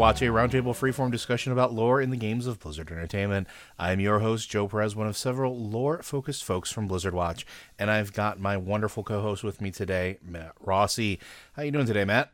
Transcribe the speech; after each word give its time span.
Watch, 0.00 0.22
a 0.22 0.28
roundtable 0.28 0.72
freeform 0.72 1.10
discussion 1.10 1.52
about 1.52 1.74
lore 1.74 2.00
in 2.00 2.08
the 2.08 2.16
games 2.16 2.46
of 2.46 2.58
Blizzard 2.58 2.90
Entertainment. 2.90 3.46
I'm 3.78 4.00
your 4.00 4.20
host, 4.20 4.48
Joe 4.48 4.66
Perez, 4.66 4.96
one 4.96 5.06
of 5.06 5.14
several 5.14 5.54
lore-focused 5.54 6.42
folks 6.42 6.72
from 6.72 6.88
Blizzard 6.88 7.12
Watch, 7.12 7.44
and 7.78 7.90
I've 7.90 8.14
got 8.14 8.40
my 8.40 8.56
wonderful 8.56 9.04
co-host 9.04 9.44
with 9.44 9.60
me 9.60 9.70
today, 9.70 10.16
Matt 10.22 10.52
Rossi. 10.58 11.20
How 11.52 11.60
are 11.60 11.64
you 11.66 11.70
doing 11.70 11.84
today, 11.84 12.06
Matt? 12.06 12.32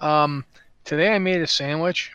Um, 0.00 0.46
today 0.84 1.14
I 1.14 1.18
made 1.18 1.42
a 1.42 1.46
sandwich, 1.46 2.12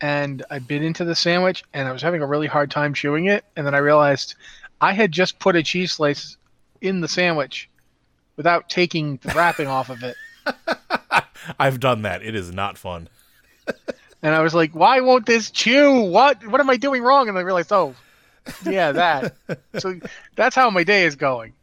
and 0.00 0.44
I 0.48 0.60
bit 0.60 0.84
into 0.84 1.04
the 1.04 1.16
sandwich, 1.16 1.64
and 1.74 1.88
I 1.88 1.92
was 1.92 2.02
having 2.02 2.22
a 2.22 2.26
really 2.26 2.46
hard 2.46 2.70
time 2.70 2.94
chewing 2.94 3.24
it, 3.24 3.44
and 3.56 3.66
then 3.66 3.74
I 3.74 3.78
realized 3.78 4.36
I 4.80 4.92
had 4.92 5.10
just 5.10 5.40
put 5.40 5.56
a 5.56 5.62
cheese 5.64 5.94
slice 5.94 6.36
in 6.80 7.00
the 7.00 7.08
sandwich 7.08 7.68
without 8.36 8.70
taking 8.70 9.16
the 9.24 9.34
wrapping 9.34 9.66
off 9.66 9.90
of 9.90 10.04
it. 10.04 10.14
I've 11.58 11.80
done 11.80 12.02
that. 12.02 12.22
It 12.22 12.34
is 12.34 12.52
not 12.52 12.78
fun. 12.78 13.08
and 14.22 14.34
I 14.34 14.40
was 14.40 14.54
like, 14.54 14.74
"Why 14.74 15.00
won't 15.00 15.26
this 15.26 15.50
chew? 15.50 16.00
What? 16.02 16.46
What 16.46 16.60
am 16.60 16.70
I 16.70 16.76
doing 16.76 17.02
wrong?" 17.02 17.28
And 17.28 17.38
I 17.38 17.42
realized, 17.42 17.72
"Oh, 17.72 17.94
yeah, 18.64 18.92
that." 18.92 19.36
so 19.78 19.98
that's 20.36 20.54
how 20.54 20.70
my 20.70 20.84
day 20.84 21.04
is 21.04 21.16
going. 21.16 21.54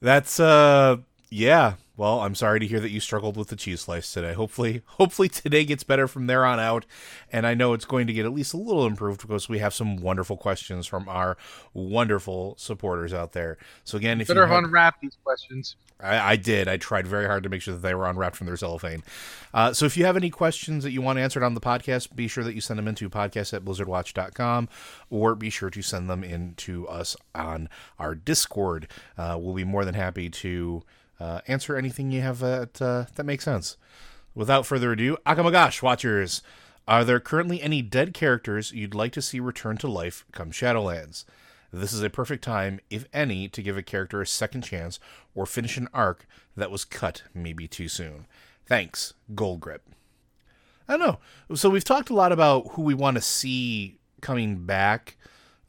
That's 0.00 0.38
uh, 0.38 0.98
yeah. 1.30 1.74
Well, 1.98 2.20
I'm 2.20 2.36
sorry 2.36 2.60
to 2.60 2.66
hear 2.66 2.78
that 2.78 2.92
you 2.92 3.00
struggled 3.00 3.36
with 3.36 3.48
the 3.48 3.56
cheese 3.56 3.80
slice 3.80 4.12
today. 4.12 4.32
Hopefully, 4.32 4.82
hopefully 4.86 5.28
today 5.28 5.64
gets 5.64 5.82
better 5.82 6.06
from 6.06 6.28
there 6.28 6.44
on 6.44 6.60
out, 6.60 6.86
and 7.32 7.44
I 7.44 7.54
know 7.54 7.72
it's 7.72 7.84
going 7.84 8.06
to 8.06 8.12
get 8.12 8.24
at 8.24 8.32
least 8.32 8.54
a 8.54 8.56
little 8.56 8.86
improved 8.86 9.20
because 9.20 9.48
we 9.48 9.58
have 9.58 9.74
some 9.74 9.96
wonderful 9.96 10.36
questions 10.36 10.86
from 10.86 11.08
our 11.08 11.36
wonderful 11.74 12.54
supporters 12.56 13.12
out 13.12 13.32
there. 13.32 13.58
So 13.82 13.98
again, 13.98 14.20
if 14.20 14.28
better 14.28 14.42
you 14.42 14.46
have, 14.46 14.64
unwrap 14.64 15.00
these 15.00 15.18
questions. 15.24 15.74
I, 15.98 16.18
I, 16.18 16.36
did. 16.36 16.68
I 16.68 16.76
tried 16.76 17.08
very 17.08 17.26
hard 17.26 17.42
to 17.42 17.48
make 17.48 17.62
sure 17.62 17.74
that 17.74 17.80
they 17.80 17.94
were 17.96 18.06
unwrapped 18.06 18.36
from 18.36 18.46
their 18.46 18.56
cellophane. 18.56 19.02
Uh, 19.52 19.72
so 19.72 19.84
if 19.84 19.96
you 19.96 20.04
have 20.04 20.16
any 20.16 20.30
questions 20.30 20.84
that 20.84 20.92
you 20.92 21.02
want 21.02 21.18
answered 21.18 21.42
on 21.42 21.54
the 21.54 21.60
podcast, 21.60 22.14
be 22.14 22.28
sure 22.28 22.44
that 22.44 22.54
you 22.54 22.60
send 22.60 22.78
them 22.78 22.86
into 22.86 23.10
podcast 23.10 23.52
at 23.52 23.64
blizzardwatch.com 23.64 24.68
or 25.10 25.34
be 25.34 25.50
sure 25.50 25.70
to 25.70 25.82
send 25.82 26.08
them 26.08 26.22
in 26.22 26.54
to 26.58 26.86
us 26.86 27.16
on 27.34 27.68
our 27.98 28.14
Discord. 28.14 28.86
Uh, 29.16 29.36
we'll 29.40 29.54
be 29.54 29.64
more 29.64 29.84
than 29.84 29.94
happy 29.94 30.30
to 30.30 30.84
uh, 31.20 31.40
answer 31.46 31.76
anything 31.76 32.10
you 32.10 32.20
have 32.20 32.38
that 32.40 32.80
uh, 32.80 33.04
that 33.14 33.24
makes 33.24 33.44
sense. 33.44 33.76
Without 34.34 34.66
further 34.66 34.92
ado, 34.92 35.16
Akamagash 35.26 35.82
watchers, 35.82 36.42
are 36.86 37.04
there 37.04 37.20
currently 37.20 37.60
any 37.60 37.82
dead 37.82 38.14
characters 38.14 38.72
you'd 38.72 38.94
like 38.94 39.12
to 39.12 39.22
see 39.22 39.40
return 39.40 39.76
to 39.78 39.88
life 39.88 40.24
come 40.32 40.52
Shadowlands? 40.52 41.24
This 41.72 41.92
is 41.92 42.02
a 42.02 42.08
perfect 42.08 42.44
time, 42.44 42.80
if 42.88 43.04
any, 43.12 43.48
to 43.48 43.62
give 43.62 43.76
a 43.76 43.82
character 43.82 44.22
a 44.22 44.26
second 44.26 44.62
chance 44.62 44.98
or 45.34 45.44
finish 45.44 45.76
an 45.76 45.88
arc 45.92 46.26
that 46.56 46.70
was 46.70 46.84
cut 46.84 47.24
maybe 47.34 47.68
too 47.68 47.88
soon. 47.88 48.26
Thanks, 48.64 49.12
Gold 49.34 49.60
Grip. 49.60 49.82
I 50.88 50.96
don't 50.96 51.06
know. 51.50 51.56
So 51.56 51.68
we've 51.68 51.84
talked 51.84 52.08
a 52.08 52.14
lot 52.14 52.32
about 52.32 52.68
who 52.72 52.82
we 52.82 52.94
want 52.94 53.16
to 53.16 53.20
see 53.20 53.98
coming 54.22 54.64
back 54.64 55.16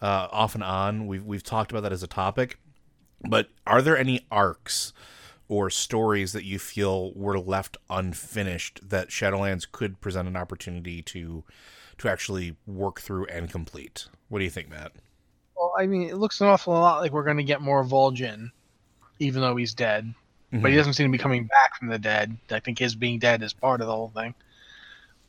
uh, 0.02 0.28
off 0.32 0.56
and 0.56 0.64
on. 0.64 1.08
We've 1.08 1.26
we've 1.26 1.44
talked 1.44 1.72
about 1.72 1.84
that 1.84 1.92
as 1.92 2.04
a 2.04 2.08
topic, 2.08 2.58
but 3.28 3.50
are 3.68 3.82
there 3.82 3.98
any 3.98 4.26
arcs 4.32 4.94
or 5.50 5.70
stories 5.70 6.32
that 6.32 6.46
you 6.46 6.60
feel 6.60 7.12
were 7.14 7.40
left 7.40 7.76
unfinished 7.90 8.80
that 8.88 9.10
Shadowlands 9.10 9.70
could 9.70 10.00
present 10.00 10.28
an 10.28 10.38
opportunity 10.38 11.02
to 11.02 11.44
to 11.98 12.08
actually 12.08 12.56
work 12.66 13.02
through 13.02 13.26
and 13.26 13.52
complete. 13.52 14.08
What 14.30 14.40
do 14.40 14.46
you 14.46 14.52
think, 14.52 14.70
Matt? 14.70 14.94
Well, 15.58 15.74
I 15.78 15.86
mean, 15.86 16.08
it 16.08 16.16
looks 16.16 16.40
an 16.40 16.48
awful 16.48 16.74
lot 16.74 17.02
like 17.02 17.12
we're 17.12 17.26
going 17.26 17.38
to 17.38 17.44
get 17.44 17.62
more 17.62 17.84
Vol'jin, 17.84 18.52
even 19.20 19.42
though 19.42 19.58
he's 19.58 19.74
dead. 19.74 20.06
Mm-hmm. 20.54 20.62
But 20.62 20.72
he 20.72 20.78
doesn't 20.78 20.94
seem 20.94 21.08
to 21.08 21.12
be 21.12 21.22
coming 21.22 21.46
back 21.46 21.78
from 21.78 21.90
the 21.90 22.00
dead. 22.00 22.38
I 22.50 22.60
think 22.60 22.80
his 22.80 22.96
being 22.96 23.20
dead 23.20 23.44
is 23.44 23.52
part 23.52 23.82
of 23.82 23.88
the 23.88 23.94
whole 23.94 24.12
thing. 24.16 24.34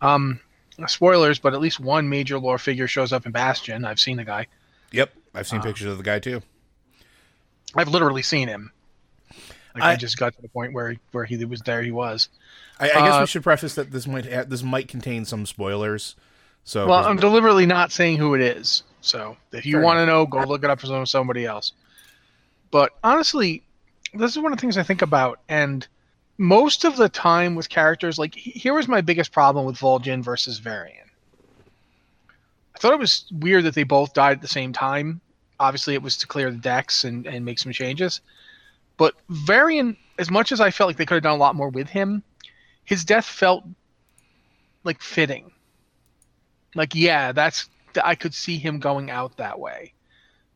Um, 0.00 0.38
spoilers, 0.86 1.38
but 1.38 1.54
at 1.54 1.60
least 1.60 1.80
one 1.80 2.08
major 2.08 2.38
lore 2.38 2.58
figure 2.58 2.86
shows 2.86 3.12
up 3.12 3.26
in 3.26 3.32
Bastion. 3.32 3.84
I've 3.84 4.00
seen 4.00 4.16
the 4.16 4.24
guy. 4.24 4.46
Yep, 4.92 5.12
I've 5.34 5.48
seen 5.48 5.60
uh, 5.60 5.64
pictures 5.64 5.90
of 5.90 5.98
the 5.98 6.04
guy 6.04 6.20
too. 6.20 6.40
I've 7.74 7.88
literally 7.88 8.22
seen 8.22 8.48
him. 8.48 8.72
Like 9.74 9.84
I, 9.84 9.92
I, 9.92 9.96
just 9.96 10.18
got 10.18 10.34
to 10.34 10.42
the 10.42 10.48
point 10.48 10.72
where 10.72 10.96
where 11.12 11.24
he 11.24 11.42
was 11.44 11.60
there. 11.60 11.82
He 11.82 11.92
was. 11.92 12.28
I, 12.78 12.86
I 12.86 12.88
guess 12.88 13.14
uh, 13.14 13.18
we 13.20 13.26
should 13.26 13.42
preface 13.42 13.74
that 13.74 13.92
this 13.92 14.06
might 14.06 14.24
this 14.48 14.62
might 14.62 14.88
contain 14.88 15.24
some 15.24 15.46
spoilers. 15.46 16.16
So 16.64 16.86
well, 16.86 17.06
I'm 17.06 17.16
deliberately 17.16 17.66
not 17.66 17.92
saying 17.92 18.18
who 18.18 18.34
it 18.34 18.40
is. 18.40 18.82
So 19.00 19.36
if 19.52 19.64
you 19.64 19.80
want 19.80 19.98
to 19.98 20.06
know, 20.06 20.26
go 20.26 20.40
look 20.40 20.64
it 20.64 20.70
up 20.70 20.80
for 20.80 21.06
somebody 21.06 21.46
else. 21.46 21.72
But 22.70 22.92
honestly, 23.02 23.62
this 24.14 24.32
is 24.32 24.38
one 24.38 24.52
of 24.52 24.58
the 24.58 24.60
things 24.60 24.76
I 24.76 24.82
think 24.82 25.02
about, 25.02 25.40
and 25.48 25.86
most 26.38 26.84
of 26.84 26.96
the 26.96 27.08
time 27.08 27.54
with 27.54 27.68
characters, 27.68 28.18
like 28.18 28.34
here 28.34 28.74
was 28.74 28.88
my 28.88 29.00
biggest 29.00 29.32
problem 29.32 29.66
with 29.66 29.76
Vol'jin 29.76 30.22
versus 30.22 30.58
Varian. 30.58 31.10
I 32.74 32.78
thought 32.78 32.92
it 32.92 32.98
was 32.98 33.24
weird 33.30 33.64
that 33.64 33.74
they 33.74 33.82
both 33.82 34.14
died 34.14 34.38
at 34.38 34.42
the 34.42 34.48
same 34.48 34.72
time. 34.72 35.20
Obviously, 35.58 35.94
it 35.94 36.02
was 36.02 36.16
to 36.18 36.26
clear 36.26 36.50
the 36.50 36.56
decks 36.56 37.04
and, 37.04 37.26
and 37.26 37.44
make 37.44 37.58
some 37.58 37.72
changes. 37.72 38.22
But 39.00 39.14
Varian, 39.30 39.96
as 40.18 40.30
much 40.30 40.52
as 40.52 40.60
I 40.60 40.70
felt 40.70 40.88
like 40.88 40.98
they 40.98 41.06
could 41.06 41.14
have 41.14 41.22
done 41.22 41.32
a 41.32 41.38
lot 41.38 41.54
more 41.54 41.70
with 41.70 41.88
him, 41.88 42.22
his 42.84 43.02
death 43.02 43.24
felt 43.24 43.64
like 44.84 45.00
fitting. 45.00 45.52
Like, 46.74 46.94
yeah, 46.94 47.32
that's 47.32 47.70
I 48.04 48.14
could 48.14 48.34
see 48.34 48.58
him 48.58 48.78
going 48.78 49.10
out 49.10 49.38
that 49.38 49.58
way. 49.58 49.94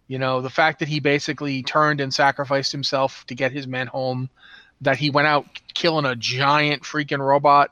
You 0.09 0.19
know, 0.19 0.43
the 0.43 0.50
fact 0.50 0.81
that 0.81 0.88
he 0.88 1.00
basically 1.00 1.62
turned 1.62 2.03
and 2.03 2.12
sacrificed 2.12 2.71
himself 2.71 3.25
to 3.28 3.34
get 3.34 3.50
his 3.50 3.66
men 3.66 3.87
home, 3.87 4.28
that 4.83 4.99
he 4.99 5.09
went 5.09 5.27
out 5.27 5.47
killing 5.72 6.04
a 6.04 6.15
giant 6.15 6.83
freaking 6.83 7.27
robot, 7.27 7.71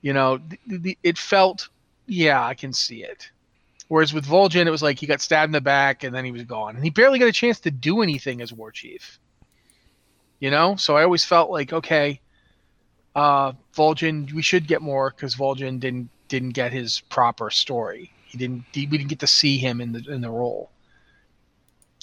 you 0.00 0.14
know, 0.14 0.38
th- 0.38 0.82
th- 0.84 0.98
it 1.02 1.18
felt, 1.18 1.68
yeah, 2.06 2.42
I 2.42 2.54
can 2.54 2.72
see 2.72 3.04
it. 3.04 3.30
Whereas 3.88 4.14
with 4.14 4.24
Vol'jin, 4.24 4.66
it 4.66 4.70
was 4.70 4.82
like 4.82 4.98
he 4.98 5.06
got 5.06 5.20
stabbed 5.20 5.50
in 5.50 5.52
the 5.52 5.60
back 5.60 6.02
and 6.02 6.14
then 6.14 6.24
he 6.24 6.32
was 6.32 6.44
gone. 6.44 6.76
And 6.76 6.82
he 6.82 6.88
barely 6.88 7.18
got 7.18 7.28
a 7.28 7.32
chance 7.32 7.60
to 7.60 7.70
do 7.70 8.00
anything 8.00 8.40
as 8.40 8.54
war 8.54 8.72
chief 8.72 9.20
you 10.40 10.50
know. 10.50 10.76
So 10.76 10.96
I 10.96 11.02
always 11.02 11.24
felt 11.24 11.50
like, 11.50 11.72
okay, 11.72 12.20
uh, 13.14 13.52
we 13.76 14.42
should 14.42 14.66
get 14.66 14.82
more 14.82 15.10
because 15.10 15.34
Vol'jin 15.34 15.80
didn't 15.80 16.10
didn't 16.28 16.50
get 16.50 16.72
his 16.72 17.00
proper 17.08 17.50
story. 17.50 18.12
He 18.26 18.38
didn't. 18.38 18.64
He, 18.72 18.86
we 18.86 18.98
didn't 18.98 19.10
get 19.10 19.20
to 19.20 19.26
see 19.26 19.58
him 19.58 19.80
in 19.80 19.92
the 19.92 20.04
in 20.08 20.20
the 20.20 20.30
role. 20.30 20.70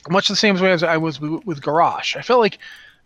Much 0.10 0.28
the 0.28 0.36
same 0.36 0.60
way 0.60 0.72
as 0.72 0.84
I 0.84 0.98
was 0.98 1.20
with, 1.20 1.46
with. 1.46 1.68
I 1.68 2.22
felt 2.22 2.40
like 2.40 2.60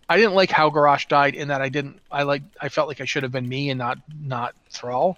I 0.09 0.17
didn't 0.17 0.33
like 0.33 0.51
how 0.51 0.69
Garrosh 0.69 1.07
died 1.07 1.35
in 1.35 1.47
that 1.49 1.61
I 1.61 1.69
didn't. 1.69 1.99
I 2.11 2.23
like. 2.23 2.43
I 2.59 2.69
felt 2.69 2.87
like 2.87 2.99
I 2.99 3.05
should 3.05 3.23
have 3.23 3.31
been 3.31 3.47
me 3.47 3.69
and 3.69 3.77
not 3.77 3.99
not 4.21 4.55
Thrall. 4.69 5.17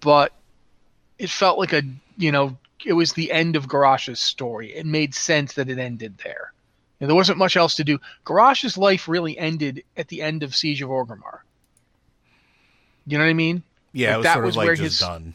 But 0.00 0.32
it 1.18 1.28
felt 1.28 1.58
like 1.58 1.72
a 1.72 1.82
you 2.16 2.32
know 2.32 2.56
it 2.84 2.92
was 2.92 3.12
the 3.12 3.32
end 3.32 3.56
of 3.56 3.66
Garrosh's 3.66 4.20
story. 4.20 4.72
It 4.74 4.86
made 4.86 5.14
sense 5.14 5.54
that 5.54 5.68
it 5.68 5.78
ended 5.78 6.18
there. 6.24 6.52
And 7.00 7.08
there 7.08 7.16
wasn't 7.16 7.38
much 7.38 7.56
else 7.56 7.76
to 7.76 7.84
do. 7.84 7.98
Garrosh's 8.26 8.76
life 8.76 9.08
really 9.08 9.38
ended 9.38 9.84
at 9.96 10.08
the 10.08 10.20
end 10.20 10.42
of 10.42 10.54
Siege 10.54 10.82
of 10.82 10.90
Orgrimmar. 10.90 11.40
You 13.06 13.18
know 13.18 13.24
what 13.24 13.30
I 13.30 13.34
mean? 13.34 13.62
Yeah, 13.92 14.10
like 14.10 14.16
was 14.18 14.24
that 14.24 14.42
was 14.42 14.56
like 14.56 14.66
where 14.66 14.74
his 14.74 14.98
done. 14.98 15.34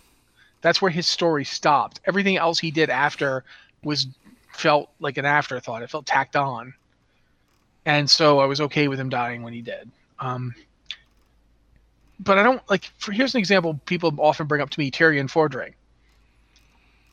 That's 0.62 0.82
where 0.82 0.92
his 0.92 1.08
story 1.08 1.44
stopped. 1.44 2.00
Everything 2.06 2.38
else 2.38 2.60
he 2.60 2.72
did 2.72 2.90
after 2.90 3.44
was 3.84 4.08
felt 4.54 4.90
like 5.00 5.18
an 5.18 5.26
afterthought. 5.26 5.82
It 5.82 5.90
felt 5.90 6.06
tacked 6.06 6.36
on, 6.36 6.74
and 7.86 8.10
so 8.10 8.40
I 8.40 8.46
was 8.46 8.62
okay 8.62 8.88
with 8.88 9.00
him 9.00 9.10
dying 9.10 9.44
when 9.44 9.54
he 9.54 9.62
did. 9.62 9.90
Um, 10.20 10.56
but 12.20 12.38
I 12.38 12.44
don't 12.44 12.62
like. 12.70 12.86
For, 12.98 13.12
here's 13.12 13.34
an 13.34 13.40
example 13.40 13.80
people 13.86 14.14
often 14.20 14.48
bring 14.48 14.62
up 14.62 14.70
to 14.70 14.80
me: 14.80 14.92
Tirion 14.92 15.30
Fordring. 15.30 15.74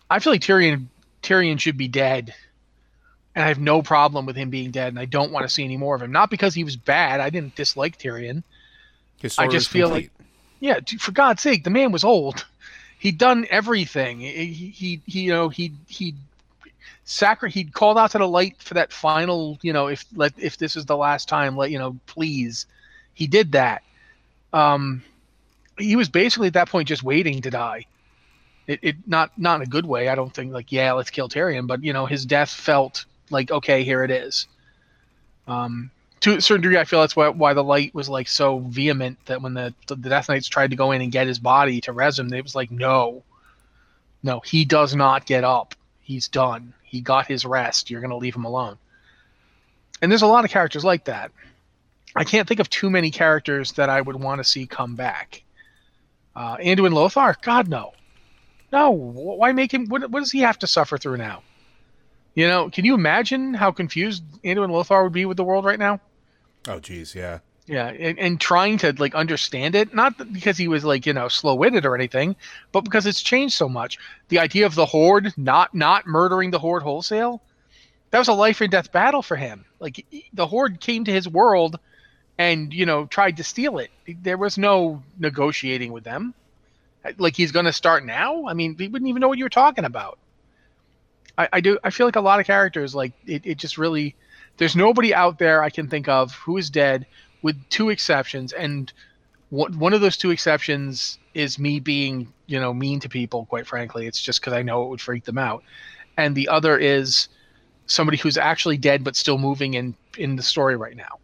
I 0.08 0.18
feel 0.18 0.32
like 0.32 0.42
Tirion 0.42 0.86
Tirion 1.22 1.58
should 1.58 1.76
be 1.76 1.88
dead 1.88 2.34
and 3.34 3.44
I 3.44 3.48
have 3.48 3.58
no 3.58 3.82
problem 3.82 4.26
with 4.26 4.36
him 4.36 4.50
being 4.50 4.70
dead, 4.70 4.88
and 4.88 4.98
I 4.98 5.06
don't 5.06 5.32
want 5.32 5.44
to 5.44 5.48
see 5.48 5.64
any 5.64 5.76
more 5.76 5.94
of 5.94 6.02
him. 6.02 6.12
Not 6.12 6.30
because 6.30 6.54
he 6.54 6.64
was 6.64 6.76
bad. 6.76 7.20
I 7.20 7.30
didn't 7.30 7.54
dislike 7.54 7.98
Tirion. 7.98 8.42
I 9.38 9.46
just 9.46 9.68
feel 9.68 9.88
complete. 9.88 10.10
like, 10.18 10.26
yeah, 10.60 10.98
for 10.98 11.12
God's 11.12 11.42
sake, 11.42 11.64
the 11.64 11.70
man 11.70 11.92
was 11.92 12.04
old. 12.04 12.44
He'd 12.98 13.18
done 13.18 13.46
everything. 13.50 14.20
He, 14.20 14.46
he, 14.46 15.00
he 15.06 15.20
you 15.22 15.32
know, 15.32 15.48
he, 15.48 15.72
he, 15.88 16.14
sacri- 17.04 17.50
He'd 17.50 17.72
called 17.72 17.98
out 17.98 18.10
to 18.12 18.18
the 18.18 18.28
light 18.28 18.56
for 18.58 18.74
that 18.74 18.92
final, 18.92 19.58
you 19.62 19.72
know, 19.72 19.88
if 19.88 20.04
let 20.14 20.32
if 20.36 20.56
this 20.58 20.76
is 20.76 20.86
the 20.86 20.96
last 20.96 21.28
time, 21.28 21.56
let 21.56 21.70
you 21.70 21.78
know, 21.78 21.96
please. 22.06 22.66
He 23.14 23.26
did 23.26 23.52
that. 23.52 23.82
Um, 24.52 25.02
he 25.78 25.96
was 25.96 26.08
basically 26.08 26.48
at 26.48 26.54
that 26.54 26.68
point 26.68 26.88
just 26.88 27.02
waiting 27.02 27.42
to 27.42 27.50
die. 27.50 27.86
It, 28.66 28.78
it 28.82 28.96
not 29.06 29.36
not 29.38 29.56
in 29.56 29.62
a 29.62 29.66
good 29.66 29.86
way. 29.86 30.08
I 30.08 30.14
don't 30.14 30.32
think 30.32 30.52
like 30.52 30.70
yeah, 30.70 30.92
let's 30.92 31.10
kill 31.10 31.28
Tirion, 31.28 31.66
but 31.66 31.82
you 31.82 31.92
know, 31.92 32.06
his 32.06 32.24
death 32.24 32.50
felt 32.50 33.04
like 33.32 33.50
okay, 33.50 33.82
here 33.82 34.04
it 34.04 34.10
is. 34.10 34.46
Um, 35.48 35.90
to 36.20 36.36
a 36.36 36.40
certain 36.40 36.62
degree, 36.62 36.78
I 36.78 36.84
feel 36.84 37.00
that's 37.00 37.16
why, 37.16 37.28
why 37.30 37.52
the 37.52 37.64
light 37.64 37.92
was 37.94 38.08
like 38.08 38.28
so 38.28 38.60
vehement 38.60 39.18
that 39.26 39.42
when 39.42 39.54
the 39.54 39.74
the 39.88 39.96
Death 39.96 40.28
Knights 40.28 40.48
tried 40.48 40.70
to 40.70 40.76
go 40.76 40.92
in 40.92 41.02
and 41.02 41.10
get 41.10 41.26
his 41.26 41.38
body 41.38 41.80
to 41.82 41.92
res 41.92 42.18
him, 42.18 42.32
it 42.32 42.44
was 42.44 42.54
like 42.54 42.70
no, 42.70 43.22
no, 44.22 44.40
he 44.40 44.64
does 44.64 44.94
not 44.94 45.26
get 45.26 45.44
up. 45.44 45.74
He's 46.00 46.28
done. 46.28 46.74
He 46.84 47.00
got 47.00 47.26
his 47.26 47.44
rest. 47.44 47.90
You're 47.90 48.00
gonna 48.00 48.16
leave 48.16 48.36
him 48.36 48.44
alone. 48.44 48.78
And 50.00 50.10
there's 50.10 50.22
a 50.22 50.26
lot 50.26 50.44
of 50.44 50.50
characters 50.50 50.84
like 50.84 51.04
that. 51.04 51.30
I 52.14 52.24
can't 52.24 52.46
think 52.46 52.60
of 52.60 52.68
too 52.68 52.90
many 52.90 53.10
characters 53.10 53.72
that 53.72 53.88
I 53.88 54.00
would 54.00 54.16
want 54.16 54.40
to 54.40 54.44
see 54.44 54.66
come 54.66 54.94
back. 54.94 55.42
Uh, 56.36 56.56
Anduin 56.56 56.92
Lothar? 56.92 57.36
God, 57.42 57.68
no. 57.68 57.92
No. 58.70 58.90
Why 58.90 59.52
make 59.52 59.72
him? 59.72 59.86
What, 59.86 60.10
what 60.10 60.20
does 60.20 60.32
he 60.32 60.40
have 60.40 60.58
to 60.60 60.66
suffer 60.66 60.98
through 60.98 61.18
now? 61.18 61.42
You 62.34 62.48
know, 62.48 62.70
can 62.70 62.84
you 62.84 62.94
imagine 62.94 63.54
how 63.54 63.72
confused 63.72 64.22
Anduin 64.42 64.70
Lothar 64.70 65.02
would 65.04 65.12
be 65.12 65.26
with 65.26 65.36
the 65.36 65.44
world 65.44 65.64
right 65.64 65.78
now? 65.78 66.00
Oh, 66.66 66.80
geez, 66.80 67.14
yeah. 67.14 67.40
Yeah, 67.66 67.88
and, 67.88 68.18
and 68.18 68.40
trying 68.40 68.78
to 68.78 68.92
like 68.98 69.14
understand 69.14 69.74
it, 69.76 69.94
not 69.94 70.32
because 70.32 70.58
he 70.58 70.66
was 70.66 70.84
like 70.84 71.06
you 71.06 71.12
know 71.12 71.28
slow 71.28 71.54
witted 71.54 71.86
or 71.86 71.94
anything, 71.94 72.34
but 72.72 72.80
because 72.80 73.06
it's 73.06 73.22
changed 73.22 73.54
so 73.54 73.68
much. 73.68 73.98
The 74.28 74.40
idea 74.40 74.66
of 74.66 74.74
the 74.74 74.84
horde 74.84 75.32
not 75.36 75.72
not 75.72 76.06
murdering 76.06 76.50
the 76.50 76.58
horde 76.58 76.82
wholesale, 76.82 77.40
that 78.10 78.18
was 78.18 78.28
a 78.28 78.32
life 78.32 78.60
or 78.60 78.66
death 78.66 78.90
battle 78.90 79.22
for 79.22 79.36
him. 79.36 79.64
Like 79.78 80.04
the 80.32 80.46
horde 80.46 80.80
came 80.80 81.04
to 81.04 81.12
his 81.12 81.28
world, 81.28 81.78
and 82.36 82.74
you 82.74 82.84
know 82.84 83.06
tried 83.06 83.36
to 83.36 83.44
steal 83.44 83.78
it. 83.78 83.90
There 84.08 84.38
was 84.38 84.58
no 84.58 85.02
negotiating 85.18 85.92
with 85.92 86.02
them. 86.02 86.34
Like 87.16 87.36
he's 87.36 87.52
going 87.52 87.66
to 87.66 87.72
start 87.72 88.04
now. 88.04 88.46
I 88.48 88.54
mean, 88.54 88.76
he 88.76 88.88
wouldn't 88.88 89.08
even 89.08 89.20
know 89.20 89.28
what 89.28 89.38
you 89.38 89.44
were 89.44 89.50
talking 89.50 89.84
about. 89.84 90.18
I, 91.38 91.48
I 91.54 91.60
do. 91.60 91.78
I 91.82 91.90
feel 91.90 92.06
like 92.06 92.16
a 92.16 92.20
lot 92.20 92.40
of 92.40 92.46
characters 92.46 92.94
like 92.94 93.12
it, 93.26 93.42
it 93.44 93.58
just 93.58 93.78
really. 93.78 94.14
There's 94.58 94.76
nobody 94.76 95.14
out 95.14 95.38
there 95.38 95.62
I 95.62 95.70
can 95.70 95.88
think 95.88 96.08
of 96.08 96.32
who 96.34 96.58
is 96.58 96.68
dead 96.68 97.06
with 97.40 97.56
two 97.70 97.88
exceptions, 97.88 98.52
and 98.52 98.92
one 99.50 99.92
of 99.92 100.00
those 100.00 100.16
two 100.16 100.30
exceptions 100.30 101.18
is 101.34 101.58
me 101.58 101.78
being, 101.78 102.32
you 102.46 102.58
know, 102.58 102.72
mean 102.72 103.00
to 103.00 103.08
people. 103.08 103.46
Quite 103.46 103.66
frankly, 103.66 104.06
it's 104.06 104.20
just 104.20 104.40
because 104.40 104.52
I 104.52 104.62
know 104.62 104.84
it 104.84 104.88
would 104.88 105.00
freak 105.00 105.24
them 105.24 105.38
out, 105.38 105.62
and 106.16 106.34
the 106.34 106.48
other 106.48 106.78
is 106.78 107.28
somebody 107.86 108.16
who's 108.16 108.38
actually 108.38 108.76
dead 108.76 109.04
but 109.04 109.16
still 109.16 109.38
moving 109.38 109.74
in 109.74 109.94
in 110.16 110.36
the 110.36 110.42
story 110.42 110.76
right 110.76 110.96
now. 110.96 111.18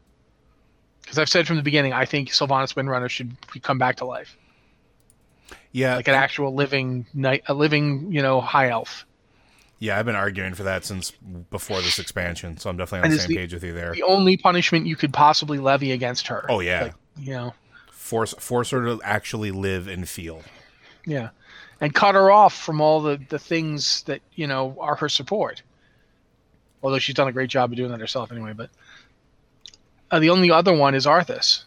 Because 1.01 1.19
I've 1.19 1.29
said 1.29 1.47
from 1.47 1.57
the 1.57 1.63
beginning, 1.63 1.95
I 1.95 2.05
think 2.05 2.29
Sylvanas 2.29 2.75
Windrunner 2.75 3.09
should 3.09 3.35
come 3.63 3.79
back 3.79 3.97
to 3.97 4.05
life. 4.05 4.37
Yeah, 5.73 5.97
like 5.97 6.09
an 6.09 6.15
actual 6.15 6.55
living 6.55 7.07
night, 7.15 7.45
a 7.47 7.55
living, 7.55 8.13
you 8.13 8.21
know, 8.21 8.41
high 8.41 8.69
elf. 8.69 9.07
Yeah, 9.81 9.99
I've 9.99 10.07
been 10.07 10.17
arguing 10.17 10.55
for 10.55 10.65
that 10.65 10.85
since 10.85 11.13
before 11.51 11.81
this 11.81 12.01
expansion, 12.01 12.57
so 12.57 12.69
I'm 12.69 12.77
definitely 12.77 13.11
on 13.11 13.15
the 13.15 13.21
same 13.21 13.29
the, 13.29 13.37
page 13.37 13.55
with 13.55 13.63
you 13.63 13.73
there. 13.73 13.93
The 13.93 14.03
only 14.03 14.37
punishment 14.37 14.87
you 14.87 14.97
could 14.97 15.13
possibly 15.13 15.59
levy 15.59 15.93
against 15.93 16.27
her. 16.29 16.47
Oh 16.49 16.59
yeah, 16.59 16.85
like, 16.85 16.95
you 17.17 17.33
know, 17.33 17.55
force 17.93 18.35
force 18.39 18.71
her 18.71 18.85
to 18.85 19.01
actually 19.05 19.53
live 19.53 19.87
and 19.87 20.09
feel. 20.09 20.43
Yeah, 21.07 21.29
and 21.81 21.95
cut 21.95 22.17
her 22.17 22.31
off 22.31 22.57
from 22.57 22.81
all 22.81 23.01
the 23.03 23.21
the 23.29 23.39
things 23.39 24.03
that 24.05 24.21
you 24.35 24.49
know 24.49 24.77
are 24.81 24.97
her 24.97 25.09
support. 25.09 25.63
Although 26.83 26.99
she's 26.99 27.15
done 27.15 27.29
a 27.29 27.33
great 27.33 27.51
job 27.51 27.71
of 27.71 27.77
doing 27.77 27.93
that 27.93 28.01
herself 28.01 28.33
anyway, 28.33 28.55
but 28.55 28.71
uh, 30.11 30.19
the 30.19 30.31
only 30.31 30.51
other 30.51 30.75
one 30.75 30.97
is 30.97 31.07
Arthas. 31.07 31.65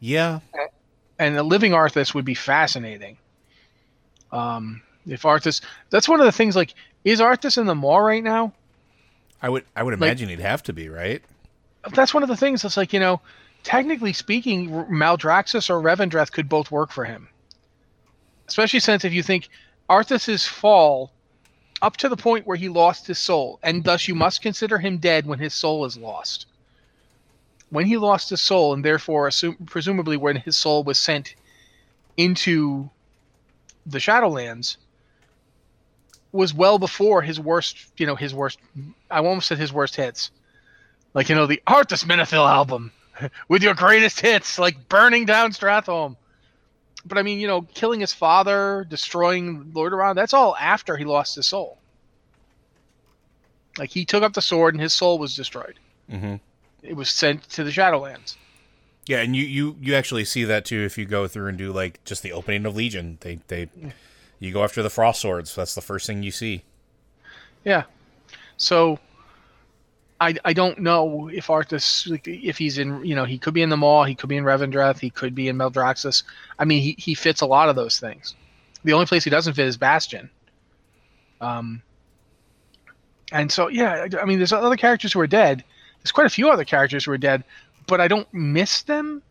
Yeah, 0.00 0.40
and 1.20 1.36
a 1.36 1.42
living 1.44 1.70
Arthas 1.70 2.14
would 2.14 2.24
be 2.24 2.34
fascinating. 2.34 3.16
Um, 4.32 4.82
if 5.06 5.22
Arthas, 5.22 5.60
that's 5.90 6.08
one 6.08 6.20
of 6.20 6.26
the 6.26 6.32
things. 6.32 6.56
Like, 6.56 6.74
is 7.04 7.20
Arthas 7.20 7.58
in 7.58 7.66
the 7.66 7.74
Maw 7.74 7.98
right 7.98 8.22
now? 8.22 8.52
I 9.42 9.48
would, 9.48 9.64
I 9.74 9.82
would 9.82 9.94
imagine 9.94 10.28
like, 10.28 10.38
he'd 10.38 10.44
have 10.44 10.62
to 10.64 10.72
be, 10.72 10.88
right? 10.88 11.22
That's 11.94 12.12
one 12.12 12.22
of 12.22 12.28
the 12.28 12.36
things. 12.36 12.62
That's 12.62 12.76
like 12.76 12.92
you 12.92 13.00
know, 13.00 13.20
technically 13.62 14.12
speaking, 14.12 14.68
Maldraxxus 14.70 15.70
or 15.70 15.80
Revendreth 15.80 16.32
could 16.32 16.48
both 16.48 16.70
work 16.70 16.90
for 16.92 17.04
him. 17.04 17.28
Especially 18.48 18.80
since 18.80 19.04
if 19.04 19.12
you 19.12 19.22
think 19.22 19.48
Arthas's 19.88 20.46
fall 20.46 21.12
up 21.82 21.96
to 21.96 22.08
the 22.08 22.16
point 22.16 22.46
where 22.46 22.56
he 22.56 22.68
lost 22.68 23.06
his 23.06 23.18
soul, 23.18 23.58
and 23.62 23.84
thus 23.84 24.06
you 24.06 24.14
must 24.14 24.42
consider 24.42 24.78
him 24.78 24.98
dead 24.98 25.26
when 25.26 25.38
his 25.38 25.54
soul 25.54 25.84
is 25.84 25.96
lost. 25.96 26.46
When 27.70 27.86
he 27.86 27.96
lost 27.96 28.30
his 28.30 28.42
soul, 28.42 28.74
and 28.74 28.84
therefore 28.84 29.28
assume, 29.28 29.56
presumably 29.66 30.16
when 30.16 30.36
his 30.36 30.56
soul 30.56 30.84
was 30.84 30.98
sent 30.98 31.34
into 32.16 32.90
the 33.86 33.98
Shadowlands, 33.98 34.76
was 36.32 36.54
well 36.54 36.78
before 36.78 37.22
his 37.22 37.40
worst, 37.40 37.76
you 37.96 38.06
know, 38.06 38.14
his 38.14 38.34
worst. 38.34 38.58
I 39.10 39.18
almost 39.18 39.48
said 39.48 39.58
his 39.58 39.72
worst 39.72 39.96
hits, 39.96 40.30
like 41.14 41.28
you 41.28 41.34
know 41.34 41.46
the 41.46 41.62
Arthas 41.66 42.04
Menethil 42.04 42.48
album 42.48 42.92
with 43.48 43.62
your 43.62 43.74
greatest 43.74 44.20
hits, 44.20 44.58
like 44.58 44.88
burning 44.88 45.26
down 45.26 45.52
Stratholme. 45.52 46.16
But 47.04 47.18
I 47.18 47.22
mean, 47.22 47.40
you 47.40 47.46
know, 47.46 47.62
killing 47.62 48.00
his 48.00 48.12
father, 48.12 48.86
destroying 48.88 49.72
Lord 49.72 49.92
Lordaeron, 49.92 50.14
that's 50.14 50.34
all 50.34 50.54
after 50.56 50.96
he 50.96 51.04
lost 51.04 51.34
his 51.34 51.46
soul. 51.46 51.78
Like 53.78 53.90
he 53.90 54.04
took 54.04 54.22
up 54.22 54.34
the 54.34 54.42
sword 54.42 54.74
and 54.74 54.82
his 54.82 54.92
soul 54.92 55.18
was 55.18 55.34
destroyed. 55.34 55.78
Mm-hmm. 56.10 56.36
It 56.82 56.94
was 56.94 57.08
sent 57.08 57.48
to 57.50 57.64
the 57.64 57.70
Shadowlands. 57.70 58.36
Yeah, 59.06 59.22
and 59.22 59.34
you, 59.34 59.44
you 59.44 59.76
you 59.80 59.94
actually 59.94 60.24
see 60.24 60.44
that 60.44 60.64
too 60.64 60.80
if 60.80 60.98
you 60.98 61.04
go 61.04 61.26
through 61.26 61.48
and 61.48 61.58
do 61.58 61.72
like 61.72 62.04
just 62.04 62.22
the 62.22 62.32
opening 62.32 62.66
of 62.66 62.76
Legion. 62.76 63.18
They 63.20 63.40
they 63.48 63.68
you 64.40 64.52
go 64.52 64.64
after 64.64 64.82
the 64.82 64.90
frost 64.90 65.20
swords. 65.20 65.54
That's 65.54 65.74
the 65.74 65.80
first 65.80 66.06
thing 66.06 66.22
you 66.22 66.32
see. 66.32 66.64
Yeah. 67.64 67.84
So 68.56 68.98
I, 70.20 70.34
I 70.44 70.52
don't 70.52 70.78
know 70.80 71.28
if 71.32 71.46
Arthas 71.46 72.20
if 72.26 72.58
he's 72.58 72.78
in 72.78 73.04
you 73.04 73.14
know 73.14 73.24
he 73.24 73.38
could 73.38 73.54
be 73.54 73.62
in 73.62 73.70
the 73.70 73.76
Maw 73.76 74.04
he 74.04 74.14
could 74.14 74.28
be 74.28 74.36
in 74.36 74.44
Revendreth 74.44 74.98
he 74.98 75.10
could 75.10 75.34
be 75.34 75.48
in 75.48 75.56
Maldraxxus 75.56 76.24
I 76.58 76.66
mean 76.66 76.82
he, 76.82 76.94
he 76.98 77.14
fits 77.14 77.40
a 77.40 77.46
lot 77.46 77.68
of 77.70 77.76
those 77.76 77.98
things 77.98 78.34
the 78.84 78.92
only 78.92 79.06
place 79.06 79.24
he 79.24 79.30
doesn't 79.30 79.54
fit 79.54 79.66
is 79.66 79.78
Bastion 79.78 80.28
um 81.40 81.82
and 83.32 83.50
so 83.50 83.68
yeah 83.68 84.08
I 84.20 84.26
mean 84.26 84.38
there's 84.38 84.52
other 84.52 84.76
characters 84.76 85.14
who 85.14 85.20
are 85.20 85.26
dead 85.26 85.64
there's 86.02 86.12
quite 86.12 86.26
a 86.26 86.30
few 86.30 86.50
other 86.50 86.64
characters 86.64 87.06
who 87.06 87.12
are 87.12 87.18
dead 87.18 87.42
but 87.86 88.00
I 88.00 88.08
don't 88.08 88.32
miss 88.34 88.82
them 88.82 89.22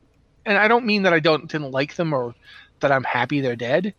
and 0.46 0.58
I 0.58 0.68
don't 0.68 0.86
mean 0.86 1.04
that 1.04 1.14
I 1.14 1.20
don't 1.20 1.50
didn't 1.50 1.72
like 1.72 1.96
them 1.96 2.14
or 2.14 2.34
that 2.80 2.92
I'm 2.92 3.04
happy 3.04 3.42
they're 3.42 3.56
dead 3.56 3.94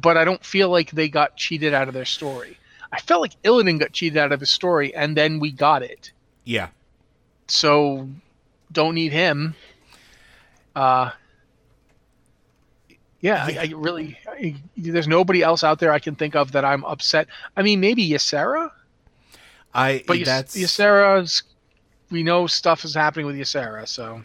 but 0.00 0.16
I 0.16 0.24
don't 0.24 0.44
feel 0.44 0.68
like 0.68 0.90
they 0.90 1.08
got 1.08 1.36
cheated 1.36 1.74
out 1.74 1.88
of 1.88 1.94
their 1.94 2.04
story. 2.04 2.58
I 2.92 3.00
felt 3.00 3.20
like 3.20 3.40
Illidan 3.42 3.78
got 3.78 3.92
cheated 3.92 4.18
out 4.18 4.32
of 4.32 4.40
his 4.40 4.50
story, 4.50 4.94
and 4.94 5.16
then 5.16 5.40
we 5.40 5.50
got 5.50 5.82
it. 5.82 6.12
Yeah. 6.44 6.68
So, 7.46 8.08
don't 8.72 8.94
need 8.94 9.12
him. 9.12 9.54
Uh, 10.74 11.10
yeah, 13.20 13.44
I, 13.44 13.58
I 13.60 13.72
really. 13.74 14.18
I, 14.28 14.54
there's 14.76 15.08
nobody 15.08 15.42
else 15.42 15.64
out 15.64 15.80
there 15.80 15.92
I 15.92 15.98
can 15.98 16.14
think 16.14 16.36
of 16.36 16.52
that 16.52 16.64
I'm 16.64 16.84
upset. 16.84 17.26
I 17.56 17.62
mean, 17.62 17.80
maybe 17.80 18.08
Ysera. 18.10 18.70
I. 19.74 20.04
But 20.06 20.24
that's 20.24 20.56
Ysera's. 20.56 21.42
We 22.10 22.22
know 22.22 22.46
stuff 22.46 22.84
is 22.84 22.94
happening 22.94 23.26
with 23.26 23.36
Ysera, 23.36 23.86
so. 23.86 24.22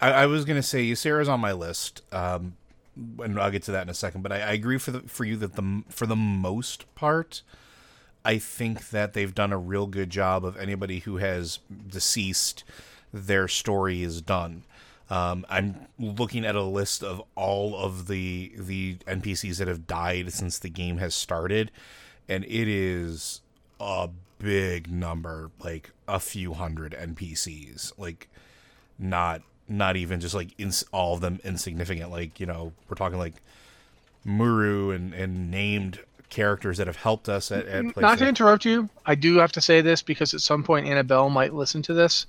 I, 0.00 0.12
I 0.12 0.26
was 0.26 0.44
gonna 0.44 0.62
say 0.62 0.90
Ysera's 0.90 1.28
on 1.28 1.40
my 1.40 1.52
list. 1.52 2.02
Um, 2.12 2.56
and 2.96 3.38
I'll 3.38 3.50
get 3.50 3.62
to 3.64 3.72
that 3.72 3.82
in 3.82 3.88
a 3.88 3.94
second. 3.94 4.22
But 4.22 4.32
I, 4.32 4.36
I 4.40 4.52
agree 4.52 4.78
for 4.78 4.90
the, 4.90 5.00
for 5.00 5.24
you 5.24 5.36
that 5.36 5.54
the 5.54 5.82
for 5.88 6.06
the 6.06 6.16
most 6.16 6.92
part, 6.94 7.42
I 8.24 8.38
think 8.38 8.90
that 8.90 9.12
they've 9.12 9.34
done 9.34 9.52
a 9.52 9.58
real 9.58 9.86
good 9.86 10.10
job 10.10 10.44
of 10.44 10.56
anybody 10.56 11.00
who 11.00 11.18
has 11.18 11.60
deceased, 11.88 12.64
their 13.12 13.48
story 13.48 14.02
is 14.02 14.20
done. 14.22 14.64
Um, 15.08 15.46
I'm 15.48 15.86
looking 15.98 16.44
at 16.44 16.56
a 16.56 16.62
list 16.62 17.04
of 17.04 17.22
all 17.36 17.76
of 17.76 18.08
the 18.08 18.52
the 18.56 18.96
NPCs 19.06 19.58
that 19.58 19.68
have 19.68 19.86
died 19.86 20.32
since 20.32 20.58
the 20.58 20.68
game 20.68 20.98
has 20.98 21.14
started, 21.14 21.70
and 22.28 22.44
it 22.44 22.68
is 22.68 23.40
a 23.78 24.08
big 24.38 24.90
number, 24.90 25.50
like 25.62 25.92
a 26.08 26.18
few 26.18 26.54
hundred 26.54 26.92
NPCs, 26.92 27.92
like 27.98 28.28
not 28.98 29.42
not 29.68 29.96
even 29.96 30.20
just 30.20 30.34
like 30.34 30.48
ins- 30.58 30.84
all 30.92 31.14
of 31.14 31.20
them 31.20 31.40
insignificant. 31.44 32.10
Like 32.10 32.40
you 32.40 32.46
know, 32.46 32.72
we're 32.88 32.96
talking 32.96 33.18
like 33.18 33.34
M'uru 34.26 34.94
and 34.94 35.14
and 35.14 35.50
named 35.50 36.00
characters 36.28 36.78
that 36.78 36.86
have 36.86 36.96
helped 36.96 37.28
us 37.28 37.52
at, 37.52 37.66
at 37.66 37.82
places. 37.84 38.02
Not 38.02 38.18
to 38.18 38.28
interrupt 38.28 38.64
you, 38.64 38.88
I 39.06 39.14
do 39.14 39.36
have 39.36 39.52
to 39.52 39.60
say 39.60 39.80
this 39.80 40.02
because 40.02 40.34
at 40.34 40.40
some 40.40 40.62
point 40.62 40.86
Annabelle 40.86 41.30
might 41.30 41.54
listen 41.54 41.82
to 41.82 41.94
this, 41.94 42.26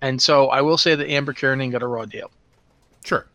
and 0.00 0.20
so 0.20 0.48
I 0.48 0.60
will 0.60 0.78
say 0.78 0.94
that 0.94 1.08
Amber 1.08 1.32
Kearnen 1.32 1.70
got 1.70 1.82
a 1.82 1.86
raw 1.86 2.04
deal. 2.04 2.30
Sure. 3.04 3.26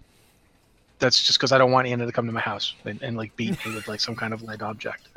That's 1.00 1.24
just 1.24 1.40
because 1.40 1.54
I 1.54 1.58
don't 1.58 1.72
want 1.72 1.88
Anna 1.88 2.06
to 2.06 2.12
come 2.12 2.26
to 2.26 2.32
my 2.34 2.42
house 2.42 2.76
and, 2.84 3.02
and 3.02 3.16
like 3.16 3.34
beat 3.38 3.52
me 3.66 3.74
with 3.74 3.88
like 3.88 4.02
some 4.02 4.16
kind 4.16 4.34
of 4.34 4.44
lead 4.44 4.62
object. 4.62 5.08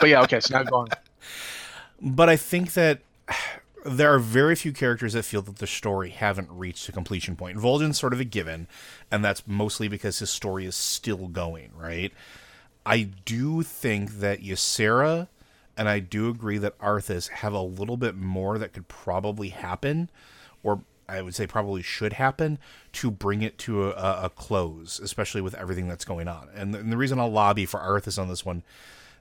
But 0.00 0.08
yeah, 0.08 0.22
okay, 0.22 0.40
so 0.40 0.56
now 0.56 0.64
go 0.64 0.76
on. 0.76 0.88
But 2.02 2.28
I 2.28 2.36
think 2.36 2.74
that 2.74 3.00
there 3.88 4.14
are 4.14 4.18
very 4.18 4.54
few 4.54 4.72
characters 4.72 5.12
that 5.12 5.24
feel 5.24 5.42
that 5.42 5.56
the 5.56 5.66
story 5.66 6.10
haven't 6.10 6.48
reached 6.50 6.88
a 6.88 6.92
completion 6.92 7.36
point. 7.36 7.58
Vol'jin's 7.58 7.98
sort 7.98 8.12
of 8.12 8.20
a 8.20 8.24
given, 8.24 8.66
and 9.10 9.24
that's 9.24 9.46
mostly 9.46 9.88
because 9.88 10.18
his 10.18 10.30
story 10.30 10.66
is 10.66 10.76
still 10.76 11.28
going, 11.28 11.70
right? 11.76 12.12
I 12.84 13.02
do 13.24 13.62
think 13.62 14.20
that 14.20 14.42
Ysera 14.42 15.28
and 15.76 15.88
I 15.88 15.98
do 15.98 16.30
agree 16.30 16.58
that 16.58 16.78
Arthas 16.78 17.28
have 17.28 17.52
a 17.52 17.60
little 17.60 17.96
bit 17.96 18.14
more 18.14 18.58
that 18.58 18.72
could 18.72 18.88
probably 18.88 19.50
happen, 19.50 20.10
or 20.62 20.82
I 21.08 21.20
would 21.22 21.34
say 21.34 21.46
probably 21.46 21.82
should 21.82 22.14
happen 22.14 22.58
to 22.94 23.10
bring 23.10 23.42
it 23.42 23.58
to 23.58 23.90
a, 23.90 24.24
a 24.24 24.30
close, 24.30 24.98
especially 24.98 25.42
with 25.42 25.54
everything 25.54 25.86
that's 25.86 26.04
going 26.04 26.28
on. 26.28 26.48
And 26.54 26.72
the, 26.72 26.78
and 26.78 26.90
the 26.90 26.96
reason 26.96 27.20
I'll 27.20 27.30
lobby 27.30 27.66
for 27.66 27.78
Arthas 27.78 28.20
on 28.20 28.28
this 28.28 28.44
one 28.44 28.62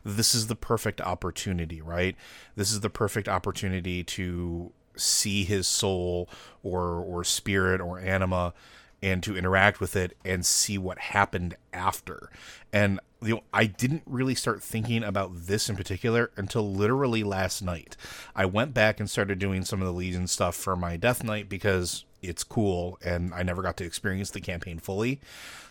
this 0.05 0.35
is 0.35 0.47
the 0.47 0.55
perfect 0.55 1.01
opportunity, 1.01 1.81
right? 1.81 2.15
This 2.55 2.71
is 2.71 2.81
the 2.81 2.89
perfect 2.89 3.27
opportunity 3.27 4.03
to 4.03 4.71
see 4.95 5.43
his 5.43 5.67
soul 5.67 6.29
or 6.63 6.99
or 6.99 7.23
spirit 7.23 7.81
or 7.81 7.99
anima 7.99 8.53
and 9.01 9.21
to 9.23 9.35
interact 9.35 9.79
with 9.79 9.95
it 9.95 10.15
and 10.23 10.45
see 10.45 10.77
what 10.77 10.99
happened 10.99 11.55
after. 11.73 12.29
And 12.71 12.99
know, 13.33 13.43
I 13.51 13.65
didn't 13.65 14.03
really 14.05 14.35
start 14.35 14.61
thinking 14.61 15.03
about 15.03 15.31
this 15.33 15.69
in 15.69 15.75
particular 15.75 16.31
until 16.35 16.71
literally 16.71 17.23
last 17.23 17.61
night. 17.61 17.97
I 18.35 18.45
went 18.45 18.73
back 18.73 18.99
and 18.99 19.09
started 19.09 19.39
doing 19.39 19.65
some 19.65 19.81
of 19.81 19.87
the 19.87 19.93
Legion 19.93 20.27
stuff 20.27 20.55
for 20.55 20.75
my 20.75 20.95
Death 20.95 21.23
Knight 21.23 21.49
because 21.49 22.05
it's 22.21 22.43
cool 22.43 22.97
and 23.03 23.33
I 23.33 23.43
never 23.43 23.61
got 23.61 23.77
to 23.77 23.85
experience 23.85 24.31
the 24.31 24.41
campaign 24.41 24.79
fully. 24.79 25.19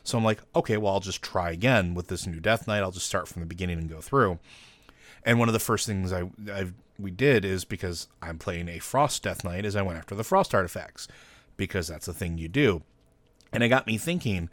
So 0.02 0.18
I'm 0.18 0.24
like, 0.24 0.40
okay, 0.54 0.76
well, 0.76 0.94
I'll 0.94 1.00
just 1.00 1.22
try 1.22 1.50
again 1.50 1.94
with 1.94 2.08
this 2.08 2.26
new 2.26 2.40
Death 2.40 2.66
Knight. 2.66 2.82
I'll 2.82 2.90
just 2.90 3.06
start 3.06 3.28
from 3.28 3.40
the 3.40 3.46
beginning 3.46 3.78
and 3.78 3.88
go 3.88 4.00
through. 4.00 4.38
And 5.24 5.38
one 5.38 5.48
of 5.48 5.54
the 5.54 5.58
first 5.58 5.86
things 5.86 6.12
I, 6.12 6.24
I 6.50 6.66
we 6.98 7.10
did 7.10 7.44
is 7.44 7.64
because 7.64 8.08
I'm 8.22 8.38
playing 8.38 8.68
a 8.68 8.78
Frost 8.78 9.22
Death 9.22 9.44
Knight, 9.44 9.64
is 9.64 9.74
I 9.74 9.82
went 9.82 9.98
after 9.98 10.14
the 10.14 10.24
Frost 10.24 10.54
artifacts 10.54 11.08
because 11.56 11.88
that's 11.88 12.06
the 12.06 12.12
thing 12.12 12.38
you 12.38 12.48
do. 12.48 12.82
And 13.52 13.62
it 13.62 13.68
got 13.68 13.86
me 13.86 13.98
thinking 13.98 14.48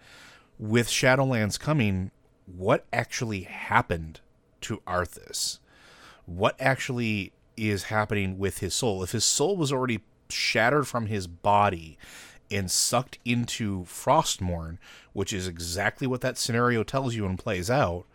with 0.58 0.88
Shadowlands 0.88 1.60
coming, 1.60 2.12
what 2.56 2.86
actually 2.92 3.42
happened 3.42 4.20
to 4.62 4.82
Arthas? 4.88 5.60
What 6.26 6.56
actually 6.60 7.34
is 7.58 7.84
happening 7.84 8.38
with 8.38 8.60
his 8.60 8.74
soul? 8.74 9.04
If 9.04 9.12
his 9.12 9.26
soul 9.26 9.58
was 9.58 9.72
already 9.72 10.02
shattered 10.30 10.88
from 10.88 11.08
his 11.08 11.28
body 11.28 11.98
and 12.50 12.70
sucked 12.70 13.18
into 13.26 13.84
Frostmourne, 13.84 14.78
which 15.14 15.34
is 15.34 15.48
exactly 15.48 16.08
what 16.08 16.22
that 16.22 16.38
scenario 16.38 16.84
tells 16.84 17.16
you 17.16 17.26
and 17.26 17.40
plays 17.40 17.70
out. 17.70 18.06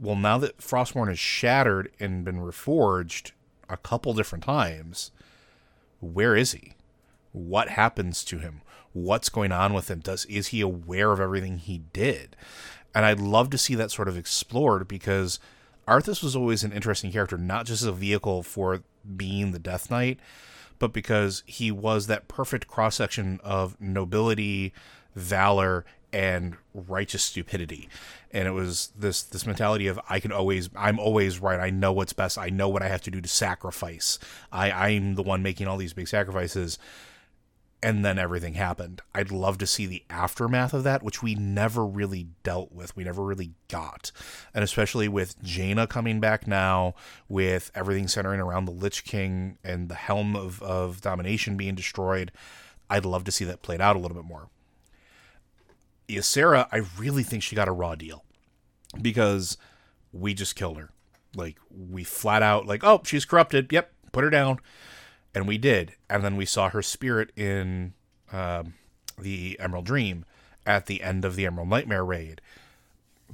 Well, 0.00 0.16
now 0.16 0.38
that 0.38 0.58
Frostmourne 0.58 1.10
is 1.10 1.18
shattered 1.18 1.90
and 1.98 2.24
been 2.24 2.38
reforged 2.38 3.32
a 3.68 3.76
couple 3.76 4.14
different 4.14 4.44
times, 4.44 5.10
where 6.00 6.36
is 6.36 6.52
he? 6.52 6.74
What 7.32 7.70
happens 7.70 8.22
to 8.24 8.38
him? 8.38 8.62
what's 8.92 9.28
going 9.28 9.52
on 9.52 9.72
with 9.72 9.90
him. 9.90 10.00
Does 10.00 10.24
is 10.26 10.48
he 10.48 10.60
aware 10.60 11.12
of 11.12 11.20
everything 11.20 11.58
he 11.58 11.82
did? 11.92 12.36
And 12.94 13.04
I'd 13.04 13.20
love 13.20 13.50
to 13.50 13.58
see 13.58 13.74
that 13.74 13.90
sort 13.90 14.08
of 14.08 14.16
explored 14.16 14.88
because 14.88 15.38
Arthas 15.86 16.22
was 16.22 16.36
always 16.36 16.64
an 16.64 16.72
interesting 16.72 17.12
character, 17.12 17.38
not 17.38 17.66
just 17.66 17.82
as 17.82 17.88
a 17.88 17.92
vehicle 17.92 18.42
for 18.42 18.82
being 19.16 19.52
the 19.52 19.58
Death 19.58 19.90
Knight, 19.90 20.18
but 20.78 20.92
because 20.92 21.42
he 21.46 21.70
was 21.70 22.06
that 22.06 22.28
perfect 22.28 22.66
cross 22.66 22.96
section 22.96 23.40
of 23.42 23.80
nobility, 23.80 24.72
valor, 25.14 25.84
and 26.12 26.56
righteous 26.74 27.22
stupidity. 27.22 27.88
And 28.30 28.46
it 28.46 28.52
was 28.52 28.92
this 28.98 29.22
this 29.22 29.46
mentality 29.46 29.86
of 29.86 29.98
I 30.08 30.20
can 30.20 30.32
always 30.32 30.70
I'm 30.76 30.98
always 30.98 31.38
right. 31.38 31.60
I 31.60 31.70
know 31.70 31.92
what's 31.92 32.12
best. 32.12 32.38
I 32.38 32.50
know 32.50 32.68
what 32.68 32.82
I 32.82 32.88
have 32.88 33.02
to 33.02 33.10
do 33.10 33.20
to 33.20 33.28
sacrifice. 33.28 34.18
I 34.52 34.70
I'm 34.70 35.14
the 35.14 35.22
one 35.22 35.42
making 35.42 35.66
all 35.66 35.76
these 35.76 35.92
big 35.92 36.08
sacrifices 36.08 36.78
and 37.82 38.04
then 38.04 38.18
everything 38.18 38.54
happened. 38.54 39.02
I'd 39.14 39.30
love 39.30 39.58
to 39.58 39.66
see 39.66 39.86
the 39.86 40.02
aftermath 40.10 40.74
of 40.74 40.82
that, 40.84 41.02
which 41.02 41.22
we 41.22 41.34
never 41.34 41.86
really 41.86 42.28
dealt 42.42 42.72
with. 42.72 42.96
We 42.96 43.04
never 43.04 43.22
really 43.22 43.52
got. 43.68 44.10
And 44.52 44.64
especially 44.64 45.08
with 45.08 45.40
Jaina 45.42 45.86
coming 45.86 46.18
back 46.18 46.46
now, 46.46 46.94
with 47.28 47.70
everything 47.74 48.08
centering 48.08 48.40
around 48.40 48.64
the 48.64 48.72
Lich 48.72 49.04
King 49.04 49.58
and 49.62 49.88
the 49.88 49.94
Helm 49.94 50.34
of, 50.34 50.60
of 50.62 51.00
Domination 51.00 51.56
being 51.56 51.76
destroyed, 51.76 52.32
I'd 52.90 53.04
love 53.04 53.24
to 53.24 53.32
see 53.32 53.44
that 53.44 53.62
played 53.62 53.80
out 53.80 53.94
a 53.94 53.98
little 54.00 54.16
bit 54.16 54.26
more. 54.26 54.48
Ysera, 56.08 56.66
I 56.72 56.82
really 56.98 57.22
think 57.22 57.42
she 57.42 57.54
got 57.54 57.68
a 57.68 57.72
raw 57.72 57.94
deal 57.94 58.24
because 59.00 59.56
we 60.12 60.34
just 60.34 60.56
killed 60.56 60.78
her. 60.78 60.90
Like, 61.36 61.58
we 61.70 62.02
flat 62.02 62.42
out, 62.42 62.66
like, 62.66 62.82
oh, 62.82 63.02
she's 63.04 63.26
corrupted. 63.26 63.70
Yep, 63.70 63.92
put 64.10 64.24
her 64.24 64.30
down 64.30 64.58
and 65.34 65.46
we 65.46 65.58
did. 65.58 65.94
And 66.08 66.24
then 66.24 66.36
we 66.36 66.44
saw 66.44 66.70
her 66.70 66.82
spirit 66.82 67.30
in 67.36 67.94
um, 68.32 68.74
the 69.18 69.58
Emerald 69.60 69.86
Dream 69.86 70.24
at 70.66 70.86
the 70.86 71.02
end 71.02 71.24
of 71.24 71.36
the 71.36 71.46
Emerald 71.46 71.68
Nightmare 71.68 72.04
raid. 72.04 72.40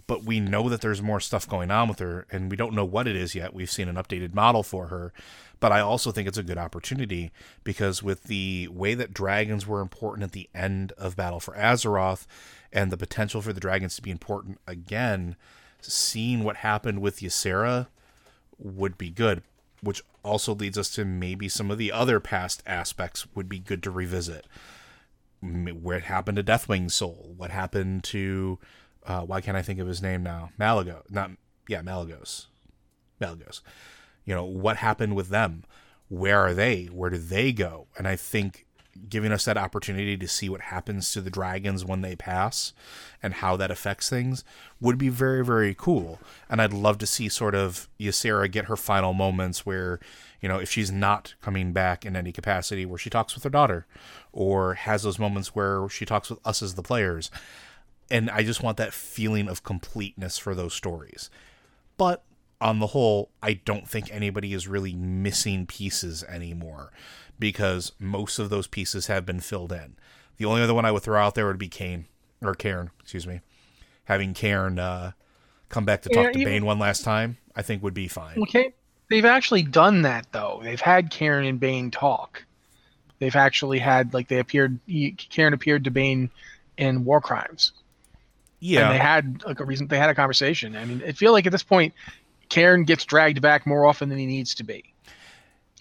But 0.06 0.24
we 0.24 0.40
know 0.40 0.68
that 0.68 0.80
there's 0.80 1.00
more 1.00 1.20
stuff 1.20 1.48
going 1.48 1.70
on 1.70 1.88
with 1.88 2.00
her, 2.00 2.26
and 2.30 2.50
we 2.50 2.56
don't 2.56 2.74
know 2.74 2.84
what 2.84 3.06
it 3.06 3.14
is 3.14 3.34
yet. 3.34 3.54
We've 3.54 3.70
seen 3.70 3.88
an 3.88 3.94
updated 3.94 4.34
model 4.34 4.64
for 4.64 4.88
her, 4.88 5.12
but 5.60 5.70
I 5.70 5.80
also 5.80 6.10
think 6.10 6.26
it's 6.26 6.36
a 6.38 6.42
good 6.42 6.58
opportunity 6.58 7.30
because 7.62 8.02
with 8.02 8.24
the 8.24 8.68
way 8.72 8.94
that 8.94 9.14
dragons 9.14 9.68
were 9.68 9.80
important 9.80 10.24
at 10.24 10.32
the 10.32 10.50
end 10.52 10.92
of 10.98 11.16
Battle 11.16 11.38
for 11.38 11.54
Azeroth, 11.54 12.26
and 12.72 12.90
the 12.90 12.96
potential 12.96 13.40
for 13.40 13.52
the 13.52 13.60
dragons 13.60 13.94
to 13.94 14.02
be 14.02 14.10
important 14.10 14.58
again, 14.66 15.36
seeing 15.80 16.42
what 16.42 16.56
happened 16.56 17.00
with 17.00 17.20
Ysera 17.20 17.86
would 18.58 18.98
be 18.98 19.10
good 19.10 19.42
which 19.84 20.02
also 20.22 20.54
leads 20.54 20.78
us 20.78 20.90
to 20.90 21.04
maybe 21.04 21.48
some 21.48 21.70
of 21.70 21.78
the 21.78 21.92
other 21.92 22.20
past 22.20 22.62
aspects 22.66 23.26
would 23.34 23.48
be 23.48 23.58
good 23.58 23.82
to 23.82 23.90
revisit. 23.90 24.46
Where 25.40 25.98
it 25.98 26.04
happened 26.04 26.36
to 26.36 26.42
Deathwing's 26.42 26.94
soul? 26.94 27.34
What 27.36 27.50
happened 27.50 28.04
to? 28.04 28.58
Uh, 29.06 29.20
why 29.20 29.40
can't 29.42 29.56
I 29.56 29.62
think 29.62 29.78
of 29.78 29.86
his 29.86 30.00
name 30.00 30.22
now? 30.22 30.50
Malago, 30.58 31.02
not 31.10 31.30
yeah, 31.68 31.82
Malygos, 31.82 32.46
Malygos. 33.20 33.60
You 34.24 34.34
know 34.34 34.44
what 34.44 34.78
happened 34.78 35.14
with 35.14 35.28
them? 35.28 35.64
Where 36.08 36.38
are 36.38 36.54
they? 36.54 36.86
Where 36.86 37.10
do 37.10 37.18
they 37.18 37.52
go? 37.52 37.88
And 37.98 38.08
I 38.08 38.16
think 38.16 38.63
giving 39.08 39.32
us 39.32 39.44
that 39.44 39.56
opportunity 39.56 40.16
to 40.16 40.28
see 40.28 40.48
what 40.48 40.62
happens 40.62 41.12
to 41.12 41.20
the 41.20 41.30
dragons 41.30 41.84
when 41.84 42.00
they 42.00 42.16
pass 42.16 42.72
and 43.22 43.34
how 43.34 43.56
that 43.56 43.70
affects 43.70 44.08
things 44.08 44.44
would 44.80 44.98
be 44.98 45.08
very 45.08 45.44
very 45.44 45.74
cool. 45.74 46.20
And 46.48 46.60
i'd 46.60 46.72
love 46.72 46.98
to 46.98 47.06
see 47.06 47.28
sort 47.28 47.54
of 47.54 47.88
ysera 47.98 48.50
get 48.50 48.66
her 48.66 48.76
final 48.76 49.12
moments 49.12 49.64
where 49.64 50.00
you 50.40 50.48
know 50.48 50.58
if 50.58 50.70
she's 50.70 50.90
not 50.90 51.34
coming 51.40 51.72
back 51.72 52.04
in 52.04 52.16
any 52.16 52.32
capacity 52.32 52.84
where 52.86 52.98
she 52.98 53.10
talks 53.10 53.34
with 53.34 53.44
her 53.44 53.50
daughter 53.50 53.86
or 54.32 54.74
has 54.74 55.02
those 55.02 55.18
moments 55.18 55.54
where 55.54 55.88
she 55.88 56.04
talks 56.04 56.30
with 56.30 56.40
us 56.44 56.62
as 56.62 56.74
the 56.74 56.82
players. 56.82 57.30
And 58.10 58.30
i 58.30 58.42
just 58.42 58.62
want 58.62 58.76
that 58.76 58.92
feeling 58.92 59.48
of 59.48 59.62
completeness 59.62 60.38
for 60.38 60.54
those 60.54 60.74
stories. 60.74 61.30
But 61.96 62.22
on 62.60 62.78
the 62.78 62.88
whole 62.88 63.30
i 63.42 63.52
don't 63.52 63.88
think 63.88 64.12
anybody 64.12 64.54
is 64.54 64.66
really 64.68 64.94
missing 64.94 65.66
pieces 65.66 66.24
anymore 66.24 66.92
because 67.38 67.92
most 67.98 68.38
of 68.38 68.50
those 68.50 68.66
pieces 68.66 69.06
have 69.06 69.26
been 69.26 69.40
filled 69.40 69.72
in. 69.72 69.96
The 70.36 70.44
only 70.44 70.62
other 70.62 70.74
one 70.74 70.84
I 70.84 70.92
would 70.92 71.02
throw 71.02 71.22
out 71.22 71.34
there 71.34 71.46
would 71.46 71.58
be 71.58 71.68
Kane 71.68 72.06
or 72.42 72.54
Cairn, 72.54 72.90
excuse 73.00 73.26
me. 73.26 73.40
Having 74.04 74.34
Cairn 74.34 74.78
uh, 74.78 75.12
come 75.68 75.84
back 75.84 76.02
to 76.02 76.08
talk 76.08 76.26
yeah, 76.26 76.32
to 76.32 76.44
Bane 76.44 76.64
one 76.64 76.78
last 76.78 77.04
time, 77.04 77.38
I 77.56 77.62
think 77.62 77.82
would 77.82 77.94
be 77.94 78.08
fine. 78.08 78.38
Okay, 78.42 78.72
they've 79.10 79.24
actually 79.24 79.62
done 79.62 80.02
that 80.02 80.26
though. 80.32 80.60
They've 80.62 80.80
had 80.80 81.10
Cairn 81.10 81.44
and 81.44 81.58
Bane 81.58 81.90
talk. 81.90 82.44
They've 83.18 83.36
actually 83.36 83.78
had 83.78 84.12
like 84.12 84.28
they 84.28 84.38
appeared. 84.38 84.78
Cairn 85.30 85.54
appeared 85.54 85.84
to 85.84 85.90
Bane 85.90 86.30
in 86.76 87.04
War 87.04 87.20
Crimes. 87.20 87.72
Yeah, 88.60 88.86
and 88.86 88.94
they 88.94 88.98
had 88.98 89.42
like 89.46 89.60
a 89.60 89.64
reason. 89.64 89.86
They 89.86 89.98
had 89.98 90.10
a 90.10 90.14
conversation. 90.14 90.76
I 90.76 90.84
mean, 90.84 91.02
I 91.06 91.12
feel 91.12 91.32
like 91.32 91.46
at 91.46 91.52
this 91.52 91.62
point, 91.62 91.94
Cairn 92.48 92.84
gets 92.84 93.04
dragged 93.04 93.40
back 93.40 93.66
more 93.66 93.86
often 93.86 94.08
than 94.08 94.18
he 94.18 94.26
needs 94.26 94.54
to 94.56 94.64
be 94.64 94.93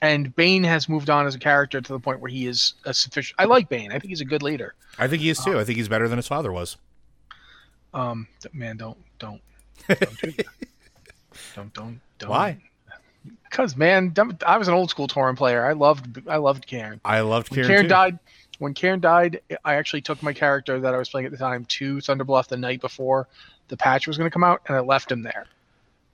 and 0.04 0.36
Bane 0.36 0.66
has 0.66 0.90
moved 0.90 1.10
on 1.10 1.26
as 1.26 1.34
a 1.34 1.40
character 1.40 1.80
to 1.80 1.94
the 1.94 2.00
point 2.00 2.20
where 2.20 2.30
he 2.30 2.46
is 2.46 2.74
a 2.84 2.94
sufficient. 2.94 3.36
I 3.40 3.46
like 3.46 3.70
Bane. 3.70 3.90
I 3.94 4.00
think 4.00 4.10
he's 4.10 4.20
a 4.20 4.26
good 4.26 4.44
leader. 4.44 4.76
I 5.00 5.08
think 5.08 5.22
he 5.22 5.30
is 5.30 5.40
too. 5.40 5.54
Um, 5.54 5.58
I 5.58 5.64
think 5.64 5.78
he's 5.78 5.88
better 5.88 6.10
than 6.10 6.18
his 6.18 6.28
father 6.28 6.52
was. 6.52 6.76
Um, 7.94 8.28
man, 8.52 8.76
don't 8.76 8.98
don't 9.18 9.42
don't 9.88 10.22
do 10.22 10.32
that. 10.32 10.46
don't 11.56 11.74
don't 11.74 12.02
don't. 12.20 12.30
Why? 12.30 12.58
Because 13.50 13.78
man, 13.78 14.14
I 14.46 14.58
was 14.58 14.68
an 14.68 14.74
old 14.74 14.90
school 14.90 15.08
Tauren 15.08 15.38
player. 15.38 15.66
I 15.66 15.72
loved 15.72 16.28
I 16.28 16.36
loved 16.36 16.68
Cairn. 16.68 17.00
I 17.06 17.22
loved 17.22 17.50
Cairn. 17.50 17.68
When 17.68 17.76
Cairn 17.78 17.88
died. 17.88 18.20
When 18.60 18.74
Cairn 18.74 19.00
died, 19.00 19.40
I 19.64 19.76
actually 19.76 20.02
took 20.02 20.22
my 20.22 20.34
character 20.34 20.82
that 20.82 20.94
I 20.94 20.98
was 20.98 21.10
playing 21.10 21.26
at 21.26 21.32
the 21.32 21.38
time 21.38 21.66
to 21.66 21.98
Thunderbluff 21.98 22.48
the 22.48 22.58
night 22.58 22.82
before 22.82 23.28
the 23.70 23.78
patch 23.78 24.06
was 24.06 24.18
going 24.18 24.30
to 24.30 24.34
come 24.34 24.44
out, 24.44 24.62
and 24.68 24.76
I 24.76 24.82
left 24.82 25.12
him 25.12 25.24
there. 25.24 25.48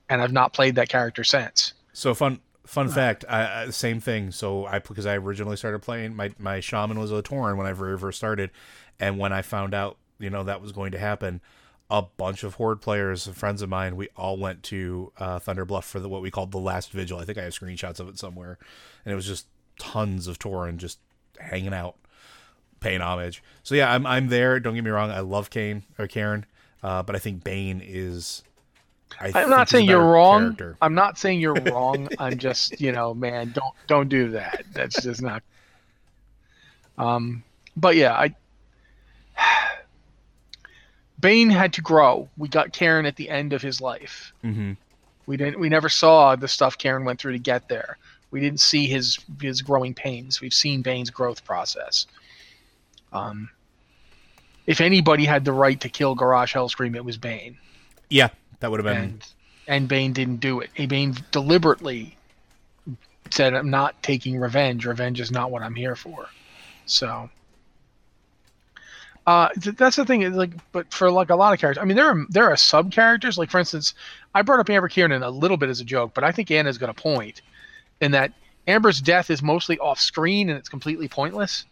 And 0.10 0.22
I've 0.22 0.32
not 0.32 0.54
played 0.54 0.76
that 0.76 0.90
character 0.90 1.24
since. 1.24 1.74
So 1.94 2.14
fun 2.14 2.40
Fun 2.70 2.88
fact, 2.88 3.26
I, 3.28 3.64
I, 3.64 3.70
same 3.72 4.00
thing. 4.00 4.30
So 4.30 4.68
I 4.68 4.78
because 4.78 5.08
I 5.08 5.18
originally 5.18 5.58
started 5.58 5.80
playing 5.80 6.16
my 6.16 6.30
my 6.38 6.60
shaman 6.60 7.00
was 7.00 7.12
a 7.12 7.24
Tauren 7.24 7.58
when 7.58 7.66
I 7.66 7.74
very 7.74 7.98
first 7.98 8.20
started, 8.20 8.52
and 9.00 9.18
when 9.18 9.34
I 9.34 9.42
found 9.42 9.74
out 9.74 9.98
you 10.20 10.30
know 10.30 10.44
that 10.44 10.62
was 10.62 10.72
going 10.72 10.92
to 10.92 11.00
happen, 11.00 11.42
a 11.90 12.04
bunch 12.04 12.44
of 12.44 12.54
horde 12.54 12.80
players, 12.80 13.26
friends 13.26 13.64
of 13.64 13.70
mine, 13.70 13.96
we 13.96 14.10
all 14.16 14.38
went 14.38 14.62
to 14.66 15.12
uh, 15.18 15.40
Thunder 15.40 15.66
Bluff 15.66 15.84
for 15.84 16.00
the, 16.00 16.08
what 16.08 16.22
we 16.22 16.30
called 16.30 16.52
the 16.52 16.60
last 16.60 16.92
vigil. 16.92 17.18
I 17.18 17.26
think 17.26 17.40
I 17.40 17.42
have 17.42 17.54
screenshots 17.54 18.00
of 18.00 18.08
it 18.08 18.20
somewhere, 18.20 18.60
and 19.04 19.12
it 19.12 19.16
was 19.16 19.26
just 19.26 19.48
tons 19.80 20.28
of 20.28 20.38
Tauren 20.38 20.78
just 20.78 21.00
hanging 21.40 21.74
out, 21.74 21.96
paying 22.82 23.02
homage. 23.02 23.42
So 23.64 23.74
yeah, 23.74 23.92
I'm 23.92 24.06
I'm 24.06 24.28
there. 24.28 24.60
Don't 24.60 24.76
get 24.76 24.84
me 24.84 24.92
wrong, 24.92 25.10
I 25.10 25.22
love 25.22 25.50
Kane 25.50 25.86
or 25.98 26.06
Cairn, 26.06 26.46
uh, 26.84 27.02
but 27.02 27.16
I 27.16 27.20
think 27.20 27.44
Bane 27.44 27.82
is 27.84 28.44
I 29.20 29.42
am 29.42 29.50
not 29.50 29.70
saying 29.70 29.88
you're 29.88 30.04
wrong. 30.04 30.42
Character. 30.42 30.78
I'm 30.82 30.96
not 30.96 31.18
saying 31.18 31.40
you're 31.42 31.56
wrong. 31.56 32.10
I'm 32.20 32.38
just, 32.38 32.80
you 32.80 32.92
know, 32.92 33.14
man, 33.14 33.52
don't 33.52 33.74
don't 33.88 34.10
do 34.10 34.32
that. 34.32 34.64
That's 34.74 35.02
just 35.02 35.22
not. 35.22 35.44
Um, 36.98 37.44
but 37.76 37.96
yeah, 37.96 38.14
I. 38.14 38.36
Bane 41.20 41.50
had 41.50 41.74
to 41.74 41.82
grow. 41.82 42.30
We 42.38 42.48
got 42.48 42.72
Cairn 42.72 43.06
at 43.06 43.18
the 43.18 43.30
end 43.30 43.52
of 43.52 43.62
his 43.62 43.82
life. 43.82 44.32
Mm-hmm. 44.44 44.74
We 45.26 45.38
didn't. 45.38 45.60
We 45.60 45.70
never 45.70 45.90
saw 45.90 46.36
the 46.36 46.48
stuff 46.48 46.78
Cairn 46.78 47.04
went 47.04 47.20
through 47.20 47.34
to 47.34 47.40
get 47.40 47.68
there. 47.68 47.98
We 48.32 48.40
didn't 48.40 48.62
see 48.62 48.88
his 48.88 49.20
his 49.42 49.62
growing 49.62 49.94
pains. 49.94 50.40
We've 50.40 50.54
seen 50.54 50.82
Bane's 50.82 51.10
growth 51.10 51.44
process. 51.44 52.08
Um, 53.12 53.50
if 54.66 54.82
anybody 54.82 55.26
had 55.26 55.46
the 55.46 55.52
right 55.52 55.80
to 55.82 55.90
kill 55.90 56.16
Garrosh 56.16 56.54
Hellscream, 56.54 56.96
it 56.96 57.04
was 57.04 57.18
Bane. 57.18 57.58
Yeah, 58.10 58.30
that 58.60 58.72
would 58.72 58.84
have 58.84 58.94
been. 58.94 59.04
And 59.04 59.28
and 59.68 59.88
Bane 59.88 60.14
didn't 60.14 60.38
do 60.38 60.60
it. 60.60 60.70
He 60.74 60.88
Bane 60.88 61.16
deliberately 61.32 62.18
said, 63.30 63.54
"I'm 63.54 63.70
not 63.70 64.02
taking 64.02 64.38
revenge. 64.40 64.86
Revenge 64.86 65.20
is 65.20 65.32
not 65.32 65.52
what 65.52 65.62
I'm 65.62 65.76
here 65.76 65.96
for." 65.96 66.28
So. 66.86 67.30
Uh, 69.28 69.50
th- 69.50 69.76
that's 69.76 69.96
the 69.96 70.06
thing. 70.06 70.24
Is 70.24 70.34
like, 70.34 70.52
but 70.72 70.92
for 70.92 71.12
like 71.12 71.30
a 71.30 71.36
lot 71.36 71.54
of 71.54 71.60
characters, 71.60 71.80
I 71.80 71.86
mean, 71.86 71.98
there 71.98 72.10
are 72.10 72.26
there 72.30 72.52
are 72.52 72.58
sub 72.58 72.92
characters. 72.92 73.38
Like 73.38 73.52
for 73.52 73.60
instance, 73.60 73.94
I 74.34 74.42
brought 74.42 74.60
up 74.60 74.70
Amber 74.72 74.90
Kearnen 74.90 75.24
a 75.24 75.30
little 75.30 75.58
bit 75.58 75.70
as 75.70 75.80
a 75.80 75.84
joke, 75.84 76.14
but 76.16 76.24
I 76.24 76.32
think 76.32 76.50
Anna's 76.50 76.80
got 76.80 76.90
a 76.90 76.96
point 76.96 77.44
in 78.02 78.12
that 78.12 78.34
Amber's 78.68 79.02
death 79.02 79.30
is 79.30 79.42
mostly 79.42 79.78
off 79.80 80.00
screen 80.00 80.50
and 80.50 80.58
it's 80.58 80.70
completely 80.70 81.08
pointless. 81.08 81.66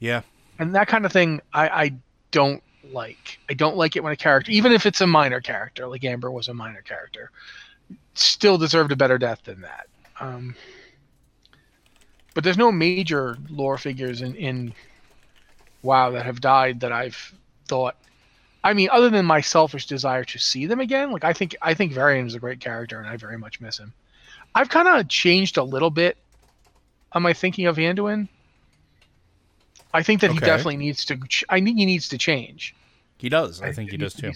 Yeah. 0.00 0.22
And 0.58 0.74
that 0.74 0.88
kind 0.88 1.04
of 1.04 1.12
thing, 1.12 1.40
I, 1.52 1.68
I 1.68 1.92
don't 2.30 2.62
like. 2.92 3.38
I 3.48 3.54
don't 3.54 3.76
like 3.76 3.96
it 3.96 4.02
when 4.02 4.12
a 4.12 4.16
character, 4.16 4.50
even 4.50 4.72
if 4.72 4.86
it's 4.86 5.00
a 5.00 5.06
minor 5.06 5.40
character, 5.40 5.86
like 5.86 6.04
Amber 6.04 6.30
was 6.30 6.48
a 6.48 6.54
minor 6.54 6.82
character, 6.82 7.30
still 8.14 8.58
deserved 8.58 8.92
a 8.92 8.96
better 8.96 9.18
death 9.18 9.42
than 9.44 9.60
that. 9.62 9.86
Um, 10.20 10.54
but 12.34 12.44
there's 12.44 12.58
no 12.58 12.72
major 12.72 13.36
lore 13.48 13.78
figures 13.78 14.20
in, 14.20 14.34
in 14.34 14.74
WoW 15.82 16.10
that 16.10 16.26
have 16.26 16.40
died 16.40 16.80
that 16.80 16.92
I've 16.92 17.34
thought. 17.66 17.96
I 18.62 18.72
mean, 18.72 18.88
other 18.90 19.10
than 19.10 19.24
my 19.24 19.40
selfish 19.40 19.86
desire 19.86 20.24
to 20.24 20.38
see 20.38 20.66
them 20.66 20.80
again, 20.80 21.12
like 21.12 21.24
I 21.24 21.32
think 21.32 21.56
I 21.62 21.74
think 21.74 21.92
Varian 21.92 22.26
is 22.26 22.34
a 22.34 22.40
great 22.40 22.60
character, 22.60 22.98
and 22.98 23.08
I 23.08 23.16
very 23.16 23.38
much 23.38 23.60
miss 23.60 23.78
him. 23.78 23.92
I've 24.54 24.68
kind 24.68 24.88
of 24.88 25.08
changed 25.08 25.56
a 25.56 25.62
little 25.62 25.90
bit 25.90 26.16
on 27.12 27.22
my 27.22 27.32
thinking 27.32 27.66
of 27.66 27.76
Anduin. 27.76 28.28
I 29.96 30.02
think 30.02 30.20
that 30.20 30.30
he 30.30 30.38
definitely 30.38 30.76
needs 30.76 31.04
to. 31.06 31.18
I 31.48 31.60
think 31.60 31.78
he 31.78 31.86
needs 31.86 32.08
to 32.10 32.18
change. 32.18 32.74
He 33.18 33.28
does. 33.28 33.62
I 33.62 33.72
think 33.72 33.90
he 33.90 33.96
does 33.96 34.14
too. 34.14 34.32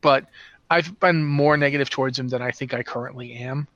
But 0.00 0.26
I've 0.70 0.98
been 1.00 1.24
more 1.24 1.56
negative 1.56 1.90
towards 1.90 2.18
him 2.18 2.28
than 2.28 2.40
I 2.40 2.50
think 2.50 2.72
I 2.72 2.82
currently 2.82 3.32
am. 3.32 3.66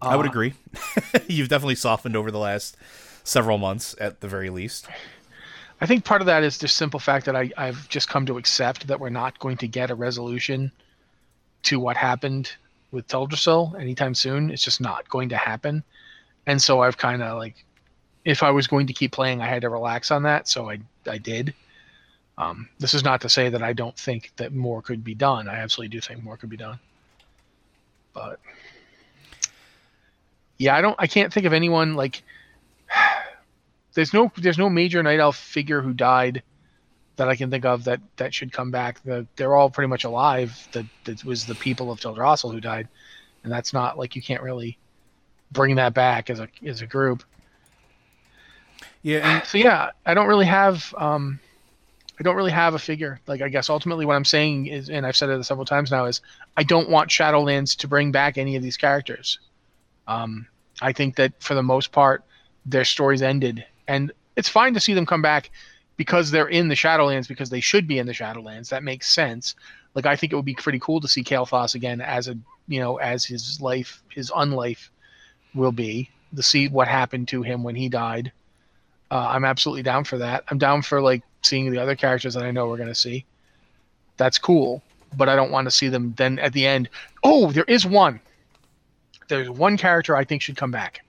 I 0.00 0.16
would 0.16 0.26
Uh, 0.26 0.30
agree. 0.30 0.54
You've 1.28 1.48
definitely 1.48 1.74
softened 1.74 2.16
over 2.16 2.30
the 2.30 2.38
last 2.38 2.76
several 3.24 3.58
months, 3.58 3.94
at 4.00 4.20
the 4.20 4.28
very 4.28 4.48
least. 4.48 4.88
I 5.80 5.86
think 5.86 6.04
part 6.04 6.22
of 6.22 6.26
that 6.26 6.42
is 6.42 6.58
the 6.58 6.66
simple 6.68 6.98
fact 6.98 7.26
that 7.26 7.36
I, 7.36 7.50
I've 7.56 7.88
just 7.88 8.08
come 8.08 8.26
to 8.26 8.38
accept 8.38 8.86
that 8.86 8.98
we're 8.98 9.10
not 9.10 9.38
going 9.38 9.58
to 9.58 9.68
get 9.68 9.90
a 9.90 9.94
resolution 9.94 10.72
to 11.64 11.78
what 11.78 11.96
happened 11.96 12.52
with 12.90 13.06
Teldrassil 13.06 13.78
anytime 13.80 14.14
soon. 14.14 14.50
It's 14.50 14.64
just 14.64 14.80
not 14.80 15.08
going 15.08 15.28
to 15.28 15.36
happen. 15.36 15.84
And 16.46 16.60
so 16.60 16.80
I've 16.80 16.96
kind 16.96 17.22
of 17.22 17.36
like, 17.38 17.64
if 18.28 18.42
I 18.42 18.50
was 18.50 18.66
going 18.66 18.86
to 18.88 18.92
keep 18.92 19.10
playing, 19.10 19.40
I 19.40 19.46
had 19.46 19.62
to 19.62 19.70
relax 19.70 20.10
on 20.10 20.24
that. 20.24 20.48
So 20.48 20.68
I, 20.68 20.80
I 21.06 21.16
did. 21.16 21.54
Um, 22.36 22.68
this 22.78 22.92
is 22.92 23.02
not 23.02 23.22
to 23.22 23.28
say 23.30 23.48
that 23.48 23.62
I 23.62 23.72
don't 23.72 23.96
think 23.96 24.32
that 24.36 24.52
more 24.52 24.82
could 24.82 25.02
be 25.02 25.14
done. 25.14 25.48
I 25.48 25.54
absolutely 25.54 25.96
do 25.96 26.00
think 26.02 26.22
more 26.22 26.36
could 26.36 26.50
be 26.50 26.58
done. 26.58 26.78
But 28.12 28.38
yeah, 30.58 30.76
I 30.76 30.82
don't, 30.82 30.94
I 30.98 31.06
can't 31.06 31.32
think 31.32 31.46
of 31.46 31.54
anyone 31.54 31.94
like, 31.94 32.22
there's 33.94 34.12
no 34.12 34.30
there's 34.36 34.58
no 34.58 34.68
major 34.68 35.02
night 35.02 35.20
elf 35.20 35.36
figure 35.36 35.80
who 35.80 35.94
died 35.94 36.42
that 37.16 37.28
I 37.30 37.34
can 37.34 37.50
think 37.50 37.64
of 37.64 37.84
that 37.84 38.00
that 38.18 38.34
should 38.34 38.52
come 38.52 38.70
back. 38.70 39.02
The, 39.04 39.26
they're 39.36 39.56
all 39.56 39.70
pretty 39.70 39.88
much 39.88 40.04
alive. 40.04 40.68
That 40.72 40.84
that 41.04 41.24
was 41.24 41.46
the 41.46 41.54
people 41.54 41.90
of 41.90 41.98
Teldrassil 41.98 42.52
who 42.52 42.60
died, 42.60 42.88
and 43.42 43.50
that's 43.50 43.72
not 43.72 43.96
like 43.96 44.14
you 44.14 44.20
can't 44.20 44.42
really 44.42 44.76
bring 45.50 45.76
that 45.76 45.94
back 45.94 46.28
as 46.28 46.40
a 46.40 46.48
as 46.66 46.82
a 46.82 46.86
group. 46.86 47.24
Yeah, 49.02 49.36
and 49.36 49.46
So 49.46 49.58
yeah, 49.58 49.90
I 50.06 50.14
don't 50.14 50.26
really 50.26 50.46
have 50.46 50.94
um, 50.98 51.40
I 52.18 52.22
don't 52.22 52.36
really 52.36 52.50
have 52.50 52.74
a 52.74 52.78
figure. 52.78 53.20
Like 53.26 53.42
I 53.42 53.48
guess 53.48 53.70
ultimately 53.70 54.04
what 54.04 54.16
I'm 54.16 54.24
saying 54.24 54.66
is, 54.66 54.90
and 54.90 55.06
I've 55.06 55.16
said 55.16 55.30
it 55.30 55.42
several 55.44 55.66
times 55.66 55.90
now, 55.90 56.06
is 56.06 56.20
I 56.56 56.64
don't 56.64 56.90
want 56.90 57.10
Shadowlands 57.10 57.76
to 57.78 57.88
bring 57.88 58.10
back 58.10 58.38
any 58.38 58.56
of 58.56 58.62
these 58.62 58.76
characters. 58.76 59.38
Um, 60.06 60.46
I 60.80 60.92
think 60.92 61.16
that 61.16 61.32
for 61.40 61.54
the 61.54 61.62
most 61.62 61.92
part, 61.92 62.24
their 62.66 62.84
stories 62.84 63.22
ended, 63.22 63.64
and 63.86 64.12
it's 64.36 64.48
fine 64.48 64.74
to 64.74 64.80
see 64.80 64.94
them 64.94 65.06
come 65.06 65.22
back 65.22 65.50
because 65.96 66.30
they're 66.30 66.48
in 66.48 66.68
the 66.68 66.74
Shadowlands 66.74 67.28
because 67.28 67.50
they 67.50 67.60
should 67.60 67.86
be 67.86 67.98
in 67.98 68.06
the 68.06 68.12
Shadowlands. 68.12 68.70
That 68.70 68.82
makes 68.82 69.10
sense. 69.10 69.54
Like 69.94 70.06
I 70.06 70.16
think 70.16 70.32
it 70.32 70.36
would 70.36 70.44
be 70.44 70.54
pretty 70.54 70.78
cool 70.80 71.00
to 71.00 71.08
see 71.08 71.22
Kael'thas 71.22 71.74
again 71.74 72.00
as 72.00 72.28
a 72.28 72.36
you 72.66 72.80
know 72.80 72.96
as 72.96 73.24
his 73.24 73.60
life 73.60 74.02
his 74.08 74.30
unlife 74.30 74.88
will 75.54 75.72
be 75.72 76.10
to 76.34 76.42
see 76.42 76.68
what 76.68 76.88
happened 76.88 77.28
to 77.28 77.42
him 77.42 77.62
when 77.62 77.74
he 77.74 77.88
died. 77.88 78.32
Uh, 79.10 79.26
I'm 79.30 79.44
absolutely 79.44 79.82
down 79.82 80.04
for 80.04 80.18
that. 80.18 80.44
I'm 80.48 80.58
down 80.58 80.82
for 80.82 81.00
like 81.00 81.22
seeing 81.42 81.70
the 81.70 81.78
other 81.78 81.96
characters 81.96 82.34
that 82.34 82.42
I 82.44 82.50
know 82.50 82.68
we're 82.68 82.76
gonna 82.76 82.94
see. 82.94 83.24
That's 84.16 84.38
cool, 84.38 84.82
but 85.16 85.28
I 85.28 85.36
don't 85.36 85.50
want 85.50 85.66
to 85.66 85.70
see 85.70 85.88
them 85.88 86.12
then 86.16 86.38
at 86.40 86.52
the 86.52 86.66
end. 86.66 86.88
Oh, 87.24 87.52
there 87.52 87.64
is 87.64 87.86
one. 87.86 88.20
There's 89.28 89.48
one 89.50 89.76
character 89.76 90.16
I 90.16 90.24
think 90.24 90.42
should 90.42 90.56
come 90.56 90.70
back. 90.70 91.00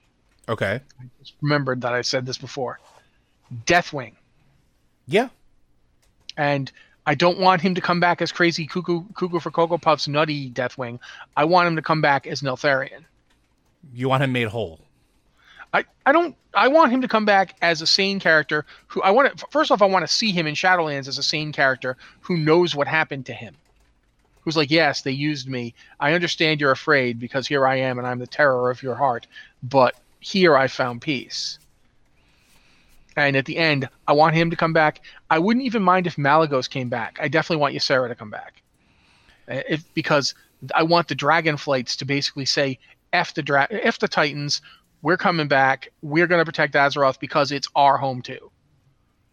okay. 0.48 0.80
I 1.00 1.04
Just 1.20 1.34
remembered 1.42 1.80
that 1.82 1.92
I 1.92 2.02
said 2.02 2.24
this 2.26 2.38
before. 2.38 2.78
Deathwing, 3.66 4.12
Yeah. 5.06 5.28
and 6.36 6.70
I 7.06 7.14
don't 7.14 7.38
want 7.40 7.60
him 7.62 7.74
to 7.74 7.80
come 7.80 7.98
back 7.98 8.22
as 8.22 8.30
crazy 8.30 8.66
cuckoo 8.66 9.02
cuckoo 9.14 9.40
for 9.40 9.50
cocoa 9.50 9.78
puffs 9.78 10.06
nutty 10.06 10.50
Deathwing. 10.50 11.00
I 11.36 11.44
want 11.44 11.66
him 11.66 11.76
to 11.76 11.82
come 11.82 12.00
back 12.00 12.26
as 12.26 12.42
Neltharion. 12.42 13.04
You 13.92 14.08
want 14.08 14.22
him 14.22 14.32
made 14.32 14.48
whole. 14.48 14.80
I, 15.72 15.84
I 16.04 16.12
don't 16.12 16.36
I 16.54 16.68
want 16.68 16.92
him 16.92 17.00
to 17.02 17.08
come 17.08 17.24
back 17.24 17.56
as 17.62 17.80
a 17.80 17.86
sane 17.86 18.18
character 18.18 18.66
who 18.88 19.00
I 19.02 19.10
want 19.10 19.36
to 19.36 19.46
first 19.50 19.70
off 19.70 19.82
I 19.82 19.86
want 19.86 20.06
to 20.06 20.12
see 20.12 20.32
him 20.32 20.46
in 20.46 20.54
Shadowlands 20.54 21.08
as 21.08 21.18
a 21.18 21.22
sane 21.22 21.52
character 21.52 21.96
who 22.20 22.36
knows 22.36 22.74
what 22.74 22.88
happened 22.88 23.26
to 23.26 23.32
him. 23.32 23.54
Who's 24.42 24.56
like, 24.56 24.70
"Yes, 24.70 25.02
they 25.02 25.10
used 25.12 25.48
me. 25.48 25.74
I 26.00 26.14
understand 26.14 26.60
you're 26.60 26.70
afraid 26.70 27.20
because 27.20 27.46
here 27.46 27.66
I 27.66 27.76
am 27.76 27.98
and 27.98 28.06
I'm 28.06 28.18
the 28.18 28.26
terror 28.26 28.70
of 28.70 28.82
your 28.82 28.94
heart, 28.94 29.26
but 29.62 29.94
here 30.18 30.56
I 30.56 30.66
found 30.66 31.02
peace." 31.02 31.58
And 33.16 33.36
at 33.36 33.44
the 33.44 33.58
end, 33.58 33.88
I 34.08 34.12
want 34.12 34.34
him 34.34 34.50
to 34.50 34.56
come 34.56 34.72
back. 34.72 35.02
I 35.28 35.38
wouldn't 35.38 35.66
even 35.66 35.82
mind 35.82 36.06
if 36.06 36.16
Malygos 36.16 36.70
came 36.70 36.88
back. 36.88 37.18
I 37.20 37.28
definitely 37.28 37.60
want 37.60 37.74
Ysera 37.74 38.08
to 38.08 38.14
come 38.14 38.30
back. 38.30 38.62
Uh, 39.48 39.62
If 39.68 39.84
because 39.94 40.34
I 40.74 40.82
want 40.84 41.08
the 41.08 41.14
dragon 41.14 41.56
flights 41.56 41.96
to 41.96 42.04
basically 42.04 42.44
say 42.46 42.78
F 43.12 43.34
the 43.34 43.42
dra- 43.42 43.68
F 43.70 43.98
the 43.98 44.08
Titans, 44.08 44.62
we're 45.02 45.16
coming 45.16 45.48
back. 45.48 45.90
We're 46.02 46.26
going 46.26 46.40
to 46.40 46.44
protect 46.44 46.74
Azeroth 46.74 47.18
because 47.20 47.52
it's 47.52 47.68
our 47.74 47.96
home 47.96 48.22
too. 48.22 48.50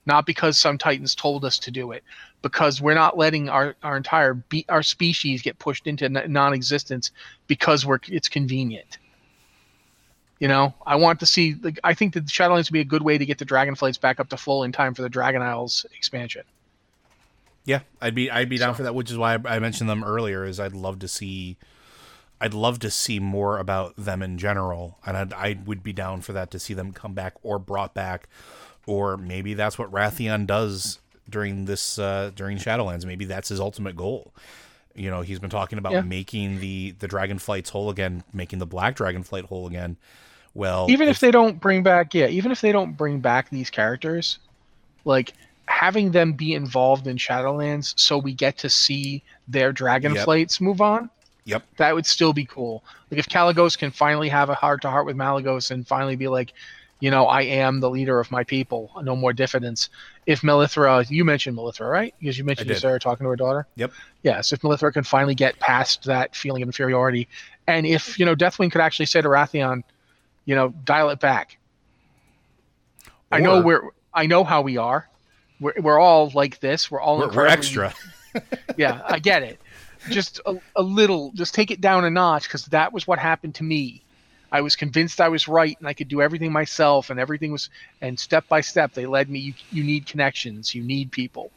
Not 0.05 0.25
because 0.25 0.57
some 0.57 0.77
Titans 0.77 1.13
told 1.13 1.43
us 1.43 1.59
to 1.59 1.69
do 1.71 1.91
it, 1.91 2.01
because 2.41 2.81
we're 2.81 2.93
not 2.93 3.17
letting 3.17 3.49
our, 3.49 3.75
our 3.83 3.97
entire 3.97 4.35
be- 4.35 4.65
our 4.69 4.81
species 4.81 5.41
get 5.41 5.59
pushed 5.59 5.85
into 5.85 6.05
n- 6.05 6.31
non-existence 6.31 7.11
because 7.47 7.85
we're 7.85 7.99
it's 8.07 8.29
convenient. 8.29 8.99
You 10.39 10.47
know, 10.47 10.73
I 10.85 10.95
want 10.95 11.19
to 11.19 11.25
see. 11.25 11.55
Like, 11.61 11.79
I 11.83 11.93
think 11.93 12.13
that 12.13 12.21
the 12.21 12.31
Shadowlands 12.31 12.69
would 12.69 12.73
be 12.73 12.79
a 12.79 12.85
good 12.85 13.01
way 13.01 13.17
to 13.17 13.25
get 13.25 13.37
the 13.37 13.45
Dragonflights 13.45 13.99
back 13.99 14.19
up 14.21 14.29
to 14.29 14.37
full 14.37 14.63
in 14.63 14.71
time 14.71 14.93
for 14.93 15.01
the 15.01 15.09
Dragon 15.09 15.41
Isles 15.41 15.85
expansion. 15.97 16.43
Yeah, 17.65 17.79
I'd 18.01 18.15
be 18.15 18.31
I'd 18.31 18.47
be 18.47 18.57
down 18.57 18.75
So- 18.75 18.77
for 18.77 18.83
that, 18.83 18.95
which 18.95 19.11
is 19.11 19.17
why 19.17 19.33
I, 19.33 19.55
I 19.55 19.59
mentioned 19.59 19.89
them 19.89 20.05
earlier. 20.05 20.45
Is 20.45 20.57
I'd 20.57 20.71
love 20.73 20.99
to 20.99 21.07
see, 21.09 21.57
I'd 22.39 22.53
love 22.53 22.79
to 22.79 22.91
see 22.91 23.19
more 23.19 23.57
about 23.57 23.95
them 23.95 24.21
in 24.21 24.37
general, 24.37 24.99
and 25.05 25.17
I'd, 25.17 25.33
I 25.33 25.57
would 25.65 25.81
be 25.83 25.93
down 25.93 26.21
for 26.21 26.33
that 26.33 26.51
to 26.51 26.59
see 26.59 26.73
them 26.73 26.91
come 26.91 27.13
back 27.13 27.33
or 27.43 27.57
brought 27.59 27.93
back, 27.93 28.27
or 28.85 29.17
maybe 29.17 29.53
that's 29.55 29.79
what 29.79 29.91
Wrathion 29.91 30.45
does 30.45 30.99
during 31.29 31.65
this 31.65 31.97
uh, 31.97 32.31
during 32.35 32.57
Shadowlands. 32.57 33.05
Maybe 33.05 33.25
that's 33.25 33.49
his 33.49 33.59
ultimate 33.59 33.95
goal. 33.95 34.33
You 34.95 35.09
know, 35.09 35.21
he's 35.21 35.39
been 35.39 35.49
talking 35.49 35.77
about 35.79 35.93
Yeah. 35.93 36.01
making 36.01 36.59
the 36.59 36.91
the 36.99 37.07
Dragonflights 37.07 37.69
whole 37.69 37.89
again, 37.89 38.23
making 38.33 38.59
the 38.59 38.65
Black 38.67 38.95
Dragonflight 38.95 39.45
whole 39.45 39.67
again. 39.67 39.97
Well, 40.53 40.87
even 40.89 41.07
if 41.07 41.19
they 41.19 41.29
don't 41.29 41.59
bring 41.59 41.83
back 41.83 42.15
yeah 42.15 42.27
even 42.27 42.51
if 42.51 42.61
they 42.61 42.71
don't 42.71 42.97
bring 42.97 43.19
back 43.19 43.49
these 43.51 43.69
characters 43.69 44.39
like 45.05 45.33
having 45.67 46.11
them 46.11 46.33
be 46.33 46.53
involved 46.53 47.05
in 47.05 47.15
shadowlands 47.17 47.93
so 47.99 48.17
we 48.17 48.33
get 48.33 48.57
to 48.57 48.69
see 48.69 49.21
their 49.47 49.71
dragon 49.71 50.15
Yep. 50.15 50.23
flights 50.25 50.59
move 50.59 50.81
on 50.81 51.11
Yep. 51.47 51.63
that 51.77 51.95
would 51.95 52.05
still 52.05 52.33
be 52.33 52.45
cool 52.45 52.83
like 53.09 53.19
if 53.19 53.27
Kalecgos 53.27 53.77
can 53.77 53.89
finally 53.91 54.29
have 54.29 54.49
a 54.49 54.53
heart 54.53 54.81
to 54.83 54.89
heart 54.89 55.05
with 55.05 55.15
Malygos 55.15 55.71
and 55.71 55.87
finally 55.87 56.15
be 56.15 56.27
like 56.27 56.53
you 56.99 57.09
know 57.11 57.25
i 57.27 57.41
am 57.41 57.79
the 57.79 57.89
leader 57.89 58.19
of 58.19 58.29
my 58.31 58.43
people 58.43 58.91
no 59.03 59.15
more 59.15 59.31
diffidence 59.33 59.89
if 60.25 60.41
Merithra 60.41 61.09
you 61.09 61.23
mentioned 61.23 61.57
Merithra 61.57 61.89
right 61.91 62.13
because 62.19 62.37
you 62.37 62.43
mentioned 62.43 62.69
Ysera 62.69 62.99
talking 62.99 63.23
to 63.23 63.29
her 63.29 63.35
daughter 63.35 63.65
Yep. 63.75 63.91
yes 64.23 64.51
if 64.53 64.61
Merithra 64.61 64.91
can 64.93 65.03
finally 65.03 65.35
get 65.35 65.57
past 65.59 66.03
that 66.05 66.35
feeling 66.35 66.63
of 66.63 66.67
inferiority 66.69 67.27
and 67.67 67.85
if 67.85 68.17
you 68.19 68.25
know 68.25 68.35
deathwing 68.35 68.71
could 68.71 68.81
actually 68.81 69.05
say 69.05 69.21
to 69.21 69.27
Wrathion 69.27 69.83
you 70.45 70.55
know 70.55 70.69
dial 70.85 71.09
it 71.09 71.19
back 71.19 71.57
I 73.31 73.39
know 73.39 73.59
Or- 73.59 73.63
we're 73.63 73.81
I 74.13 74.25
know 74.25 74.43
how 74.43 74.61
we 74.61 74.77
are. 74.77 75.07
We're, 75.59 75.73
we're 75.79 75.99
all 75.99 76.31
like 76.33 76.59
this. 76.59 76.89
We're 76.89 77.01
all 77.01 77.19
we're, 77.19 77.31
we're 77.31 77.47
extra. 77.47 77.93
Yeah, 78.77 79.01
I 79.05 79.17
get 79.17 79.41
it. 79.41 79.59
Just 80.09 80.39
a, 80.45 80.57
a 80.75 80.81
little. 80.81 81.31
Just 81.33 81.53
take 81.53 81.71
it 81.71 81.81
down 81.81 82.05
a 82.05 82.09
notch 82.09 82.43
because 82.43 82.65
that 82.65 82.93
was 82.93 83.07
what 83.07 83.19
happened 83.19 83.55
to 83.55 83.63
me. 83.63 84.03
I 84.51 84.61
was 84.61 84.75
convinced 84.75 85.19
I 85.19 85.29
was 85.29 85.47
right 85.47 85.75
and 85.77 85.87
I 85.87 85.93
could 85.93 86.07
do 86.07 86.21
everything 86.21 86.51
myself 86.53 87.09
and 87.09 87.19
everything 87.19 87.51
was 87.51 87.69
and 88.01 88.17
step 88.17 88.47
by 88.47 88.61
step 88.61 88.93
they 88.93 89.05
led 89.05 89.29
me. 89.29 89.39
You, 89.39 89.53
you 89.71 89.83
need 89.83 90.05
connections. 90.05 90.73
You 90.73 90.83
need 90.83 91.11
people. 91.11 91.51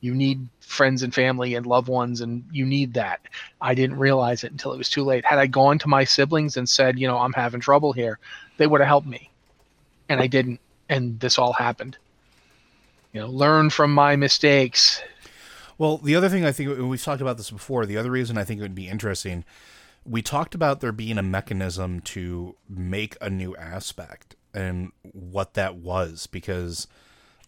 You 0.00 0.14
need 0.14 0.48
friends 0.60 1.02
and 1.02 1.12
family 1.12 1.54
and 1.54 1.66
loved 1.66 1.88
ones, 1.88 2.20
and 2.20 2.44
you 2.52 2.64
need 2.64 2.94
that. 2.94 3.20
I 3.60 3.74
didn't 3.74 3.98
realize 3.98 4.44
it 4.44 4.52
until 4.52 4.72
it 4.72 4.78
was 4.78 4.88
too 4.88 5.02
late. 5.02 5.24
Had 5.24 5.38
I 5.38 5.46
gone 5.46 5.78
to 5.80 5.88
my 5.88 6.04
siblings 6.04 6.56
and 6.56 6.68
said, 6.68 6.98
you 6.98 7.08
know, 7.08 7.18
I'm 7.18 7.32
having 7.32 7.60
trouble 7.60 7.92
here, 7.92 8.18
they 8.58 8.66
would 8.66 8.80
have 8.80 8.88
helped 8.88 9.08
me. 9.08 9.30
And 10.08 10.20
I 10.20 10.28
didn't. 10.28 10.60
And 10.88 11.18
this 11.18 11.38
all 11.38 11.52
happened. 11.52 11.98
You 13.12 13.20
know, 13.20 13.28
learn 13.28 13.70
from 13.70 13.92
my 13.92 14.14
mistakes. 14.14 15.02
Well, 15.78 15.98
the 15.98 16.16
other 16.16 16.28
thing 16.28 16.44
I 16.44 16.52
think 16.52 16.76
we've 16.76 17.02
talked 17.02 17.22
about 17.22 17.36
this 17.36 17.50
before. 17.52 17.86
The 17.86 17.96
other 17.96 18.10
reason 18.10 18.36
I 18.36 18.44
think 18.44 18.58
it 18.58 18.62
would 18.62 18.74
be 18.74 18.88
interesting, 18.88 19.44
we 20.04 20.22
talked 20.22 20.54
about 20.54 20.80
there 20.80 20.92
being 20.92 21.18
a 21.18 21.22
mechanism 21.22 22.00
to 22.00 22.56
make 22.68 23.16
a 23.20 23.30
new 23.30 23.56
aspect 23.56 24.34
and 24.52 24.90
what 25.02 25.54
that 25.54 25.76
was 25.76 26.26
because, 26.26 26.88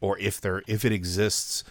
or 0.01 0.17
if 0.19 0.41
there 0.41 0.63
if 0.69 0.85
it 0.85 0.93
exists, 0.93 1.65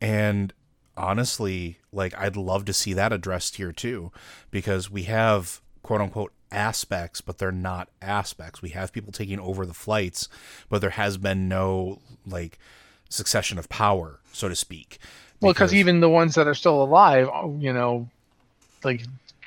and 0.00 0.52
honestly, 0.96 1.78
like 1.92 2.16
I'd 2.16 2.36
love 2.36 2.64
to 2.66 2.72
see 2.72 2.92
that 2.92 3.12
addressed 3.12 3.56
here 3.56 3.72
too, 3.72 4.12
because 4.52 4.90
we 4.90 5.04
have 5.04 5.60
quote 5.82 6.00
unquote 6.00 6.32
aspects, 6.52 7.20
but 7.20 7.38
they're 7.38 7.50
not 7.50 7.88
aspects. 8.00 8.62
We 8.62 8.70
have 8.70 8.92
people 8.92 9.12
taking 9.12 9.40
over 9.40 9.66
the 9.66 9.74
flights, 9.74 10.28
but 10.68 10.80
there 10.80 10.90
has 10.90 11.16
been 11.16 11.48
no 11.48 12.00
like 12.24 12.58
succession 13.08 13.58
of 13.58 13.68
power, 13.68 14.20
so 14.32 14.48
to 14.48 14.54
speak. 14.54 14.98
Well, 15.40 15.52
because 15.52 15.74
even 15.74 16.00
the 16.00 16.08
ones 16.08 16.34
that 16.34 16.46
are 16.46 16.54
still 16.54 16.82
alive, 16.82 17.28
you 17.58 17.72
know, 17.72 18.08
like 18.84 19.02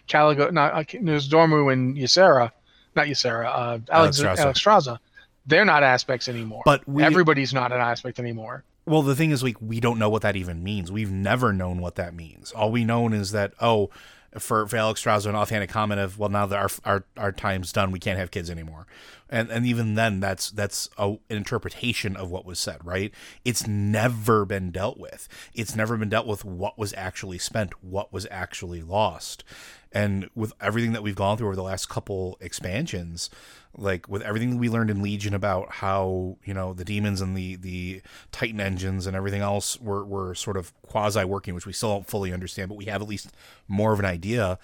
Caligo, 0.07 0.51
not 0.51 0.93
there's 1.01 1.29
Dormu 1.29 1.71
and 1.71 1.95
Ysera, 1.95 2.51
not 2.95 3.07
Ysera, 3.07 3.45
uh, 3.45 3.79
Alex, 3.91 4.21
Alex 4.21 4.41
Alexstrasza. 4.41 4.99
They're 5.45 5.65
not 5.65 5.83
aspects 5.83 6.27
anymore. 6.27 6.61
But 6.65 6.87
we, 6.87 7.03
everybody's 7.03 7.53
not 7.53 7.71
an 7.71 7.81
aspect 7.81 8.17
anymore. 8.17 8.63
Well, 8.85 9.01
the 9.01 9.15
thing 9.15 9.31
is, 9.31 9.43
like, 9.43 9.57
we 9.61 9.79
don't 9.79 9.99
know 9.99 10.09
what 10.09 10.23
that 10.23 10.35
even 10.35 10.63
means. 10.63 10.91
We've 10.91 11.11
never 11.11 11.53
known 11.53 11.79
what 11.79 11.95
that 11.95 12.13
means. 12.13 12.51
All 12.51 12.71
we 12.71 12.83
know 12.83 13.07
is 13.09 13.31
that, 13.31 13.53
oh, 13.61 13.89
for, 14.37 14.67
for 14.67 14.75
Alexstrasza, 14.75 15.27
an 15.27 15.35
offhanded 15.35 15.69
comment 15.69 15.99
of, 15.99 16.17
well, 16.17 16.29
now 16.29 16.45
that 16.45 16.57
our, 16.57 16.69
our, 16.85 17.05
our 17.17 17.31
time's 17.31 17.71
done, 17.71 17.91
we 17.91 17.99
can't 17.99 18.19
have 18.19 18.31
kids 18.31 18.49
anymore. 18.49 18.87
And, 19.29 19.49
and 19.49 19.65
even 19.65 19.95
then, 19.95 20.19
that's 20.19 20.51
that's 20.51 20.89
a, 20.97 21.09
an 21.09 21.19
interpretation 21.29 22.15
of 22.15 22.29
what 22.29 22.45
was 22.45 22.59
said, 22.59 22.85
right? 22.85 23.11
It's 23.43 23.65
never 23.65 24.45
been 24.45 24.69
dealt 24.69 24.99
with. 24.99 25.27
It's 25.55 25.75
never 25.75 25.97
been 25.97 26.09
dealt 26.09 26.27
with 26.27 26.45
what 26.45 26.77
was 26.77 26.93
actually 26.95 27.39
spent, 27.39 27.83
what 27.83 28.13
was 28.13 28.27
actually 28.29 28.83
lost. 28.83 29.43
And 29.91 30.29
with 30.35 30.53
everything 30.61 30.93
that 30.93 31.03
we've 31.03 31.15
gone 31.15 31.37
through 31.37 31.47
over 31.47 31.55
the 31.55 31.63
last 31.63 31.89
couple 31.89 32.37
expansions, 32.41 33.29
like 33.77 34.07
with 34.07 34.21
everything 34.21 34.57
we 34.57 34.69
learned 34.69 34.89
in 34.89 35.01
Legion 35.01 35.33
about 35.33 35.71
how 35.71 36.37
you 36.45 36.53
know 36.53 36.73
the 36.73 36.85
demons 36.85 37.21
and 37.21 37.35
the 37.35 37.55
the 37.55 38.01
Titan 38.31 38.59
engines 38.59 39.07
and 39.07 39.15
everything 39.15 39.41
else 39.41 39.79
were 39.81 40.05
were 40.05 40.35
sort 40.35 40.57
of 40.57 40.73
quasi 40.83 41.23
working, 41.23 41.55
which 41.55 41.65
we 41.65 41.73
still 41.73 41.89
don't 41.89 42.07
fully 42.07 42.31
understand, 42.31 42.69
but 42.69 42.77
we 42.77 42.85
have 42.85 43.01
at 43.01 43.07
least 43.07 43.31
more 43.67 43.93
of 43.93 43.99
an 43.99 44.05
idea. 44.05 44.59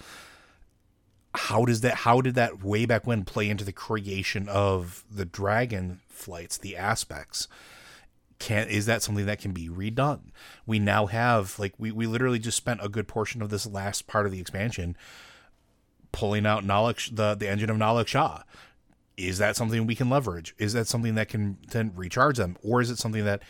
How 1.33 1.65
does 1.65 1.81
that? 1.81 1.95
How 1.95 2.21
did 2.21 2.35
that 2.35 2.63
way 2.63 2.85
back 2.85 3.07
when 3.07 3.23
play 3.23 3.49
into 3.49 3.63
the 3.63 3.71
creation 3.71 4.47
of 4.47 5.03
the 5.09 5.25
dragon 5.25 6.01
flights, 6.07 6.57
the 6.57 6.77
aspects? 6.77 7.47
Can 8.37 8.67
is 8.67 8.85
that 8.85 9.03
something 9.03 9.25
that 9.25 9.39
can 9.39 9.51
be 9.51 9.69
redone? 9.69 10.31
We 10.65 10.79
now 10.79 11.07
have 11.07 11.57
like 11.57 11.73
we 11.77 11.91
we 11.91 12.05
literally 12.07 12.39
just 12.39 12.57
spent 12.57 12.79
a 12.83 12.89
good 12.89 13.07
portion 13.07 13.41
of 13.41 13.49
this 13.49 13.65
last 13.65 14.07
part 14.07 14.25
of 14.25 14.31
the 14.31 14.39
expansion 14.39 14.95
pulling 16.11 16.45
out 16.45 16.63
knowledge 16.63 17.15
the 17.15 17.35
the 17.35 17.49
engine 17.49 17.69
of 17.69 17.77
Nalak'sha 17.77 18.43
is 19.19 19.37
that 19.39 19.55
something 19.55 19.85
we 19.85 19.95
can 19.95 20.09
leverage? 20.09 20.55
Is 20.57 20.73
that 20.73 20.87
something 20.87 21.15
that 21.15 21.29
can 21.29 21.57
then 21.69 21.91
recharge 21.95 22.37
them? 22.37 22.57
Or 22.63 22.81
is 22.81 22.89
it 22.89 22.97
something 22.97 23.25
that 23.25 23.41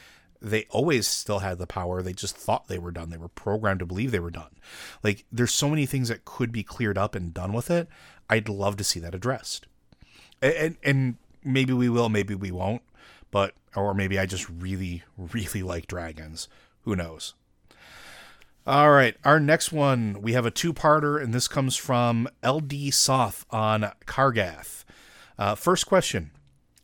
they 0.42 0.66
always 0.70 1.08
still 1.08 1.40
had 1.40 1.58
the 1.58 1.68
power? 1.68 2.02
They 2.02 2.14
just 2.14 2.36
thought 2.36 2.68
they 2.68 2.80
were 2.80 2.92
done. 2.92 3.10
They 3.10 3.18
were 3.18 3.28
programmed 3.28 3.80
to 3.80 3.86
believe 3.86 4.12
they 4.12 4.20
were 4.20 4.32
done. 4.32 4.56
Like, 5.04 5.26
there's 5.32 5.54
so 5.54 5.70
many 5.70 5.86
things 5.86 6.10
that 6.10 6.26
could 6.26 6.52
be 6.52 6.64
cleared 6.64 6.98
up 6.98 7.16
and 7.16 7.34
done 7.34 7.54
with 7.54 7.70
it. 7.70 7.88
I'd 8.30 8.50
love 8.50 8.78
to 8.78 8.84
see 8.84 9.00
that 9.00 9.16
addressed. 9.16 9.68
And, 10.42 10.78
and, 10.84 11.18
maybe 11.44 11.74
we 11.74 11.90
will, 11.90 12.10
maybe 12.10 12.36
we 12.36 12.52
won't. 12.52 12.82
But, 13.32 13.54
or 13.76 13.94
maybe 13.94 14.18
I 14.18 14.26
just 14.26 14.50
really, 14.50 15.04
really 15.18 15.62
like 15.62 15.88
dragons. 15.88 16.48
Who 16.82 16.96
knows? 16.96 17.36
All 18.68 18.92
right, 18.92 19.16
our 19.24 19.40
next 19.40 19.72
one, 19.72 20.22
we 20.22 20.34
have 20.34 20.46
a 20.46 20.52
two 20.52 20.74
parter, 20.74 21.22
and 21.22 21.34
this 21.34 21.48
comes 21.48 21.76
from 21.76 22.28
LD 22.46 22.94
Soth 22.94 23.46
on 23.50 23.92
Kargath. 24.06 24.84
Uh, 25.40 25.56
first 25.56 25.88
question. 25.88 26.32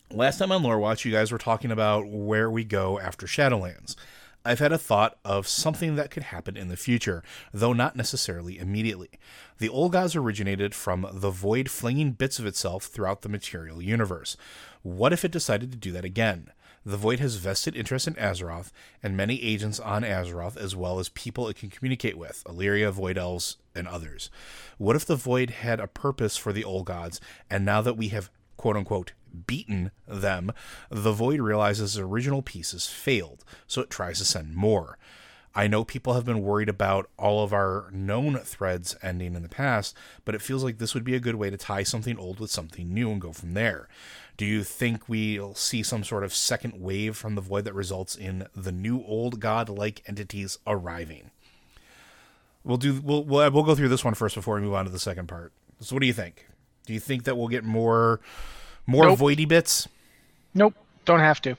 Last 0.09 0.37
time 0.37 0.49
on 0.49 0.63
Lore 0.63 0.79
Watch, 0.79 1.03
you 1.03 1.11
guys 1.11 1.29
were 1.29 1.37
talking 1.37 1.71
about 1.71 2.07
where 2.07 2.49
we 2.49 2.63
go 2.63 2.97
after 2.97 3.27
Shadowlands. 3.27 3.97
I've 4.45 4.59
had 4.59 4.71
a 4.71 4.77
thought 4.77 5.17
of 5.25 5.45
something 5.45 5.95
that 5.95 6.09
could 6.09 6.23
happen 6.23 6.55
in 6.55 6.69
the 6.69 6.77
future, 6.77 7.21
though 7.53 7.73
not 7.73 7.97
necessarily 7.97 8.57
immediately. 8.57 9.09
The 9.57 9.67
old 9.67 9.91
gods 9.91 10.15
originated 10.15 10.73
from 10.73 11.05
the 11.11 11.31
void 11.31 11.69
flinging 11.69 12.13
bits 12.13 12.39
of 12.39 12.45
itself 12.45 12.85
throughout 12.85 13.23
the 13.23 13.29
material 13.29 13.81
universe. 13.81 14.37
What 14.83 15.11
if 15.11 15.25
it 15.25 15.31
decided 15.31 15.69
to 15.73 15.77
do 15.77 15.91
that 15.91 16.05
again? 16.05 16.51
The 16.85 16.97
Void 16.97 17.19
has 17.19 17.37
vested 17.37 17.75
interest 17.75 18.07
in 18.07 18.13
Azeroth 18.13 18.71
and 19.01 19.17
many 19.17 19.41
agents 19.41 19.79
on 19.79 20.03
Azeroth, 20.03 20.55
as 20.55 20.75
well 20.75 20.99
as 20.99 21.09
people 21.09 21.49
it 21.49 21.55
can 21.55 21.71
communicate 21.71 22.15
with 22.15 22.43
Alleria, 22.45 22.91
Void 22.91 23.17
Elves, 23.17 23.57
and 23.73 23.87
others. 23.87 24.29
What 24.77 24.95
if 24.95 25.03
the 25.03 25.15
Void 25.15 25.49
had 25.49 25.79
a 25.79 25.87
purpose 25.87 26.37
for 26.37 26.53
the 26.53 26.63
Old 26.63 26.85
Gods, 26.85 27.19
and 27.49 27.65
now 27.65 27.81
that 27.81 27.97
we 27.97 28.09
have 28.09 28.29
quote 28.57 28.77
unquote 28.77 29.13
beaten 29.47 29.91
them, 30.07 30.51
the 30.89 31.11
Void 31.11 31.39
realizes 31.39 31.95
its 31.95 32.01
original 32.01 32.41
pieces 32.41 32.87
failed, 32.87 33.43
so 33.67 33.81
it 33.81 33.89
tries 33.89 34.19
to 34.19 34.25
send 34.25 34.55
more. 34.55 34.97
I 35.57 35.67
know 35.67 35.85
people 35.85 36.13
have 36.13 36.25
been 36.25 36.41
worried 36.41 36.67
about 36.67 37.09
all 37.17 37.41
of 37.41 37.53
our 37.53 37.89
known 37.91 38.37
threads 38.39 38.97
ending 39.01 39.35
in 39.35 39.41
the 39.41 39.47
past, 39.47 39.95
but 40.25 40.35
it 40.35 40.41
feels 40.41 40.65
like 40.65 40.79
this 40.79 40.93
would 40.93 41.05
be 41.05 41.15
a 41.15 41.19
good 41.19 41.35
way 41.35 41.49
to 41.49 41.55
tie 41.55 41.83
something 41.83 42.17
old 42.17 42.41
with 42.41 42.51
something 42.51 42.93
new 42.93 43.09
and 43.09 43.21
go 43.21 43.31
from 43.31 43.53
there. 43.53 43.87
Do 44.35 44.45
you 44.45 44.63
think 44.65 45.07
we'll 45.07 45.55
see 45.55 45.81
some 45.81 46.03
sort 46.03 46.25
of 46.25 46.33
second 46.33 46.81
wave 46.81 47.15
from 47.15 47.35
the 47.35 47.41
void 47.41 47.63
that 47.63 47.73
results 47.73 48.17
in 48.17 48.47
the 48.53 48.73
new 48.73 49.01
old 49.03 49.39
god-like 49.39 50.03
entities 50.07 50.57
arriving? 50.67 51.31
We'll 52.65 52.77
do 52.77 52.99
we'll, 53.01 53.23
we'll 53.23 53.49
we'll 53.51 53.63
go 53.63 53.75
through 53.75 53.89
this 53.89 54.03
one 54.03 54.15
first 54.15 54.35
before 54.35 54.55
we 54.55 54.61
move 54.61 54.73
on 54.73 54.85
to 54.85 54.91
the 54.91 54.99
second 54.99 55.27
part. 55.27 55.53
So 55.79 55.95
what 55.95 56.01
do 56.01 56.07
you 56.07 56.13
think? 56.13 56.47
Do 56.85 56.93
you 56.93 56.99
think 56.99 57.23
that 57.23 57.35
we'll 57.35 57.47
get 57.47 57.63
more 57.63 58.19
more 58.85 59.05
nope. 59.05 59.19
voidy 59.19 59.47
bits? 59.47 59.87
Nope, 60.53 60.75
don't 61.05 61.19
have 61.19 61.41
to. 61.41 61.57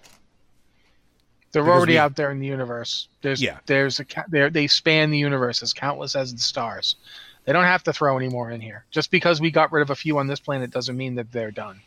They're 1.52 1.62
because 1.62 1.76
already 1.78 1.94
we, 1.94 1.98
out 1.98 2.16
there 2.16 2.30
in 2.30 2.38
the 2.38 2.46
universe. 2.46 3.08
There's 3.22 3.40
yeah. 3.40 3.58
there's 3.66 4.00
a 4.00 4.06
they 4.28 4.48
they 4.48 4.66
span 4.66 5.10
the 5.10 5.18
universe 5.18 5.62
as 5.62 5.72
countless 5.72 6.14
as 6.14 6.34
the 6.34 6.40
stars. 6.40 6.96
They 7.44 7.52
don't 7.52 7.64
have 7.64 7.84
to 7.84 7.92
throw 7.92 8.16
any 8.16 8.28
more 8.28 8.50
in 8.50 8.60
here. 8.60 8.84
Just 8.90 9.10
because 9.10 9.40
we 9.40 9.50
got 9.50 9.70
rid 9.72 9.82
of 9.82 9.90
a 9.90 9.94
few 9.94 10.18
on 10.18 10.26
this 10.26 10.40
planet 10.40 10.70
doesn't 10.70 10.96
mean 10.96 11.14
that 11.14 11.30
they're 11.30 11.52
done. 11.52 11.80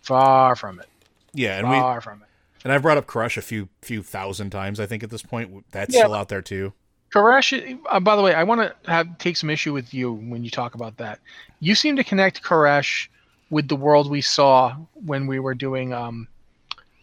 Far 0.00 0.54
from 0.54 0.78
it. 0.78 0.86
Yeah, 1.34 1.58
and 1.58 1.66
far 1.66 1.96
we, 1.96 2.00
from 2.00 2.22
it. 2.22 2.28
And 2.64 2.72
I've 2.72 2.82
brought 2.82 2.96
up 2.96 3.06
K'aresh 3.06 3.36
a 3.36 3.42
few 3.42 3.68
few 3.82 4.02
thousand 4.02 4.50
times. 4.50 4.80
I 4.80 4.86
think 4.86 5.02
at 5.02 5.10
this 5.10 5.22
point 5.22 5.66
that's 5.72 5.94
yeah, 5.94 6.02
still 6.02 6.14
out 6.14 6.28
there 6.28 6.42
too. 6.42 6.72
K'aresh. 7.16 7.78
Uh, 7.88 8.00
by 8.00 8.14
the 8.14 8.20
way, 8.20 8.34
I 8.34 8.42
want 8.42 8.60
to 8.60 8.90
have 8.90 9.16
take 9.16 9.38
some 9.38 9.48
issue 9.48 9.72
with 9.72 9.94
you 9.94 10.12
when 10.12 10.44
you 10.44 10.50
talk 10.50 10.74
about 10.74 10.98
that. 10.98 11.18
You 11.60 11.74
seem 11.74 11.96
to 11.96 12.04
connect 12.04 12.42
K'aresh 12.42 13.08
with 13.48 13.68
the 13.68 13.76
world 13.76 14.10
we 14.10 14.20
saw 14.20 14.76
when 14.92 15.26
we 15.26 15.38
were 15.38 15.54
doing 15.54 15.94
um, 15.94 16.28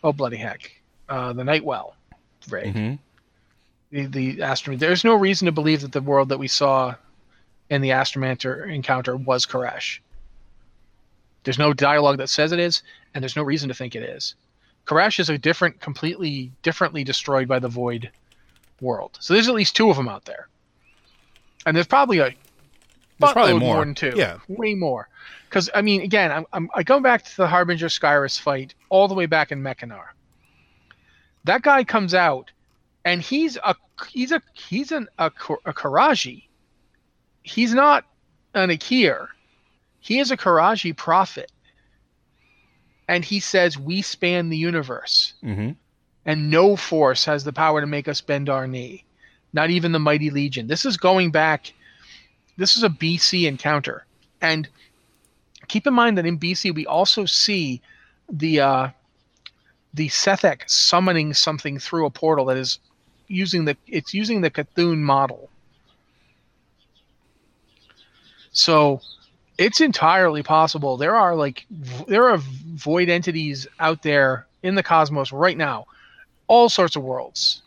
oh 0.03 0.13
bloody 0.13 0.37
heck, 0.37 0.71
uh, 1.09 1.33
the 1.33 1.43
Nightwell 1.43 1.95
raid. 2.47 2.75
Mm-hmm. 2.75 2.95
The 3.91 4.05
the 4.05 4.37
Astromancer. 4.43 4.79
There's 4.79 5.03
no 5.03 5.15
reason 5.15 5.47
to 5.47 5.51
believe 5.51 5.81
that 5.81 5.93
the 5.93 6.01
world 6.01 6.29
that 6.29 6.37
we 6.37 6.47
saw 6.47 6.93
in 7.71 7.81
the 7.81 7.89
Astromancer 7.89 8.71
encounter 8.71 9.17
was 9.17 9.47
K'aresh. 9.47 9.97
There's 11.43 11.59
no 11.59 11.73
dialogue 11.73 12.17
that 12.17 12.29
says 12.29 12.51
it 12.51 12.59
is, 12.59 12.83
and 13.15 13.23
there's 13.23 13.35
no 13.35 13.43
reason 13.43 13.67
to 13.69 13.73
think 13.73 13.95
it 13.95 14.03
is. 14.03 14.35
K'aresh 14.85 15.19
is 15.19 15.29
a 15.29 15.39
different, 15.39 15.79
completely 15.79 16.51
differently 16.61 17.03
destroyed 17.03 17.47
by 17.47 17.57
the 17.57 17.67
void 17.67 18.11
world. 18.83 19.17
So 19.21 19.33
there's 19.33 19.47
at 19.47 19.55
least 19.55 19.75
two 19.75 19.89
of 19.89 19.97
them 19.97 20.07
out 20.07 20.25
there, 20.25 20.47
and 21.65 21.75
there's 21.75 21.87
probably 21.87 22.19
a 22.19 22.35
there's 23.19 23.33
probably 23.33 23.53
more. 23.53 23.75
more 23.75 23.85
than 23.85 23.95
two. 23.95 24.13
Yeah, 24.15 24.39
way 24.47 24.75
more. 24.75 25.09
Because 25.49 25.69
I 25.73 25.81
mean, 25.81 26.01
again, 26.01 26.31
I'm, 26.31 26.45
I'm 26.53 26.69
I 26.75 26.83
go 26.83 26.99
back 26.99 27.23
to 27.23 27.37
the 27.37 27.47
Harbinger 27.47 27.87
Skyriss 27.87 28.39
fight 28.39 28.75
all 28.89 29.07
the 29.07 29.15
way 29.15 29.25
back 29.25 29.51
in 29.51 29.61
Mechanar. 29.61 30.07
That 31.45 31.61
guy 31.61 31.83
comes 31.83 32.13
out, 32.13 32.51
and 33.05 33.21
he's 33.21 33.57
a 33.57 33.75
he's 34.09 34.31
a 34.31 34.41
he's 34.53 34.91
an 34.91 35.07
a, 35.17 35.27
a 35.65 35.73
Karaji. 35.73 36.43
He's 37.43 37.73
not 37.73 38.05
an 38.53 38.69
Akir. 38.69 39.27
He 39.99 40.19
is 40.19 40.31
a 40.31 40.37
Karaji 40.37 40.95
prophet. 40.95 41.51
And 43.07 43.23
he 43.23 43.39
says, 43.39 43.77
We 43.77 44.01
span 44.01 44.49
the 44.49 44.57
universe. 44.57 45.33
Mm-hmm. 45.43 45.71
And 46.25 46.49
no 46.49 46.75
force 46.75 47.25
has 47.25 47.43
the 47.43 47.53
power 47.53 47.81
to 47.81 47.87
make 47.87 48.07
us 48.07 48.21
bend 48.21 48.49
our 48.49 48.67
knee. 48.67 49.03
Not 49.51 49.69
even 49.69 49.91
the 49.91 49.99
mighty 49.99 50.29
legion. 50.29 50.67
This 50.67 50.85
is 50.85 50.97
going 50.97 51.31
back. 51.31 51.73
This 52.57 52.75
is 52.75 52.83
a 52.83 52.89
BC 52.89 53.45
encounter. 53.45 54.05
And 54.41 54.67
keep 55.67 55.85
in 55.85 55.93
mind 55.93 56.17
that 56.17 56.25
in 56.25 56.39
BC, 56.39 56.73
we 56.73 56.85
also 56.85 57.25
see 57.25 57.81
the. 58.31 58.61
Uh, 58.61 58.87
the 59.93 60.09
Sethekk 60.09 60.69
summoning 60.69 61.33
something 61.33 61.77
through 61.77 62.05
a 62.05 62.09
portal 62.09 62.45
that 62.45 62.57
is 62.57 62.79
using 63.27 63.65
the 63.65 63.77
it's 63.87 64.13
using 64.13 64.41
the 64.41 64.49
Cthulhu 64.49 64.97
model. 64.97 65.49
So 68.51 69.01
it's 69.57 69.81
entirely 69.81 70.43
possible. 70.43 70.97
There 70.97 71.15
are 71.15 71.35
like 71.35 71.65
there 72.07 72.29
are 72.29 72.37
void 72.37 73.09
entities 73.09 73.67
out 73.79 74.01
there 74.03 74.47
in 74.63 74.75
the 74.75 74.83
cosmos 74.83 75.31
right 75.31 75.57
now, 75.57 75.85
all 76.47 76.69
sorts 76.69 76.95
of 76.95 77.03
worlds, 77.03 77.61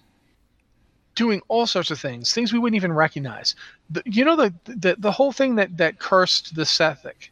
doing 1.14 1.40
all 1.48 1.66
sorts 1.66 1.90
of 1.90 1.98
things, 1.98 2.32
things 2.32 2.52
we 2.52 2.58
wouldn't 2.58 2.76
even 2.76 2.92
recognize. 2.92 3.54
The, 3.90 4.02
you 4.04 4.24
know 4.24 4.36
the, 4.36 4.52
the 4.64 4.96
the 4.98 5.12
whole 5.12 5.32
thing 5.32 5.56
that 5.56 5.76
that 5.76 5.98
cursed 5.98 6.54
the 6.54 6.62
Sethekk, 6.62 7.30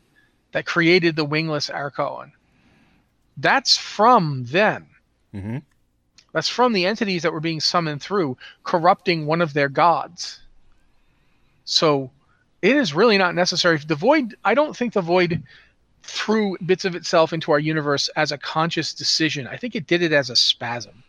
that 0.52 0.66
created 0.66 1.16
the 1.16 1.24
wingless 1.24 1.68
Arakkoa. 1.68 2.30
That's 3.36 3.76
from 3.76 4.44
them. 4.44 4.86
Mm-hmm. 5.34 5.58
That's 6.32 6.48
from 6.48 6.72
the 6.72 6.86
entities 6.86 7.22
that 7.22 7.32
were 7.32 7.40
being 7.40 7.60
summoned 7.60 8.02
through, 8.02 8.36
corrupting 8.64 9.24
one 9.24 9.40
of 9.40 9.52
their 9.52 9.68
gods. 9.68 10.40
So 11.64 12.10
it 12.60 12.76
is 12.76 12.92
really 12.92 13.18
not 13.18 13.36
necessary. 13.36 13.78
The 13.78 13.94
void, 13.94 14.34
I 14.44 14.54
don't 14.54 14.76
think 14.76 14.94
the 14.94 15.00
void 15.00 15.44
threw 16.02 16.56
bits 16.66 16.84
of 16.84 16.96
itself 16.96 17.32
into 17.32 17.52
our 17.52 17.60
universe 17.60 18.08
as 18.16 18.32
a 18.32 18.38
conscious 18.38 18.92
decision. 18.92 19.46
I 19.46 19.56
think 19.56 19.76
it 19.76 19.86
did 19.86 20.02
it 20.02 20.12
as 20.12 20.28
a 20.28 20.34
spasm. 20.34 21.03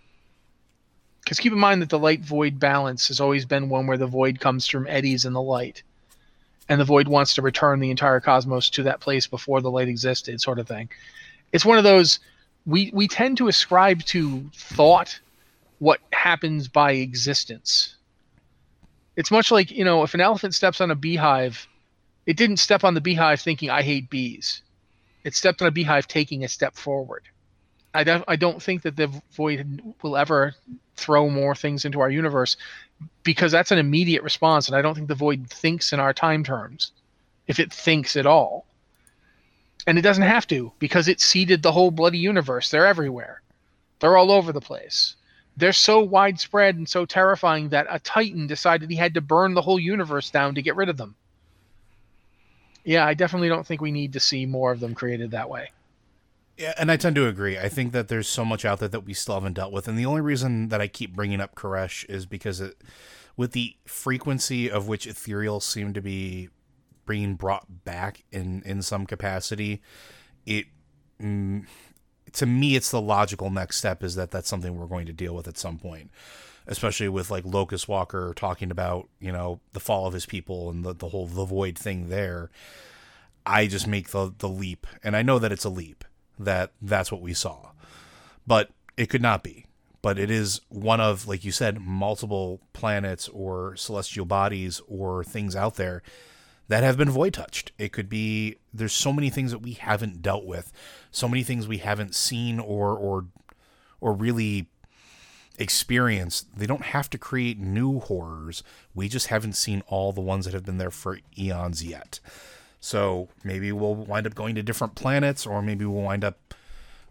Because 1.25 1.39
keep 1.39 1.51
in 1.51 1.59
mind 1.59 1.81
that 1.81 1.89
the 1.89 1.97
light 1.97 2.21
void 2.21 2.59
balance 2.59 3.07
has 3.07 3.19
always 3.19 3.45
been 3.45 3.67
one 3.67 3.87
where 3.87 3.97
the 3.97 4.05
void 4.05 4.39
comes 4.39 4.67
from 4.67 4.85
eddies 4.87 5.25
in 5.25 5.33
the 5.33 5.41
light. 5.41 5.81
And 6.69 6.79
the 6.79 6.85
void 6.85 7.07
wants 7.07 7.33
to 7.33 7.41
return 7.41 7.79
the 7.79 7.89
entire 7.89 8.19
cosmos 8.19 8.69
to 8.71 8.83
that 8.83 8.99
place 8.99 9.25
before 9.25 9.59
the 9.59 9.71
light 9.71 9.87
existed, 9.87 10.39
sort 10.39 10.59
of 10.59 10.67
thing. 10.67 10.89
It's 11.51 11.65
one 11.65 11.79
of 11.79 11.83
those 11.83 12.19
we 12.65 12.91
we 12.93 13.07
tend 13.07 13.37
to 13.37 13.47
ascribe 13.47 14.03
to 14.03 14.49
thought 14.53 15.19
what 15.79 15.99
happens 16.13 16.67
by 16.67 16.91
existence. 16.91 17.95
It's 19.15 19.31
much 19.31 19.51
like, 19.51 19.71
you 19.71 19.83
know, 19.83 20.03
if 20.03 20.13
an 20.13 20.21
elephant 20.21 20.53
steps 20.53 20.79
on 20.79 20.91
a 20.91 20.95
beehive, 20.95 21.67
it 22.25 22.37
didn't 22.37 22.57
step 22.57 22.83
on 22.83 22.93
the 22.93 23.01
beehive 23.01 23.41
thinking 23.41 23.69
I 23.69 23.81
hate 23.81 24.09
bees. 24.09 24.61
It 25.23 25.33
stepped 25.33 25.61
on 25.61 25.67
a 25.67 25.71
beehive 25.71 26.07
taking 26.07 26.43
a 26.43 26.47
step 26.47 26.75
forward. 26.75 27.23
I 27.95 28.03
don't, 28.03 28.23
I 28.27 28.35
don't 28.35 28.61
think 28.61 28.81
that 28.83 28.95
the 28.95 29.09
void 29.31 29.81
will 30.01 30.17
ever 30.17 30.53
throw 30.95 31.29
more 31.29 31.55
things 31.55 31.85
into 31.85 32.01
our 32.01 32.09
universe 32.09 32.57
because 33.23 33.51
that's 33.51 33.71
an 33.71 33.77
immediate 33.77 34.23
response 34.23 34.67
and 34.67 34.75
I 34.75 34.81
don't 34.81 34.95
think 34.95 35.07
the 35.07 35.15
void 35.15 35.49
thinks 35.49 35.93
in 35.93 35.99
our 35.99 36.13
time 36.13 36.43
terms 36.43 36.91
if 37.47 37.59
it 37.59 37.71
thinks 37.71 38.15
at 38.15 38.25
all. 38.25 38.65
And 39.87 39.97
it 39.97 40.01
doesn't 40.01 40.23
have 40.23 40.47
to 40.47 40.71
because 40.79 41.07
it 41.07 41.21
seeded 41.21 41.61
the 41.61 41.71
whole 41.71 41.91
bloody 41.91 42.17
universe. 42.17 42.69
They're 42.69 42.87
everywhere. 42.87 43.41
They're 43.99 44.17
all 44.17 44.31
over 44.31 44.51
the 44.51 44.61
place. 44.61 45.15
They're 45.57 45.73
so 45.73 46.01
widespread 46.01 46.75
and 46.75 46.89
so 46.89 47.05
terrifying 47.05 47.69
that 47.69 47.87
a 47.89 47.99
Titan 47.99 48.47
decided 48.47 48.89
he 48.89 48.95
had 48.97 49.13
to 49.13 49.21
burn 49.21 49.53
the 49.53 49.61
whole 49.61 49.79
universe 49.79 50.29
down 50.29 50.55
to 50.55 50.61
get 50.61 50.75
rid 50.75 50.89
of 50.89 50.97
them. 50.97 51.15
Yeah, 52.83 53.05
I 53.05 53.13
definitely 53.13 53.49
don't 53.49 53.65
think 53.65 53.81
we 53.81 53.91
need 53.91 54.13
to 54.13 54.19
see 54.19 54.45
more 54.45 54.71
of 54.71 54.79
them 54.79 54.93
created 54.93 55.31
that 55.31 55.49
way. 55.49 55.71
Yeah, 56.57 56.73
and 56.77 56.89
I 56.89 56.95
tend 56.95 57.15
to 57.17 57.27
agree. 57.27 57.57
I 57.57 57.67
think 57.67 57.91
that 57.91 58.07
there's 58.07 58.29
so 58.29 58.45
much 58.45 58.63
out 58.63 58.79
there 58.79 58.87
that 58.87 59.01
we 59.05 59.13
still 59.13 59.35
haven't 59.35 59.53
dealt 59.53 59.73
with, 59.73 59.87
and 59.87 59.97
the 59.97 60.05
only 60.05 60.21
reason 60.21 60.69
that 60.69 60.79
I 60.79 60.87
keep 60.87 61.13
bringing 61.13 61.41
up 61.41 61.55
K'aresh 61.55 62.05
is 62.09 62.25
because 62.25 62.61
it, 62.61 62.81
with 63.35 63.51
the 63.51 63.75
frequency 63.85 64.71
of 64.71 64.87
which 64.87 65.05
ethereal 65.05 65.59
seem 65.59 65.93
to 65.93 66.01
be 66.01 66.49
being 67.05 67.35
brought 67.35 67.83
back 67.83 68.23
in 68.31 68.63
in 68.65 68.81
some 68.81 69.05
capacity, 69.05 69.81
it 70.45 70.67
mm, 71.21 71.65
to 72.31 72.45
me 72.45 72.75
it's 72.75 72.89
the 72.89 73.01
logical 73.01 73.49
next 73.49 73.77
step 73.77 74.01
is 74.01 74.15
that 74.15 74.31
that's 74.31 74.47
something 74.47 74.77
we're 74.77 74.87
going 74.87 75.05
to 75.07 75.13
deal 75.13 75.35
with 75.35 75.47
at 75.47 75.57
some 75.57 75.77
point 75.77 76.09
especially 76.67 77.07
with 77.07 77.29
like 77.29 77.45
Locus-Walker 77.45 78.33
talking 78.35 78.71
about, 78.71 79.07
you 79.19 79.31
know, 79.31 79.59
the 79.73 79.79
fall 79.79 80.07
of 80.07 80.13
his 80.13 80.25
people 80.25 80.69
and 80.69 80.83
the, 80.83 80.93
the 80.93 81.09
whole 81.09 81.27
the 81.27 81.45
void 81.45 81.77
thing 81.77 82.09
there. 82.09 82.49
I 83.45 83.67
just 83.67 83.87
make 83.87 84.09
the 84.09 84.33
the 84.35 84.49
leap, 84.49 84.87
and 85.03 85.15
I 85.15 85.21
know 85.21 85.37
that 85.37 85.51
it's 85.51 85.65
a 85.65 85.69
leap 85.69 86.03
that 86.39 86.71
that's 86.81 87.11
what 87.11 87.21
we 87.21 87.33
saw, 87.33 87.71
but 88.45 88.69
it 88.97 89.09
could 89.09 89.21
not 89.21 89.43
be. 89.43 89.65
But 90.01 90.19
it 90.19 90.29
is 90.29 90.61
one 90.69 91.01
of, 91.01 91.27
like 91.27 91.43
you 91.43 91.51
said, 91.51 91.81
multiple 91.81 92.61
planets 92.73 93.27
or 93.29 93.75
celestial 93.75 94.25
bodies 94.25 94.79
or 94.87 95.23
things 95.23 95.55
out 95.55 95.75
there 95.75 96.03
that 96.67 96.83
have 96.83 96.97
been 96.97 97.09
void 97.09 97.33
touched. 97.33 97.71
It 97.77 97.91
could 97.91 98.09
be 98.09 98.57
there's 98.73 98.93
so 98.93 99.11
many 99.11 99.29
things 99.29 99.51
that 99.51 99.59
we 99.63 99.73
haven't 99.73 100.21
dealt 100.21 100.45
with, 100.45 100.71
so 101.11 101.27
many 101.27 101.43
things 101.43 101.67
we 101.67 101.79
haven't 101.79 102.15
seen 102.15 102.59
or 102.59 102.95
or 102.95 103.25
or 103.99 104.13
really 104.13 104.67
experienced. 105.57 106.55
They 106.57 106.65
don't 106.67 106.85
have 106.85 107.09
to 107.11 107.17
create 107.17 107.59
new 107.59 107.99
horrors. 107.99 108.63
We 108.93 109.07
just 109.07 109.27
haven't 109.27 109.53
seen 109.53 109.83
all 109.87 110.11
the 110.11 110.21
ones 110.21 110.45
that 110.45 110.53
have 110.53 110.65
been 110.65 110.77
there 110.77 110.91
for 110.91 111.19
eons 111.37 111.83
yet. 111.83 112.19
So 112.79 113.29
maybe 113.43 113.71
we'll 113.71 113.95
wind 113.95 114.27
up 114.27 114.35
going 114.35 114.55
to 114.55 114.63
different 114.63 114.95
planets, 114.95 115.45
or 115.45 115.61
maybe 115.61 115.85
we'll 115.85 116.03
wind 116.03 116.23
up 116.23 116.37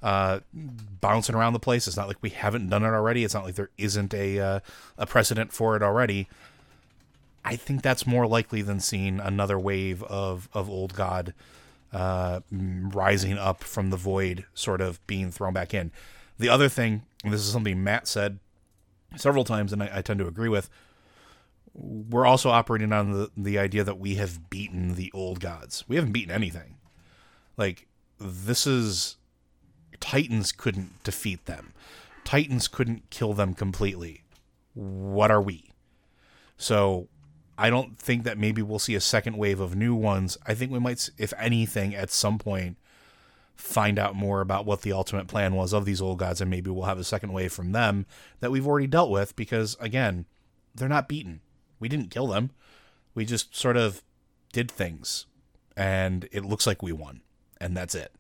uh, 0.03 0.41
bouncing 0.53 1.35
around 1.35 1.55
the 1.55 1.59
place. 1.59 1.89
It's 1.89 1.97
not 1.97 2.09
like 2.09 2.19
we 2.21 2.31
haven't 2.31 2.69
done 2.69 2.85
it 2.85 2.89
already. 2.89 3.25
It's 3.25 3.35
not 3.35 3.45
like 3.45 3.55
there 3.55 3.71
isn't 3.79 4.13
a 4.15 4.39
uh, 4.39 4.61
a 4.99 5.07
precedent 5.07 5.53
for 5.53 5.77
it 5.77 5.83
already. 5.83 6.29
I 7.45 7.57
think 7.57 7.83
that's 7.83 8.07
more 8.07 8.27
likely 8.27 8.63
than 8.63 8.81
seeing 8.81 9.21
another 9.21 9.59
wave 9.59 10.03
of 10.05 10.49
of 10.53 10.69
old 10.69 10.95
god 10.95 11.35
uh, 11.93 12.41
rising 12.51 13.39
up 13.39 13.63
from 13.63 13.91
the 13.91 13.97
void, 13.97 14.45
sort 14.53 14.81
of 14.81 15.05
being 15.07 15.31
thrown 15.31 15.55
back 15.55 15.73
in. 15.73 15.93
The 16.39 16.49
other 16.49 16.69
thing, 16.69 17.03
this 17.23 17.41
is 17.41 17.53
something 17.53 17.83
Matt 17.83 18.09
said 18.09 18.41
several 19.17 19.45
times, 19.45 19.73
and 19.73 19.83
I, 19.83 19.91
I 19.95 20.03
tend 20.03 20.19
to 20.19 20.27
agree 20.27 20.49
with. 20.49 20.69
We're 21.75 22.27
also 22.27 22.51
operating 22.51 22.93
on 22.93 23.13
the 23.13 23.31
the 23.37 23.59
idea 23.59 23.85
that 23.85 23.99
we 23.99 24.15
have 24.15 24.49
beaten 24.49 24.95
the 24.95 25.11
old 25.13 25.41
gods. 25.41 25.85
We 25.89 25.97
haven't 25.97 26.13
beaten 26.13 26.31
anything. 26.31 26.77
Like 27.57 27.89
this 28.19 28.67
is 28.67 29.17
Titans 30.01 30.53
couldn't 30.53 31.03
defeat 31.03 31.47
them. 31.47 31.73
Titans 32.25 32.69
couldn't 32.69 33.11
kill 33.11 33.35
them 33.35 33.55
completely. 33.55 34.25
What 34.75 35.31
are 35.31 35.43
we? 35.43 35.73
So 36.57 37.09
I 37.57 37.71
don't 37.71 37.99
think 37.99 38.25
that 38.25 38.39
maybe 38.39 38.63
we'll 38.63 38.79
see 38.79 38.95
a 38.95 39.01
second 39.01 39.37
wave 39.37 39.61
of 39.61 39.77
new 39.77 39.95
ones. 39.95 40.39
I 40.47 40.55
think 40.55 40.73
we 40.73 40.79
might, 40.79 41.09
if 41.19 41.33
anything, 41.39 41.95
at 41.95 42.11
some 42.11 42.39
point 42.39 42.77
find 43.55 43.99
out 43.99 44.17
more 44.17 44.41
about 44.41 44.67
what 44.67 44.83
the 44.83 44.93
ultimate 44.93 45.29
plan 45.29 45.55
was 45.55 45.73
of 45.73 45.85
these 45.85 46.01
old 46.01 46.19
gods, 46.19 46.41
and 46.41 46.51
maybe 46.51 46.71
we'll 46.71 46.87
have 46.87 46.99
a 46.99 47.05
second 47.05 47.33
wave 47.33 47.53
from 47.53 47.73
them 47.73 48.05
that 48.41 48.51
we've 48.51 48.67
already 48.67 48.89
dealt 48.89 49.11
with 49.11 49.37
because, 49.37 49.77
again, 49.79 50.27
they're 50.75 50.89
not 50.89 51.09
beaten. 51.09 51.41
We 51.79 51.89
didn't 51.89 52.11
kill 52.11 52.29
them. 52.29 52.51
We 53.15 53.25
just 53.25 53.55
sort 53.55 53.77
of 53.77 54.03
did 54.53 54.71
things, 54.71 55.27
and 55.77 56.29
it 56.33 56.45
looks 56.45 56.67
like 56.67 56.83
we 56.83 56.93
won, 56.93 57.21
and 57.61 57.77
that's 57.77 57.95
it. 57.95 58.13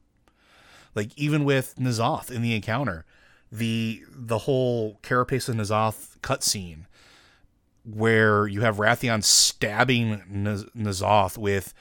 Like 0.94 1.10
even 1.16 1.44
with 1.44 1.74
N'Zoth 1.76 2.30
in 2.30 2.42
the 2.42 2.54
encounter, 2.54 3.04
the 3.50 4.02
the 4.10 4.38
whole 4.38 4.98
Carapace 5.02 5.48
and 5.48 5.60
N'Zoth 5.60 6.18
cutscene 6.20 6.86
where 7.84 8.46
you 8.46 8.62
have 8.62 8.78
Wrathion 8.78 9.22
stabbing 9.22 10.22
N'Zoth 10.74 11.36
with 11.36 11.74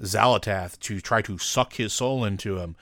Xal'atath 0.00 0.78
to 0.80 1.00
try 1.00 1.22
to 1.22 1.38
suck 1.38 1.74
his 1.74 1.92
soul 1.92 2.24
into 2.24 2.58
him, 2.58 2.74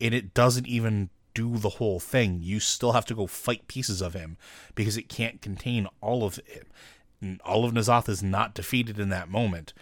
and 0.00 0.12
it 0.12 0.34
doesn't 0.34 0.66
even 0.66 1.10
do 1.34 1.56
the 1.56 1.68
whole 1.68 2.00
thing. 2.00 2.40
You 2.42 2.58
still 2.58 2.92
have 2.92 3.06
to 3.06 3.14
go 3.14 3.26
fight 3.26 3.68
pieces 3.68 4.02
of 4.02 4.14
him 4.14 4.36
because 4.74 4.96
it 4.96 5.08
can't 5.08 5.40
contain 5.40 5.86
all 6.00 6.24
of 6.24 6.38
it. 6.46 6.66
All 7.44 7.64
of 7.64 7.72
N'Zoth 7.72 8.08
is 8.08 8.22
not 8.22 8.54
defeated 8.54 8.98
in 8.98 9.08
that 9.10 9.30
moment. 9.30 9.72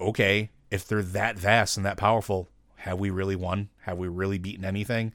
Okay, 0.00 0.50
if 0.70 0.86
they're 0.86 1.02
that 1.02 1.38
vast 1.38 1.76
and 1.76 1.84
that 1.84 1.96
powerful, 1.96 2.48
have 2.76 2.98
we 2.98 3.10
really 3.10 3.36
won? 3.36 3.68
Have 3.82 3.98
we 3.98 4.08
really 4.08 4.38
beaten 4.38 4.64
anything? 4.64 5.12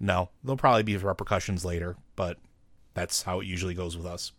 No, 0.00 0.30
there'll 0.42 0.56
probably 0.56 0.82
be 0.82 0.96
repercussions 0.96 1.64
later, 1.64 1.96
but 2.16 2.38
that's 2.94 3.22
how 3.22 3.40
it 3.40 3.46
usually 3.46 3.74
goes 3.74 3.96
with 3.96 4.06
us. 4.06 4.32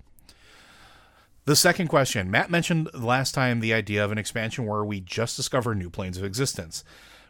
The 1.46 1.56
second 1.56 1.90
question 1.90 2.32
Matt 2.32 2.50
mentioned 2.50 2.90
last 2.94 3.34
time 3.34 3.60
the 3.60 3.74
idea 3.74 4.04
of 4.04 4.12
an 4.12 4.18
expansion 4.18 4.66
where 4.66 4.84
we 4.84 5.02
just 5.02 5.36
discover 5.36 5.76
new 5.76 5.90
planes 5.90 6.18
of 6.18 6.24
existence. 6.24 6.84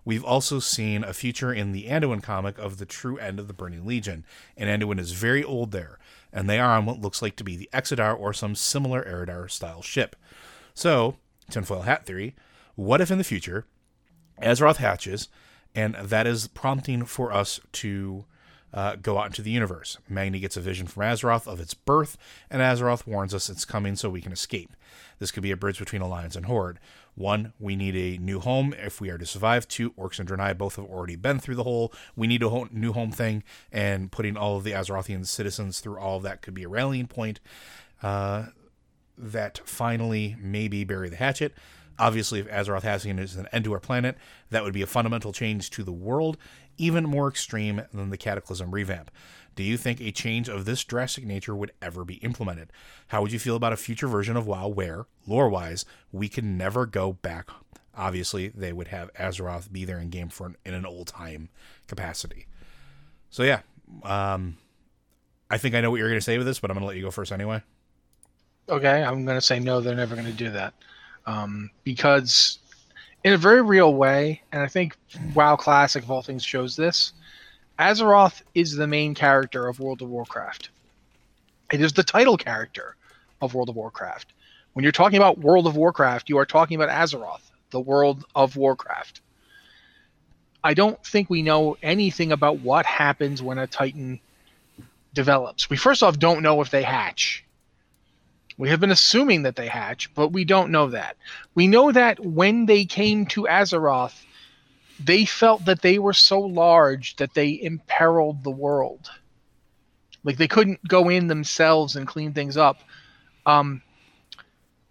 We've 0.06 0.24
also 0.24 0.60
seen 0.60 1.04
a 1.04 1.13
feature 1.13 1.54
in 1.54 1.72
the 1.72 1.86
Anduin 1.86 2.22
comic 2.22 2.58
of 2.58 2.78
the 2.78 2.86
true 2.86 3.18
end 3.18 3.39
of 3.39 3.48
the 3.48 3.54
Burning 3.54 3.86
Legion, 3.86 4.26
and 4.58 4.70
Anduin 4.70 5.00
is 5.00 5.13
very 5.13 5.44
old 5.44 5.72
there, 5.72 5.98
and 6.34 6.50
they 6.50 6.60
are 6.60 6.76
on 6.76 6.86
what 6.86 7.00
looks 7.00 7.22
like 7.22 7.38
to 7.38 7.43
be 7.43 7.56
the 7.56 7.69
Exodar 7.72 8.19
or 8.19 8.34
some 8.34 8.56
similar 8.56 9.04
Eridar 9.04 9.50
style 9.50 9.82
ship. 9.82 10.15
So, 10.74 11.15
tinfoil 11.50 11.84
hat 11.84 12.06
theory 12.06 12.36
what 12.76 13.02
if 13.02 13.12
in 13.12 13.19
the 13.19 13.24
future 13.24 13.65
Azeroth 14.41 14.78
hatches, 14.78 15.30
and 15.76 15.96
that 15.96 16.26
is 16.26 16.48
prompting 16.48 17.06
for 17.06 17.32
us 17.32 17.60
to 17.74 18.26
uh, 18.74 18.96
go 18.96 19.19
out 19.19 19.28
into 19.28 19.43
the 19.43 19.52
universe. 19.52 19.98
Magni 20.10 20.39
gets 20.39 20.58
a 20.58 20.62
vision 20.62 20.88
from 20.88 21.04
Azeroth 21.04 21.48
of 21.48 21.60
its 21.60 21.76
birth, 21.76 22.17
and 22.50 22.62
Azeroth 22.62 23.06
warns 23.06 23.34
us 23.34 23.50
it's 23.50 23.65
coming 23.65 23.96
so 23.96 24.10
we 24.10 24.22
can 24.22 24.32
escape. 24.32 24.72
This 25.19 25.32
could 25.32 25.43
be 25.43 25.52
a 25.52 25.58
bridge 25.58 25.78
between 25.78 26.02
Alliance 26.02 26.36
and 26.36 26.48
Horde. 26.48 26.80
One, 27.15 27.54
we 27.60 27.76
need 27.76 27.95
a 27.95 28.21
new 28.21 28.39
home 28.39 28.73
if 28.78 28.99
we 28.99 29.10
are 29.10 29.17
to 29.17 29.26
survive. 29.26 29.67
Two, 29.67 29.91
Orcs 29.91 30.19
and 30.19 30.28
Draenei 30.28 30.58
both 30.58 30.78
have 30.78 30.86
already 30.86 31.15
been 31.15 31.39
through 31.39 31.56
the 31.56 31.63
whole 31.63 31.93
we 32.15 32.28
need 32.28 32.41
a 32.43 32.65
new 32.71 32.93
home 32.93 33.12
thing, 33.12 33.43
and 33.71 34.12
putting 34.12 34.36
all 34.36 34.58
of 34.58 34.63
the 34.63 34.71
Azerothian 34.71 35.26
citizens 35.26 35.80
through 35.80 35.99
all 35.99 36.17
of 36.17 36.23
that 36.23 36.41
could 36.41 36.54
be 36.54 36.63
a 36.63 36.69
rallying 36.69 37.08
point. 37.08 37.39
uh, 38.04 38.47
that 39.17 39.62
finally 39.65 40.36
maybe 40.39 40.84
bury 40.84 41.10
the 41.10 41.15
hatchet. 41.15 41.54
Obviously, 41.99 42.39
if 42.39 42.49
Azeroth 42.49 42.82
Hassian 42.82 43.19
is 43.19 43.36
an 43.36 43.47
end 43.52 43.65
to 43.65 43.73
our 43.73 43.80
planet, 43.80 44.17
that 44.49 44.63
would 44.63 44.73
be 44.73 44.82
a 44.82 44.88
fundamental 44.88 45.32
change 45.32 45.69
to 45.71 45.84
the 45.84 45.91
world, 45.91 46.38
even 46.78 47.04
more 47.04 47.28
extreme 47.28 47.84
than 47.93 48.10
the 48.10 48.17
Cataclysm 48.17 48.71
revamp. 48.71 49.12
Do 49.56 49.63
you 49.63 49.78
think 49.78 50.02
a 50.02 50.12
change 50.12 50.50
of 50.50 50.66
this 50.66 50.84
drastic 50.84 51.26
nature 51.26 51.56
would 51.56 51.72
ever 51.82 52.04
be 52.04 52.16
implemented? 52.16 52.72
How 53.08 53.22
would 53.22 53.32
you 53.32 53.39
feel 53.39 53.56
about 53.56 53.74
a 53.74 53.78
future 53.78 54.08
version 54.08 54.36
of 54.36 54.48
WoW 54.48 54.68
where, 54.68 55.06
lore 55.28 55.50
wise, 55.50 55.86
we 56.12 56.28
can 56.28 56.58
never 56.58 56.86
go 56.86 57.13
back? 57.13 57.50
Obviously, 57.96 58.48
they 58.50 58.74
would 58.74 58.88
have 58.88 59.13
Azeroth 59.13 59.72
be 59.72 59.86
there 59.86 60.00
in 60.00 60.10
game 60.10 60.30
for 60.30 60.48
an, 60.48 60.56
in 60.66 60.74
an 60.74 60.86
old 60.86 61.08
time 61.08 61.50
capacity. 61.88 62.48
So 63.30 63.44
yeah, 63.44 63.62
um, 64.04 64.58
I 65.50 65.58
think 65.58 65.76
I 65.76 65.82
know 65.82 65.92
what 65.92 65.98
you're 65.98 66.10
going 66.10 66.18
to 66.20 66.24
say 66.24 66.38
with 66.38 66.48
this, 66.48 66.60
but 66.60 66.72
I'm 66.72 66.76
going 66.76 66.84
to 66.84 66.88
let 66.88 66.98
you 66.98 67.04
go 67.04 67.12
first 67.12 67.32
anyway. 67.32 67.62
Okay, 68.70 69.04
I'm 69.04 69.26
going 69.26 69.38
to 69.38 69.46
say 69.46 69.60
no. 69.60 69.82
They're 69.82 69.96
never 69.96 70.16
going 70.16 70.28
to 70.28 70.34
do 70.34 70.50
that 70.52 70.74
um, 71.26 71.70
because, 71.84 72.60
in 73.24 73.34
a 73.34 73.38
very 73.38 73.62
real 73.62 73.94
way, 73.94 74.42
and 74.52 74.63
I 74.63 74.68
think 74.68 74.96
WoW 75.36 75.56
Classic 75.56 76.02
of 76.04 76.10
all 76.10 76.22
things 76.22 76.44
shows 76.44 76.76
this. 76.76 77.13
Azeroth 77.80 78.42
is 78.54 78.76
the 78.76 78.88
main 78.88 79.16
character 79.16 79.68
of 79.68 79.80
World 79.80 80.02
of 80.02 80.10
Warcraft. 80.10 80.70
It 81.72 81.82
is 81.82 81.94
the 81.94 82.04
title 82.04 82.38
character 82.38 82.96
of 83.42 83.54
World 83.54 83.70
of 83.70 83.76
Warcraft. 83.76 84.32
When 84.74 84.84
you're 84.84 84.92
talking 84.92 85.18
about 85.18 85.40
World 85.40 85.66
of 85.66 85.76
Warcraft, 85.76 86.30
you 86.30 86.38
are 86.38 86.46
talking 86.46 86.76
about 86.76 86.90
Azeroth, 86.90 87.42
the 87.72 87.80
world 87.80 88.26
of 88.36 88.56
Warcraft. 88.56 89.22
I 90.64 90.74
don't 90.74 91.04
think 91.06 91.30
we 91.30 91.42
know 91.42 91.78
anything 91.82 92.32
about 92.32 92.60
what 92.60 92.86
happens 92.86 93.42
when 93.42 93.58
a 93.58 93.68
Titan 93.68 94.20
develops. 95.14 95.70
We 95.70 95.78
first 95.78 96.04
off 96.04 96.18
don't 96.18 96.42
know 96.42 96.62
if 96.62 96.70
they 96.70 96.84
hatch. 96.84 97.44
We 98.58 98.70
have 98.70 98.80
been 98.80 98.92
assuming 98.92 99.44
that 99.44 99.56
they 99.56 99.68
hatch, 99.68 100.14
but 100.14 100.30
we 100.30 100.46
don't 100.46 100.72
know 100.72 100.90
that. 100.90 101.18
We 101.56 101.68
know 101.68 101.92
that 101.92 102.20
when 102.20 102.68
they 102.68 102.86
came 102.86 103.26
to 103.28 103.44
Azeroth, 103.44 104.24
they 104.99 105.25
felt 105.25 105.65
that 105.65 105.82
they 105.82 105.99
were 105.99 106.13
so 106.13 106.39
large 106.39 107.15
that 107.17 107.34
they 107.34 107.60
imperiled 107.62 108.43
the 108.43 108.51
world. 108.51 109.10
Like 110.23 110.38
they 110.38 110.47
couldn't 110.47 110.88
go 110.88 111.10
in 111.10 111.27
themselves 111.27 111.95
and 111.95 112.08
clean 112.08 112.34
things 112.34 112.58
up. 112.58 112.82
Um, 113.45 113.82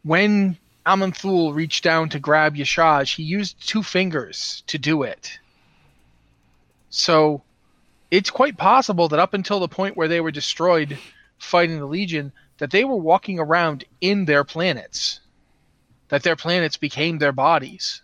when 0.03 0.59
Aman'Thul 0.85 1.55
reached 1.55 1.85
down 1.85 2.09
to 2.11 2.19
grab 2.19 2.57
Y'Shaarj, 2.57 3.15
he 3.15 3.23
used 3.23 3.67
two 3.67 3.83
fingers 3.83 4.63
to 4.67 4.79
do 4.79 5.03
it. 5.03 5.39
So 6.91 7.43
it's 8.11 8.31
quite 8.31 8.59
possible 8.59 9.09
that 9.09 9.21
up 9.21 9.33
until 9.33 9.61
the 9.61 9.69
point 9.69 9.97
where 9.97 10.09
they 10.09 10.21
were 10.21 10.31
destroyed 10.31 10.99
fighting 11.39 11.79
the 11.79 11.87
Legion, 11.87 12.33
that 12.59 12.71
they 12.71 12.85
were 12.85 12.97
walking 12.97 13.39
around 13.39 13.85
in 14.01 14.27
their 14.27 14.45
planets. 14.45 15.21
That 16.09 16.23
their 16.23 16.37
planets 16.37 16.77
became 16.77 17.19
their 17.19 17.33
bodies 17.33 18.03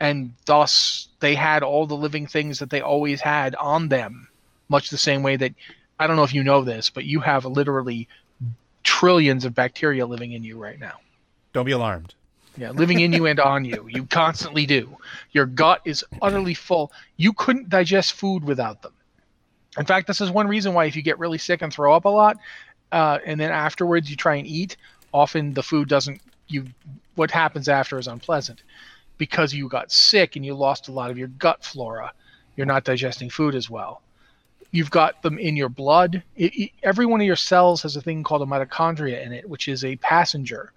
and 0.00 0.32
thus 0.46 1.08
they 1.20 1.34
had 1.34 1.62
all 1.62 1.86
the 1.86 1.96
living 1.96 2.26
things 2.26 2.58
that 2.58 2.70
they 2.70 2.80
always 2.80 3.20
had 3.20 3.54
on 3.56 3.88
them 3.88 4.28
much 4.68 4.90
the 4.90 4.98
same 4.98 5.22
way 5.22 5.36
that 5.36 5.52
i 5.98 6.06
don't 6.06 6.16
know 6.16 6.22
if 6.24 6.34
you 6.34 6.42
know 6.42 6.62
this 6.62 6.90
but 6.90 7.04
you 7.04 7.20
have 7.20 7.44
literally 7.44 8.08
trillions 8.82 9.44
of 9.44 9.54
bacteria 9.54 10.06
living 10.06 10.32
in 10.32 10.44
you 10.44 10.58
right 10.58 10.78
now. 10.78 10.94
Don't 11.52 11.64
be 11.64 11.72
alarmed. 11.72 12.14
Yeah 12.56 12.70
living 12.70 13.00
in 13.00 13.12
you 13.12 13.26
and 13.26 13.38
on 13.38 13.64
you. 13.64 13.86
You 13.88 14.04
constantly 14.06 14.66
do. 14.66 14.96
Your 15.32 15.46
gut 15.46 15.80
is 15.84 16.04
utterly 16.20 16.54
full. 16.54 16.92
You 17.16 17.32
couldn't 17.32 17.68
digest 17.68 18.12
food 18.12 18.44
without 18.44 18.82
them. 18.82 18.92
In 19.78 19.86
fact 19.86 20.06
this 20.06 20.20
is 20.20 20.30
one 20.30 20.48
reason 20.48 20.74
why 20.74 20.86
if 20.86 20.96
you 20.96 21.02
get 21.02 21.18
really 21.18 21.38
sick 21.38 21.62
and 21.62 21.72
throw 21.72 21.94
up 21.94 22.04
a 22.04 22.08
lot 22.08 22.36
uh, 22.92 23.18
and 23.24 23.40
then 23.40 23.52
afterwards 23.52 24.10
you 24.10 24.16
try 24.16 24.34
and 24.34 24.46
eat 24.46 24.76
often 25.12 25.54
the 25.54 25.62
food 25.62 25.88
doesn't 25.88 26.20
you 26.48 26.66
what 27.14 27.30
happens 27.30 27.68
after 27.68 27.98
is 27.98 28.08
unpleasant 28.08 28.62
because 29.20 29.52
you 29.52 29.68
got 29.68 29.92
sick 29.92 30.34
and 30.34 30.46
you 30.46 30.54
lost 30.54 30.88
a 30.88 30.92
lot 30.92 31.10
of 31.10 31.18
your 31.18 31.28
gut 31.28 31.62
flora. 31.62 32.10
You're 32.56 32.66
not 32.66 32.84
digesting 32.84 33.28
food 33.28 33.54
as 33.54 33.68
well. 33.68 34.00
You've 34.70 34.90
got 34.90 35.20
them 35.20 35.38
in 35.38 35.56
your 35.56 35.68
blood. 35.68 36.22
It, 36.36 36.56
it, 36.56 36.70
every 36.82 37.04
one 37.04 37.20
of 37.20 37.26
your 37.26 37.36
cells 37.36 37.82
has 37.82 37.96
a 37.96 38.00
thing 38.00 38.24
called 38.24 38.40
a 38.40 38.46
mitochondria 38.46 39.22
in 39.22 39.32
it, 39.32 39.46
which 39.46 39.68
is 39.68 39.84
a 39.84 39.96
passenger 39.96 40.72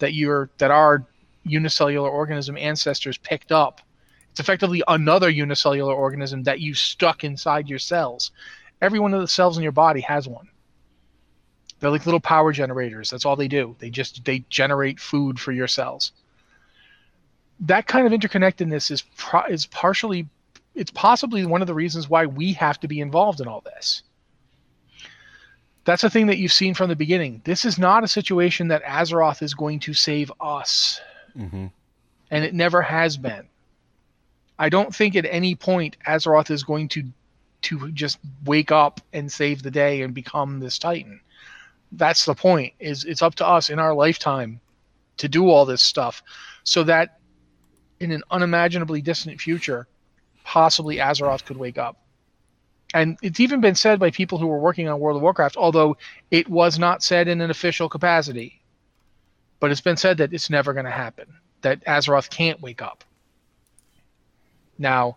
that 0.00 0.12
you're 0.12 0.50
that 0.58 0.72
our 0.72 1.06
unicellular 1.44 2.10
organism 2.10 2.56
ancestors 2.56 3.16
picked 3.16 3.52
up. 3.52 3.80
It's 4.32 4.40
effectively 4.40 4.82
another 4.88 5.30
unicellular 5.30 5.94
organism 5.94 6.42
that 6.42 6.58
you 6.58 6.74
stuck 6.74 7.22
inside 7.22 7.68
your 7.68 7.78
cells. 7.78 8.32
Every 8.82 8.98
one 8.98 9.14
of 9.14 9.20
the 9.20 9.28
cells 9.28 9.56
in 9.56 9.62
your 9.62 9.70
body 9.70 10.00
has 10.00 10.26
one. 10.26 10.48
They're 11.78 11.92
like 11.92 12.06
little 12.06 12.18
power 12.18 12.50
generators. 12.50 13.10
That's 13.10 13.24
all 13.24 13.36
they 13.36 13.46
do. 13.46 13.76
They 13.78 13.90
just 13.90 14.24
they 14.24 14.44
generate 14.50 14.98
food 14.98 15.38
for 15.38 15.52
your 15.52 15.68
cells 15.68 16.10
that 17.60 17.86
kind 17.86 18.06
of 18.06 18.12
interconnectedness 18.12 18.90
is 18.90 19.02
pro- 19.16 19.46
is 19.46 19.66
partially 19.66 20.28
it's 20.74 20.90
possibly 20.90 21.46
one 21.46 21.60
of 21.60 21.66
the 21.66 21.74
reasons 21.74 22.08
why 22.08 22.26
we 22.26 22.52
have 22.54 22.80
to 22.80 22.88
be 22.88 23.00
involved 23.00 23.40
in 23.40 23.46
all 23.46 23.60
this. 23.60 24.02
That's 25.84 26.02
a 26.02 26.10
thing 26.10 26.26
that 26.26 26.38
you've 26.38 26.52
seen 26.52 26.74
from 26.74 26.88
the 26.88 26.96
beginning. 26.96 27.42
This 27.44 27.64
is 27.64 27.78
not 27.78 28.02
a 28.02 28.08
situation 28.08 28.68
that 28.68 28.82
Azeroth 28.84 29.42
is 29.42 29.54
going 29.54 29.80
to 29.80 29.94
save 29.94 30.32
us. 30.40 31.00
Mm-hmm. 31.38 31.66
And 32.30 32.44
it 32.44 32.54
never 32.54 32.82
has 32.82 33.16
been. 33.16 33.46
I 34.58 34.68
don't 34.68 34.94
think 34.94 35.14
at 35.14 35.26
any 35.26 35.54
point 35.54 35.96
Azeroth 36.06 36.50
is 36.50 36.64
going 36.64 36.88
to 36.88 37.04
to 37.62 37.90
just 37.92 38.18
wake 38.44 38.70
up 38.70 39.00
and 39.14 39.32
save 39.32 39.62
the 39.62 39.70
day 39.70 40.02
and 40.02 40.12
become 40.12 40.60
this 40.60 40.78
titan. 40.78 41.20
That's 41.92 42.24
the 42.24 42.34
point. 42.34 42.74
Is 42.78 43.04
it's 43.04 43.22
up 43.22 43.36
to 43.36 43.46
us 43.46 43.70
in 43.70 43.78
our 43.78 43.94
lifetime 43.94 44.60
to 45.16 45.28
do 45.28 45.48
all 45.48 45.64
this 45.64 45.82
stuff 45.82 46.22
so 46.64 46.82
that 46.84 47.20
in 48.04 48.12
an 48.12 48.22
unimaginably 48.30 49.02
distant 49.02 49.40
future, 49.40 49.88
possibly 50.44 50.96
Azeroth 50.96 51.44
could 51.44 51.56
wake 51.56 51.78
up. 51.78 51.96
And 52.92 53.18
it's 53.22 53.40
even 53.40 53.60
been 53.60 53.74
said 53.74 53.98
by 53.98 54.10
people 54.10 54.38
who 54.38 54.46
were 54.46 54.58
working 54.58 54.88
on 54.88 55.00
World 55.00 55.16
of 55.16 55.22
Warcraft, 55.22 55.56
although 55.56 55.96
it 56.30 56.48
was 56.48 56.78
not 56.78 57.02
said 57.02 57.26
in 57.26 57.40
an 57.40 57.50
official 57.50 57.88
capacity. 57.88 58.60
But 59.58 59.72
it's 59.72 59.80
been 59.80 59.96
said 59.96 60.18
that 60.18 60.32
it's 60.32 60.50
never 60.50 60.72
going 60.72 60.84
to 60.84 60.92
happen, 60.92 61.26
that 61.62 61.84
Azeroth 61.86 62.30
can't 62.30 62.60
wake 62.60 62.82
up. 62.82 63.02
Now, 64.78 65.16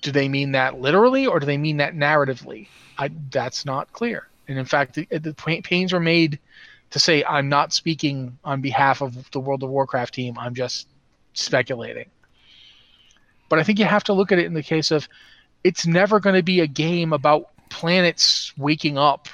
do 0.00 0.12
they 0.12 0.28
mean 0.28 0.52
that 0.52 0.80
literally 0.80 1.26
or 1.26 1.40
do 1.40 1.46
they 1.46 1.58
mean 1.58 1.78
that 1.78 1.94
narratively? 1.94 2.68
I, 2.96 3.10
that's 3.30 3.66
not 3.66 3.92
clear. 3.92 4.28
And 4.48 4.58
in 4.58 4.64
fact, 4.64 4.94
the, 4.94 5.06
the 5.10 5.34
pains 5.34 5.92
were 5.92 6.00
made 6.00 6.38
to 6.90 6.98
say, 6.98 7.24
I'm 7.24 7.48
not 7.48 7.72
speaking 7.72 8.38
on 8.44 8.60
behalf 8.60 9.02
of 9.02 9.30
the 9.32 9.40
World 9.40 9.62
of 9.62 9.70
Warcraft 9.70 10.14
team. 10.14 10.38
I'm 10.38 10.54
just 10.54 10.88
speculating. 11.40 12.10
But 13.48 13.58
I 13.58 13.62
think 13.62 13.78
you 13.78 13.84
have 13.84 14.04
to 14.04 14.12
look 14.12 14.32
at 14.32 14.38
it 14.38 14.46
in 14.46 14.54
the 14.54 14.62
case 14.62 14.90
of 14.90 15.08
it's 15.64 15.86
never 15.86 16.20
going 16.20 16.36
to 16.36 16.42
be 16.42 16.60
a 16.60 16.66
game 16.66 17.12
about 17.12 17.50
planets 17.70 18.52
waking 18.56 18.98
up 18.98 19.28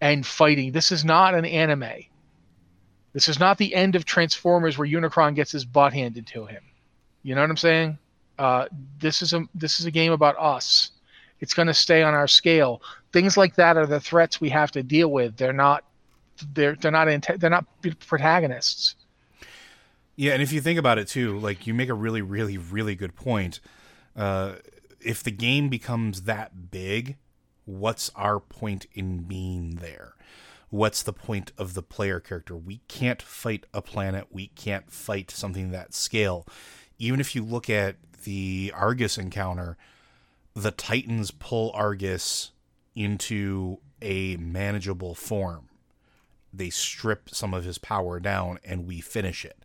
and 0.00 0.26
fighting. 0.26 0.72
This 0.72 0.92
is 0.92 1.04
not 1.04 1.34
an 1.34 1.44
anime. 1.44 2.04
This 3.12 3.28
is 3.28 3.38
not 3.38 3.58
the 3.58 3.74
end 3.74 3.94
of 3.94 4.04
Transformers 4.04 4.76
where 4.76 4.88
Unicron 4.88 5.34
gets 5.34 5.52
his 5.52 5.64
butt 5.64 5.92
handed 5.92 6.26
to 6.28 6.46
him. 6.46 6.62
You 7.22 7.34
know 7.34 7.40
what 7.40 7.50
I'm 7.50 7.56
saying? 7.56 7.98
Uh, 8.38 8.66
this 8.98 9.22
is 9.22 9.32
a 9.32 9.44
this 9.54 9.78
is 9.78 9.86
a 9.86 9.90
game 9.90 10.12
about 10.12 10.36
us. 10.38 10.90
It's 11.40 11.54
going 11.54 11.68
to 11.68 11.74
stay 11.74 12.02
on 12.02 12.14
our 12.14 12.26
scale. 12.26 12.82
Things 13.12 13.36
like 13.36 13.54
that 13.54 13.76
are 13.76 13.86
the 13.86 14.00
threats 14.00 14.40
we 14.40 14.50
have 14.50 14.72
to 14.72 14.82
deal 14.82 15.10
with. 15.10 15.36
They're 15.36 15.52
not 15.52 15.84
they're 16.52 16.74
they're 16.74 16.90
not 16.90 17.08
they're 17.38 17.50
not 17.50 17.66
protagonists. 18.06 18.96
Yeah, 20.16 20.32
and 20.32 20.42
if 20.42 20.52
you 20.52 20.60
think 20.60 20.78
about 20.78 20.98
it 20.98 21.08
too, 21.08 21.38
like 21.38 21.66
you 21.66 21.74
make 21.74 21.88
a 21.88 21.94
really, 21.94 22.22
really, 22.22 22.56
really 22.56 22.94
good 22.94 23.16
point. 23.16 23.60
Uh, 24.14 24.54
if 25.00 25.22
the 25.22 25.30
game 25.30 25.68
becomes 25.68 26.22
that 26.22 26.70
big, 26.70 27.16
what's 27.64 28.10
our 28.14 28.38
point 28.38 28.86
in 28.92 29.24
being 29.24 29.76
there? 29.76 30.14
What's 30.70 31.02
the 31.02 31.12
point 31.12 31.52
of 31.58 31.74
the 31.74 31.82
player 31.82 32.20
character? 32.20 32.56
We 32.56 32.80
can't 32.88 33.22
fight 33.22 33.66
a 33.72 33.82
planet. 33.82 34.28
We 34.30 34.48
can't 34.48 34.90
fight 34.90 35.30
something 35.30 35.70
that 35.70 35.94
scale. 35.94 36.46
Even 36.98 37.20
if 37.20 37.34
you 37.34 37.44
look 37.44 37.68
at 37.68 37.96
the 38.24 38.72
Argus 38.74 39.18
encounter, 39.18 39.76
the 40.54 40.70
Titans 40.70 41.30
pull 41.32 41.70
Argus 41.74 42.52
into 42.94 43.78
a 44.00 44.36
manageable 44.36 45.14
form. 45.14 45.68
They 46.52 46.70
strip 46.70 47.30
some 47.30 47.52
of 47.52 47.64
his 47.64 47.78
power 47.78 48.20
down 48.20 48.58
and 48.64 48.86
we 48.86 49.00
finish 49.00 49.44
it 49.44 49.64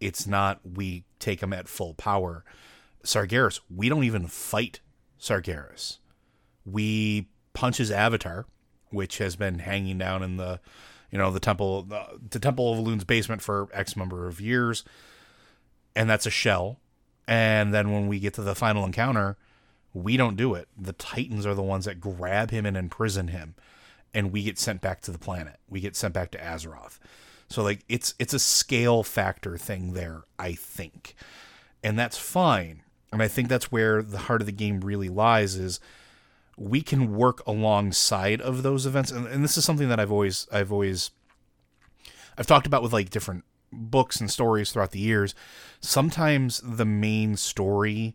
it's 0.00 0.26
not 0.26 0.60
we 0.64 1.04
take 1.18 1.42
him 1.42 1.52
at 1.52 1.68
full 1.68 1.94
power. 1.94 2.44
Sargeras, 3.04 3.60
we 3.74 3.88
don't 3.88 4.04
even 4.04 4.26
fight 4.26 4.80
Sargeras. 5.20 5.98
We 6.64 7.28
punch 7.52 7.76
his 7.78 7.90
avatar, 7.90 8.46
which 8.90 9.18
has 9.18 9.36
been 9.36 9.60
hanging 9.60 9.98
down 9.98 10.22
in 10.22 10.36
the, 10.36 10.60
you 11.10 11.18
know, 11.18 11.30
the 11.30 11.40
temple, 11.40 11.82
the, 11.82 12.04
the 12.30 12.38
Temple 12.38 12.72
of 12.72 12.78
Elune's 12.78 13.04
basement 13.04 13.42
for 13.42 13.68
X 13.72 13.96
number 13.96 14.26
of 14.26 14.40
years, 14.40 14.84
and 15.94 16.08
that's 16.08 16.26
a 16.26 16.30
shell. 16.30 16.80
And 17.26 17.72
then 17.72 17.92
when 17.92 18.08
we 18.08 18.18
get 18.18 18.34
to 18.34 18.42
the 18.42 18.54
final 18.54 18.84
encounter, 18.84 19.36
we 19.92 20.16
don't 20.16 20.36
do 20.36 20.54
it. 20.54 20.68
The 20.76 20.92
Titans 20.92 21.46
are 21.46 21.54
the 21.54 21.62
ones 21.62 21.84
that 21.84 22.00
grab 22.00 22.50
him 22.50 22.66
and 22.66 22.76
imprison 22.76 23.28
him, 23.28 23.54
and 24.14 24.32
we 24.32 24.42
get 24.42 24.58
sent 24.58 24.80
back 24.80 25.00
to 25.02 25.10
the 25.10 25.18
planet. 25.18 25.58
We 25.68 25.80
get 25.80 25.96
sent 25.96 26.14
back 26.14 26.30
to 26.32 26.38
Azeroth. 26.38 26.98
So 27.50 27.62
like 27.64 27.84
it's 27.88 28.14
it's 28.18 28.32
a 28.32 28.38
scale 28.38 29.02
factor 29.02 29.58
thing 29.58 29.92
there, 29.92 30.22
I 30.38 30.52
think. 30.52 31.14
And 31.82 31.98
that's 31.98 32.16
fine. 32.16 32.82
And 33.12 33.22
I 33.22 33.28
think 33.28 33.48
that's 33.48 33.72
where 33.72 34.02
the 34.02 34.18
heart 34.18 34.40
of 34.40 34.46
the 34.46 34.52
game 34.52 34.80
really 34.80 35.08
lies 35.08 35.56
is 35.56 35.80
we 36.56 36.80
can 36.80 37.14
work 37.14 37.44
alongside 37.46 38.40
of 38.40 38.62
those 38.62 38.86
events 38.86 39.10
and, 39.10 39.26
and 39.26 39.42
this 39.42 39.56
is 39.58 39.64
something 39.64 39.88
that 39.88 39.98
I've 39.98 40.12
always 40.12 40.46
I've 40.52 40.72
always 40.72 41.10
I've 42.38 42.46
talked 42.46 42.66
about 42.66 42.82
with 42.82 42.92
like 42.92 43.10
different 43.10 43.44
books 43.72 44.20
and 44.20 44.30
stories 44.30 44.70
throughout 44.70 44.92
the 44.92 45.00
years. 45.00 45.34
Sometimes 45.80 46.60
the 46.64 46.84
main 46.84 47.36
story 47.36 48.14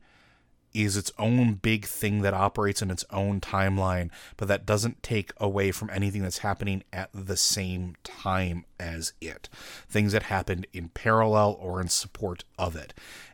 is 0.76 0.98
its 0.98 1.12
own 1.18 1.54
big 1.56 1.86
thing 1.86 2.22
that 2.22 2.34
operates 2.34 2.82
in 2.82 2.92
its 2.92 3.06
own 3.10 3.40
timeline, 3.40 4.10
but 4.38 4.48
that 4.48 4.66
doesn't 4.66 5.02
take 5.02 5.32
away 5.38 5.72
from 5.72 5.90
anything 5.90 6.22
that's 6.22 6.40
happening 6.40 6.84
at 6.92 7.10
the 7.14 7.38
same 7.38 7.96
time 8.04 8.66
as 8.80 9.14
it. 9.22 9.48
Things 9.88 10.12
that 10.12 10.24
happened 10.24 10.68
in 10.74 10.90
parallel 10.90 11.58
or 11.60 11.80
in 11.80 11.88
support 11.88 12.44
of 12.60 12.76
it. 12.76 12.94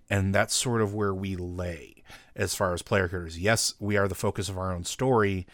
And 0.09 0.35
that's 0.35 0.53
sort 0.53 0.81
of 0.81 0.93
where 0.93 1.13
we 1.13 1.35
lay 1.35 2.03
as 2.35 2.53
far 2.53 2.73
as 2.73 2.81
player 2.81 3.07
characters. 3.07 3.39
Yes, 3.39 3.73
we 3.79 3.97
are 3.97 4.07
the 4.07 4.15
focus 4.15 4.49
of 4.49 4.57
our 4.57 4.71
own 4.73 4.83
story, 4.83 5.47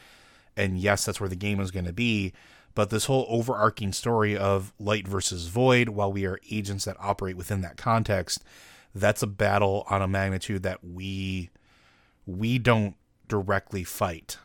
and 0.55 0.77
yes, 0.77 1.05
that's 1.05 1.19
where 1.19 1.29
the 1.29 1.35
game 1.35 1.59
is 1.59 1.71
going 1.71 1.85
to 1.85 1.93
be. 1.93 2.33
But 2.75 2.89
this 2.89 3.05
whole 3.05 3.25
overarching 3.29 3.93
story 3.93 4.38
of 4.38 4.73
light 4.79 5.07
versus 5.07 5.47
void, 5.47 5.89
while 5.89 6.11
we 6.11 6.25
are 6.25 6.39
agents 6.51 6.85
that 6.85 6.97
operate 6.99 7.38
within 7.38 7.61
that 7.61 7.77
context, 7.77 8.43
that's 8.93 9.23
a 9.23 9.27
battle 9.27 9.85
on 9.89 10.01
a 10.01 10.07
magnitude 10.07 10.63
that 10.63 10.83
we 10.83 11.49
we 12.28 12.59
don't 12.59 12.95
directly 13.28 13.84
fight, 13.84 14.38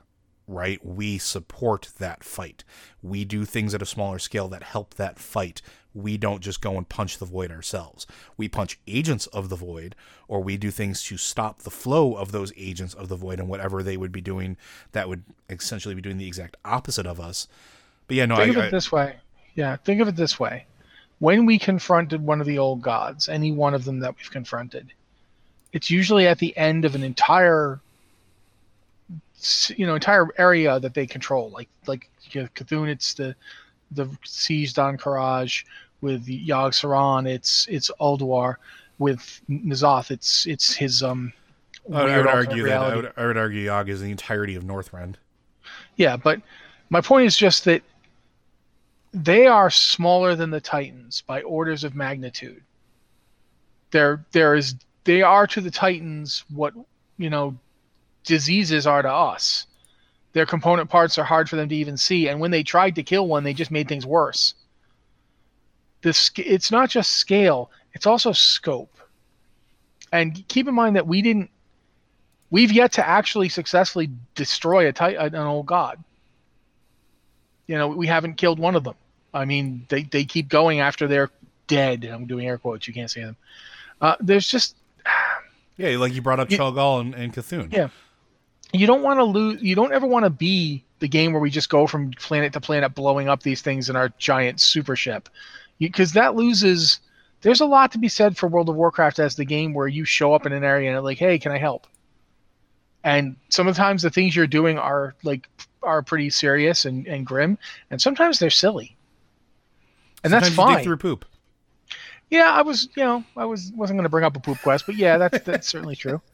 right? 0.47 0.85
We 0.87 1.19
support 1.19 1.91
that 1.99 2.25
fight. 2.25 2.65
We 3.03 3.25
do 3.25 3.45
things 3.45 3.75
at 3.75 3.83
a 3.83 3.87
smaller 3.87 4.19
scale 4.19 4.49
that 4.49 4.63
help 4.63 4.95
that 4.95 5.19
fight. 5.19 5.61
We 5.93 6.17
don't 6.17 6.41
just 6.41 6.63
go 6.63 6.79
and 6.79 6.89
punch 6.89 7.19
the 7.19 7.27
void 7.27 7.51
ourselves. 7.51 8.07
We 8.39 8.49
punch 8.49 8.79
agents 8.87 9.27
of 9.27 9.51
the 9.51 9.57
void, 9.57 9.95
or 10.27 10.41
we 10.41 10.57
do 10.57 10.71
things 10.71 11.03
to 11.05 11.19
stop 11.19 11.63
the 11.63 11.71
flow 11.71 12.15
of 12.15 12.33
those 12.33 12.53
agents 12.57 12.95
of 12.95 13.09
the 13.09 13.17
void 13.17 13.39
and 13.39 13.49
whatever 13.49 13.83
they 13.83 13.99
would 13.99 14.13
be 14.13 14.23
doing 14.23 14.57
that 14.93 15.09
would 15.09 15.25
essentially 15.51 15.95
be 15.95 16.01
doing 16.01 16.19
the 16.19 16.27
exact 16.27 16.57
opposite 16.65 17.07
of 17.07 17.21
us. 17.21 17.47
But 18.07 18.17
yeah, 18.17 18.27
no, 18.27 18.37
think 18.37 18.57
I, 18.57 18.61
of 18.61 18.65
it 18.65 18.69
I, 18.69 18.71
this 18.71 18.91
way. 18.91 19.17
Yeah, 19.55 19.77
think 19.77 20.01
of 20.01 20.09
it 20.09 20.17
this 20.17 20.41
way. 20.41 20.67
When 21.19 21.47
we 21.47 21.59
confronted 21.59 22.23
one 22.23 22.41
of 22.41 22.47
the 22.47 22.59
old 22.59 22.81
gods, 22.81 23.29
any 23.29 23.53
one 23.53 23.75
of 23.75 23.85
them 23.85 24.01
that 24.01 24.17
we've 24.17 24.31
confronted, 24.31 24.93
it's 25.73 25.91
usually 25.91 26.27
at 26.27 26.39
the 26.39 26.57
end 26.57 26.85
of 26.85 26.95
an 26.95 27.03
entire 27.03 27.81
you 29.75 29.87
know 29.87 29.95
entire 29.95 30.29
area 30.39 30.79
that 30.79 30.95
they 30.95 31.07
control 31.07 31.51
like 31.51 31.69
like 31.87 32.09
you 32.31 32.43
know, 32.43 32.49
C'Thun 32.55 32.89
it's 32.89 33.15
the 33.15 33.35
the 33.91 34.09
siege 34.25 34.75
Ahn'Qiraj 34.75 35.65
with 36.01 36.27
Yogg-Saron 36.27 37.29
it's 37.29 37.67
it's 37.69 37.91
Ulduar 38.01 38.57
with 38.99 39.41
N'Zoth 39.51 40.11
it's 40.11 40.47
it's 40.47 40.75
his 40.75 41.03
um 41.03 41.33
I 41.93 42.03
would, 42.05 42.11
I 42.13 42.17
would 42.19 42.27
argue 42.29 42.63
that 42.65 42.79
I 42.79 42.97
would, 42.97 43.13
I 43.17 43.27
would 43.27 43.37
argue 43.37 43.67
Yogg 43.67 43.89
is 43.89 44.01
the 44.01 44.11
entirety 44.11 44.55
of 44.55 44.63
Northrend. 44.63 45.17
Yeah, 45.97 46.17
but 46.17 46.41
my 46.91 47.01
point 47.01 47.27
is 47.27 47.37
just 47.37 47.65
that 47.65 47.83
they 49.13 49.49
are 49.49 49.69
smaller 49.69 50.37
than 50.37 50.51
the 50.51 50.61
Titans 50.61 51.23
by 51.27 51.43
orders 51.43 51.83
of 51.83 51.97
magnitude. 51.97 52.63
There 53.91 54.25
there 54.31 54.55
is 54.55 54.77
they 55.05 55.23
are 55.23 55.47
to 55.49 55.61
the 55.61 55.71
Titans 55.71 56.45
what 56.53 56.75
you 57.19 57.31
know 57.31 57.57
diseases 58.25 58.87
are 58.87 59.03
to 59.03 59.13
us. 59.13 59.67
Their 60.33 60.47
component 60.47 60.89
parts 60.89 61.19
are 61.19 61.25
hard 61.25 61.49
for 61.49 61.57
them 61.57 61.69
to 61.69 61.75
even 61.75 61.97
see, 61.97 62.29
and 62.29 62.41
when 62.41 62.51
they 62.51 62.63
tried 62.63 62.95
to 62.95 63.03
kill 63.03 63.27
one, 63.27 63.45
they 63.45 63.53
just 63.53 63.71
made 63.71 63.89
things 63.89 64.07
worse. 64.07 64.55
This 66.01 66.31
it's 66.37 66.71
not 66.71 66.91
just 66.91 67.13
scale; 67.13 67.71
it's 67.93 68.07
also 68.07 68.33
scope. 68.33 68.97
And 70.13 70.47
keep 70.49 70.69
in 70.69 70.75
mind 70.75 70.97
that 70.97 71.07
we 71.07 71.23
didn't. 71.23 71.51
We've 72.51 72.73
yet 72.73 72.93
to 72.93 73.07
actually 73.07 73.49
successfully 73.49 74.11
destroy 74.35 74.89
a 74.89 74.93
titan, 74.93 75.35
an 75.35 75.47
old 75.47 75.67
god. 75.67 76.03
You 77.67 77.79
know, 77.79 77.89
we 77.89 78.07
haven't 78.07 78.35
killed 78.35 78.59
one 78.59 78.77
of 78.77 78.85
them. 78.85 78.97
I 79.33 79.47
mean, 79.47 79.87
they, 79.89 80.03
they 80.03 80.25
keep 80.25 80.49
going 80.49 80.81
after 80.81 81.09
they're 81.09 81.31
dead. 81.67 82.05
I'm 82.05 82.27
doing 82.27 82.47
air 82.47 82.59
quotes. 82.59 82.87
You 82.87 82.93
can't 82.93 83.11
see 83.11 83.23
them. 83.23 83.37
Uh, 84.01 84.17
there's 84.21 84.47
just 84.47 84.77
yeah, 85.77 85.97
like 85.97 86.15
you 86.15 86.23
brought 86.23 86.41
up 86.41 86.49
Cho'Gall 86.49 87.01
and, 87.01 87.15
and 87.15 87.33
Cthulhu. 87.33 87.73
Yeah, 87.73 87.89
you 88.73 88.87
don't 88.87 89.03
want 89.03 89.19
to 89.19 89.25
lose. 89.25 89.63
You 89.63 89.75
don't 89.75 89.93
ever 89.93 90.07
want 90.07 90.25
to 90.25 90.31
be 90.31 90.85
the 90.99 91.09
game 91.09 91.33
where 91.33 91.41
we 91.41 91.51
just 91.51 91.69
go 91.69 91.87
from 91.87 92.13
planet 92.13 92.53
to 92.55 92.61
planet, 92.61 92.95
blowing 92.95 93.29
up 93.29 93.43
these 93.43 93.63
things 93.63 93.91
in 93.91 93.97
our 93.97 94.11
giant 94.19 94.61
super 94.61 94.97
ship, 94.97 95.29
because 95.79 96.13
that 96.13 96.35
loses. 96.35 97.01
There's 97.43 97.61
a 97.61 97.67
lot 97.67 97.91
to 97.93 97.99
be 97.99 98.09
said 98.09 98.37
for 98.37 98.49
World 98.49 98.69
of 98.69 98.77
Warcraft 98.77 99.19
as 99.19 99.35
the 99.35 99.45
game 99.45 99.75
where 99.75 99.89
you 99.89 100.05
show 100.05 100.33
up 100.33 100.47
in 100.47 100.53
an 100.53 100.63
area 100.63 100.95
and 100.95 101.05
like, 101.05 101.19
hey, 101.19 101.41
can 101.41 101.51
I 101.51 101.59
help? 101.59 101.89
And 103.03 103.35
sometimes 103.49 104.03
the 104.03 104.11
things 104.11 104.37
you're 104.37 104.47
doing 104.47 104.79
are 104.79 105.15
like 105.25 105.49
are 105.83 106.03
pretty 106.03 106.31
serious 106.31 106.85
and, 106.85 107.07
and 107.09 107.27
grim, 107.27 107.59
and 107.91 108.01
sometimes 108.01 108.39
they're 108.39 108.51
silly. 108.51 108.97
And 110.23 110.31
sometimes 110.31 110.57
that's 110.57 110.57
fine. 110.57 110.85
through 110.85 110.99
poop. 110.99 111.25
Yeah, 112.33 112.51
I 112.51 112.63
was, 112.63 112.89
you 112.97 113.05
know, 113.05 113.23
I 113.37 113.45
was 113.45 113.71
wasn't 113.77 113.99
going 113.99 114.05
to 114.05 114.09
bring 114.09 114.25
up 114.25 114.35
a 114.35 114.41
poop 114.41 114.57
quest, 114.63 114.87
but 114.87 114.95
yeah, 114.95 115.19
that's 115.19 115.41
that's 115.45 115.69
certainly 115.69 115.95
true. 115.95 116.21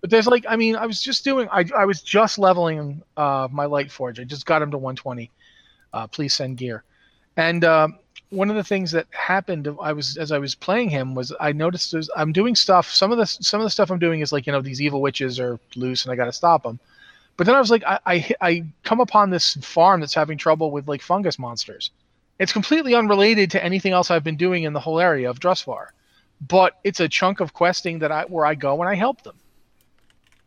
But 0.00 0.10
there's 0.10 0.26
like, 0.26 0.44
I 0.48 0.56
mean, 0.56 0.74
I 0.74 0.86
was 0.86 1.00
just 1.00 1.22
doing, 1.24 1.46
I 1.52 1.64
I 1.76 1.84
was 1.84 2.00
just 2.00 2.38
leveling 2.38 3.02
uh, 3.18 3.48
my 3.52 3.66
light 3.66 3.92
forge. 3.92 4.18
I 4.18 4.24
just 4.24 4.46
got 4.46 4.62
him 4.62 4.70
to 4.70 4.78
120. 4.78 5.30
Uh, 5.92 6.06
please 6.06 6.34
send 6.34 6.56
gear. 6.56 6.82
And 7.36 7.64
um, 7.64 7.98
one 8.30 8.48
of 8.50 8.56
the 8.56 8.64
things 8.64 8.90
that 8.92 9.06
happened, 9.10 9.68
I 9.80 9.92
was 9.92 10.16
as 10.16 10.32
I 10.32 10.38
was 10.38 10.54
playing 10.54 10.88
him, 10.88 11.14
was 11.14 11.34
I 11.38 11.52
noticed 11.52 11.94
I'm 12.16 12.32
doing 12.32 12.56
stuff. 12.56 12.90
Some 12.90 13.12
of 13.12 13.18
the 13.18 13.26
some 13.26 13.60
of 13.60 13.64
the 13.64 13.70
stuff 13.70 13.90
I'm 13.90 13.98
doing 13.98 14.20
is 14.20 14.32
like, 14.32 14.46
you 14.46 14.52
know, 14.52 14.62
these 14.62 14.80
evil 14.80 15.02
witches 15.02 15.38
are 15.38 15.60
loose, 15.76 16.04
and 16.04 16.12
I 16.12 16.16
got 16.16 16.24
to 16.24 16.32
stop 16.32 16.62
them. 16.62 16.80
But 17.36 17.46
then 17.46 17.54
I 17.54 17.60
was 17.60 17.70
like, 17.70 17.84
I, 17.84 17.98
I 18.06 18.34
I 18.40 18.64
come 18.84 19.00
upon 19.00 19.28
this 19.28 19.54
farm 19.56 20.00
that's 20.00 20.14
having 20.14 20.38
trouble 20.38 20.70
with 20.70 20.88
like 20.88 21.02
fungus 21.02 21.38
monsters 21.38 21.90
it's 22.42 22.52
completely 22.52 22.96
unrelated 22.96 23.52
to 23.52 23.64
anything 23.64 23.92
else 23.92 24.10
I've 24.10 24.24
been 24.24 24.36
doing 24.36 24.64
in 24.64 24.72
the 24.72 24.80
whole 24.80 24.98
area 24.98 25.30
of 25.30 25.38
Drustvar, 25.38 25.90
but 26.40 26.76
it's 26.82 26.98
a 26.98 27.08
chunk 27.08 27.38
of 27.38 27.52
questing 27.52 28.00
that 28.00 28.10
I 28.10 28.24
where 28.24 28.44
I 28.44 28.56
go 28.56 28.80
and 28.80 28.88
I 28.88 28.96
help 28.96 29.22
them. 29.22 29.36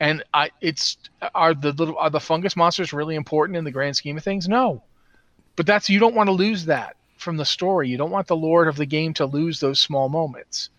And 0.02 0.22
I, 0.34 0.52
it's 0.60 0.98
are 1.34 1.54
the 1.54 1.72
little 1.72 1.98
are 1.98 2.10
the 2.10 2.20
fungus 2.20 2.58
monsters 2.58 2.92
really 2.92 3.16
important 3.16 3.58
in 3.58 3.64
the 3.64 3.72
grand 3.72 3.96
scheme 3.96 4.18
of 4.18 4.26
things? 4.26 4.46
No, 4.50 4.84
but 5.56 5.66
that's 5.66 5.90
you 5.90 6.00
don't 6.00 6.16
want 6.16 6.28
to 6.28 6.34
lose 6.34 6.66
that 6.66 6.98
from 7.16 7.38
the 7.38 7.46
story. 7.46 7.88
You 7.88 7.96
don't 7.96 8.12
want 8.12 8.28
the 8.28 8.36
lord 8.36 8.68
of 8.68 8.76
the 8.76 8.86
game 8.86 9.14
to 9.14 9.26
lose 9.26 9.62
those 9.62 9.80
small 9.80 10.10
moments 10.10 10.72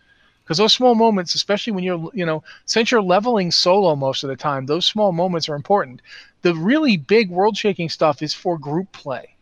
because 0.44 0.58
those 0.58 0.74
small 0.74 0.94
moments 0.94 1.34
especially 1.34 1.72
when 1.72 1.82
you're 1.82 2.10
you 2.12 2.26
know 2.26 2.44
since 2.66 2.90
you're 2.90 3.00
leveling 3.00 3.50
solo 3.50 3.96
most 3.96 4.22
of 4.22 4.28
the 4.28 4.36
time 4.36 4.66
those 4.66 4.84
small 4.84 5.12
moments 5.12 5.48
are 5.48 5.56
important 5.56 6.02
the 6.42 6.54
really 6.54 6.98
big 6.98 7.30
world 7.30 7.56
shaking 7.56 7.88
stuff 7.88 8.22
is 8.22 8.34
for 8.34 8.58
group 8.58 8.92
play 8.92 9.35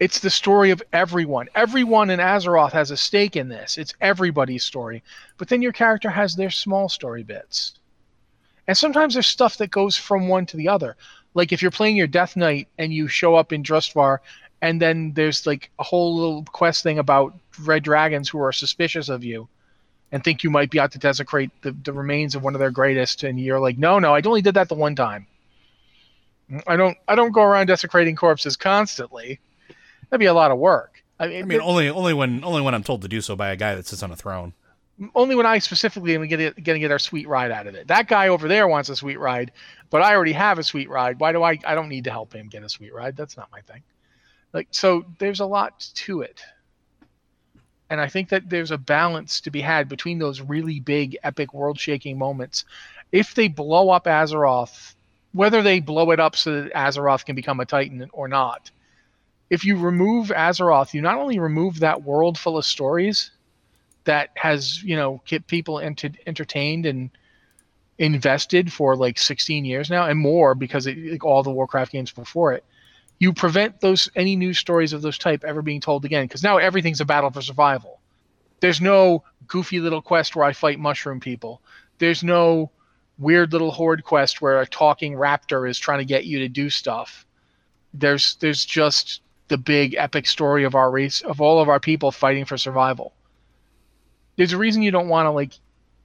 it's 0.00 0.20
the 0.20 0.30
story 0.30 0.70
of 0.70 0.82
everyone. 0.92 1.48
Everyone 1.54 2.10
in 2.10 2.20
Azeroth 2.20 2.72
has 2.72 2.90
a 2.90 2.96
stake 2.96 3.34
in 3.34 3.48
this. 3.48 3.78
It's 3.78 3.94
everybody's 4.00 4.64
story. 4.64 5.02
But 5.38 5.48
then 5.48 5.60
your 5.60 5.72
character 5.72 6.10
has 6.10 6.36
their 6.36 6.50
small 6.50 6.88
story 6.88 7.24
bits. 7.24 7.74
And 8.68 8.76
sometimes 8.76 9.14
there's 9.14 9.26
stuff 9.26 9.56
that 9.56 9.70
goes 9.70 9.96
from 9.96 10.28
one 10.28 10.46
to 10.46 10.56
the 10.56 10.68
other. 10.68 10.96
Like 11.34 11.52
if 11.52 11.62
you're 11.62 11.70
playing 11.70 11.96
your 11.96 12.06
Death 12.06 12.36
Knight 12.36 12.68
and 12.78 12.92
you 12.92 13.08
show 13.08 13.34
up 13.34 13.52
in 13.52 13.62
Drustvar, 13.62 14.18
and 14.62 14.80
then 14.80 15.12
there's 15.14 15.46
like 15.46 15.70
a 15.78 15.84
whole 15.84 16.16
little 16.16 16.44
quest 16.44 16.82
thing 16.82 16.98
about 16.98 17.34
red 17.62 17.82
dragons 17.82 18.28
who 18.28 18.40
are 18.40 18.52
suspicious 18.52 19.08
of 19.08 19.24
you 19.24 19.48
and 20.12 20.22
think 20.22 20.42
you 20.42 20.50
might 20.50 20.70
be 20.70 20.80
out 20.80 20.92
to 20.92 20.98
desecrate 20.98 21.50
the, 21.62 21.72
the 21.84 21.92
remains 21.92 22.34
of 22.34 22.42
one 22.42 22.54
of 22.54 22.58
their 22.58 22.70
greatest, 22.70 23.24
and 23.24 23.38
you're 23.38 23.60
like, 23.60 23.78
no, 23.78 23.98
no, 23.98 24.14
I 24.14 24.22
only 24.24 24.42
did 24.42 24.54
that 24.54 24.68
the 24.68 24.74
one 24.74 24.94
time. 24.94 25.26
I 26.66 26.76
don't 26.76 26.96
I 27.06 27.14
don't 27.14 27.32
go 27.32 27.42
around 27.42 27.66
desecrating 27.66 28.16
corpses 28.16 28.56
constantly 28.56 29.38
that'd 30.10 30.20
be 30.20 30.26
a 30.26 30.34
lot 30.34 30.50
of 30.50 30.58
work. 30.58 31.02
I 31.18 31.28
mean, 31.28 31.42
I 31.42 31.46
mean, 31.46 31.60
only 31.60 31.88
only 31.88 32.14
when 32.14 32.44
only 32.44 32.62
when 32.62 32.74
I'm 32.74 32.84
told 32.84 33.02
to 33.02 33.08
do 33.08 33.20
so 33.20 33.34
by 33.34 33.50
a 33.50 33.56
guy 33.56 33.74
that 33.74 33.86
sits 33.86 34.02
on 34.02 34.10
a 34.10 34.16
throne. 34.16 34.52
Only 35.14 35.36
when 35.36 35.46
I 35.46 35.58
specifically 35.58 36.16
am 36.16 36.26
going 36.26 36.52
to 36.52 36.60
get 36.60 36.90
our 36.90 36.98
sweet 36.98 37.28
ride 37.28 37.52
out 37.52 37.68
of 37.68 37.76
it. 37.76 37.86
That 37.86 38.08
guy 38.08 38.28
over 38.28 38.48
there 38.48 38.66
wants 38.66 38.88
a 38.88 38.96
sweet 38.96 39.20
ride, 39.20 39.52
but 39.90 40.02
I 40.02 40.12
already 40.12 40.32
have 40.32 40.58
a 40.58 40.64
sweet 40.64 40.88
ride. 40.88 41.20
Why 41.20 41.30
do 41.30 41.42
I? 41.44 41.58
I 41.64 41.76
don't 41.76 41.88
need 41.88 42.04
to 42.04 42.10
help 42.10 42.32
him 42.32 42.48
get 42.48 42.64
a 42.64 42.68
sweet 42.68 42.92
ride. 42.92 43.16
That's 43.16 43.36
not 43.36 43.48
my 43.52 43.60
thing. 43.60 43.82
Like 44.52 44.66
so, 44.72 45.04
there's 45.18 45.38
a 45.38 45.46
lot 45.46 45.88
to 45.94 46.22
it, 46.22 46.40
and 47.90 48.00
I 48.00 48.08
think 48.08 48.30
that 48.30 48.50
there's 48.50 48.72
a 48.72 48.78
balance 48.78 49.40
to 49.42 49.50
be 49.50 49.60
had 49.60 49.88
between 49.88 50.18
those 50.18 50.40
really 50.40 50.80
big, 50.80 51.16
epic, 51.22 51.54
world-shaking 51.54 52.18
moments. 52.18 52.64
If 53.12 53.34
they 53.34 53.46
blow 53.46 53.90
up 53.90 54.06
Azeroth, 54.06 54.94
whether 55.32 55.62
they 55.62 55.80
blow 55.80 56.10
it 56.10 56.18
up 56.18 56.34
so 56.34 56.62
that 56.62 56.72
Azeroth 56.72 57.24
can 57.24 57.36
become 57.36 57.60
a 57.60 57.66
Titan 57.66 58.08
or 58.12 58.26
not, 58.26 58.70
if 59.50 59.64
you 59.64 59.78
remove 59.78 60.28
Azeroth, 60.28 60.94
you 60.94 61.00
not 61.00 61.18
only 61.18 61.38
remove 61.38 61.80
that 61.80 62.02
world 62.02 62.38
full 62.38 62.58
of 62.58 62.64
stories 62.64 63.30
that 64.04 64.30
has, 64.36 64.82
you 64.82 64.96
know, 64.96 65.20
kept 65.26 65.46
people 65.46 65.80
ent- 65.80 66.16
entertained 66.26 66.86
and 66.86 67.10
invested 67.98 68.72
for 68.72 68.94
like 68.96 69.18
16 69.18 69.64
years 69.64 69.90
now 69.90 70.06
and 70.06 70.18
more 70.18 70.54
because 70.54 70.86
it, 70.86 70.96
like 70.98 71.24
all 71.24 71.42
the 71.42 71.50
Warcraft 71.50 71.92
games 71.92 72.12
before 72.12 72.52
it. 72.52 72.64
you 73.18 73.32
prevent 73.32 73.80
those 73.80 74.08
any 74.14 74.36
new 74.36 74.54
stories 74.54 74.92
of 74.92 75.02
those 75.02 75.18
type 75.18 75.42
ever 75.44 75.62
being 75.62 75.80
told 75.80 76.04
again 76.04 76.24
because 76.24 76.42
now 76.42 76.58
everything's 76.58 77.00
a 77.00 77.04
battle 77.04 77.30
for 77.30 77.42
survival. 77.42 78.00
There's 78.60 78.80
no 78.80 79.24
goofy 79.46 79.80
little 79.80 80.02
quest 80.02 80.36
where 80.36 80.44
I 80.44 80.52
fight 80.52 80.78
mushroom 80.78 81.20
people. 81.20 81.60
There's 81.98 82.22
no 82.22 82.70
weird 83.18 83.52
little 83.52 83.72
horde 83.72 84.04
quest 84.04 84.40
where 84.40 84.60
a 84.60 84.66
talking 84.66 85.14
raptor 85.14 85.68
is 85.68 85.78
trying 85.78 85.98
to 85.98 86.04
get 86.04 86.24
you 86.24 86.38
to 86.40 86.48
do 86.48 86.70
stuff. 86.70 87.26
There's 87.92 88.36
there's 88.36 88.64
just 88.64 89.22
the 89.48 89.58
big 89.58 89.94
epic 89.94 90.26
story 90.26 90.64
of 90.64 90.74
our 90.74 90.90
race 90.90 91.20
of 91.22 91.40
all 91.40 91.60
of 91.60 91.68
our 91.68 91.80
people 91.80 92.10
fighting 92.10 92.44
for 92.44 92.56
survival. 92.56 93.12
There's 94.36 94.52
a 94.52 94.58
reason 94.58 94.82
you 94.82 94.90
don't 94.90 95.08
want 95.08 95.26
to 95.26 95.30
like 95.30 95.52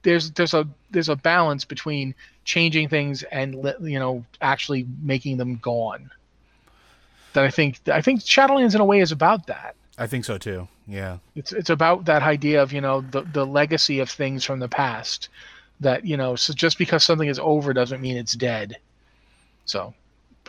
there's 0.02 0.30
there's 0.32 0.54
a 0.54 0.66
there's 0.90 1.08
a 1.08 1.16
balance 1.16 1.64
between 1.64 2.14
changing 2.44 2.88
things 2.88 3.22
and 3.24 3.54
you 3.80 3.98
know 3.98 4.24
actually 4.40 4.86
making 5.02 5.36
them 5.36 5.56
gone. 5.56 6.10
That 7.32 7.44
I 7.44 7.50
think 7.50 7.80
I 7.88 8.00
think 8.00 8.20
Shadowlands 8.20 8.74
in 8.74 8.80
a 8.80 8.84
way 8.84 9.00
is 9.00 9.12
about 9.12 9.46
that. 9.46 9.76
I 9.98 10.06
think 10.06 10.24
so 10.24 10.38
too. 10.38 10.68
Yeah. 10.86 11.18
It's 11.34 11.52
it's 11.52 11.70
about 11.70 12.04
that 12.06 12.22
idea 12.22 12.62
of, 12.62 12.72
you 12.72 12.80
know, 12.80 13.00
the 13.00 13.22
the 13.22 13.46
legacy 13.46 14.00
of 14.00 14.10
things 14.10 14.44
from 14.44 14.58
the 14.58 14.68
past 14.68 15.28
that, 15.80 16.04
you 16.04 16.16
know, 16.16 16.36
so 16.36 16.52
just 16.52 16.78
because 16.78 17.04
something 17.04 17.28
is 17.28 17.38
over 17.38 17.72
doesn't 17.72 18.00
mean 18.00 18.16
it's 18.16 18.34
dead. 18.34 18.76
So, 19.64 19.94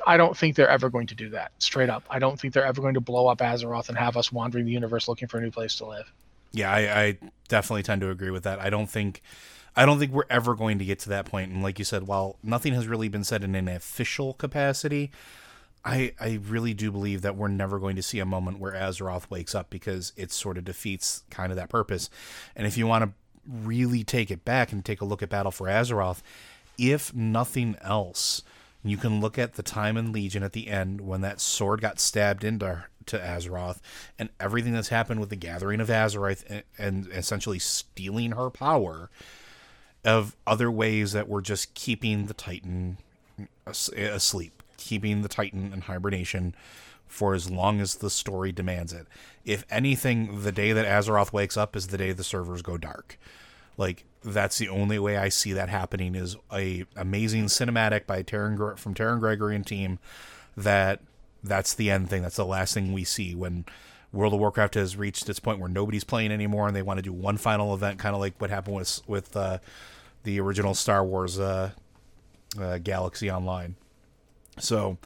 I 0.06 0.18
don't 0.18 0.36
think 0.36 0.56
they're 0.56 0.70
ever 0.70 0.90
going 0.90 1.08
to 1.08 1.16
do 1.16 1.30
that. 1.30 1.52
Straight 1.60 1.90
up. 1.90 2.04
I 2.10 2.20
don't 2.20 2.40
think 2.40 2.54
they're 2.54 2.66
ever 2.66 2.82
going 2.82 2.96
to 2.96 3.02
blow 3.02 3.28
up 3.28 3.40
Azeroth 3.40 3.90
and 3.90 3.98
have 3.98 4.18
us 4.18 4.32
wandering 4.32 4.66
the 4.66 4.72
universe 4.72 5.08
looking 5.08 5.28
for 5.28 5.38
a 5.38 5.42
new 5.42 5.52
place 5.52 5.76
to 5.78 5.86
live. 5.86 6.12
Yeah, 6.52 6.72
I, 6.72 7.02
I 7.02 7.18
definitely 7.48 7.84
tend 7.84 8.02
to 8.02 8.10
agree 8.10 8.32
with 8.32 8.44
that. 8.44 8.60
I 8.60 8.70
don't 8.70 8.90
think 8.90 9.22
I 9.76 9.86
don't 9.86 10.00
think 10.00 10.14
we're 10.14 10.24
ever 10.30 10.56
going 10.56 10.80
to 10.80 10.86
get 10.86 11.00
to 11.00 11.10
that 11.10 11.26
point. 11.26 11.52
And 11.52 11.62
like 11.62 11.80
you 11.80 11.86
said, 11.86 12.08
while 12.08 12.38
nothing 12.42 12.74
has 12.74 12.88
really 12.88 13.10
been 13.10 13.26
said 13.26 13.44
in 13.44 13.56
an 13.56 13.68
official 13.68 14.34
capacity, 14.34 15.12
I, 15.84 16.14
I 16.20 16.40
really 16.48 16.74
do 16.74 16.92
believe 16.92 17.22
that 17.24 17.36
we're 17.36 17.50
never 17.50 17.78
going 17.78 17.96
to 17.98 18.02
see 18.02 18.20
a 18.20 18.26
moment 18.26 18.60
where 18.60 18.72
Azeroth 18.72 19.30
wakes 19.30 19.54
up 19.54 19.70
because 19.70 20.14
it 20.16 20.32
sort 20.32 20.58
of 20.58 20.64
defeats 20.64 21.24
kind 21.30 21.52
of 21.52 21.58
that 21.58 21.70
purpose. 21.70 22.10
And 22.56 22.66
if 22.66 22.78
you 22.78 22.88
want 22.88 23.04
to 23.04 23.12
really 23.48 24.04
take 24.04 24.32
it 24.32 24.46
back 24.46 24.72
and 24.72 24.84
take 24.84 25.02
a 25.02 25.06
look 25.06 25.22
at 25.22 25.30
Battle 25.30 25.52
for 25.52 25.68
Azeroth, 25.68 26.22
if 26.78 27.14
nothing 27.14 27.76
else, 27.82 28.44
you 28.90 28.98
can 28.98 29.22
look 29.22 29.38
at 29.40 29.54
the 29.54 29.64
time 29.64 29.98
in 29.98 30.12
Legion 30.12 30.44
at 30.44 30.54
the 30.54 30.68
end 30.68 31.02
when 31.02 31.22
that 31.22 31.42
sword 31.42 31.82
got 31.82 32.00
stabbed 32.00 32.44
into 32.44 32.86
to 33.06 33.20
Azeroth 33.20 33.80
and 34.18 34.30
everything 34.40 34.74
that's 34.74 34.90
happened 34.90 35.20
with 35.20 35.30
the 35.30 35.36
gathering 35.36 35.80
of 35.80 35.90
Azeroth 35.90 36.44
and, 36.50 36.64
and 36.78 37.08
essentially 37.12 37.60
stealing 37.60 38.32
her 38.32 38.50
power 38.50 39.10
of 40.04 40.36
other 40.48 40.72
ways 40.72 41.12
that 41.14 41.28
were 41.28 41.42
just 41.42 41.74
keeping 41.74 42.26
the 42.26 42.34
Titan 42.34 42.98
asleep 43.66 44.64
keeping 44.78 45.22
the 45.22 45.28
Titan 45.28 45.74
in 45.74 45.82
hibernation 45.82 46.56
for 47.08 47.34
as 47.34 47.50
long 47.50 47.82
as 47.82 47.96
the 47.96 48.10
story 48.10 48.52
demands 48.52 48.94
it. 48.94 49.08
If 49.44 49.66
anything, 49.70 50.42
the 50.44 50.52
day 50.52 50.74
that 50.74 50.86
Azeroth 50.86 51.34
wakes 51.34 51.58
up 51.58 51.76
is 51.76 51.88
the 51.88 51.98
day 51.98 52.12
the 52.12 52.24
servers 52.24 52.62
go 52.62 52.78
dark. 52.78 53.18
Like 53.78 54.06
that's 54.26 54.58
the 54.58 54.70
only 54.70 54.98
way 55.00 55.18
I 55.18 55.30
see 55.30 55.54
that 55.54 55.70
happening 55.70 56.16
is 56.16 56.36
a 56.52 56.86
amazing 56.96 57.46
cinematic 57.46 58.06
by 58.08 58.24
Terran 58.24 58.76
from 58.76 58.94
Terran 58.94 59.20
Gregory 59.20 59.56
and 59.56 59.66
team 59.66 60.00
that 60.58 61.02
that's 61.44 61.74
the 61.74 61.92
end 61.92 62.10
thing. 62.10 62.24
That's 62.24 62.36
the 62.36 62.46
last 62.46 62.74
thing 62.74 62.92
we 62.92 63.04
see 63.04 63.36
when 63.36 63.66
World 64.12 64.34
of 64.34 64.40
Warcraft 64.40 64.74
has 64.76 64.98
reached 64.98 65.30
its 65.30 65.40
point 65.40 65.60
where 65.60 65.70
nobody's 65.70 66.04
playing 66.04 66.32
anymore 66.32 66.68
and 66.68 66.76
they 66.76 66.82
want 66.82 66.98
to 66.98 67.04
do 67.04 67.14
one 67.14 67.38
final 67.38 67.74
event, 67.74 68.00
kind 68.00 68.16
of 68.16 68.22
like 68.22 68.40
what 68.40 68.50
happened 68.50 68.76
with 68.76 69.02
with 69.08 69.36
uh, 69.38 69.60
the 70.24 70.40
original 70.40 70.74
Star 70.74 71.06
Wars 71.06 71.40
uh, 71.40 71.72
uh, 72.60 72.80
Galaxy 72.80 73.30
Online. 73.30 73.76
So 74.58 74.98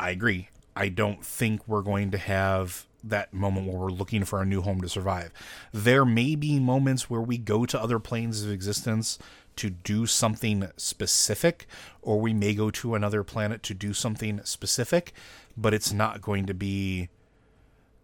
I 0.00 0.10
agree. 0.10 0.48
I 0.74 0.88
don't 0.88 1.24
think 1.24 1.66
we're 1.66 1.82
going 1.82 2.12
to 2.12 2.18
have 2.18 2.86
that 3.02 3.32
moment 3.32 3.66
where 3.66 3.78
we're 3.78 3.90
looking 3.90 4.24
for 4.24 4.40
a 4.40 4.46
new 4.46 4.62
home 4.62 4.80
to 4.80 4.88
survive. 4.88 5.32
There 5.72 6.04
may 6.04 6.34
be 6.34 6.58
moments 6.58 7.08
where 7.08 7.20
we 7.20 7.38
go 7.38 7.66
to 7.66 7.80
other 7.80 7.98
planes 7.98 8.42
of 8.42 8.50
existence 8.50 9.18
to 9.56 9.70
do 9.70 10.06
something 10.06 10.68
specific, 10.76 11.66
or 12.02 12.20
we 12.20 12.32
may 12.32 12.54
go 12.54 12.70
to 12.70 12.94
another 12.94 13.24
planet 13.24 13.62
to 13.64 13.74
do 13.74 13.92
something 13.92 14.40
specific, 14.44 15.12
but 15.56 15.74
it's 15.74 15.92
not 15.92 16.22
going 16.22 16.46
to 16.46 16.54
be 16.54 17.08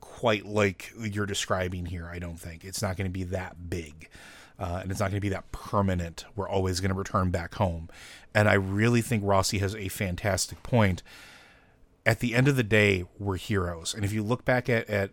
quite 0.00 0.46
like 0.46 0.92
you're 0.98 1.26
describing 1.26 1.86
here, 1.86 2.06
I 2.06 2.18
don't 2.18 2.38
think. 2.38 2.64
It's 2.64 2.82
not 2.82 2.96
going 2.96 3.06
to 3.06 3.12
be 3.12 3.24
that 3.24 3.68
big. 3.70 4.08
Uh, 4.58 4.80
and 4.82 4.90
it's 4.90 5.00
not 5.00 5.10
going 5.10 5.16
to 5.16 5.20
be 5.20 5.30
that 5.30 5.50
permanent. 5.50 6.24
We're 6.36 6.48
always 6.48 6.80
going 6.80 6.92
to 6.92 6.98
return 6.98 7.30
back 7.30 7.56
home. 7.56 7.88
And 8.34 8.48
I 8.48 8.54
really 8.54 9.00
think 9.00 9.22
Rossi 9.24 9.58
has 9.58 9.74
a 9.74 9.88
fantastic 9.88 10.62
point. 10.62 11.02
At 12.06 12.20
the 12.20 12.34
end 12.34 12.48
of 12.48 12.56
the 12.56 12.62
day, 12.62 13.04
we're 13.18 13.36
heroes. 13.36 13.94
And 13.94 14.04
if 14.04 14.12
you 14.12 14.22
look 14.22 14.44
back 14.44 14.68
at, 14.68 14.88
at 14.90 15.10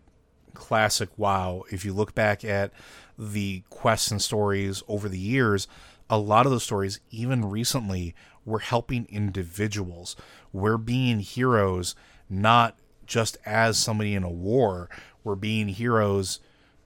classic 0.53 1.09
WoW, 1.17 1.63
if 1.71 1.85
you 1.85 1.93
look 1.93 2.13
back 2.13 2.43
at 2.43 2.71
the 3.17 3.63
quests 3.69 4.11
and 4.11 4.21
stories 4.21 4.83
over 4.87 5.07
the 5.07 5.19
years, 5.19 5.67
a 6.09 6.17
lot 6.17 6.45
of 6.45 6.51
those 6.51 6.63
stories, 6.63 6.99
even 7.09 7.45
recently, 7.45 8.13
were 8.43 8.59
helping 8.59 9.05
individuals. 9.09 10.15
We're 10.51 10.77
being 10.77 11.19
heroes 11.19 11.95
not 12.29 12.77
just 13.05 13.37
as 13.45 13.77
somebody 13.77 14.15
in 14.15 14.23
a 14.23 14.29
war, 14.29 14.89
we're 15.23 15.35
being 15.35 15.67
heroes 15.67 16.39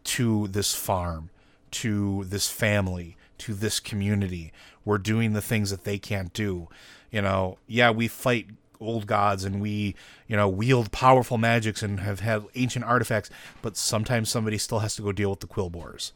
to 0.03 0.47
this 0.47 0.74
farm 0.76 1.30
to 1.76 2.24
this 2.26 2.47
family, 2.47 3.18
to 3.38 3.53
this 3.53 3.82
community. 3.82 4.53
We're 4.86 4.97
doing 4.97 5.34
the 5.34 5.41
things 5.41 5.72
that 5.72 5.84
they 5.84 5.97
can't 5.97 6.32
do. 6.32 6.70
You 7.12 7.22
know, 7.22 7.58
yeah, 7.68 7.91
we 7.91 8.08
fight 8.08 8.47
old 8.80 9.07
gods 9.07 9.43
and 9.43 9.61
we, 9.61 9.95
you 10.28 10.36
know, 10.36 10.47
wield 10.47 10.91
powerful 10.91 11.38
magics 11.38 11.82
and 11.84 11.99
have 11.99 12.19
had 12.19 12.45
ancient 12.55 12.86
artifacts, 12.86 13.30
but 13.61 13.78
sometimes 13.78 14.30
somebody 14.30 14.57
still 14.57 14.80
has 14.80 14.95
to 14.95 15.01
go 15.01 15.11
deal 15.11 15.30
with 15.30 15.39
the 15.39 15.47
quilboars. 15.47 16.11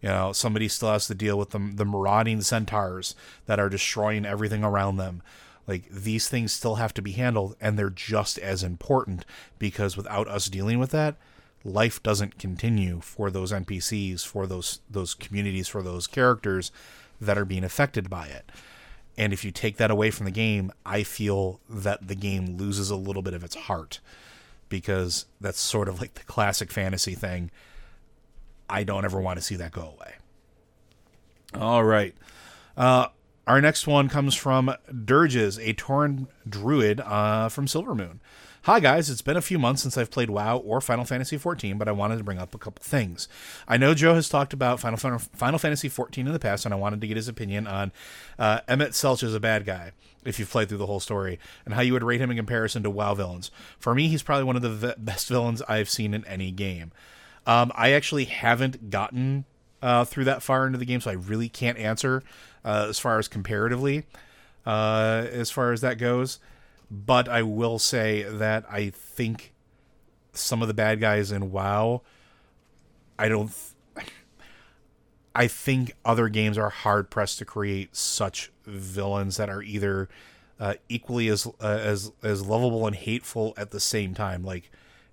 You 0.00 0.08
know, 0.10 0.32
somebody 0.32 0.68
still 0.68 0.92
has 0.92 1.06
to 1.08 1.14
deal 1.14 1.36
with 1.38 1.50
the, 1.50 1.58
the 1.74 1.84
marauding 1.84 2.40
centaurs 2.42 3.14
that 3.46 3.58
are 3.58 3.68
destroying 3.68 4.24
everything 4.24 4.62
around 4.62 4.96
them. 4.96 5.22
Like 5.66 5.88
these 5.90 6.28
things 6.28 6.52
still 6.52 6.76
have 6.76 6.94
to 6.94 7.02
be 7.02 7.12
handled, 7.12 7.56
and 7.60 7.78
they're 7.78 7.90
just 7.90 8.38
as 8.38 8.62
important 8.62 9.24
because 9.58 9.96
without 9.96 10.26
us 10.28 10.46
dealing 10.46 10.78
with 10.78 10.90
that, 10.92 11.16
life 11.62 12.02
doesn't 12.02 12.38
continue 12.38 13.00
for 13.00 13.30
those 13.30 13.52
NPCs, 13.52 14.26
for 14.26 14.46
those 14.46 14.80
those 14.88 15.14
communities, 15.14 15.68
for 15.68 15.82
those 15.82 16.06
characters 16.06 16.72
that 17.20 17.36
are 17.36 17.44
being 17.44 17.64
affected 17.64 18.08
by 18.08 18.28
it. 18.28 18.50
And 19.18 19.32
if 19.32 19.44
you 19.44 19.50
take 19.50 19.78
that 19.78 19.90
away 19.90 20.12
from 20.12 20.26
the 20.26 20.30
game, 20.30 20.72
I 20.86 21.02
feel 21.02 21.60
that 21.68 22.06
the 22.06 22.14
game 22.14 22.56
loses 22.56 22.88
a 22.88 22.96
little 22.96 23.20
bit 23.20 23.34
of 23.34 23.42
its 23.42 23.56
heart 23.56 23.98
because 24.68 25.26
that's 25.40 25.58
sort 25.58 25.88
of 25.88 26.00
like 26.00 26.14
the 26.14 26.22
classic 26.22 26.70
fantasy 26.70 27.16
thing. 27.16 27.50
I 28.70 28.84
don't 28.84 29.04
ever 29.04 29.20
want 29.20 29.38
to 29.38 29.44
see 29.44 29.56
that 29.56 29.72
go 29.72 29.82
away. 29.82 30.14
All 31.54 31.82
right. 31.82 32.14
Uh, 32.76 33.08
our 33.46 33.60
next 33.60 33.88
one 33.88 34.08
comes 34.08 34.36
from 34.36 34.72
Dirges, 35.04 35.58
a 35.58 35.74
Tauren 35.74 36.28
druid 36.48 37.00
uh, 37.00 37.48
from 37.48 37.66
Silvermoon. 37.66 38.20
Hi 38.68 38.80
guys, 38.80 39.08
it's 39.08 39.22
been 39.22 39.38
a 39.38 39.40
few 39.40 39.58
months 39.58 39.80
since 39.80 39.96
I've 39.96 40.10
played 40.10 40.28
WoW 40.28 40.58
or 40.58 40.82
Final 40.82 41.06
Fantasy 41.06 41.38
XIV, 41.38 41.78
but 41.78 41.88
I 41.88 41.92
wanted 41.92 42.18
to 42.18 42.22
bring 42.22 42.36
up 42.36 42.54
a 42.54 42.58
couple 42.58 42.84
things. 42.84 43.26
I 43.66 43.78
know 43.78 43.94
Joe 43.94 44.14
has 44.14 44.28
talked 44.28 44.52
about 44.52 44.78
Final, 44.78 44.98
Final 44.98 45.58
Fantasy 45.58 45.88
XIV 45.88 46.18
in 46.18 46.32
the 46.34 46.38
past, 46.38 46.66
and 46.66 46.74
I 46.74 46.76
wanted 46.76 47.00
to 47.00 47.06
get 47.06 47.16
his 47.16 47.28
opinion 47.28 47.66
on 47.66 47.92
uh, 48.38 48.60
Emet 48.68 48.88
Selch 48.88 49.22
as 49.22 49.34
a 49.34 49.40
bad 49.40 49.64
guy, 49.64 49.92
if 50.22 50.38
you've 50.38 50.50
played 50.50 50.68
through 50.68 50.76
the 50.76 50.84
whole 50.84 51.00
story, 51.00 51.38
and 51.64 51.72
how 51.72 51.80
you 51.80 51.94
would 51.94 52.02
rate 52.02 52.20
him 52.20 52.30
in 52.30 52.36
comparison 52.36 52.82
to 52.82 52.90
WoW 52.90 53.14
villains. 53.14 53.50
For 53.78 53.94
me, 53.94 54.08
he's 54.08 54.22
probably 54.22 54.44
one 54.44 54.56
of 54.56 54.60
the 54.60 54.68
v- 54.68 54.94
best 54.98 55.28
villains 55.28 55.62
I've 55.62 55.88
seen 55.88 56.12
in 56.12 56.26
any 56.26 56.50
game. 56.50 56.92
Um, 57.46 57.72
I 57.74 57.92
actually 57.92 58.26
haven't 58.26 58.90
gotten 58.90 59.46
uh, 59.80 60.04
through 60.04 60.24
that 60.24 60.42
far 60.42 60.66
into 60.66 60.78
the 60.78 60.84
game, 60.84 61.00
so 61.00 61.10
I 61.10 61.14
really 61.14 61.48
can't 61.48 61.78
answer 61.78 62.22
uh, 62.66 62.84
as 62.90 62.98
far 62.98 63.18
as 63.18 63.28
comparatively, 63.28 64.04
uh, 64.66 65.24
as 65.32 65.50
far 65.50 65.72
as 65.72 65.80
that 65.80 65.96
goes. 65.96 66.38
But 66.90 67.28
I 67.28 67.42
will 67.42 67.78
say 67.78 68.22
that 68.22 68.64
I 68.70 68.90
think 68.90 69.52
some 70.32 70.62
of 70.62 70.68
the 70.68 70.74
bad 70.74 71.00
guys 71.00 71.30
in 71.30 71.50
WoW, 71.50 72.02
I 73.18 73.28
don't. 73.28 73.48
Th- 73.96 74.06
I 75.34 75.46
think 75.46 75.92
other 76.04 76.28
games 76.28 76.58
are 76.58 76.70
hard 76.70 77.10
pressed 77.10 77.38
to 77.38 77.44
create 77.44 77.94
such 77.94 78.50
villains 78.66 79.36
that 79.36 79.48
are 79.48 79.62
either 79.62 80.08
uh, 80.58 80.74
equally 80.88 81.28
as 81.28 81.46
uh, 81.46 81.78
as 81.80 82.10
as 82.22 82.44
lovable 82.44 82.86
and 82.86 82.96
hateful 82.96 83.54
at 83.56 83.70
the 83.70 83.80
same 83.80 84.14
time. 84.14 84.42
Like 84.42 84.70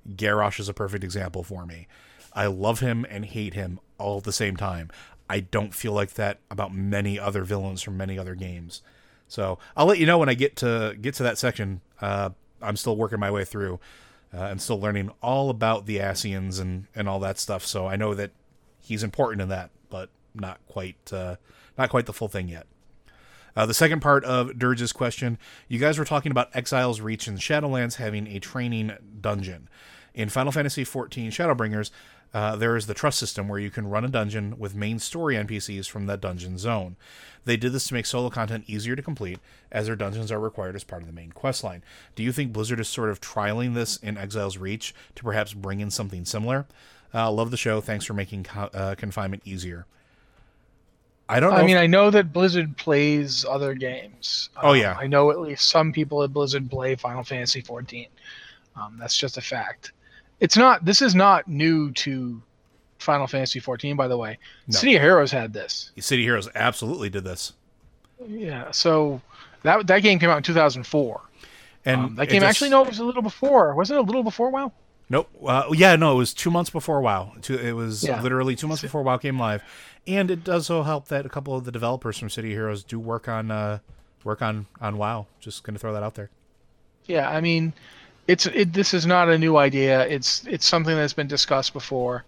Garrosh 0.09 0.59
is 0.59 0.69
a 0.69 0.73
perfect 0.73 1.03
example 1.03 1.43
for 1.43 1.65
me. 1.65 1.87
I 2.33 2.47
love 2.47 2.79
him 2.79 3.05
and 3.09 3.25
hate 3.25 3.53
him 3.53 3.79
all 3.97 4.17
at 4.17 4.23
the 4.23 4.33
same 4.33 4.57
time. 4.57 4.89
I 5.29 5.39
don't 5.39 5.73
feel 5.73 5.93
like 5.93 6.13
that 6.13 6.39
about 6.51 6.73
many 6.73 7.19
other 7.19 7.43
villains 7.43 7.81
from 7.81 7.97
many 7.97 8.17
other 8.17 8.35
games. 8.35 8.81
So 9.27 9.57
I'll 9.75 9.85
let 9.85 9.97
you 9.97 10.05
know 10.05 10.17
when 10.17 10.29
I 10.29 10.33
get 10.33 10.55
to 10.57 10.95
get 10.99 11.15
to 11.15 11.23
that 11.23 11.37
section. 11.37 11.81
Uh, 12.01 12.31
I'm 12.61 12.75
still 12.75 12.95
working 12.95 13.19
my 13.19 13.31
way 13.31 13.43
through 13.45 13.79
uh, 14.33 14.43
and 14.43 14.61
still 14.61 14.79
learning 14.79 15.11
all 15.21 15.49
about 15.49 15.85
the 15.85 15.97
Ascians 15.97 16.59
and 16.59 16.87
and 16.95 17.07
all 17.07 17.19
that 17.19 17.39
stuff. 17.39 17.65
So 17.65 17.87
I 17.87 17.95
know 17.95 18.13
that 18.13 18.31
he's 18.81 19.03
important 19.03 19.41
in 19.41 19.49
that, 19.49 19.71
but 19.89 20.09
not 20.33 20.59
quite 20.67 21.11
uh, 21.13 21.35
not 21.77 21.89
quite 21.89 22.05
the 22.05 22.13
full 22.13 22.27
thing 22.27 22.49
yet. 22.49 22.67
Uh, 23.55 23.65
the 23.65 23.73
second 23.73 24.01
part 24.01 24.25
of 24.25 24.59
Dirge's 24.59 24.91
question 24.91 25.37
you 25.67 25.79
guys 25.79 25.97
were 25.97 26.05
talking 26.05 26.31
about 26.31 26.53
Exile's 26.53 26.99
Reach 26.99 27.27
and 27.27 27.37
Shadowlands 27.37 27.95
having 27.95 28.27
a 28.27 28.39
training 28.39 28.91
dungeon. 29.21 29.69
In 30.13 30.29
Final 30.29 30.53
Fantasy 30.53 30.85
XIV 30.85 31.27
Shadowbringers, 31.27 31.91
uh, 32.35 32.53
there 32.57 32.75
is 32.75 32.85
the 32.85 32.93
trust 32.93 33.17
system 33.17 33.47
where 33.47 33.59
you 33.59 33.71
can 33.71 33.87
run 33.89 34.03
a 34.03 34.09
dungeon 34.09 34.59
with 34.59 34.75
main 34.75 34.99
story 34.99 35.35
NPCs 35.35 35.87
from 35.87 36.05
that 36.07 36.19
dungeon 36.19 36.57
zone. 36.57 36.97
They 37.45 37.55
did 37.55 37.71
this 37.71 37.87
to 37.87 37.93
make 37.93 38.05
solo 38.05 38.29
content 38.29 38.65
easier 38.67 38.93
to 38.93 39.01
complete, 39.01 39.39
as 39.71 39.87
their 39.87 39.95
dungeons 39.95 40.33
are 40.33 40.39
required 40.39 40.75
as 40.75 40.83
part 40.83 41.01
of 41.01 41.07
the 41.07 41.13
main 41.13 41.31
questline. 41.31 41.81
Do 42.13 42.23
you 42.23 42.33
think 42.33 42.51
Blizzard 42.51 42.81
is 42.81 42.89
sort 42.89 43.09
of 43.09 43.21
trialing 43.21 43.73
this 43.73 43.95
in 43.95 44.17
Exile's 44.17 44.57
Reach 44.57 44.93
to 45.15 45.23
perhaps 45.23 45.53
bring 45.53 45.79
in 45.79 45.89
something 45.89 46.25
similar? 46.25 46.65
Uh, 47.13 47.31
love 47.31 47.51
the 47.51 47.57
show. 47.57 47.79
Thanks 47.79 48.03
for 48.03 48.13
making 48.13 48.43
co- 48.43 48.69
uh, 48.73 48.95
confinement 48.95 49.43
easier. 49.45 49.85
I 51.29 51.39
don't. 51.39 51.53
I 51.53 51.63
mean, 51.63 51.77
I 51.77 51.87
know 51.87 52.09
that 52.09 52.33
Blizzard 52.33 52.75
plays 52.75 53.45
other 53.45 53.75
games. 53.75 54.49
Oh 54.61 54.73
yeah, 54.73 54.91
um, 54.91 54.97
I 54.99 55.07
know 55.07 55.31
at 55.31 55.39
least 55.39 55.69
some 55.69 55.93
people 55.93 56.21
at 56.21 56.33
Blizzard 56.33 56.69
play 56.69 56.95
Final 56.95 57.23
Fantasy 57.23 57.61
14. 57.61 58.07
Um, 58.75 58.97
that's 58.99 59.15
just 59.15 59.37
a 59.37 59.41
fact. 59.41 59.93
It's 60.39 60.57
not. 60.57 60.85
This 60.85 61.01
is 61.01 61.15
not 61.15 61.47
new 61.47 61.91
to 61.93 62.41
Final 62.99 63.27
Fantasy 63.27 63.59
14, 63.59 63.95
by 63.95 64.07
the 64.07 64.17
way. 64.17 64.37
No. 64.67 64.77
City 64.77 64.95
of 64.95 65.01
Heroes 65.01 65.31
had 65.31 65.53
this. 65.53 65.91
City 65.99 66.23
Heroes 66.23 66.49
absolutely 66.55 67.09
did 67.09 67.23
this. 67.23 67.53
Yeah. 68.27 68.71
So 68.71 69.21
that 69.63 69.87
that 69.87 69.99
game 69.99 70.19
came 70.19 70.29
out 70.29 70.37
in 70.37 70.43
2004. 70.43 71.21
And 71.85 72.01
um, 72.01 72.15
that 72.15 72.29
game 72.29 72.41
just, 72.41 72.49
actually 72.49 72.69
no, 72.71 72.81
it 72.83 72.89
was 72.89 72.99
a 72.99 73.05
little 73.05 73.21
before. 73.21 73.75
Wasn't 73.75 73.97
it 73.97 73.99
a 73.99 74.03
little 74.03 74.23
before 74.23 74.49
WoW? 74.49 74.71
Nope. 75.07 75.29
Uh, 75.45 75.69
yeah, 75.73 75.95
no, 75.95 76.13
it 76.13 76.17
was 76.17 76.33
two 76.33 76.49
months 76.49 76.71
before 76.71 76.99
WoW. 76.99 77.33
Two, 77.41 77.55
it 77.57 77.73
was 77.73 78.03
yeah. 78.03 78.21
literally 78.21 78.55
two 78.55 78.67
months 78.67 78.81
before 78.81 79.03
WoW 79.03 79.17
came 79.17 79.39
live, 79.39 79.63
and 80.07 80.31
it 80.31 80.43
does 80.43 80.65
so 80.65 80.81
help 80.81 81.09
that 81.09 81.27
a 81.27 81.29
couple 81.29 81.55
of 81.55 81.63
the 81.63 81.71
developers 81.71 82.17
from 82.17 82.29
City 82.29 82.49
Heroes 82.49 82.83
do 82.83 82.99
work 82.99 83.27
on 83.27 83.51
uh, 83.51 83.79
work 84.23 84.41
on 84.41 84.65
on 84.81 84.97
WoW. 84.97 85.27
Just 85.39 85.63
going 85.63 85.75
to 85.75 85.79
throw 85.79 85.93
that 85.93 86.01
out 86.01 86.15
there. 86.15 86.31
Yeah, 87.05 87.29
I 87.29 87.39
mean, 87.39 87.73
it's 88.27 88.45
it, 88.47 88.73
this 88.73 88.93
is 88.93 89.05
not 89.05 89.29
a 89.29 89.37
new 89.37 89.57
idea. 89.57 90.07
It's 90.07 90.45
it's 90.47 90.65
something 90.65 90.95
that's 90.95 91.13
been 91.13 91.27
discussed 91.27 91.73
before. 91.73 92.23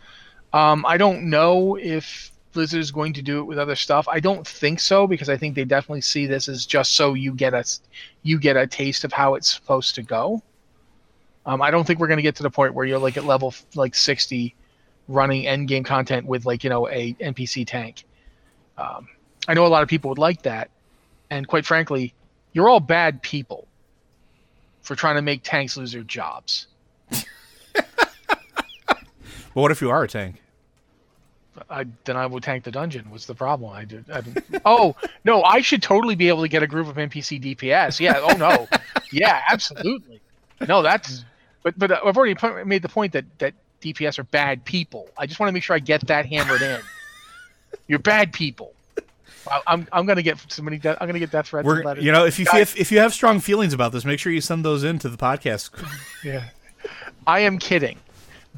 Um, 0.54 0.86
I 0.86 0.98
don't 0.98 1.30
know 1.30 1.76
if 1.76 2.32
Blizzard 2.54 2.80
is 2.80 2.92
going 2.92 3.14
to 3.14 3.22
do 3.22 3.40
it 3.40 3.44
with 3.44 3.60
other 3.60 3.76
stuff. 3.76 4.08
I 4.08 4.20
don't 4.20 4.48
think 4.48 4.80
so 4.80 5.08
because 5.08 5.30
I 5.30 5.38
think 5.38 5.56
they 5.56 5.66
definitely 5.66 6.02
see 6.02 6.26
this 6.26 6.48
as 6.48 6.66
just 6.66 6.96
so 6.96 7.14
you 7.14 7.34
get 7.34 7.54
a 7.54 7.64
you 8.24 8.40
get 8.40 8.58
a 8.58 8.68
taste 8.68 9.04
of 9.04 9.14
how 9.14 9.36
it's 9.36 9.54
supposed 9.54 9.96
to 9.96 10.04
go. 10.04 10.42
Um, 11.46 11.62
I 11.62 11.72
don't 11.72 11.86
think 11.86 12.00
we're 12.00 12.08
going 12.08 12.18
to 12.18 12.24
get 12.24 12.36
to 12.36 12.44
the 12.44 12.50
point 12.50 12.74
where 12.74 12.86
you're 12.86 13.00
like 13.00 13.16
at 13.16 13.24
level 13.24 13.54
like 13.74 13.96
60 13.96 14.54
running 15.08 15.48
end 15.48 15.68
game 15.68 15.84
content 15.84 16.26
with 16.26 16.46
like, 16.46 16.64
you 16.64 16.70
know, 16.70 16.90
a 16.90 17.14
NPC 17.14 17.66
tank. 17.66 18.04
Um, 18.78 19.08
I 19.48 19.54
know 19.54 19.66
a 19.66 19.70
lot 19.70 19.82
of 19.82 19.88
people 19.88 20.10
would 20.10 20.18
like 20.18 20.42
that. 20.42 20.70
And 21.30 21.48
quite 21.48 21.66
frankly, 21.66 22.14
you're 22.52 22.68
all 22.68 22.82
bad 22.82 23.22
people 23.22 23.67
for 24.88 24.96
trying 24.96 25.18
to 25.18 25.22
make 25.22 25.42
tanks 25.44 25.76
lose 25.76 25.92
their 25.92 26.02
jobs. 26.02 26.68
well, 27.76 27.84
what 29.54 29.70
if 29.70 29.82
you 29.82 29.90
are 29.90 30.04
a 30.04 30.08
tank? 30.08 30.42
I, 31.70 31.86
then 32.06 32.16
I 32.16 32.26
would 32.26 32.42
tank 32.42 32.64
the 32.64 32.72
dungeon. 32.72 33.10
What's 33.10 33.26
the 33.26 33.36
problem? 33.36 33.74
I 33.74 33.84
did. 33.84 34.10
I 34.10 34.22
oh 34.66 34.96
no, 35.26 35.44
I 35.44 35.60
should 35.60 35.84
totally 35.84 36.16
be 36.16 36.30
able 36.30 36.44
to 36.44 36.48
get 36.48 36.64
a 36.64 36.68
group 36.68 36.88
of 36.88 36.96
NPC 36.96 37.44
DPS. 37.44 38.00
Yeah. 38.00 38.20
Oh 38.22 38.38
no. 38.38 38.68
yeah, 39.12 39.42
absolutely. 39.52 40.22
No, 40.66 40.82
that's 40.82 41.26
but 41.64 41.78
but 41.78 41.92
uh, 41.92 42.00
I've 42.06 42.16
already 42.16 42.36
made 42.64 42.82
the 42.82 42.90
point 42.90 43.12
that 43.12 43.26
that 43.40 43.56
DPS 43.82 44.20
are 44.20 44.24
bad 44.24 44.64
people. 44.64 45.10
I 45.18 45.26
just 45.26 45.38
want 45.38 45.50
to 45.50 45.54
make 45.54 45.64
sure 45.64 45.76
I 45.76 45.80
get 45.80 46.08
that 46.08 46.26
hammered 46.26 46.62
in. 46.62 46.80
You're 47.88 48.00
bad 48.00 48.32
people. 48.32 48.74
I'm 49.66 49.88
I'm 49.92 50.06
gonna 50.06 50.22
get 50.22 50.38
somebody. 50.52 50.80
I'm 50.86 51.08
gonna 51.08 51.20
get 51.20 51.32
death 51.32 51.48
threats. 51.48 51.66
We're, 51.66 51.98
you 51.98 52.12
know, 52.12 52.26
if 52.26 52.40
you 52.40 52.46
if, 52.54 52.78
if 52.78 52.92
you 52.92 53.00
have 53.00 53.14
strong 53.14 53.40
feelings 53.40 53.74
about 53.74 53.92
this, 53.92 54.06
make 54.06 54.20
sure 54.20 54.32
you 54.32 54.42
send 54.42 54.66
those 54.66 54.84
into 54.84 55.10
the 55.10 55.18
podcast. 55.18 55.72
yeah, 56.24 56.50
I 57.26 57.40
am 57.40 57.58
kidding, 57.58 57.98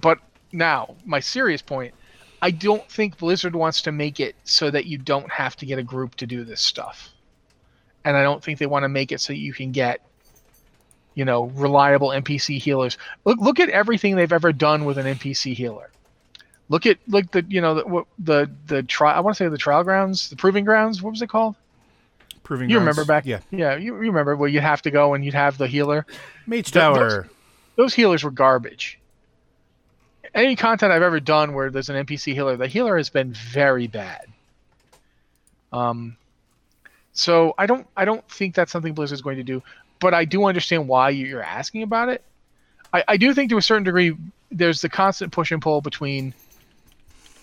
but 0.02 0.20
now 0.52 0.96
my 1.06 1.20
serious 1.20 1.62
point. 1.62 1.94
I 2.42 2.52
don't 2.52 2.90
think 2.90 3.18
Blizzard 3.18 3.54
wants 3.54 3.82
to 3.82 3.92
make 3.92 4.22
it 4.22 4.36
so 4.46 4.72
that 4.72 4.86
you 4.86 4.98
don't 4.98 5.30
have 5.30 5.58
to 5.58 5.66
get 5.66 5.78
a 5.78 5.84
group 5.84 6.16
to 6.16 6.26
do 6.26 6.44
this 6.44 6.62
stuff, 6.62 7.10
and 8.06 8.16
I 8.16 8.24
don't 8.24 8.44
think 8.44 8.60
they 8.60 8.66
want 8.66 8.84
to 8.84 8.90
make 8.90 9.12
it 9.12 9.20
so 9.20 9.34
you 9.34 9.54
can 9.54 9.72
get 9.72 10.02
you 11.16 11.26
know, 11.26 11.46
reliable 11.56 12.10
NPC 12.10 12.60
healers. 12.60 12.98
Look 13.26 13.40
look 13.40 13.60
at 13.60 13.68
everything 13.70 14.16
they've 14.16 14.32
ever 14.32 14.54
done 14.54 14.86
with 14.86 14.98
an 14.98 15.06
NPC 15.06 15.54
healer. 15.54 15.92
Look 16.70 16.86
at 16.86 16.98
look 17.08 17.32
the 17.32 17.46
you 17.48 17.62
know 17.62 17.76
the 17.76 18.06
the 18.20 18.52
the 18.68 18.84
trial. 18.84 19.18
I 19.18 19.20
want 19.22 19.36
to 19.36 19.44
say 19.44 19.50
the 19.50 19.58
trial 19.58 19.84
grounds, 19.84 20.30
the 20.30 20.36
proving 20.36 20.66
grounds. 20.66 21.02
What 21.02 21.12
was 21.12 21.22
it 21.22 21.28
called? 21.28 21.56
Proving. 22.44 22.70
You 22.70 22.76
grounds. 22.76 22.98
remember 22.98 23.06
back? 23.06 23.26
Yeah. 23.26 23.40
Yeah. 23.52 23.76
You, 23.76 23.96
you 23.96 24.12
remember 24.12 24.36
where 24.36 24.50
you'd 24.50 24.62
have 24.62 24.82
to 24.84 24.92
go 24.92 25.14
and 25.14 25.26
you'd 25.26 25.34
have 25.34 25.58
the 25.58 25.68
healer. 25.68 26.06
Mage 26.48 26.72
Tower. 26.72 27.10
Those, 27.10 27.26
those 27.76 27.94
healers 27.94 28.24
were 28.24 28.32
garbage. 28.32 29.00
Any 30.34 30.56
content 30.56 30.92
I've 30.92 31.02
ever 31.02 31.20
done 31.20 31.54
where 31.54 31.72
there's 31.72 31.90
an 31.90 32.06
NPC 32.06 32.34
healer, 32.34 32.56
the 32.56 32.68
healer 32.68 32.98
has 32.98 33.10
been 33.10 33.34
very 33.34 33.88
bad. 33.88 34.28
Um, 35.74 36.18
so 37.14 37.56
I 37.58 37.66
don't 37.66 37.88
I 37.98 38.06
don't 38.06 38.28
think 38.30 38.54
that's 38.56 38.72
something 38.72 38.94
Blizzard's 38.94 39.22
going 39.22 39.38
to 39.38 39.44
do 39.44 39.64
but 40.00 40.14
I 40.14 40.26
do 40.26 40.46
understand 40.46 40.88
why 40.88 41.10
you're 41.10 41.44
asking 41.44 41.84
about 41.84 42.10
it. 42.10 42.24
I, 42.94 43.04
I 43.08 43.18
do 43.18 43.34
think 43.34 43.50
to 43.52 43.58
a 43.58 43.62
certain 43.62 43.84
degree 43.84 44.16
there's 44.52 44.82
the 44.82 44.90
constant 44.90 45.32
push 45.32 45.52
and 45.52 45.62
pull 45.62 45.82
between. 45.82 46.34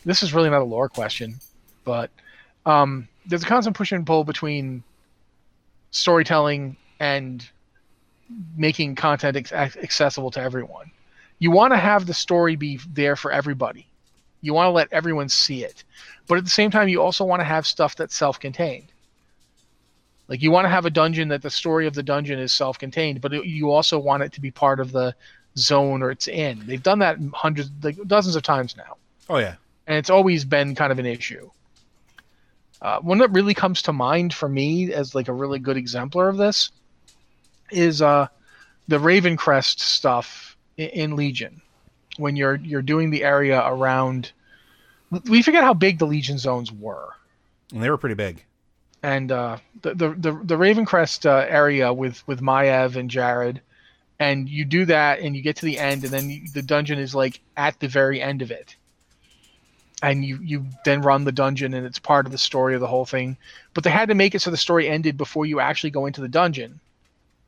This 0.06 0.22
is 0.22 0.32
really 0.32 0.48
not 0.48 0.62
a 0.62 0.64
lore 0.64 0.88
question, 0.88 1.34
but 1.84 2.10
um, 2.64 3.08
there's 3.26 3.42
a 3.42 3.46
constant 3.46 3.76
push 3.76 3.92
and 3.92 4.06
pull 4.06 4.24
between 4.24 4.82
storytelling 5.90 6.76
and 7.00 7.46
making 8.56 8.94
content 8.94 9.52
accessible 9.52 10.30
to 10.30 10.40
everyone. 10.40 10.90
You 11.38 11.50
want 11.50 11.72
to 11.72 11.76
have 11.76 12.06
the 12.06 12.14
story 12.14 12.56
be 12.56 12.80
there 12.88 13.16
for 13.16 13.30
everybody. 13.30 13.86
You 14.40 14.54
want 14.54 14.68
to 14.68 14.70
let 14.70 14.92
everyone 14.92 15.28
see 15.28 15.64
it. 15.64 15.84
But 16.28 16.38
at 16.38 16.44
the 16.44 16.50
same 16.50 16.70
time, 16.70 16.88
you 16.88 17.02
also 17.02 17.24
want 17.24 17.40
to 17.40 17.44
have 17.44 17.66
stuff 17.66 17.96
that's 17.96 18.14
self 18.14 18.40
contained. 18.40 18.92
Like 20.28 20.42
you 20.42 20.50
want 20.50 20.66
to 20.66 20.70
have 20.70 20.86
a 20.86 20.90
dungeon 20.90 21.28
that 21.28 21.42
the 21.42 21.50
story 21.50 21.86
of 21.86 21.94
the 21.94 22.02
dungeon 22.02 22.38
is 22.38 22.52
self-contained, 22.52 23.20
but 23.20 23.32
you 23.44 23.70
also 23.70 23.98
want 23.98 24.22
it 24.22 24.32
to 24.32 24.40
be 24.40 24.50
part 24.50 24.80
of 24.80 24.92
the 24.92 25.14
zone 25.56 26.02
or 26.02 26.10
it's 26.10 26.28
in. 26.28 26.62
They've 26.66 26.82
done 26.82 26.98
that 27.00 27.18
hundreds, 27.32 27.70
like 27.82 27.96
dozens 28.06 28.36
of 28.36 28.42
times 28.42 28.76
now. 28.76 28.96
Oh 29.28 29.38
yeah, 29.38 29.54
and 29.86 29.96
it's 29.96 30.10
always 30.10 30.44
been 30.44 30.74
kind 30.74 30.92
of 30.92 30.98
an 30.98 31.06
issue. 31.06 31.50
Uh, 32.80 33.00
one 33.00 33.18
that 33.18 33.30
really 33.30 33.54
comes 33.54 33.82
to 33.82 33.92
mind 33.92 34.34
for 34.34 34.48
me 34.48 34.92
as 34.92 35.14
like 35.14 35.28
a 35.28 35.32
really 35.32 35.58
good 35.58 35.76
exemplar 35.76 36.28
of 36.28 36.36
this 36.36 36.70
is 37.70 38.02
uh, 38.02 38.28
the 38.88 38.98
Ravencrest 38.98 39.80
stuff 39.80 40.56
in, 40.76 40.88
in 40.88 41.16
Legion. 41.16 41.62
When 42.18 42.36
you're 42.36 42.56
you're 42.56 42.82
doing 42.82 43.10
the 43.10 43.24
area 43.24 43.62
around, 43.64 44.32
we 45.28 45.42
forget 45.42 45.64
how 45.64 45.74
big 45.74 45.98
the 45.98 46.06
Legion 46.06 46.38
zones 46.38 46.72
were. 46.72 47.08
And 47.72 47.82
they 47.82 47.90
were 47.90 47.98
pretty 47.98 48.14
big 48.14 48.42
and 49.06 49.30
uh, 49.30 49.58
the, 49.82 49.94
the 49.94 50.08
the 50.10 50.32
the 50.42 50.56
Ravencrest 50.56 51.26
uh, 51.26 51.46
area 51.48 51.92
with 51.92 52.26
with 52.26 52.40
Maiev 52.40 52.96
and 52.96 53.08
Jarod, 53.08 53.60
and 54.18 54.48
you 54.48 54.64
do 54.64 54.84
that, 54.86 55.20
and 55.20 55.36
you 55.36 55.42
get 55.42 55.56
to 55.56 55.64
the 55.64 55.78
end, 55.78 56.02
and 56.02 56.12
then 56.12 56.28
you, 56.28 56.48
the 56.52 56.62
dungeon 56.62 56.98
is 56.98 57.14
like 57.14 57.40
at 57.56 57.78
the 57.78 57.86
very 57.86 58.20
end 58.20 58.42
of 58.42 58.50
it, 58.50 58.74
and 60.06 60.24
you 60.24 60.38
you 60.40 60.64
then 60.84 61.02
run 61.02 61.24
the 61.24 61.32
dungeon, 61.32 61.74
and 61.74 61.84
it's 61.84 61.98
part 61.98 62.26
of 62.26 62.32
the 62.32 62.38
story 62.38 62.76
of 62.76 62.80
the 62.80 62.86
whole 62.86 63.04
thing. 63.04 63.36
But 63.74 63.82
they 63.82 63.90
had 63.90 64.08
to 64.08 64.14
make 64.14 64.36
it 64.36 64.40
so 64.40 64.52
the 64.52 64.56
story 64.56 64.88
ended 64.88 65.16
before 65.16 65.46
you 65.46 65.58
actually 65.58 65.90
go 65.90 66.06
into 66.06 66.20
the 66.20 66.28
dungeon, 66.28 66.78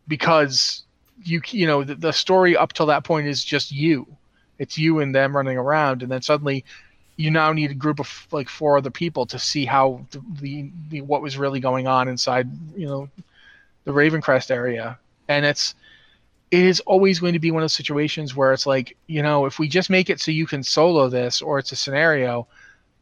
because 0.08 0.82
you 1.22 1.40
you 1.50 1.68
know 1.68 1.84
the, 1.84 1.94
the 1.94 2.12
story 2.12 2.56
up 2.56 2.72
till 2.72 2.86
that 2.86 3.04
point 3.04 3.28
is 3.28 3.44
just 3.44 3.70
you, 3.70 4.08
it's 4.58 4.76
you 4.76 4.98
and 4.98 5.14
them 5.14 5.36
running 5.36 5.56
around, 5.56 6.02
and 6.02 6.10
then 6.10 6.20
suddenly 6.20 6.64
you 7.16 7.30
now 7.30 7.52
need 7.52 7.70
a 7.70 7.74
group 7.74 8.00
of 8.00 8.26
like 8.32 8.48
four 8.48 8.76
other 8.76 8.90
people 8.90 9.24
to 9.26 9.38
see 9.38 9.64
how 9.64 10.04
the, 10.10 10.20
the, 10.40 10.70
the 10.88 11.00
what 11.02 11.22
was 11.22 11.38
really 11.38 11.60
going 11.60 11.86
on 11.86 12.08
inside 12.08 12.48
you 12.76 12.88
know 12.88 13.08
the 13.84 13.92
Ravencrest 13.92 14.50
area, 14.50 14.98
and 15.28 15.46
it's 15.46 15.76
it 16.50 16.64
is 16.64 16.80
always 16.80 17.20
going 17.20 17.34
to 17.34 17.38
be 17.38 17.50
one 17.50 17.62
of 17.62 17.64
those 17.64 17.74
situations 17.74 18.34
where 18.34 18.52
it's 18.52 18.66
like 18.66 18.96
you 19.06 19.22
know 19.22 19.46
if 19.46 19.58
we 19.58 19.68
just 19.68 19.90
make 19.90 20.10
it 20.10 20.20
so 20.20 20.30
you 20.30 20.46
can 20.46 20.62
solo 20.62 21.08
this 21.08 21.42
or 21.42 21.58
it's 21.58 21.72
a 21.72 21.76
scenario 21.76 22.46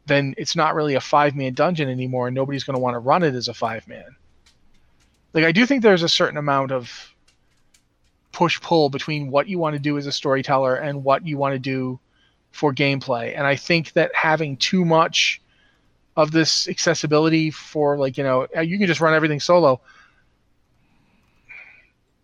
then 0.05 0.33
it's 0.37 0.55
not 0.55 0.75
really 0.75 0.95
a 0.95 1.01
five 1.01 1.35
man 1.35 1.53
dungeon 1.53 1.89
anymore 1.89 2.27
and 2.27 2.35
nobody's 2.35 2.63
going 2.63 2.75
to 2.75 2.81
want 2.81 2.95
to 2.95 2.99
run 2.99 3.23
it 3.23 3.35
as 3.35 3.47
a 3.47 3.53
five 3.53 3.87
man 3.87 4.15
like 5.33 5.45
i 5.45 5.51
do 5.51 5.65
think 5.65 5.81
there's 5.81 6.03
a 6.03 6.09
certain 6.09 6.37
amount 6.37 6.71
of 6.71 7.13
push 8.37 8.61
pull 8.61 8.87
between 8.87 9.31
what 9.31 9.47
you 9.47 9.57
want 9.57 9.73
to 9.73 9.79
do 9.79 9.97
as 9.97 10.05
a 10.05 10.11
storyteller 10.11 10.75
and 10.75 11.03
what 11.03 11.25
you 11.25 11.39
want 11.39 11.53
to 11.53 11.59
do 11.59 11.99
for 12.51 12.71
gameplay. 12.71 13.35
And 13.35 13.47
I 13.47 13.55
think 13.55 13.93
that 13.93 14.13
having 14.13 14.57
too 14.57 14.85
much 14.85 15.41
of 16.15 16.29
this 16.29 16.67
accessibility 16.67 17.49
for 17.49 17.97
like, 17.97 18.15
you 18.15 18.23
know, 18.23 18.47
uh, 18.55 18.61
you 18.61 18.77
can 18.77 18.85
just 18.85 19.01
run 19.01 19.15
everything 19.15 19.39
solo. 19.39 19.81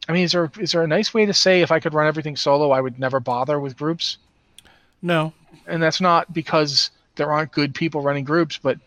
I 0.08 0.12
mean, 0.12 0.24
is 0.24 0.34
there 0.34 0.52
is 0.60 0.74
there 0.74 0.84
a 0.84 0.88
nice 0.88 1.14
way 1.14 1.26
to 1.26 1.34
say 1.34 1.62
if 1.62 1.72
I 1.72 1.80
could 1.80 1.94
run 1.94 2.08
everything 2.08 2.36
solo, 2.36 2.72
I 2.72 2.82
would 2.82 3.00
never 3.00 3.20
bother 3.20 3.60
with 3.60 3.78
groups? 3.78 4.18
No. 5.02 5.34
And 5.68 5.82
that's 5.82 6.02
not 6.02 6.34
because 6.34 6.92
there 7.16 7.32
aren't 7.32 7.52
good 7.52 7.74
people 7.74 8.02
running 8.02 8.26
groups, 8.26 8.58
but 8.58 8.80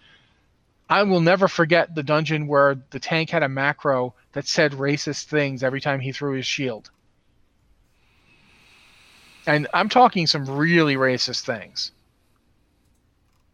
I 0.88 1.02
will 1.02 1.20
never 1.20 1.48
forget 1.48 1.94
the 1.94 2.02
dungeon 2.02 2.46
where 2.46 2.76
the 2.90 3.00
tank 3.00 3.30
had 3.30 3.42
a 3.42 3.48
macro 3.48 4.14
that 4.32 4.46
said 4.46 4.72
racist 4.72 5.24
things 5.24 5.62
every 5.62 5.80
time 5.80 6.00
he 6.00 6.12
threw 6.12 6.34
his 6.34 6.46
shield. 6.46 6.90
And 9.46 9.68
I'm 9.72 9.88
talking 9.88 10.26
some 10.26 10.44
really 10.46 10.96
racist 10.96 11.44
things. 11.44 11.92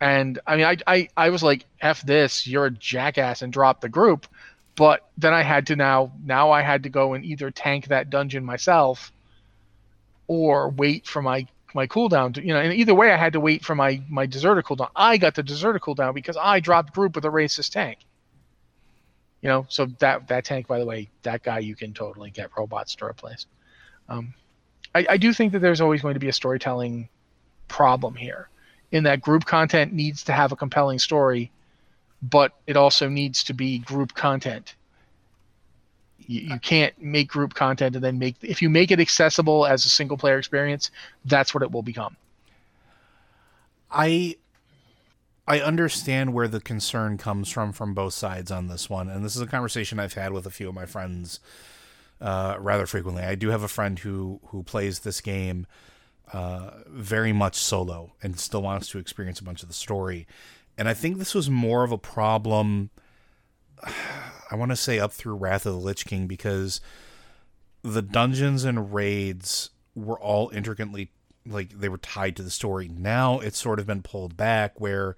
And 0.00 0.40
I 0.46 0.56
mean, 0.56 0.64
I, 0.64 0.76
I, 0.86 1.08
I 1.16 1.30
was 1.30 1.42
like, 1.42 1.64
F 1.80 2.02
this, 2.02 2.46
you're 2.46 2.66
a 2.66 2.70
jackass, 2.70 3.40
and 3.40 3.52
drop 3.52 3.80
the 3.80 3.88
group. 3.88 4.26
But 4.76 5.06
then 5.18 5.34
I 5.34 5.42
had 5.42 5.66
to 5.66 5.76
now, 5.76 6.12
now 6.24 6.50
I 6.50 6.62
had 6.62 6.84
to 6.84 6.88
go 6.88 7.14
and 7.14 7.24
either 7.24 7.50
tank 7.50 7.88
that 7.88 8.10
dungeon 8.10 8.44
myself 8.44 9.12
or 10.26 10.70
wait 10.70 11.06
for 11.06 11.20
my 11.22 11.46
my 11.74 11.86
cooldown. 11.86 12.34
To, 12.34 12.46
you 12.46 12.52
know, 12.52 12.60
and 12.60 12.72
either 12.72 12.94
way, 12.94 13.12
I 13.12 13.16
had 13.16 13.34
to 13.34 13.40
wait 13.40 13.64
for 13.64 13.74
my 13.74 14.02
my 14.08 14.26
deserter 14.26 14.62
cooldown. 14.62 14.90
I 14.96 15.18
got 15.18 15.34
the 15.34 15.42
deserter 15.42 15.78
cooldown 15.78 16.14
because 16.14 16.36
I 16.40 16.60
dropped 16.60 16.94
group 16.94 17.14
with 17.14 17.24
a 17.24 17.30
racist 17.30 17.72
tank. 17.72 17.98
You 19.40 19.48
know, 19.48 19.66
so 19.68 19.86
that 19.98 20.28
that 20.28 20.44
tank, 20.44 20.68
by 20.68 20.78
the 20.78 20.86
way, 20.86 21.10
that 21.22 21.42
guy 21.42 21.58
you 21.58 21.74
can 21.74 21.92
totally 21.92 22.30
get 22.30 22.50
robots 22.56 22.94
to 22.96 23.06
replace. 23.06 23.46
Um, 24.08 24.34
I, 24.94 25.06
I 25.10 25.16
do 25.16 25.32
think 25.32 25.52
that 25.52 25.58
there's 25.60 25.80
always 25.80 26.02
going 26.02 26.14
to 26.14 26.20
be 26.20 26.28
a 26.28 26.32
storytelling 26.32 27.08
problem 27.68 28.14
here, 28.14 28.48
in 28.92 29.04
that 29.04 29.20
group 29.20 29.44
content 29.44 29.92
needs 29.92 30.24
to 30.24 30.32
have 30.32 30.52
a 30.52 30.56
compelling 30.56 30.98
story, 30.98 31.50
but 32.22 32.52
it 32.66 32.76
also 32.76 33.08
needs 33.08 33.42
to 33.44 33.54
be 33.54 33.78
group 33.78 34.14
content. 34.14 34.74
You, 36.18 36.40
you 36.40 36.58
can't 36.60 37.00
make 37.02 37.28
group 37.28 37.54
content 37.54 37.96
and 37.96 38.04
then 38.04 38.18
make 38.18 38.36
if 38.42 38.62
you 38.62 38.70
make 38.70 38.92
it 38.92 39.00
accessible 39.00 39.66
as 39.66 39.84
a 39.84 39.88
single 39.88 40.16
player 40.16 40.38
experience 40.38 40.90
that's 41.24 41.52
what 41.52 41.62
it 41.62 41.72
will 41.72 41.82
become. 41.82 42.16
I 43.90 44.36
i 45.48 45.58
understand 45.60 46.32
where 46.32 46.46
the 46.46 46.60
concern 46.60 47.18
comes 47.18 47.50
from 47.50 47.72
from 47.72 47.92
both 47.92 48.14
sides 48.14 48.52
on 48.52 48.68
this 48.68 48.88
one. 48.88 49.10
And 49.10 49.24
this 49.24 49.34
is 49.34 49.42
a 49.42 49.46
conversation 49.46 49.98
i've 49.98 50.14
had 50.14 50.32
with 50.32 50.46
a 50.46 50.50
few 50.50 50.68
of 50.68 50.74
my 50.74 50.86
friends 50.86 51.40
uh, 52.20 52.56
rather 52.60 52.86
frequently. 52.86 53.24
I 53.24 53.34
do 53.34 53.48
have 53.48 53.64
a 53.64 53.68
friend 53.68 53.98
who 53.98 54.38
who 54.46 54.62
plays 54.62 55.00
this 55.00 55.20
game 55.20 55.66
uh, 56.32 56.70
very 56.86 57.32
much 57.32 57.56
solo 57.56 58.12
and 58.22 58.38
still 58.38 58.62
wants 58.62 58.88
to 58.90 58.98
experience 58.98 59.40
a 59.40 59.44
bunch 59.44 59.62
of 59.62 59.68
the 59.68 59.74
story 59.74 60.28
and 60.76 60.88
i 60.88 60.94
think 60.94 61.18
this 61.18 61.34
was 61.34 61.48
more 61.50 61.84
of 61.84 61.92
a 61.92 61.98
problem 61.98 62.90
I 64.52 64.54
want 64.54 64.70
to 64.70 64.76
say 64.76 64.98
up 64.98 65.12
through 65.12 65.36
Wrath 65.36 65.64
of 65.64 65.72
the 65.72 65.78
Lich 65.78 66.04
King 66.04 66.26
because 66.26 66.82
the 67.82 68.02
dungeons 68.02 68.64
and 68.64 68.92
raids 68.92 69.70
were 69.94 70.20
all 70.20 70.50
intricately 70.50 71.10
like 71.46 71.70
they 71.70 71.88
were 71.88 71.98
tied 71.98 72.36
to 72.36 72.42
the 72.42 72.50
story. 72.50 72.86
Now 72.86 73.40
it's 73.40 73.58
sort 73.58 73.80
of 73.80 73.86
been 73.86 74.02
pulled 74.02 74.36
back 74.36 74.78
where 74.78 75.16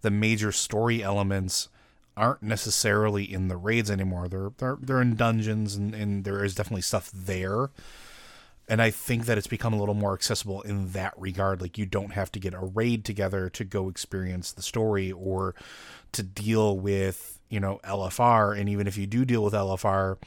the 0.00 0.10
major 0.10 0.50
story 0.50 1.02
elements 1.02 1.68
aren't 2.16 2.42
necessarily 2.42 3.22
in 3.30 3.48
the 3.48 3.56
raids 3.58 3.90
anymore. 3.90 4.28
They're 4.28 4.50
they're 4.56 4.78
they're 4.80 5.02
in 5.02 5.14
dungeons 5.14 5.76
and, 5.76 5.94
and 5.94 6.24
there 6.24 6.42
is 6.42 6.54
definitely 6.54 6.82
stuff 6.82 7.10
there. 7.12 7.70
And 8.70 8.80
I 8.80 8.90
think 8.92 9.26
that 9.26 9.36
it's 9.36 9.48
become 9.48 9.74
a 9.74 9.78
little 9.78 9.96
more 9.96 10.14
accessible 10.14 10.62
in 10.62 10.92
that 10.92 11.12
regard. 11.18 11.60
Like 11.60 11.76
you 11.76 11.86
don't 11.86 12.12
have 12.12 12.30
to 12.30 12.38
get 12.38 12.54
a 12.54 12.60
raid 12.60 13.04
together 13.04 13.50
to 13.50 13.64
go 13.64 13.88
experience 13.88 14.52
the 14.52 14.62
story 14.62 15.10
or 15.10 15.56
to 16.12 16.22
deal 16.22 16.78
with 16.78 17.40
you 17.48 17.58
know 17.58 17.80
LFR, 17.84 18.56
and 18.56 18.68
even 18.68 18.86
if 18.86 18.96
you 18.96 19.08
do 19.08 19.24
deal 19.24 19.42
with 19.42 19.54
LFR, 19.54 20.18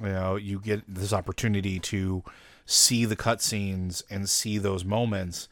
you 0.00 0.08
know 0.08 0.36
you 0.36 0.58
get 0.58 0.82
this 0.88 1.12
opportunity 1.12 1.78
to 1.80 2.24
see 2.64 3.04
the 3.04 3.14
cutscenes 3.14 4.02
and 4.08 4.28
see 4.28 4.56
those 4.56 4.82
moments, 4.82 5.46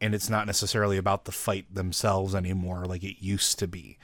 and 0.00 0.14
it's 0.14 0.30
not 0.30 0.46
necessarily 0.46 0.96
about 0.96 1.26
the 1.26 1.32
fight 1.32 1.66
themselves 1.72 2.34
anymore 2.34 2.86
like 2.86 3.04
it 3.04 3.22
used 3.22 3.58
to 3.58 3.68
be, 3.68 3.98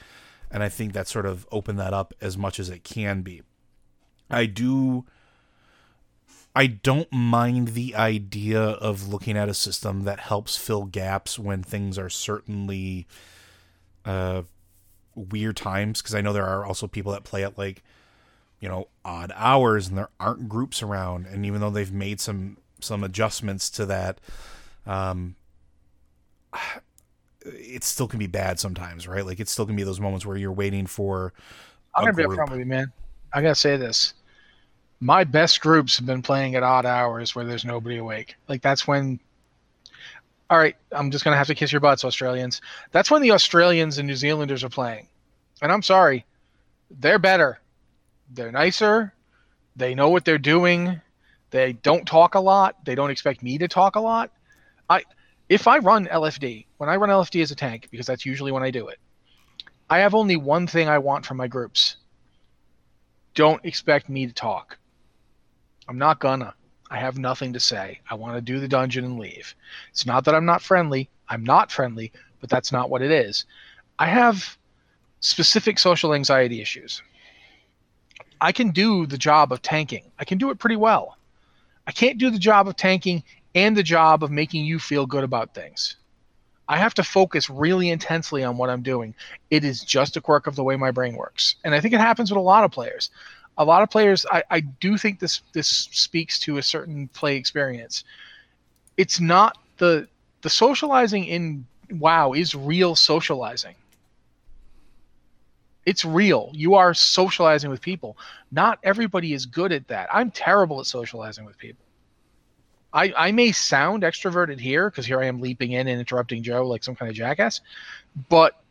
and 0.50 0.62
I 0.62 0.68
think 0.68 0.92
that 0.92 1.08
sort 1.08 1.24
of 1.24 1.46
opened 1.50 1.78
that 1.78 1.94
up 1.94 2.12
as 2.20 2.36
much 2.36 2.60
as 2.60 2.68
it 2.68 2.84
can 2.84 3.22
be. 3.22 3.40
I 4.28 4.44
do. 4.44 5.06
I 6.56 6.68
don't 6.68 7.12
mind 7.12 7.68
the 7.68 7.94
idea 7.94 8.58
of 8.60 9.08
looking 9.08 9.36
at 9.36 9.50
a 9.50 9.52
system 9.52 10.04
that 10.04 10.20
helps 10.20 10.56
fill 10.56 10.86
gaps 10.86 11.38
when 11.38 11.62
things 11.62 11.98
are 11.98 12.08
certainly 12.08 13.06
uh, 14.06 14.40
weird 15.14 15.58
times 15.58 16.00
because 16.00 16.14
I 16.14 16.22
know 16.22 16.32
there 16.32 16.46
are 16.46 16.64
also 16.64 16.86
people 16.86 17.12
that 17.12 17.24
play 17.24 17.44
at 17.44 17.58
like 17.58 17.84
you 18.58 18.70
know 18.70 18.88
odd 19.04 19.32
hours 19.36 19.88
and 19.88 19.98
there 19.98 20.08
aren't 20.18 20.48
groups 20.48 20.82
around. 20.82 21.26
And 21.26 21.44
even 21.44 21.60
though 21.60 21.68
they've 21.68 21.92
made 21.92 22.22
some 22.22 22.56
some 22.80 23.04
adjustments 23.04 23.68
to 23.70 23.84
that 23.86 24.18
um 24.86 25.36
it 27.44 27.84
still 27.84 28.08
can 28.08 28.18
be 28.18 28.26
bad 28.26 28.58
sometimes 28.58 29.06
right? 29.06 29.26
Like 29.26 29.40
it 29.40 29.50
still 29.50 29.66
can 29.66 29.76
be 29.76 29.82
those 29.82 30.00
moments 30.00 30.24
where 30.24 30.38
you're 30.38 30.52
waiting 30.52 30.86
for 30.86 31.34
i'm 31.94 32.04
gonna 32.04 32.14
group. 32.14 32.30
be 32.30 32.36
upfront 32.36 32.50
with 32.50 32.60
you 32.60 32.66
man. 32.66 32.90
I 33.34 33.42
gotta 33.42 33.54
say 33.54 33.76
this 33.76 34.14
my 35.00 35.24
best 35.24 35.60
groups 35.60 35.96
have 35.96 36.06
been 36.06 36.22
playing 36.22 36.54
at 36.54 36.62
odd 36.62 36.86
hours 36.86 37.34
where 37.34 37.44
there's 37.44 37.64
nobody 37.64 37.98
awake 37.98 38.34
like 38.48 38.62
that's 38.62 38.86
when 38.86 39.20
all 40.48 40.58
right, 40.58 40.76
I'm 40.92 41.10
just 41.10 41.24
gonna 41.24 41.36
have 41.36 41.48
to 41.48 41.54
kiss 41.54 41.72
your 41.72 41.80
butts, 41.80 42.04
Australians. 42.04 42.60
That's 42.92 43.10
when 43.10 43.22
the 43.22 43.32
Australians 43.32 43.98
and 43.98 44.06
New 44.06 44.14
Zealanders 44.14 44.62
are 44.62 44.68
playing, 44.68 45.08
and 45.60 45.72
I'm 45.72 45.82
sorry, 45.82 46.24
they're 46.90 47.18
better. 47.18 47.60
They're 48.30 48.52
nicer. 48.52 49.12
They 49.74 49.94
know 49.94 50.08
what 50.08 50.24
they're 50.24 50.38
doing. 50.38 51.00
They 51.50 51.74
don't 51.74 52.06
talk 52.06 52.34
a 52.34 52.40
lot. 52.40 52.84
They 52.84 52.94
don't 52.94 53.10
expect 53.10 53.42
me 53.42 53.58
to 53.58 53.68
talk 53.68 53.96
a 53.96 54.00
lot. 54.00 54.32
I, 54.88 55.02
if 55.48 55.66
I 55.68 55.78
run 55.78 56.06
LFD, 56.06 56.66
when 56.78 56.88
I 56.88 56.96
run 56.96 57.10
LFD 57.10 57.42
as 57.42 57.50
a 57.50 57.56
tank, 57.56 57.88
because 57.90 58.06
that's 58.06 58.26
usually 58.26 58.52
when 58.52 58.62
I 58.62 58.70
do 58.70 58.88
it, 58.88 58.98
I 59.88 59.98
have 59.98 60.14
only 60.14 60.36
one 60.36 60.66
thing 60.66 60.88
I 60.88 60.98
want 60.98 61.24
from 61.24 61.36
my 61.36 61.46
groups. 61.46 61.96
Don't 63.34 63.64
expect 63.64 64.08
me 64.08 64.26
to 64.26 64.32
talk. 64.32 64.78
I'm 65.88 65.98
not 65.98 66.20
gonna. 66.20 66.54
I 66.90 66.98
have 66.98 67.18
nothing 67.18 67.52
to 67.52 67.60
say. 67.60 68.00
I 68.08 68.14
want 68.14 68.36
to 68.36 68.40
do 68.40 68.60
the 68.60 68.68
dungeon 68.68 69.04
and 69.04 69.18
leave. 69.18 69.54
It's 69.90 70.06
not 70.06 70.24
that 70.24 70.34
I'm 70.34 70.44
not 70.44 70.62
friendly. 70.62 71.08
I'm 71.28 71.44
not 71.44 71.72
friendly, 71.72 72.12
but 72.40 72.50
that's 72.50 72.72
not 72.72 72.90
what 72.90 73.02
it 73.02 73.10
is. 73.10 73.44
I 73.98 74.06
have 74.06 74.56
specific 75.20 75.78
social 75.78 76.14
anxiety 76.14 76.60
issues. 76.60 77.02
I 78.40 78.52
can 78.52 78.70
do 78.70 79.06
the 79.06 79.18
job 79.18 79.52
of 79.52 79.62
tanking. 79.62 80.12
I 80.18 80.24
can 80.24 80.38
do 80.38 80.50
it 80.50 80.58
pretty 80.58 80.76
well. 80.76 81.16
I 81.86 81.92
can't 81.92 82.18
do 82.18 82.30
the 82.30 82.38
job 82.38 82.68
of 82.68 82.76
tanking 82.76 83.24
and 83.54 83.76
the 83.76 83.82
job 83.82 84.22
of 84.22 84.30
making 84.30 84.64
you 84.64 84.78
feel 84.78 85.06
good 85.06 85.24
about 85.24 85.54
things. 85.54 85.96
I 86.68 86.76
have 86.78 86.94
to 86.94 87.04
focus 87.04 87.48
really 87.48 87.90
intensely 87.90 88.42
on 88.42 88.56
what 88.56 88.70
I'm 88.70 88.82
doing. 88.82 89.14
It 89.50 89.64
is 89.64 89.82
just 89.82 90.16
a 90.16 90.20
quirk 90.20 90.46
of 90.46 90.56
the 90.56 90.64
way 90.64 90.76
my 90.76 90.90
brain 90.90 91.16
works. 91.16 91.54
And 91.64 91.74
I 91.74 91.80
think 91.80 91.94
it 91.94 92.00
happens 92.00 92.30
with 92.30 92.38
a 92.38 92.40
lot 92.40 92.64
of 92.64 92.72
players 92.72 93.10
a 93.58 93.64
lot 93.64 93.82
of 93.82 93.90
players 93.90 94.26
I, 94.30 94.42
I 94.50 94.60
do 94.60 94.98
think 94.98 95.18
this 95.18 95.42
this 95.52 95.68
speaks 95.68 96.38
to 96.40 96.58
a 96.58 96.62
certain 96.62 97.08
play 97.08 97.36
experience. 97.36 98.04
It's 98.96 99.20
not 99.20 99.58
the 99.78 100.08
the 100.42 100.50
socializing 100.50 101.24
in 101.24 101.66
wow 101.90 102.32
is 102.32 102.54
real 102.54 102.94
socializing. 102.94 103.74
It's 105.84 106.04
real. 106.04 106.50
You 106.52 106.74
are 106.74 106.92
socializing 106.94 107.70
with 107.70 107.80
people. 107.80 108.16
Not 108.50 108.80
everybody 108.82 109.32
is 109.32 109.46
good 109.46 109.70
at 109.70 109.86
that. 109.88 110.08
I'm 110.12 110.32
terrible 110.32 110.80
at 110.80 110.86
socializing 110.86 111.44
with 111.44 111.56
people. 111.58 111.84
I 112.92 113.12
i 113.16 113.32
may 113.32 113.52
sound 113.52 114.02
extroverted 114.02 114.60
here 114.60 114.88
because 114.90 115.06
here 115.06 115.20
i 115.20 115.26
am 115.26 115.40
leaping 115.40 115.72
in 115.72 115.88
and 115.88 115.98
interrupting 115.98 116.42
joe 116.42 116.66
like 116.66 116.84
some 116.84 116.94
kind 116.94 117.10
of 117.10 117.16
jackass 117.16 117.60
but 118.28 118.62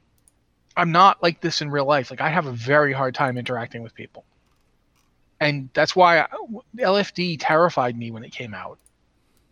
i'm 0.78 0.92
not 0.92 1.22
like 1.22 1.42
this 1.42 1.62
in 1.62 1.70
real 1.70 1.86
life. 1.86 2.10
Like 2.10 2.22
i 2.22 2.30
have 2.30 2.46
a 2.46 2.52
very 2.52 2.94
hard 2.94 3.14
time 3.14 3.38
interacting 3.38 3.84
with 3.84 3.94
people 3.94 4.24
and 5.46 5.70
that's 5.74 5.96
why 5.96 6.20
I, 6.20 6.28
LFD 6.78 7.38
terrified 7.40 7.98
me 7.98 8.10
when 8.10 8.24
it 8.24 8.32
came 8.32 8.54
out. 8.54 8.80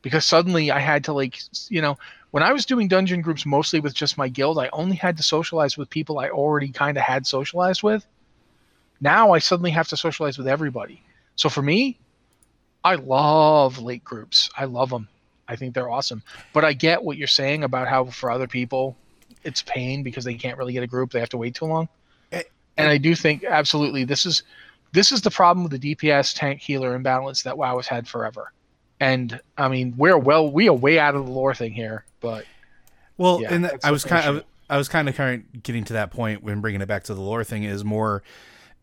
Because 0.02 0.26
suddenly 0.26 0.72
I 0.72 0.80
had 0.80 1.06
to 1.06 1.14
like 1.14 1.40
you 1.70 1.82
know 1.82 1.98
when 2.32 2.44
I 2.44 2.52
was 2.52 2.66
doing 2.66 2.88
dungeon 2.88 3.22
groups 3.22 3.46
mostly 3.46 3.80
with 3.80 3.94
just 3.94 4.18
my 4.18 4.28
guild 4.28 4.58
I 4.58 4.70
only 4.74 4.96
had 4.96 5.18
to 5.18 5.24
socialize 5.24 5.78
with 5.78 5.90
people 5.90 6.20
I 6.20 6.30
already 6.30 6.70
kind 6.70 6.98
of 6.98 7.04
had 7.04 7.26
socialized 7.26 7.84
with. 7.84 8.06
Now 9.00 9.32
I 9.32 9.40
suddenly 9.40 9.72
have 9.72 9.88
to 9.90 9.98
socialize 9.98 10.38
with 10.38 10.48
everybody. 10.48 11.02
So 11.36 11.48
for 11.48 11.62
me 11.62 12.00
I 12.84 12.96
love 12.96 13.80
late 13.80 14.04
groups. 14.04 14.50
I 14.58 14.66
love 14.66 14.90
them 14.90 15.08
I 15.48 15.56
think 15.56 15.74
they're 15.74 15.90
awesome. 15.90 16.24
But 16.54 16.66
I 16.66 16.74
get 16.74 17.04
what 17.04 17.18
you're 17.18 17.28
saying 17.28 17.64
about 17.64 17.88
how 17.88 18.06
for 18.06 18.32
other 18.32 18.48
people 18.48 18.98
it's 19.44 19.62
pain 19.62 20.04
because 20.04 20.26
they 20.26 20.34
can't 20.36 20.58
really 20.58 20.74
get 20.74 20.84
a 20.84 20.88
group. 20.88 21.12
They 21.12 21.20
have 21.20 21.30
to 21.30 21.38
wait 21.38 21.56
too 21.56 21.66
long. 21.66 21.88
Eh, 22.32 22.44
and 22.78 22.90
I 22.90 22.98
do 22.98 23.16
think 23.16 23.44
absolutely 23.44 24.04
this 24.04 24.26
is 24.26 24.44
this 24.94 25.12
is 25.12 25.22
the 25.22 25.32
problem 25.32 25.68
with 25.68 25.80
the 25.80 25.96
DPS 25.96 26.34
tank 26.38 26.62
healer 26.62 26.96
imbalance 26.96 27.44
that 27.44 27.58
WoW 27.58 27.76
has 27.78 27.88
had 27.88 28.08
forever. 28.08 28.54
And 29.00 29.40
I 29.58 29.68
mean, 29.68 29.94
we're 29.98 30.18
well, 30.18 30.50
we 30.50 30.70
are 30.70 30.74
way 30.74 30.98
out 31.00 31.16
of 31.16 31.26
the 31.26 31.32
lore 31.32 31.54
thing 31.54 31.74
here, 31.74 32.06
but 32.22 32.46
well, 33.18 33.42
yeah, 33.42 33.54
and 33.54 33.72
I 33.84 33.92
was 33.92 34.06
kind 34.06 34.26
of, 34.26 34.46
I 34.70 34.78
was 34.78 34.88
kind 34.88 35.10
of 35.10 35.16
kind 35.16 35.44
of 35.54 35.64
getting 35.64 35.84
to 35.86 35.94
that 35.94 36.12
point 36.12 36.42
when 36.42 36.62
bringing 36.62 36.82
it 36.82 36.88
back 36.88 37.04
to 37.06 37.14
the 37.14 37.22
lore 37.22 37.44
thing 37.44 37.64
is 37.64 37.84
more 37.84 38.24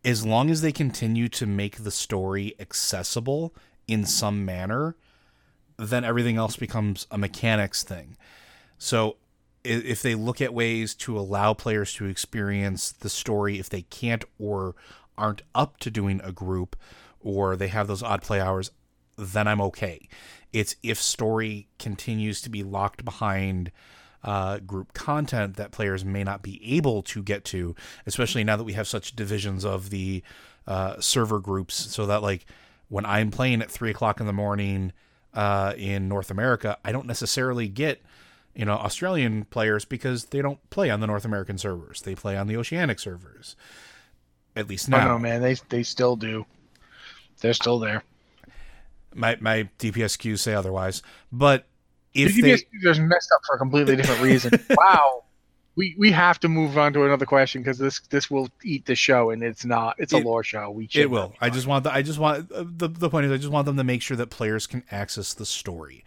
as 0.03 0.25
long 0.25 0.49
as 0.49 0.61
they 0.61 0.71
continue 0.71 1.27
to 1.29 1.45
make 1.45 1.83
the 1.83 1.91
story 1.91 2.55
accessible 2.59 3.53
in 3.87 4.05
some 4.05 4.45
manner, 4.45 4.95
then 5.77 6.03
everything 6.03 6.37
else 6.37 6.55
becomes 6.55 7.07
a 7.11 7.17
mechanics 7.17 7.83
thing. 7.83 8.17
So 8.77 9.17
if 9.63 10.01
they 10.01 10.15
look 10.15 10.41
at 10.41 10.53
ways 10.53 10.95
to 10.95 11.17
allow 11.17 11.53
players 11.53 11.93
to 11.93 12.05
experience 12.05 12.91
the 12.91 13.09
story 13.09 13.59
if 13.59 13.69
they 13.69 13.83
can't 13.83 14.25
or 14.39 14.75
aren't 15.21 15.43
up 15.55 15.77
to 15.77 15.91
doing 15.91 16.19
a 16.23 16.31
group 16.31 16.75
or 17.19 17.55
they 17.55 17.67
have 17.67 17.87
those 17.87 18.03
odd 18.03 18.21
play 18.21 18.41
hours, 18.41 18.71
then 19.17 19.47
I'm 19.47 19.61
okay. 19.61 20.07
It's 20.51 20.75
if 20.83 20.99
story 20.99 21.67
continues 21.79 22.41
to 22.41 22.49
be 22.49 22.63
locked 22.63 23.05
behind 23.05 23.71
uh, 24.23 24.59
group 24.59 24.93
content 24.93 25.55
that 25.57 25.71
players 25.71 26.05
may 26.05 26.23
not 26.23 26.41
be 26.41 26.75
able 26.75 27.01
to 27.03 27.23
get 27.23 27.43
to, 27.45 27.75
especially 28.05 28.43
now 28.43 28.55
that 28.55 28.63
we 28.63 28.73
have 28.73 28.87
such 28.87 29.15
divisions 29.15 29.65
of 29.65 29.89
the 29.89 30.21
uh, 30.67 30.99
server 30.99 31.39
groups, 31.39 31.73
so 31.73 32.05
that 32.05 32.21
like 32.21 32.45
when 32.89 33.05
I'm 33.05 33.31
playing 33.31 33.61
at 33.61 33.71
three 33.71 33.89
o'clock 33.89 34.19
in 34.19 34.27
the 34.27 34.33
morning 34.33 34.91
uh, 35.33 35.73
in 35.77 36.07
North 36.07 36.29
America, 36.29 36.77
I 36.83 36.91
don't 36.91 37.07
necessarily 37.07 37.67
get 37.67 38.01
you 38.53 38.65
know 38.65 38.73
Australian 38.73 39.45
players 39.45 39.85
because 39.85 40.25
they 40.25 40.41
don't 40.41 40.69
play 40.69 40.89
on 40.89 40.99
the 40.99 41.07
North 41.07 41.25
American 41.25 41.57
servers; 41.57 42.01
they 42.01 42.15
play 42.15 42.37
on 42.37 42.47
the 42.47 42.57
Oceanic 42.57 42.99
servers. 42.99 43.55
At 44.55 44.67
least 44.67 44.89
now, 44.89 45.07
no, 45.07 45.19
man, 45.19 45.41
they 45.41 45.55
they 45.69 45.83
still 45.83 46.15
do. 46.15 46.45
They're 47.39 47.53
still 47.53 47.79
there. 47.79 48.03
My 49.13 49.37
my 49.39 49.69
DPSQs 49.79 50.39
say 50.39 50.53
otherwise, 50.53 51.01
but 51.31 51.67
if 52.13 52.35
the 52.35 52.41
DPSQs 52.41 52.97
are 52.97 53.01
messed 53.03 53.31
up 53.33 53.41
for 53.47 53.55
a 53.55 53.59
completely 53.59 53.95
different 53.95 54.21
reason. 54.21 54.51
wow, 54.71 55.23
we 55.75 55.95
we 55.97 56.11
have 56.11 56.39
to 56.41 56.49
move 56.49 56.77
on 56.77 56.93
to 56.93 57.05
another 57.05 57.25
question 57.25 57.61
because 57.61 57.77
this 57.77 57.99
this 58.09 58.29
will 58.29 58.49
eat 58.63 58.85
the 58.85 58.95
show, 58.95 59.29
and 59.29 59.41
it's 59.43 59.63
not. 59.63 59.95
It's 59.97 60.13
a 60.13 60.17
it, 60.17 60.25
lore 60.25 60.43
show. 60.43 60.69
We 60.69 60.89
it 60.93 61.09
will. 61.09 61.33
I 61.39 61.49
just 61.49 61.67
want 61.67 61.85
the, 61.85 61.93
I 61.93 62.01
just 62.01 62.19
want 62.19 62.51
uh, 62.51 62.65
the 62.67 62.87
the 62.87 63.09
point 63.09 63.25
is 63.25 63.31
I 63.31 63.37
just 63.37 63.51
want 63.51 63.65
them 63.65 63.77
to 63.77 63.83
make 63.83 64.01
sure 64.01 64.17
that 64.17 64.29
players 64.29 64.67
can 64.67 64.83
access 64.91 65.33
the 65.33 65.45
story, 65.45 66.03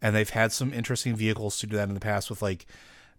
and 0.00 0.14
they've 0.14 0.30
had 0.30 0.52
some 0.52 0.72
interesting 0.72 1.16
vehicles 1.16 1.58
to 1.58 1.66
do 1.66 1.76
that 1.76 1.88
in 1.88 1.94
the 1.94 2.00
past 2.00 2.30
with 2.30 2.42
like 2.42 2.66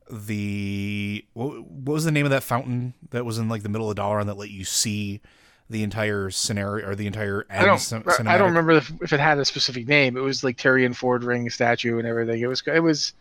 the 0.09 1.25
what, 1.33 1.63
what 1.63 1.93
was 1.93 2.05
the 2.05 2.11
name 2.11 2.25
of 2.25 2.31
that 2.31 2.43
fountain 2.43 2.93
that 3.11 3.25
was 3.25 3.37
in 3.37 3.49
like 3.49 3.63
the 3.63 3.69
middle 3.69 3.89
of 3.89 3.97
Dalaran 3.97 4.25
that 4.25 4.37
let 4.37 4.49
you 4.49 4.65
see 4.65 5.21
the 5.69 5.83
entire 5.83 6.31
scenario 6.31 6.87
or 6.87 6.95
the 6.95 7.05
entire 7.05 7.45
I 7.49 7.63
don't, 7.63 7.77
cinematic. 7.77 8.25
I 8.25 8.37
don't 8.37 8.49
remember 8.49 8.71
if, 8.71 8.91
if, 9.01 9.13
it 9.13 9.19
had 9.19 9.37
a 9.37 9.45
specific 9.45 9.87
name. 9.87 10.17
It 10.17 10.21
was 10.21 10.43
like 10.43 10.57
Tirion 10.57 10.95
Fordring 10.95 11.51
statue 11.51 11.99
and 11.99 12.07
everything. 12.07 12.41
It 12.41 12.47
was 12.47 12.63
it 12.65 12.79
was 12.79 13.13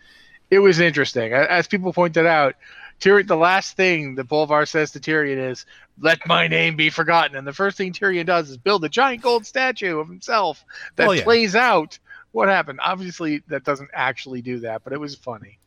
it 0.51 0.61
was 0.61 0.81
interesting. 0.81 1.33
As 1.33 1.69
people 1.69 1.93
pointed 1.93 2.25
out, 2.25 2.55
Tirion 3.01 3.27
the 3.27 3.37
last 3.37 3.77
thing 3.77 4.15
that 4.15 4.29
Bolvar 4.29 4.67
says 4.67 4.93
to 4.93 5.01
Tirion 5.01 5.51
is, 5.51 5.67
"Let 6.01 6.27
my 6.27 6.49
name 6.49 6.75
be 6.75 6.89
forgotten." 6.89 7.37
And 7.37 7.47
the 7.47 7.53
first 7.53 7.77
thing 7.77 7.93
Tirion 7.93 8.27
does 8.27 8.49
is 8.49 8.57
build 8.57 8.83
a 8.85 8.89
giant 8.89 9.23
gold 9.23 9.45
statue 9.45 9.99
of 9.99 10.09
himself 10.09 10.65
that 10.97 11.07
well, 11.07 11.17
yeah. 11.17 11.25
plays 11.25 11.55
out 11.55 11.99
what 12.33 12.49
happened. 12.49 12.81
Obviously, 12.83 13.43
that 13.49 13.65
doesn't 13.65 13.91
actually 13.93 14.41
do 14.41 14.61
that, 14.61 14.85
but 14.85 14.95
it 14.95 15.01
was 15.01 15.15
funny. 15.15 15.59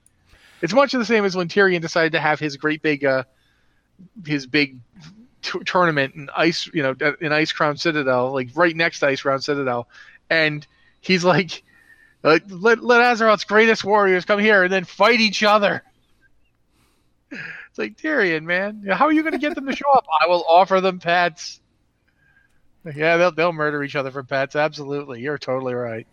It's 0.62 0.74
much 0.74 0.92
the 0.92 1.06
same 1.06 1.26
as 1.26 1.36
when 1.36 1.48
Tirion 1.48 1.82
decided 1.82 2.14
to 2.14 2.20
have 2.20 2.40
his 2.40 2.58
great 2.58 2.82
big 2.82 3.04
uh, 3.04 3.24
his 4.26 4.46
big 4.46 4.78
t- 5.42 5.60
tournament 5.66 6.16
in 6.16 6.30
ice, 6.36 6.70
you 6.74 6.84
know, 6.84 6.92
in 6.92 7.32
Icecrown 7.32 7.80
Citadel, 7.80 8.32
like 8.32 8.50
right 8.56 8.76
next 8.76 9.00
to 9.00 9.08
Icecrown 9.08 9.44
Citadel, 9.44 9.88
and 10.30 10.66
he's 11.00 11.24
like, 11.24 11.64
let 12.24 12.50
let 12.50 12.80
Azeroth's 12.80 13.44
greatest 13.46 13.84
warriors 13.84 14.26
come 14.26 14.40
here 14.40 14.64
and 14.64 14.72
then 14.72 14.84
fight 14.84 15.20
each 15.20 15.44
other. 15.44 15.84
It's 17.32 17.78
like 17.78 17.98
Tirion, 17.98 18.44
man. 18.44 18.86
How 18.92 19.06
are 19.06 19.14
you 19.14 19.22
going 19.22 19.32
to 19.32 19.40
get 19.40 19.56
them 19.56 19.66
to 19.66 19.76
show 19.76 19.90
up? 19.94 20.06
I 20.22 20.28
will 20.28 20.44
offer 20.48 20.82
them 20.82 21.00
pets. 21.00 21.62
Yeah, 22.84 23.18
they'll 23.18 23.32
they'll 23.32 23.54
murder 23.54 23.84
each 23.84 23.96
other 23.96 24.12
for 24.12 24.24
pets. 24.24 24.56
Absolutely, 24.56 25.22
you're 25.22 25.38
totally 25.38 25.74
right. 25.74 26.08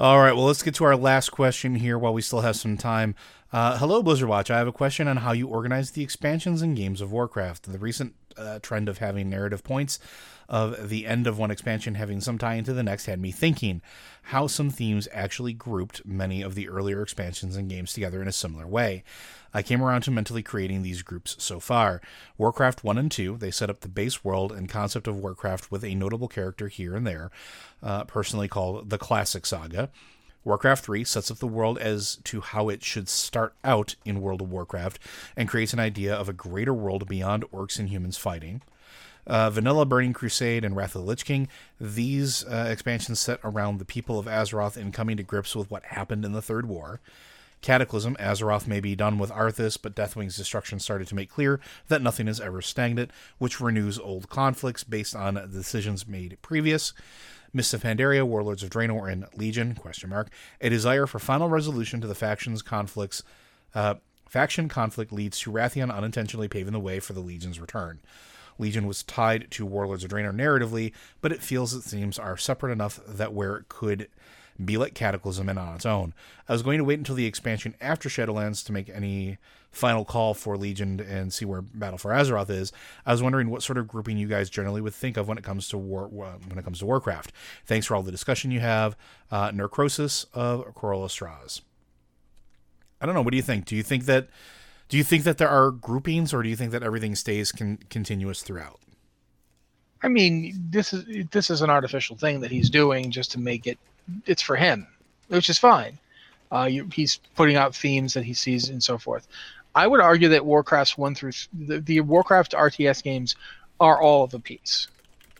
All 0.00 0.18
right, 0.18 0.32
well, 0.32 0.46
let's 0.46 0.62
get 0.62 0.74
to 0.76 0.84
our 0.84 0.96
last 0.96 1.28
question 1.28 1.74
here 1.74 1.98
while 1.98 2.14
we 2.14 2.22
still 2.22 2.40
have 2.40 2.56
some 2.56 2.78
time. 2.78 3.14
Uh, 3.52 3.76
hello, 3.76 4.02
Blizzard 4.02 4.30
Watch. 4.30 4.50
I 4.50 4.56
have 4.56 4.66
a 4.66 4.72
question 4.72 5.06
on 5.06 5.18
how 5.18 5.32
you 5.32 5.46
organize 5.46 5.90
the 5.90 6.02
expansions 6.02 6.62
in 6.62 6.74
games 6.74 7.02
of 7.02 7.12
Warcraft. 7.12 7.70
The 7.70 7.78
recent 7.78 8.14
uh, 8.34 8.60
trend 8.60 8.88
of 8.88 8.96
having 8.96 9.28
narrative 9.28 9.62
points 9.62 9.98
of 10.48 10.88
the 10.88 11.06
end 11.06 11.26
of 11.26 11.38
one 11.38 11.50
expansion 11.50 11.96
having 11.96 12.22
some 12.22 12.38
tie 12.38 12.54
into 12.54 12.72
the 12.72 12.82
next 12.82 13.04
had 13.04 13.20
me 13.20 13.30
thinking 13.30 13.82
how 14.22 14.46
some 14.46 14.70
themes 14.70 15.06
actually 15.12 15.52
grouped 15.52 16.06
many 16.06 16.40
of 16.40 16.54
the 16.54 16.70
earlier 16.70 17.02
expansions 17.02 17.54
and 17.54 17.68
games 17.68 17.92
together 17.92 18.22
in 18.22 18.28
a 18.28 18.32
similar 18.32 18.66
way. 18.66 19.04
I 19.52 19.62
came 19.62 19.82
around 19.82 20.02
to 20.02 20.10
mentally 20.10 20.42
creating 20.42 20.82
these 20.82 21.02
groups 21.02 21.36
so 21.38 21.60
far. 21.60 22.00
Warcraft 22.38 22.84
1 22.84 22.98
and 22.98 23.10
2, 23.10 23.38
they 23.38 23.50
set 23.50 23.70
up 23.70 23.80
the 23.80 23.88
base 23.88 24.24
world 24.24 24.52
and 24.52 24.68
concept 24.68 25.08
of 25.08 25.18
Warcraft 25.18 25.70
with 25.70 25.84
a 25.84 25.94
notable 25.94 26.28
character 26.28 26.68
here 26.68 26.94
and 26.94 27.06
there, 27.06 27.30
uh, 27.82 28.04
personally 28.04 28.48
called 28.48 28.90
the 28.90 28.98
Classic 28.98 29.44
Saga. 29.44 29.90
Warcraft 30.44 30.84
3 30.84 31.04
sets 31.04 31.30
up 31.30 31.38
the 31.38 31.46
world 31.46 31.78
as 31.78 32.16
to 32.24 32.40
how 32.40 32.68
it 32.68 32.82
should 32.82 33.08
start 33.08 33.54
out 33.62 33.96
in 34.04 34.22
World 34.22 34.40
of 34.40 34.50
Warcraft 34.50 34.98
and 35.36 35.48
creates 35.48 35.72
an 35.72 35.80
idea 35.80 36.14
of 36.14 36.28
a 36.28 36.34
greater 36.34 36.72
world 36.72 37.08
beyond 37.08 37.44
orcs 37.50 37.78
and 37.78 37.88
humans 37.88 38.16
fighting. 38.16 38.62
Uh, 39.26 39.50
Vanilla, 39.50 39.84
Burning 39.84 40.14
Crusade, 40.14 40.64
and 40.64 40.74
Wrath 40.74 40.94
of 40.94 41.02
the 41.02 41.06
Lich 41.06 41.26
King, 41.26 41.46
these 41.78 42.44
uh, 42.46 42.68
expansions 42.70 43.20
set 43.20 43.38
around 43.44 43.78
the 43.78 43.84
people 43.84 44.18
of 44.18 44.26
Azeroth 44.26 44.78
in 44.78 44.92
coming 44.92 45.16
to 45.18 45.22
grips 45.22 45.54
with 45.54 45.70
what 45.70 45.84
happened 45.84 46.24
in 46.24 46.32
the 46.32 46.42
Third 46.42 46.66
War. 46.66 47.00
Cataclysm, 47.62 48.16
Azeroth 48.16 48.66
may 48.66 48.80
be 48.80 48.96
done 48.96 49.18
with 49.18 49.30
Arthas, 49.30 49.78
but 49.80 49.94
Deathwing's 49.94 50.36
destruction 50.36 50.78
started 50.78 51.08
to 51.08 51.14
make 51.14 51.30
clear 51.30 51.60
that 51.88 52.02
nothing 52.02 52.26
is 52.26 52.40
ever 52.40 52.62
stagnant, 52.62 53.10
which 53.38 53.60
renews 53.60 53.98
old 53.98 54.30
conflicts 54.30 54.82
based 54.82 55.14
on 55.14 55.34
decisions 55.52 56.08
made 56.08 56.38
previous. 56.40 56.92
Mists 57.52 57.74
of 57.74 57.82
Pandaria, 57.82 58.24
Warlords 58.24 58.62
of 58.62 58.70
Draenor, 58.70 59.10
and 59.10 59.26
Legion? 59.34 59.74
Question 59.74 60.10
mark. 60.10 60.30
A 60.60 60.68
desire 60.70 61.06
for 61.06 61.18
final 61.18 61.48
resolution 61.48 62.00
to 62.00 62.06
the 62.06 62.14
factions 62.14 62.62
conflicts. 62.62 63.22
Uh, 63.74 63.96
faction 64.28 64.68
conflict 64.68 65.12
leads 65.12 65.38
to 65.40 65.50
Wrathion 65.50 65.92
unintentionally 65.94 66.48
paving 66.48 66.72
the 66.72 66.80
way 66.80 67.00
for 67.00 67.12
the 67.12 67.20
Legion's 67.20 67.60
return. 67.60 68.00
Legion 68.58 68.86
was 68.86 69.02
tied 69.02 69.50
to 69.50 69.66
Warlords 69.66 70.04
of 70.04 70.10
Draenor 70.10 70.34
narratively, 70.34 70.92
but 71.20 71.32
it 71.32 71.42
feels 71.42 71.74
its 71.74 71.90
themes 71.90 72.18
are 72.18 72.36
separate 72.36 72.72
enough 72.72 73.00
that 73.06 73.32
where 73.32 73.56
it 73.56 73.68
could 73.68 74.08
be 74.64 74.76
like 74.76 74.94
Cataclysm 74.94 75.48
and 75.48 75.58
on 75.58 75.74
its 75.74 75.86
own. 75.86 76.14
I 76.48 76.52
was 76.52 76.62
going 76.62 76.78
to 76.78 76.84
wait 76.84 76.98
until 76.98 77.14
the 77.14 77.26
expansion 77.26 77.74
after 77.80 78.08
Shadowlands 78.08 78.64
to 78.66 78.72
make 78.72 78.88
any 78.88 79.38
final 79.70 80.04
call 80.04 80.34
for 80.34 80.56
Legion 80.56 81.00
and 81.00 81.32
see 81.32 81.44
where 81.44 81.62
Battle 81.62 81.98
for 81.98 82.10
Azeroth 82.10 82.50
is. 82.50 82.72
I 83.06 83.12
was 83.12 83.22
wondering 83.22 83.50
what 83.50 83.62
sort 83.62 83.78
of 83.78 83.86
grouping 83.86 84.16
you 84.16 84.26
guys 84.26 84.50
generally 84.50 84.80
would 84.80 84.94
think 84.94 85.16
of 85.16 85.28
when 85.28 85.38
it 85.38 85.44
comes 85.44 85.68
to 85.68 85.78
war 85.78 86.08
when 86.08 86.58
it 86.58 86.64
comes 86.64 86.80
to 86.80 86.86
Warcraft. 86.86 87.32
Thanks 87.64 87.86
for 87.86 87.94
all 87.94 88.02
the 88.02 88.10
discussion 88.10 88.50
you 88.50 88.60
have. 88.60 88.96
Uh, 89.30 89.50
Necrosis 89.52 90.26
of 90.34 90.64
Straws. 91.08 91.62
I 93.00 93.06
don't 93.06 93.14
know. 93.14 93.22
What 93.22 93.30
do 93.30 93.36
you 93.36 93.42
think? 93.42 93.64
Do 93.64 93.76
you 93.76 93.82
think 93.82 94.04
that 94.06 94.28
do 94.88 94.96
you 94.96 95.04
think 95.04 95.22
that 95.22 95.38
there 95.38 95.48
are 95.48 95.70
groupings, 95.70 96.34
or 96.34 96.42
do 96.42 96.48
you 96.48 96.56
think 96.56 96.72
that 96.72 96.82
everything 96.82 97.14
stays 97.14 97.52
con- 97.52 97.78
continuous 97.88 98.42
throughout? 98.42 98.80
I 100.02 100.08
mean, 100.08 100.54
this 100.70 100.92
is 100.92 101.28
this 101.30 101.50
is 101.50 101.62
an 101.62 101.70
artificial 101.70 102.16
thing 102.16 102.40
that 102.40 102.50
he's 102.50 102.70
doing 102.70 103.10
just 103.10 103.32
to 103.32 103.40
make 103.40 103.66
it 103.66 103.78
it's 104.26 104.42
for 104.42 104.56
him, 104.56 104.86
which 105.28 105.50
is 105.50 105.58
fine. 105.58 105.98
Uh, 106.52 106.68
you, 106.70 106.88
he's 106.92 107.20
putting 107.36 107.56
out 107.56 107.74
themes 107.74 108.14
that 108.14 108.24
he 108.24 108.34
sees 108.34 108.68
and 108.68 108.82
so 108.82 108.98
forth. 108.98 109.28
I 109.74 109.86
would 109.86 110.00
argue 110.00 110.28
that 110.30 110.44
Warcraft's 110.44 110.98
one 110.98 111.14
through 111.14 111.32
th- 111.32 111.48
the, 111.52 111.78
the 111.80 112.00
Warcraft 112.00 112.52
RTS 112.52 113.02
games 113.02 113.36
are 113.78 114.00
all 114.00 114.24
of 114.24 114.34
a 114.34 114.38
piece. 114.38 114.88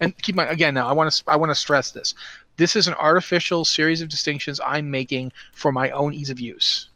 And 0.00 0.16
keep 0.22 0.34
my 0.34 0.46
again 0.46 0.72
now 0.72 0.88
I 0.88 0.92
want 0.92 1.12
to 1.12 1.22
I 1.26 1.36
want 1.36 1.50
to 1.50 1.54
stress 1.54 1.90
this. 1.90 2.14
This 2.56 2.76
is 2.76 2.88
an 2.88 2.94
artificial 2.94 3.64
series 3.64 4.00
of 4.00 4.08
distinctions 4.08 4.60
I'm 4.64 4.90
making 4.90 5.32
for 5.52 5.72
my 5.72 5.90
own 5.90 6.14
ease 6.14 6.30
of 6.30 6.40
use. 6.40 6.88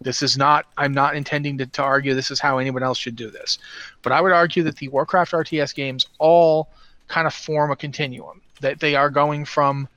This 0.00 0.22
is 0.22 0.36
not 0.36 0.66
I'm 0.76 0.92
not 0.92 1.16
intending 1.16 1.56
to, 1.58 1.66
to 1.66 1.82
argue 1.82 2.14
this 2.14 2.30
is 2.30 2.40
how 2.40 2.58
anyone 2.58 2.82
else 2.82 2.98
should 2.98 3.16
do 3.16 3.30
this. 3.30 3.58
But 4.02 4.12
I 4.12 4.20
would 4.20 4.32
argue 4.32 4.62
that 4.64 4.76
the 4.76 4.88
Warcraft 4.88 5.32
RTS 5.32 5.74
games 5.74 6.06
all 6.18 6.68
kind 7.08 7.26
of 7.26 7.32
form 7.32 7.70
a 7.70 7.76
continuum. 7.76 8.42
That 8.60 8.80
they 8.80 8.94
are 8.96 9.10
going 9.10 9.44
from 9.44 9.88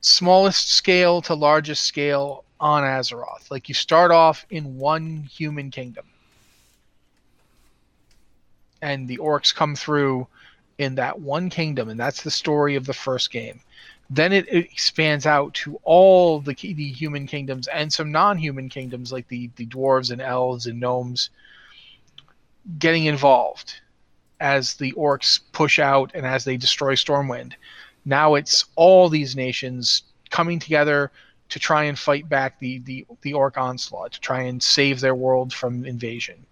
smallest 0.00 0.70
scale 0.70 1.22
to 1.22 1.34
largest 1.34 1.84
scale 1.84 2.44
on 2.58 2.82
Azeroth. 2.82 3.50
Like 3.50 3.68
you 3.68 3.74
start 3.74 4.10
off 4.10 4.46
in 4.50 4.78
one 4.78 5.24
human 5.24 5.70
kingdom. 5.70 6.06
And 8.82 9.08
the 9.08 9.18
orcs 9.18 9.54
come 9.54 9.76
through 9.76 10.26
in 10.78 10.94
that 10.94 11.20
one 11.20 11.50
kingdom, 11.50 11.90
and 11.90 12.00
that's 12.00 12.22
the 12.22 12.30
story 12.30 12.74
of 12.76 12.86
the 12.86 12.94
first 12.94 13.30
game. 13.30 13.60
Then 14.08 14.32
it, 14.32 14.48
it 14.48 14.64
expands 14.72 15.26
out 15.26 15.52
to 15.54 15.78
all 15.84 16.40
the, 16.40 16.54
the 16.54 16.90
human 16.90 17.26
kingdoms 17.26 17.68
and 17.68 17.92
some 17.92 18.10
non-human 18.10 18.70
kingdoms 18.70 19.12
like 19.12 19.28
the, 19.28 19.50
the 19.56 19.66
dwarves 19.66 20.10
and 20.10 20.20
elves 20.20 20.66
and 20.66 20.80
gnomes 20.80 21.30
getting 22.78 23.04
involved 23.04 23.80
as 24.40 24.74
the 24.74 24.92
orcs 24.92 25.40
push 25.52 25.78
out 25.78 26.10
and 26.14 26.26
as 26.26 26.44
they 26.44 26.56
destroy 26.56 26.94
Stormwind. 26.94 27.52
Now 28.04 28.34
it's 28.34 28.64
all 28.76 29.08
these 29.08 29.36
nations 29.36 30.02
coming 30.30 30.58
together 30.58 31.10
to 31.50 31.58
try 31.58 31.84
and 31.84 31.98
fight 31.98 32.28
back 32.28 32.58
the, 32.60 32.78
the, 32.80 33.06
the 33.22 33.32
orc 33.32 33.58
onslaught, 33.58 34.12
to 34.12 34.20
try 34.20 34.42
and 34.42 34.62
save 34.62 35.00
their 35.00 35.14
world 35.14 35.52
from 35.52 35.84
invasion. 35.84 36.46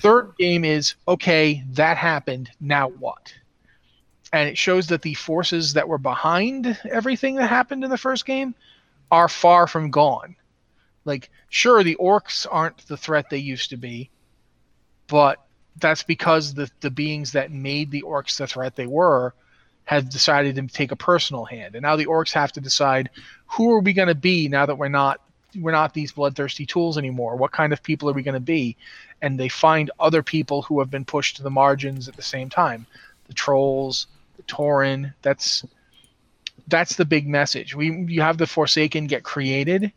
Third 0.00 0.32
game 0.38 0.64
is 0.64 0.94
okay, 1.06 1.62
that 1.72 1.96
happened, 1.96 2.50
now 2.60 2.88
what? 2.88 3.32
And 4.32 4.48
it 4.48 4.58
shows 4.58 4.86
that 4.88 5.02
the 5.02 5.14
forces 5.14 5.74
that 5.74 5.88
were 5.88 5.98
behind 5.98 6.78
everything 6.90 7.36
that 7.36 7.48
happened 7.48 7.84
in 7.84 7.90
the 7.90 7.98
first 7.98 8.24
game 8.24 8.54
are 9.10 9.28
far 9.28 9.66
from 9.66 9.90
gone. 9.90 10.34
Like, 11.04 11.30
sure, 11.50 11.84
the 11.84 11.96
orcs 12.00 12.46
aren't 12.50 12.78
the 12.88 12.96
threat 12.96 13.30
they 13.30 13.36
used 13.38 13.70
to 13.70 13.76
be, 13.76 14.10
but 15.06 15.44
that's 15.78 16.02
because 16.02 16.54
the 16.54 16.70
the 16.80 16.90
beings 16.90 17.32
that 17.32 17.52
made 17.52 17.90
the 17.90 18.02
orcs 18.02 18.38
the 18.38 18.46
threat 18.46 18.74
they 18.74 18.86
were 18.86 19.34
have 19.86 20.10
decided 20.10 20.56
to 20.56 20.66
take 20.66 20.92
a 20.92 20.96
personal 20.96 21.44
hand, 21.44 21.74
and 21.74 21.82
now 21.82 21.96
the 21.96 22.06
orcs 22.06 22.32
have 22.32 22.52
to 22.52 22.60
decide 22.60 23.08
who 23.46 23.72
are 23.72 23.80
we 23.80 23.92
going 23.92 24.08
to 24.08 24.14
be 24.14 24.48
now 24.48 24.66
that 24.66 24.76
we're 24.76 24.88
not 24.88 25.20
we're 25.58 25.72
not 25.72 25.94
these 25.94 26.12
bloodthirsty 26.12 26.66
tools 26.66 26.98
anymore. 26.98 27.36
What 27.36 27.52
kind 27.52 27.72
of 27.72 27.82
people 27.82 28.10
are 28.10 28.12
we 28.12 28.22
going 28.22 28.34
to 28.34 28.40
be? 28.40 28.76
And 29.22 29.38
they 29.40 29.48
find 29.48 29.90
other 29.98 30.22
people 30.22 30.62
who 30.62 30.80
have 30.80 30.90
been 30.90 31.04
pushed 31.04 31.36
to 31.36 31.42
the 31.42 31.50
margins 31.50 32.08
at 32.08 32.16
the 32.16 32.22
same 32.22 32.50
time. 32.50 32.86
The 33.28 33.34
trolls, 33.34 34.06
the 34.36 34.42
Tauren. 34.42 35.14
That's 35.22 35.64
that's 36.68 36.96
the 36.96 37.04
big 37.04 37.26
message. 37.26 37.74
We 37.74 37.90
you 38.08 38.22
have 38.22 38.38
the 38.38 38.46
Forsaken 38.46 39.06
get 39.06 39.22
created, 39.22 39.92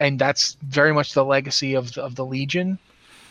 and 0.00 0.18
that's 0.18 0.56
very 0.62 0.94
much 0.94 1.12
the 1.12 1.24
legacy 1.24 1.74
of 1.74 1.92
the, 1.92 2.02
of 2.02 2.14
the 2.14 2.24
Legion. 2.24 2.78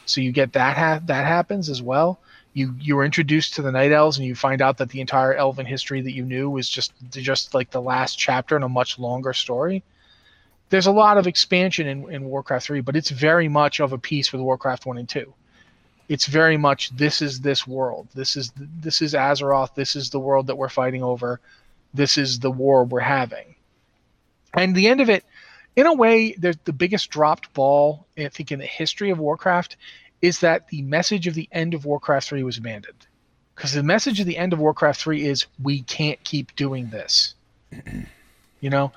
So 0.05 0.21
you 0.21 0.31
get 0.31 0.53
that 0.53 0.77
ha- 0.77 1.01
that 1.05 1.25
happens 1.25 1.69
as 1.69 1.81
well. 1.81 2.19
You 2.53 2.75
you 2.79 2.95
were 2.95 3.05
introduced 3.05 3.55
to 3.55 3.61
the 3.61 3.71
Night 3.71 3.91
Elves, 3.91 4.17
and 4.17 4.27
you 4.27 4.35
find 4.35 4.61
out 4.61 4.77
that 4.77 4.89
the 4.89 5.01
entire 5.01 5.33
Elven 5.33 5.65
history 5.65 6.01
that 6.01 6.13
you 6.13 6.23
knew 6.23 6.49
was 6.49 6.69
just 6.69 6.93
just 7.09 7.53
like 7.53 7.71
the 7.71 7.81
last 7.81 8.17
chapter 8.17 8.55
in 8.55 8.63
a 8.63 8.69
much 8.69 8.99
longer 8.99 9.33
story 9.33 9.83
there's 10.73 10.87
a 10.87 10.91
lot 10.91 11.19
of 11.19 11.27
expansion 11.27 11.85
in, 11.85 12.11
in 12.11 12.25
Warcraft 12.25 12.65
3, 12.65 12.81
but 12.81 12.95
it's 12.95 13.11
very 13.11 13.47
much 13.47 13.79
of 13.79 13.93
a 13.93 13.97
piece 13.99 14.31
with 14.33 14.41
Warcraft 14.41 14.87
1 14.87 14.97
and 14.97 15.07
2. 15.07 15.31
It's 16.09 16.25
very 16.25 16.57
much 16.57 16.89
this 16.97 17.21
is 17.21 17.41
this 17.41 17.67
world. 17.67 18.07
This 18.15 18.35
is 18.35 18.51
this 18.57 18.99
is 18.99 19.13
Azeroth. 19.13 19.75
This 19.75 19.95
is 19.95 20.09
the 20.09 20.19
world 20.19 20.47
that 20.47 20.57
we're 20.57 20.69
fighting 20.69 21.03
over. 21.03 21.39
This 21.93 22.17
is 22.17 22.39
the 22.39 22.49
war 22.49 22.85
we're 22.85 23.01
having. 23.01 23.53
And 24.55 24.75
the 24.75 24.87
end 24.87 24.99
of 24.99 25.11
it, 25.11 25.23
in 25.75 25.85
a 25.85 25.93
way, 25.93 26.33
the, 26.33 26.57
the 26.65 26.73
biggest 26.73 27.11
dropped 27.11 27.53
ball 27.53 28.07
I 28.17 28.29
think 28.29 28.51
in 28.51 28.57
the 28.57 28.65
history 28.65 29.11
of 29.11 29.19
Warcraft 29.19 29.77
is 30.23 30.39
that 30.39 30.69
the 30.69 30.81
message 30.83 31.27
of 31.27 31.33
the 31.33 31.49
end 31.51 31.73
of 31.73 31.83
Warcraft 31.83 32.29
3 32.29 32.43
was 32.43 32.57
abandoned. 32.57 33.05
Because 33.53 33.73
the 33.73 33.83
message 33.83 34.21
of 34.21 34.25
the 34.25 34.37
end 34.37 34.53
of 34.53 34.59
Warcraft 34.59 35.01
3 35.01 35.25
is 35.25 35.45
we 35.61 35.81
can't 35.81 36.23
keep 36.23 36.55
doing 36.55 36.89
this. 36.89 37.35
you 38.61 38.69
know, 38.69 38.93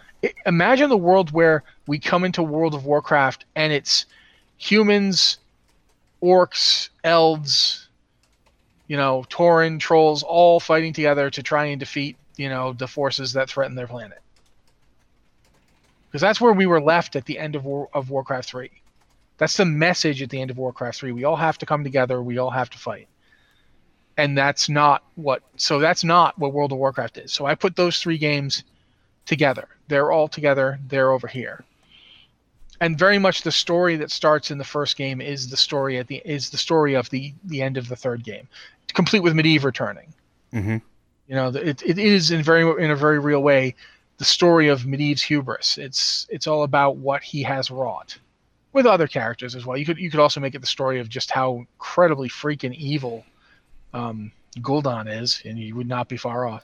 imagine 0.46 0.88
the 0.88 0.96
world 0.96 1.32
where 1.32 1.64
we 1.88 1.98
come 1.98 2.22
into 2.22 2.44
World 2.44 2.74
of 2.74 2.86
Warcraft 2.86 3.44
and 3.56 3.72
it's 3.72 4.06
humans, 4.56 5.38
orcs, 6.22 6.90
elves, 7.02 7.88
you 8.86 8.96
know, 8.96 9.24
Tauren, 9.28 9.80
trolls, 9.80 10.22
all 10.22 10.60
fighting 10.60 10.92
together 10.92 11.28
to 11.28 11.42
try 11.42 11.64
and 11.66 11.80
defeat, 11.80 12.16
you 12.36 12.48
know, 12.48 12.72
the 12.72 12.86
forces 12.86 13.32
that 13.32 13.50
threaten 13.50 13.74
their 13.74 13.88
planet. 13.88 14.20
Because 16.06 16.20
that's 16.20 16.40
where 16.40 16.52
we 16.52 16.66
were 16.66 16.80
left 16.80 17.16
at 17.16 17.24
the 17.24 17.36
end 17.36 17.56
of, 17.56 17.64
War- 17.64 17.88
of 17.92 18.10
Warcraft 18.10 18.48
3. 18.48 18.70
That's 19.38 19.56
the 19.56 19.64
message 19.64 20.22
at 20.22 20.30
the 20.30 20.40
end 20.40 20.50
of 20.50 20.58
Warcraft 20.58 20.98
3. 20.98 21.12
We 21.12 21.24
all 21.24 21.36
have 21.36 21.58
to 21.58 21.66
come 21.66 21.84
together. 21.84 22.22
We 22.22 22.38
all 22.38 22.50
have 22.50 22.70
to 22.70 22.78
fight. 22.78 23.08
And 24.16 24.36
that's 24.36 24.68
not 24.68 25.04
what. 25.16 25.42
So 25.56 25.78
that's 25.78 26.02
not 26.02 26.38
what 26.38 26.54
World 26.54 26.72
of 26.72 26.78
Warcraft 26.78 27.18
is. 27.18 27.32
So 27.32 27.44
I 27.44 27.54
put 27.54 27.76
those 27.76 28.00
three 28.00 28.16
games 28.16 28.64
together. 29.26 29.68
They're 29.88 30.10
all 30.10 30.28
together. 30.28 30.78
They're 30.88 31.12
over 31.12 31.28
here. 31.28 31.64
And 32.80 32.98
very 32.98 33.18
much 33.18 33.42
the 33.42 33.52
story 33.52 33.96
that 33.96 34.10
starts 34.10 34.50
in 34.50 34.58
the 34.58 34.64
first 34.64 34.96
game 34.96 35.20
is 35.20 35.48
the 35.48 35.56
story 35.56 35.98
at 35.98 36.08
the 36.08 36.22
is 36.24 36.50
the 36.50 36.58
story 36.58 36.94
of 36.94 37.08
the 37.10 37.34
the 37.44 37.62
end 37.62 37.76
of 37.76 37.88
the 37.88 37.96
third 37.96 38.22
game, 38.22 38.48
complete 38.94 39.22
with 39.22 39.34
Medivh 39.34 39.64
returning. 39.64 40.12
Mm-hmm. 40.52 40.78
You 41.28 41.34
know, 41.34 41.48
it, 41.48 41.82
it 41.82 41.98
is 41.98 42.30
in 42.30 42.42
very 42.42 42.84
in 42.84 42.90
a 42.90 42.96
very 42.96 43.18
real 43.18 43.42
way 43.42 43.74
the 44.18 44.24
story 44.24 44.68
of 44.68 44.82
Medivh's 44.82 45.22
hubris. 45.22 45.78
It's 45.78 46.26
it's 46.28 46.46
all 46.46 46.62
about 46.62 46.96
what 46.96 47.22
he 47.22 47.42
has 47.42 47.70
wrought, 47.70 48.18
with 48.76 48.84
other 48.86 49.08
characters 49.08 49.56
as 49.56 49.64
well. 49.64 49.78
You 49.78 49.86
could 49.86 49.96
you 49.96 50.10
could 50.10 50.20
also 50.20 50.38
make 50.38 50.54
it 50.54 50.60
the 50.60 50.66
story 50.66 51.00
of 51.00 51.08
just 51.08 51.30
how 51.30 51.54
incredibly 51.56 52.28
freaking 52.28 52.74
evil 52.74 53.24
um, 53.94 54.30
Gul'dan 54.58 55.22
is, 55.22 55.40
and 55.46 55.58
you 55.58 55.74
would 55.74 55.88
not 55.88 56.10
be 56.10 56.18
far 56.18 56.46
off. 56.46 56.62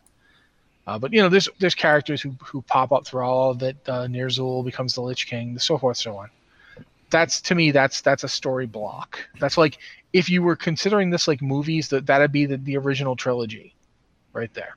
Uh, 0.87 0.99
but 0.99 1.11
you 1.13 1.23
know, 1.23 1.31
there's 1.31 1.49
there's 1.59 1.75
characters 1.75 2.21
who, 2.21 2.35
who 2.45 2.61
pop 2.63 2.93
up 2.93 3.07
through 3.07 3.23
all 3.23 3.51
it. 3.63 3.77
Uh, 3.89 4.07
Ner'zhul 4.07 4.63
becomes 4.63 4.95
the 4.95 5.01
Lich 5.01 5.27
King, 5.27 5.59
so 5.59 5.79
forth, 5.79 5.97
so 5.97 6.19
on. 6.19 6.29
That's 7.09 7.41
to 7.43 7.55
me, 7.55 7.71
that's 7.71 8.03
that's 8.03 8.25
a 8.25 8.29
story 8.29 8.67
block. 8.67 9.19
That's 9.41 9.57
like 9.57 9.79
if 10.13 10.29
you 10.29 10.43
were 10.43 10.57
considering 10.57 11.09
this 11.09 11.27
like 11.27 11.41
movies, 11.41 11.89
that 11.89 12.05
that'd 12.05 12.31
be 12.31 12.45
the, 12.45 12.59
the 12.59 12.77
original 12.77 13.17
trilogy, 13.17 13.75
right 14.35 14.53
there. 14.53 14.77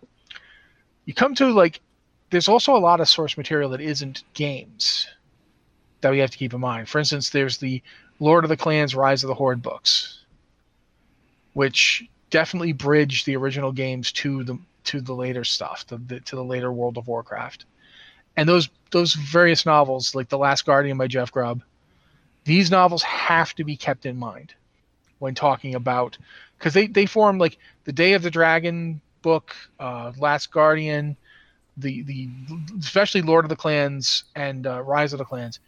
You 1.03 1.13
come 1.13 1.36
to 1.36 1.51
like, 1.51 1.81
there's 2.29 2.47
also 2.47 2.77
a 2.77 2.79
lot 2.79 3.01
of 3.01 3.09
source 3.09 3.36
material 3.36 3.69
that 3.71 3.81
isn't 3.81 4.23
games 4.33 5.07
that 6.05 6.11
we 6.11 6.19
have 6.19 6.29
to 6.29 6.37
keep 6.37 6.53
in 6.53 6.61
mind. 6.61 6.87
For 6.87 6.99
instance, 6.99 7.31
there's 7.31 7.57
the 7.57 7.81
Lord 8.19 8.45
of 8.45 8.49
the 8.49 8.55
Clans 8.55 8.93
Rise 8.93 9.23
of 9.23 9.27
the 9.27 9.33
Horde 9.33 9.63
books, 9.63 10.23
which 11.53 12.07
definitely 12.29 12.73
bridge 12.73 13.25
the 13.25 13.35
original 13.35 13.71
games 13.71 14.11
to 14.11 14.43
the 14.43 14.59
to 14.83 15.01
the 15.01 15.15
later 15.15 15.43
stuff, 15.43 15.87
to 15.87 15.97
the, 15.97 16.19
to 16.19 16.35
the 16.35 16.43
later 16.43 16.71
World 16.71 16.99
of 16.99 17.07
Warcraft. 17.07 17.65
And 18.37 18.47
those 18.47 18.69
those 18.91 19.15
various 19.15 19.65
novels, 19.65 20.13
like 20.13 20.29
The 20.29 20.37
Last 20.37 20.63
Guardian 20.63 20.95
by 20.95 21.07
Jeff 21.07 21.31
Grubb, 21.31 21.63
these 22.43 22.69
novels 22.69 23.01
have 23.01 23.55
to 23.55 23.63
be 23.63 23.75
kept 23.75 24.05
in 24.05 24.15
mind 24.15 24.53
when 25.17 25.33
talking 25.33 25.73
about 25.73 26.19
because 26.59 26.75
they, 26.75 26.85
they 26.85 27.07
form 27.07 27.39
like 27.39 27.57
the 27.85 27.93
Day 27.93 28.13
of 28.13 28.21
the 28.21 28.29
Dragon 28.29 29.01
book, 29.23 29.55
uh, 29.79 30.11
Last 30.19 30.51
Guardian, 30.51 31.17
the 31.77 32.03
the 32.03 32.29
especially 32.79 33.23
Lord 33.23 33.43
of 33.43 33.49
the 33.49 33.55
Clans 33.55 34.25
and 34.35 34.67
uh, 34.67 34.83
Rise 34.83 35.11
of 35.11 35.17
the 35.17 35.25
Clans. 35.25 35.59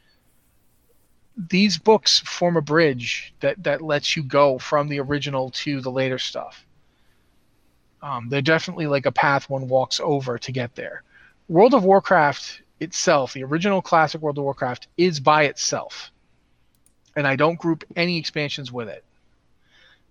These 1.38 1.78
books 1.78 2.20
form 2.22 2.58
a 2.58 2.62
bridge 2.62 3.34
that 3.42 3.64
that 3.64 3.82
lets 3.82 4.16
you 4.16 4.24
go 4.24 4.58
from 4.58 4.88
the 4.88 5.00
original 5.00 5.52
to 5.52 5.82
the 5.82 5.92
later 5.92 6.18
stuff. 6.18 6.66
Um, 8.02 8.30
they're 8.30 8.42
definitely 8.42 8.88
like 8.88 9.06
a 9.06 9.12
path 9.12 9.50
one 9.50 9.68
walks 9.68 10.00
over 10.00 10.38
to 10.38 10.52
get 10.52 10.76
there. 10.76 11.04
World 11.48 11.74
of 11.74 11.84
Warcraft 11.84 12.62
itself, 12.80 13.34
the 13.34 13.44
original 13.44 13.82
classic 13.82 14.22
World 14.22 14.38
of 14.38 14.44
Warcraft, 14.44 14.88
is 14.98 15.20
by 15.20 15.44
itself. 15.44 16.12
And 17.16 17.28
I 17.28 17.36
don't 17.36 17.60
group 17.60 17.84
any 17.96 18.18
expansions 18.18 18.72
with 18.72 18.90
it. 18.90 19.04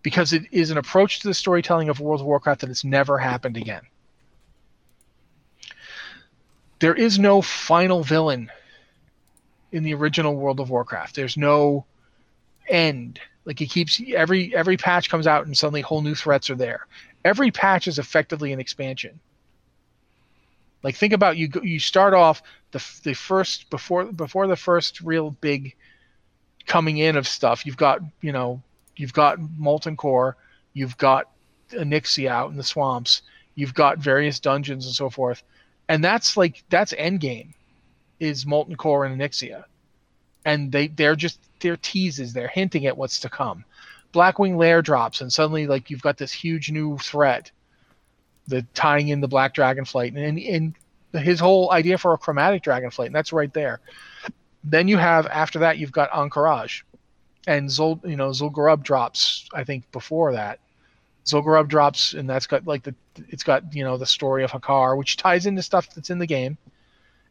Because 0.03 0.33
it 0.33 0.45
is 0.53 0.71
an 0.71 0.79
approach 0.79 1.21
to 1.21 1.29
the 1.29 1.35
storytelling 1.35 1.89
of 1.89 2.01
World 2.01 2.21
of 2.21 2.27
Warcraft 2.27 2.61
that 2.61 2.69
has 2.69 2.85
never 2.85 3.19
happened 3.19 3.57
again. 3.57 3.83
There 6.79 6.95
is 6.95 7.19
no 7.19 7.43
final 7.43 8.03
villain 8.03 8.51
in 9.77 9.85
the 9.85 9.95
original 9.95 10.35
World 10.35 10.61
of 10.61 10.71
Warcraft. 10.71 11.15
There's 11.15 11.37
no 11.37 11.85
end. 12.69 13.21
Like 13.45 13.61
it 13.61 13.71
keeps 13.71 14.01
every 14.15 14.55
every 14.55 14.77
patch 14.77 15.09
comes 15.09 15.27
out 15.27 15.47
and 15.47 15.57
suddenly 15.57 15.81
whole 15.81 16.03
new 16.03 16.15
threats 16.15 16.51
are 16.51 16.57
there 16.57 16.87
every 17.27 17.51
patch 17.51 17.89
is 17.89 17.99
effectively 17.99 18.53
an 18.53 18.61
expansion. 18.61 19.19
Like 20.83 20.95
think 20.95 21.13
about 21.13 21.37
you 21.37 21.49
you 21.63 21.81
start 21.81 22.15
off 22.15 22.41
the 22.71 22.83
the 23.03 23.15
first 23.15 23.69
before 23.69 24.05
before 24.05 24.47
the 24.47 24.57
first 24.57 25.01
real 25.01 25.33
big 25.41 25.75
coming 26.67 26.99
in 26.99 27.17
of 27.17 27.27
stuff. 27.27 27.67
You've 27.67 27.77
got 27.77 28.01
you 28.21 28.31
know 28.31 28.63
you've 28.95 29.13
got 29.13 29.39
molten 29.59 29.97
core, 29.97 30.37
you've 30.73 30.97
got 30.97 31.29
Onyxia 31.73 32.29
out 32.29 32.51
in 32.53 32.57
the 32.57 32.63
swamps, 32.63 33.23
you've 33.57 33.75
got 33.75 33.99
various 33.99 34.39
dungeons 34.39 34.87
and 34.87 34.95
so 34.95 35.11
forth, 35.11 35.43
and 35.89 36.05
that's 36.05 36.37
like 36.37 36.63
that's 36.71 36.95
end 36.97 37.21
game, 37.21 37.55
is 38.21 38.47
molten 38.47 38.77
core 38.77 39.05
and 39.05 39.21
Onyxia, 39.21 39.65
and 40.45 40.73
they 40.73 40.89
they're 40.89 41.17
just 41.17 41.41
they're 41.61 41.77
teases. 41.77 42.33
They're 42.33 42.49
hinting 42.49 42.87
at 42.87 42.97
what's 42.97 43.21
to 43.21 43.29
come. 43.29 43.65
Blackwing 44.13 44.57
Lair 44.57 44.83
drops, 44.83 45.21
and 45.21 45.33
suddenly 45.33 45.67
like 45.67 45.91
you've 45.91 46.03
got 46.03 46.17
this 46.17 46.33
huge 46.33 46.71
new 46.71 46.97
threat, 46.99 47.51
the 48.49 48.63
tying 48.75 49.09
in 49.09 49.21
the 49.21 49.29
Black 49.29 49.55
Dragonflight, 49.55 50.17
and 50.17 50.39
and 50.39 50.75
his 51.13 51.41
whole 51.41 51.73
idea 51.73 51.99
for 51.99 52.13
a 52.13 52.19
chromatic 52.19 52.63
Dragonflight, 52.63 53.07
and 53.07 53.15
that's 53.15 53.33
right 53.33 53.53
there. 53.53 53.81
Then 54.65 54.89
you 54.89 54.97
have 54.97 55.27
after 55.27 55.61
that 55.61 55.79
you've 55.79 55.93
got 55.93 56.11
Ahn'Qiraj, 56.11 56.83
and 57.47 57.69
Zul 57.69 58.09
you 58.09 58.17
know 58.17 58.31
Zul'Gurub 58.31 58.83
drops 58.83 59.49
I 59.53 59.65
think 59.65 59.91
before 59.93 60.33
that. 60.33 60.61
Zul'Gurub 61.25 61.69
drops, 61.69 62.15
and 62.15 62.31
that's 62.31 62.47
got 62.47 62.67
like 62.67 62.85
the 62.85 62.95
it's 63.29 63.43
got 63.43 63.75
you 63.75 63.85
know 63.85 63.97
the 63.97 64.07
story 64.07 64.45
of 64.45 64.53
Hakkar, 64.53 64.97
which 64.97 65.17
ties 65.17 65.47
into 65.47 65.63
stuff 65.63 65.93
that's 65.95 66.11
in 66.11 66.19
the 66.19 66.27
game. 66.27 66.57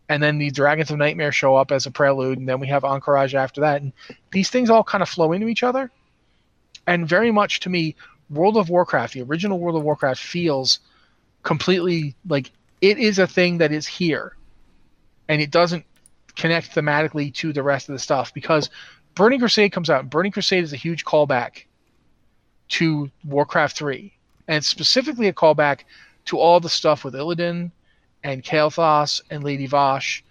And 0.08 0.22
then 0.22 0.38
the 0.38 0.51
Dragons 0.51 0.91
of 0.91 0.97
Nightmare 0.97 1.32
show 1.32 1.56
up 1.56 1.72
as 1.72 1.86
a 1.86 1.91
prelude, 1.91 2.38
and 2.38 2.47
then 2.47 2.60
we 2.60 2.68
have 2.68 2.84
Ahn'Qiraj 2.84 3.34
after 3.34 3.62
that. 3.62 3.82
And 3.82 3.91
these 4.32 4.49
things 4.49 4.70
all 4.70 4.84
kind 4.84 5.01
of 5.01 5.10
flow 5.10 5.32
into 5.32 5.47
each 5.47 5.64
other 5.64 5.91
and 6.88 7.08
very 7.08 7.32
much 7.32 7.60
to 7.62 7.70
me, 7.70 7.95
World 8.30 8.58
of 8.58 8.70
Warcraft, 8.70 9.14
the 9.14 9.22
original 9.22 9.60
World 9.60 9.76
of 9.76 9.84
Warcraft, 9.84 10.22
feels 10.22 10.80
completely 11.43 12.16
like 12.28 12.51
it 12.82 12.97
is 12.97 13.20
a 13.20 13.28
thing 13.28 13.60
that 13.60 13.72
is 13.72 13.88
here, 13.88 14.36
and 15.28 15.41
it 15.41 15.51
doesn't 15.51 15.86
connect 16.36 16.76
thematically 16.76 17.34
to 17.36 17.53
the 17.53 17.64
rest 17.64 17.88
of 17.88 17.93
the 17.93 17.99
stuff 17.99 18.34
because 18.34 18.70
Burning 19.14 19.39
Crusade 19.39 19.72
comes 19.72 19.89
out. 19.89 20.01
And 20.01 20.10
Burning 20.10 20.32
Crusade 20.32 20.64
is 20.64 20.74
a 20.74 20.78
huge 20.78 21.06
callback 21.06 21.66
to 22.70 23.10
Warcraft 23.24 23.78
3, 23.78 24.14
and 24.47 24.64
specifically 24.64 25.28
a 25.28 25.34
callback 25.34 25.82
to 26.26 26.39
all 26.39 26.60
the 26.60 26.70
stuff 26.70 27.03
with 27.03 27.14
Illidan 27.14 27.72
and 28.26 28.43
Kael'thas 28.43 29.21
and 29.30 29.43
Lady 29.43 29.67
Vashj. 29.67 30.23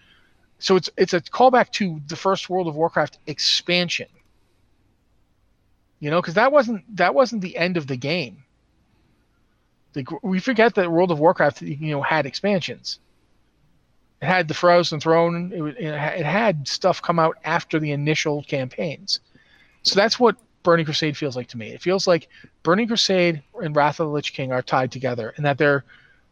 so 0.58 0.74
it's 0.74 0.90
it's 0.96 1.14
a 1.14 1.20
callback 1.20 1.70
to 1.70 2.00
the 2.08 2.16
first 2.16 2.50
World 2.50 2.66
of 2.66 2.74
Warcraft 2.74 3.18
expansion. 3.26 4.08
You 6.00 6.10
know, 6.10 6.20
because 6.20 6.34
that 6.34 6.50
wasn't 6.50 6.96
that 6.96 7.14
wasn't 7.14 7.40
the 7.42 7.56
end 7.56 7.76
of 7.76 7.86
the 7.86 7.96
game. 7.96 8.42
Like 9.94 10.08
we 10.24 10.40
forget 10.40 10.74
that 10.74 10.90
World 10.90 11.12
of 11.12 11.20
Warcraft, 11.20 11.62
you 11.62 11.92
know, 11.92 12.02
had 12.02 12.26
expansions. 12.26 12.98
It 14.20 14.26
had 14.26 14.48
the 14.48 14.54
Frozen 14.54 14.98
Throne. 14.98 15.52
It, 15.54 15.84
it 15.84 16.26
had 16.26 16.66
stuff 16.66 17.00
come 17.00 17.20
out 17.20 17.36
after 17.44 17.78
the 17.78 17.92
initial 17.92 18.42
campaigns. 18.42 19.20
So 19.82 19.94
that's 19.94 20.18
what 20.18 20.36
Burning 20.64 20.84
Crusade 20.84 21.16
feels 21.16 21.36
like 21.36 21.46
to 21.48 21.58
me. 21.58 21.68
It 21.68 21.80
feels 21.80 22.08
like 22.08 22.28
Burning 22.64 22.88
Crusade 22.88 23.42
and 23.62 23.76
Wrath 23.76 24.00
of 24.00 24.08
the 24.08 24.12
Lich 24.12 24.32
King 24.32 24.50
are 24.50 24.62
tied 24.62 24.90
together, 24.90 25.32
and 25.36 25.46
that 25.46 25.58
they're 25.58 25.84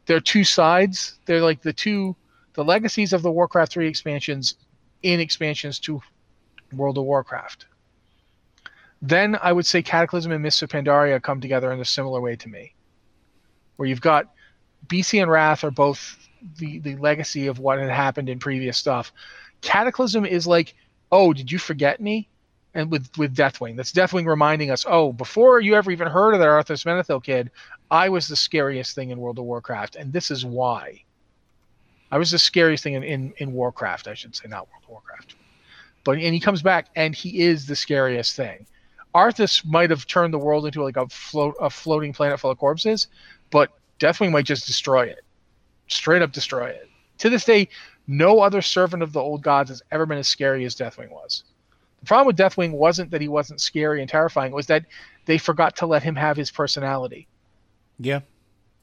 they're 0.07 0.21
two 0.21 0.45
sides. 0.45 1.19
They're 1.27 1.41
like 1.41 1.63
the 1.63 1.73
two 1.73 2.17
the 2.55 2.65
legacies 2.65 3.13
of 3.13 3.23
the 3.23 3.31
Warcraft 3.31 3.73
3 3.73 3.89
expansions 3.89 4.57
in 5.03 5.21
expansions 5.21 5.79
to 5.81 6.03
World 6.73 6.99
of 6.99 7.05
Warcraft. 7.05 7.67
Then 9.01 9.39
I 9.43 9.53
would 9.53 9.67
say 9.67 9.83
Cataclysm 9.83 10.31
and 10.31 10.43
Mists 10.43 10.63
of 10.63 10.71
Pandaria 10.71 11.21
come 11.23 11.41
together 11.41 11.73
in 11.73 11.81
a 11.81 11.85
similar 11.85 12.21
way 12.21 12.37
to 12.37 12.49
me, 12.49 12.75
where 13.77 13.89
you've 13.89 14.01
got 14.01 14.33
BC 14.87 15.23
and 15.23 15.31
Wrath 15.31 15.65
are 15.65 15.71
both 15.71 16.19
the, 16.59 16.79
the 16.81 16.97
legacy 16.97 17.47
of 17.47 17.59
what 17.59 17.79
had 17.79 17.91
happened 17.91 18.29
in 18.29 18.39
previous 18.39 18.79
stuff. 18.79 19.13
Cataclysm 19.61 20.25
is 20.25 20.47
like, 20.47 20.75
oh, 21.11 21.33
did 21.33 21.51
you 21.51 21.59
forget 21.59 22.01
me? 22.01 22.29
And 22.75 22.91
with 22.91 23.11
with 23.19 23.37
Deathwing, 23.37 23.77
that's 23.77 23.93
Deathwing 23.93 24.27
reminding 24.27 24.71
us, 24.71 24.87
oh, 24.89 25.13
before 25.13 25.61
you 25.61 25.75
ever 25.75 25.91
even 25.91 26.09
heard 26.09 26.33
of 26.33 26.41
that 26.41 26.49
Arthas 26.49 26.87
Menethil 26.87 27.23
kid, 27.23 27.51
I 27.91 28.09
was 28.09 28.29
the 28.29 28.37
scariest 28.37 28.95
thing 28.95 29.11
in 29.11 29.19
World 29.19 29.39
of 29.39 29.45
Warcraft, 29.45 29.97
and 29.97 30.13
this 30.13 30.31
is 30.31 30.45
why. 30.45 31.03
I 32.11 32.19
was 32.19 32.31
the 32.31 32.39
scariest 32.39 32.85
thing 32.85 32.95
in, 32.95 33.03
in, 33.03 33.35
in 33.39 33.53
Warcraft, 33.53 34.09
I 34.09 34.15
should 34.15 34.37
say, 34.37 34.49
not 34.49 34.69
World 34.69 34.85
of 34.85 34.91
Warcraft. 34.91 35.35
But 36.05 36.19
and 36.19 36.35
he 36.35 36.41
comes 36.41 36.63
back 36.63 36.89
and 36.97 37.15
he 37.15 37.41
is 37.41 37.67
the 37.67 37.77
scariest 37.77 38.37
thing. 38.37 38.67
Arthas 39.15 39.65
might 39.65 39.91
have 39.91 40.07
turned 40.07 40.33
the 40.33 40.39
world 40.39 40.67
into 40.67 40.83
like 40.83 40.97
a 40.97 41.09
float 41.09 41.55
a 41.61 41.71
floating 41.71 42.13
planet 42.13 42.41
full 42.41 42.51
of 42.51 42.59
corpses, 42.59 43.09
but 43.51 43.71
Deathwing 43.99 44.33
might 44.33 44.47
just 44.47 44.67
destroy 44.67 45.05
it. 45.07 45.25
Straight 45.89 46.23
up 46.23 46.33
destroy 46.33 46.69
it. 46.69 46.89
To 47.19 47.31
this 47.31 47.45
day, 47.45 47.69
no 48.07 48.41
other 48.41 48.63
servant 48.63 49.03
of 49.03 49.13
the 49.13 49.21
old 49.21 49.43
gods 49.43 49.71
has 49.71 49.83
ever 49.93 50.07
been 50.07 50.19
as 50.19 50.29
scary 50.29 50.65
as 50.65 50.75
Deathwing 50.75 51.11
was. 51.11 51.45
The 52.03 52.07
problem 52.07 52.27
with 52.27 52.37
Deathwing 52.37 52.73
wasn't 52.73 53.11
that 53.11 53.21
he 53.21 53.29
wasn't 53.29 53.61
scary 53.61 54.01
and 54.01 54.11
terrifying, 54.11 54.53
it 54.53 54.57
was 54.57 54.67
that 54.67 54.85
they 55.25 55.39
forgot 55.39 55.77
to 55.77 55.87
let 55.87 56.03
him 56.03 56.17
have 56.17 56.37
his 56.37 56.51
personality. 56.51 57.27
Yeah 57.99 58.21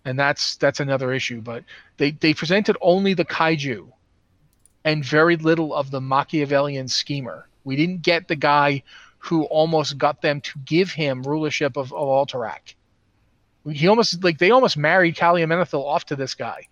and 0.06 0.18
that's 0.18 0.56
that's 0.58 0.80
another 0.80 1.14
issue. 1.14 1.42
But 1.42 1.64
they 1.98 2.12
they 2.12 2.34
presented 2.34 2.78
only 2.82 3.14
the 3.14 3.26
kaiju, 3.26 3.92
and 4.84 5.04
very 5.04 5.36
little 5.36 5.74
of 5.74 5.92
the 5.92 6.02
Machiavellian 6.02 6.88
schemer. 6.88 7.48
We 7.64 7.76
didn't 7.76 8.02
get 8.02 8.28
the 8.28 8.36
guy 8.36 8.84
who 9.20 9.44
almost 9.44 9.98
got 9.98 10.22
them 10.22 10.42
to 10.42 10.60
give 10.66 10.92
him 10.92 11.24
rulership 11.24 11.76
of, 11.76 11.94
of 11.94 12.08
Alterac. 12.08 12.76
He 13.70 13.88
almost 13.88 14.24
like 14.24 14.38
they 14.38 14.52
almost 14.52 14.78
married 14.78 15.16
Calia 15.16 15.46
Menethil 15.46 15.84
off 15.86 16.06
to 16.06 16.16
this 16.16 16.34
guy, 16.34 16.68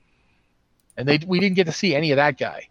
and 0.95 1.08
they 1.08 1.20
we 1.26 1.39
didn't 1.39 1.58
get 1.58 1.66
to 1.66 1.74
see 1.74 1.93
any 1.93 2.12
of 2.12 2.16
that 2.16 2.38
guy, 2.38 2.70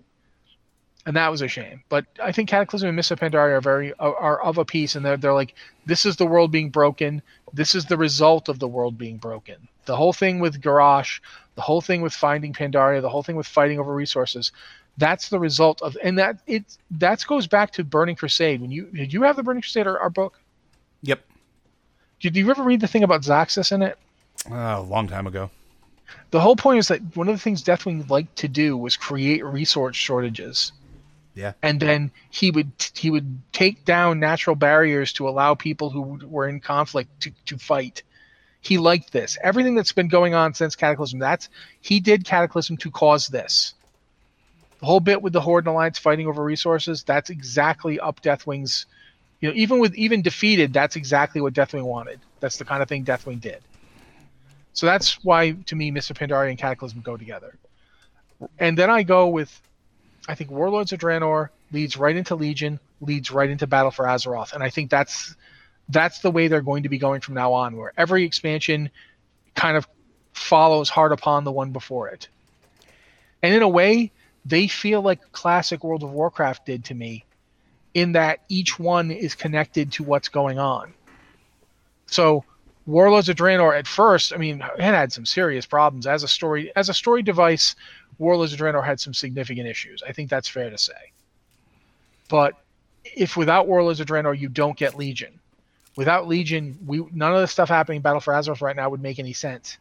and 1.07 1.16
that 1.16 1.30
was 1.30 1.40
a 1.40 1.48
shame. 1.48 1.82
But 1.88 2.04
I 2.22 2.32
think 2.32 2.48
Cataclysm 2.50 2.88
and 2.88 2.96
Mists 2.96 3.11
of 3.11 3.20
Pandaria 3.20 3.57
are 3.57 3.61
very 3.61 3.94
are, 3.94 4.16
are 4.16 4.42
of 4.42 4.59
a 4.59 4.64
piece, 4.64 4.94
and 4.94 5.07
they're 5.07 5.16
they're 5.16 5.32
like 5.32 5.54
this 5.86 6.04
is 6.04 6.16
the 6.16 6.26
world 6.26 6.52
being 6.52 6.68
broken. 6.68 7.22
This 7.52 7.74
is 7.74 7.86
the 7.86 7.96
result 7.96 8.48
of 8.48 8.59
the 8.59 8.68
world 8.68 8.98
being 8.98 9.16
broken 9.16 9.68
the 9.86 9.96
whole 9.96 10.12
thing 10.12 10.40
with 10.40 10.61
Garrosh, 10.61 11.20
the 11.54 11.62
whole 11.62 11.80
thing 11.80 12.02
with 12.02 12.12
finding 12.12 12.52
Pandaria, 12.52 13.00
the 13.00 13.09
whole 13.09 13.22
thing 13.22 13.36
with 13.36 13.46
fighting 13.46 13.80
over 13.80 13.94
resources, 13.94 14.52
that's 14.98 15.28
the 15.28 15.38
result 15.38 15.80
of, 15.82 15.96
and 16.02 16.18
that 16.18 16.38
it 16.46 16.64
that 16.90 17.24
goes 17.26 17.46
back 17.46 17.72
to 17.72 17.84
Burning 17.84 18.16
Crusade. 18.16 18.61
When 18.61 18.70
you 18.70 18.84
did 18.86 19.12
you 19.12 19.22
have 19.22 19.36
the 19.36 19.42
Burning 19.42 19.62
Crusade 19.62 19.86
our, 19.86 19.98
our 19.98 20.11
book? 20.11 20.38
Yep. 21.02 21.20
Did 22.20 22.36
you 22.36 22.50
ever 22.50 22.62
read 22.62 22.80
the 22.80 22.88
thing 22.88 23.02
about 23.02 23.22
Zaxus 23.22 23.72
in 23.72 23.82
it? 23.82 23.98
Uh, 24.50 24.76
a 24.78 24.80
long 24.80 25.07
time 25.07 25.26
ago. 25.26 25.50
The 26.30 26.40
whole 26.40 26.57
point 26.57 26.78
is 26.78 26.88
that 26.88 27.16
one 27.16 27.28
of 27.28 27.34
the 27.34 27.40
things 27.40 27.62
Deathwing 27.62 28.09
liked 28.09 28.36
to 28.36 28.48
do 28.48 28.76
was 28.76 28.96
create 28.96 29.44
resource 29.44 29.96
shortages. 29.96 30.72
Yeah. 31.37 31.53
And 31.62 31.78
then 31.78 32.11
he 32.30 32.51
would 32.51 32.72
he 32.95 33.11
would 33.11 33.41
take 33.53 33.84
down 33.84 34.18
natural 34.18 34.57
barriers 34.57 35.12
to 35.14 35.28
allow 35.28 35.55
people 35.55 35.91
who 35.91 36.18
were 36.26 36.49
in 36.49 36.59
conflict 36.59 37.20
to, 37.20 37.32
to 37.45 37.59
fight 37.59 38.03
he 38.66 38.78
liked 38.78 39.12
this. 39.12 39.39
Everything 39.43 39.74
that's 39.74 39.93
been 39.93 40.09
going 40.09 40.34
on 40.34 40.53
since 40.53 40.74
Cataclysm, 40.74 41.18
that's 41.18 41.49
he 41.80 42.01
did 42.01 42.24
Cataclysm 42.24 42.76
to 42.78 42.91
cause 42.91 43.28
this. 43.28 43.74
The 44.80 44.87
whole 44.87 45.01
bit 45.01 45.22
with 45.22 45.32
the 45.32 45.41
Horde 45.41 45.64
and 45.64 45.72
Alliance 45.72 45.99
fighting 45.99 46.26
over 46.26 46.43
resources, 46.43 47.03
that's 47.03 47.30
exactly 47.30 47.99
up 48.01 48.20
Deathwing's. 48.22 48.87
You 49.41 49.51
know, 49.51 49.55
even 49.55 49.78
with 49.78 49.95
even 49.95 50.22
defeated, 50.22 50.72
that's 50.72 50.97
exactly 50.97 51.41
what 51.41 51.53
Deathwing 51.53 51.84
wanted. 51.84 52.20
That's 52.41 52.57
the 52.57 52.64
kind 52.64 52.82
of 52.82 52.89
thing 52.89 53.05
Deathwing 53.05 53.41
did. 53.41 53.62
So 54.72 54.84
that's 54.84 55.24
why, 55.24 55.53
to 55.53 55.76
me, 55.76 55.91
Mists 55.91 56.11
Pandaria 56.11 56.51
and 56.51 56.59
Cataclysm 56.59 57.01
go 57.01 57.16
together. 57.16 57.57
And 58.59 58.76
then 58.76 58.91
I 58.91 59.03
go 59.03 59.28
with, 59.28 59.62
I 60.29 60.35
think 60.35 60.51
Warlords 60.51 60.93
of 60.93 61.01
Draenor 61.01 61.51
leads 61.72 61.97
right 61.97 62.16
into 62.16 62.35
Legion, 62.35 62.81
leads 63.01 63.31
right 63.31 63.49
into 63.49 63.66
Battle 63.66 63.91
for 63.91 64.07
Azeroth, 64.07 64.53
and 64.53 64.62
I 64.62 64.70
think 64.70 64.91
that's 64.91 65.35
that's 65.89 66.18
the 66.20 66.31
way 66.31 66.49
they're 66.49 66.62
going 66.62 66.83
to 66.83 66.89
be 66.89 66.99
going 66.99 67.20
from 67.20 67.35
now 67.35 67.53
on, 67.53 67.77
where 67.77 67.93
every 67.97 68.24
expansion 68.24 68.91
kind 69.55 69.77
of 69.77 69.87
follows 70.33 70.89
hard 70.89 71.12
upon 71.12 71.45
the 71.45 71.53
one 71.53 71.70
before 71.70 72.09
it. 72.09 72.29
And 73.43 73.55
in 73.55 73.62
a 73.62 73.68
way, 73.68 74.11
they 74.45 74.68
feel 74.68 75.03
like 75.03 75.33
classic 75.33 75.85
World 75.85 76.03
of 76.03 76.11
Warcraft 76.11 76.66
did 76.66 76.85
to 76.87 76.95
me, 76.95 77.24
in 77.95 78.12
that 78.12 78.41
each 78.49 78.79
one 78.79 79.11
is 79.11 79.35
connected 79.35 79.93
to 79.93 80.05
what's 80.05 80.29
going 80.29 80.59
on. 80.59 80.93
So, 82.07 82.45
Warlords 82.87 83.29
of 83.29 83.37
Draenor 83.37 83.77
at 83.77 83.89
first, 83.89 84.33
I 84.33 84.37
mean, 84.37 84.62
it 84.79 84.83
had 84.83 85.12
some 85.12 85.27
serious 85.27 85.66
problems 85.66 86.07
as 86.07 86.22
a 86.22 86.29
story 86.29 86.70
as 86.77 86.89
a 86.89 86.95
story 86.95 87.22
device. 87.22 87.74
Warlords 88.19 88.53
of 88.53 88.59
Draenor 88.59 88.85
had 88.85 89.01
some 89.01 89.14
significant 89.14 89.67
issues. 89.67 90.03
I 90.07 90.12
think 90.12 90.31
that's 90.31 90.49
fair 90.49 90.71
to 90.71 90.79
say. 90.79 91.12
But 92.29 92.55
if 93.05 93.37
without 93.37 93.67
Warlords 93.67 94.01
of 94.01 94.07
Draenor 94.07 94.39
you 94.39 94.49
don't 94.49 94.77
get 94.77 94.97
Legion, 94.97 95.39
Without 95.97 96.29
Legion, 96.29 96.79
we 96.87 97.03
none 97.12 97.35
of 97.35 97.41
the 97.41 97.47
stuff 97.47 97.71
happening 97.71 97.97
in 97.97 98.03
Battle 98.03 98.21
for 98.21 98.35
Azeroth 98.35 98.61
right 98.61 98.77
now 98.77 98.91
would 98.91 99.01
make 99.01 99.19
any 99.19 99.33
sense. 99.33 99.79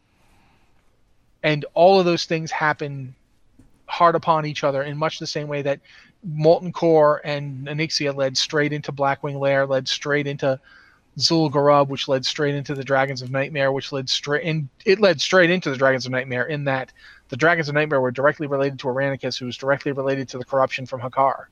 And 1.42 1.64
all 1.74 2.00
of 2.00 2.06
those 2.06 2.24
things 2.24 2.50
happen 2.50 3.14
hard 3.86 4.14
upon 4.14 4.46
each 4.46 4.64
other 4.64 4.82
in 4.82 4.96
much 4.96 5.18
the 5.18 5.26
same 5.26 5.46
way 5.46 5.62
that 5.62 5.78
Molten 6.24 6.72
Core 6.72 7.20
and 7.22 7.68
Onyxia 7.68 8.16
led 8.16 8.36
straight 8.36 8.72
into 8.72 8.92
Blackwing 8.92 9.38
Lair, 9.38 9.66
led 9.66 9.86
straight 9.86 10.26
into 10.26 10.58
Zul'Gurub, 11.18 11.88
which 11.88 12.08
led 12.08 12.26
straight 12.26 12.54
into 12.54 12.74
the 12.74 12.84
Dragons 12.84 13.22
of 13.22 13.30
Nightmare, 13.30 13.72
which 13.72 13.90
led 13.90 14.08
straight 14.08 14.44
in 14.44 14.68
it 14.84 15.00
led 15.00 15.20
straight 15.20 15.50
into 15.50 15.70
the 15.70 15.76
Dragons 15.76 16.04
of 16.04 16.12
Nightmare 16.12 16.44
in 16.44 16.64
that 16.64 16.92
the 17.28 17.36
Dragons 17.36 17.68
of 17.68 17.74
Nightmare 17.74 18.00
were 18.00 18.10
directly 18.10 18.46
related 18.46 18.78
to 18.80 18.88
Eranikus, 18.88 19.38
who 19.38 19.46
was 19.46 19.56
directly 19.56 19.92
related 19.92 20.28
to 20.28 20.38
the 20.38 20.44
corruption 20.44 20.86
from 20.86 21.00
Hakkar. 21.00 21.46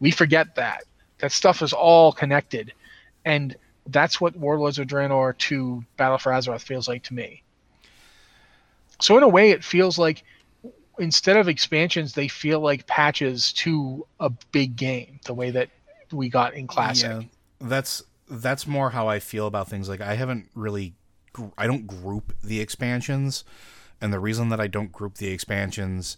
We 0.00 0.10
forget 0.10 0.56
that. 0.56 0.84
That 1.18 1.32
stuff 1.32 1.62
is 1.62 1.72
all 1.72 2.12
connected. 2.12 2.72
And 3.24 3.56
that's 3.86 4.20
what 4.20 4.36
Warlords 4.36 4.78
of 4.78 4.86
Draenor 4.86 5.38
to 5.38 5.84
Battle 5.96 6.18
for 6.18 6.32
Azeroth 6.32 6.62
feels 6.62 6.88
like 6.88 7.04
to 7.04 7.14
me. 7.14 7.42
So 9.00 9.16
in 9.16 9.22
a 9.22 9.28
way, 9.28 9.50
it 9.50 9.64
feels 9.64 9.98
like 9.98 10.24
instead 10.98 11.36
of 11.36 11.48
expansions, 11.48 12.12
they 12.12 12.28
feel 12.28 12.60
like 12.60 12.86
patches 12.86 13.52
to 13.54 14.06
a 14.20 14.30
big 14.52 14.76
game. 14.76 15.20
The 15.24 15.34
way 15.34 15.50
that 15.50 15.70
we 16.12 16.28
got 16.28 16.54
in 16.54 16.66
Classic. 16.66 17.10
Yeah, 17.10 17.22
that's 17.60 18.02
that's 18.28 18.66
more 18.66 18.90
how 18.90 19.08
I 19.08 19.18
feel 19.18 19.46
about 19.46 19.68
things. 19.68 19.88
Like 19.88 20.00
I 20.00 20.14
haven't 20.14 20.48
really, 20.54 20.94
I 21.58 21.66
don't 21.66 21.86
group 21.86 22.32
the 22.42 22.60
expansions, 22.60 23.44
and 24.00 24.12
the 24.12 24.20
reason 24.20 24.48
that 24.50 24.60
I 24.60 24.66
don't 24.66 24.92
group 24.92 25.16
the 25.16 25.28
expansions, 25.28 26.16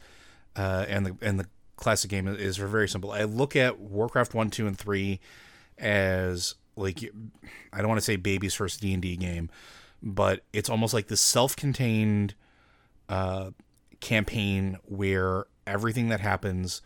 uh, 0.54 0.86
and 0.88 1.06
the 1.06 1.16
and 1.20 1.40
the 1.40 1.46
classic 1.76 2.10
game 2.10 2.26
is 2.26 2.56
very 2.56 2.88
simple. 2.88 3.12
I 3.12 3.24
look 3.24 3.54
at 3.56 3.78
Warcraft 3.78 4.34
one, 4.34 4.50
two, 4.50 4.66
and 4.66 4.78
three 4.78 5.20
as 5.78 6.54
like 6.76 7.02
I 7.72 7.78
don't 7.78 7.88
want 7.88 7.98
to 7.98 8.04
say 8.04 8.16
baby's 8.16 8.54
first 8.54 8.80
D 8.80 8.92
and 8.92 9.02
D 9.02 9.16
game, 9.16 9.50
but 10.02 10.42
it's 10.52 10.70
almost 10.70 10.94
like 10.94 11.08
this 11.08 11.20
self-contained 11.20 12.34
uh, 13.08 13.50
campaign 14.00 14.78
where 14.84 15.46
everything 15.66 16.08
that 16.08 16.20
happens 16.20 16.82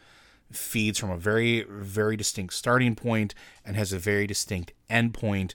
feeds 0.52 0.98
from 0.98 1.10
a 1.10 1.16
very 1.16 1.62
very 1.68 2.16
distinct 2.16 2.54
starting 2.54 2.94
point 2.94 3.34
and 3.64 3.76
has 3.76 3.92
a 3.92 3.98
very 3.98 4.26
distinct 4.26 4.72
end 4.88 5.14
point, 5.14 5.54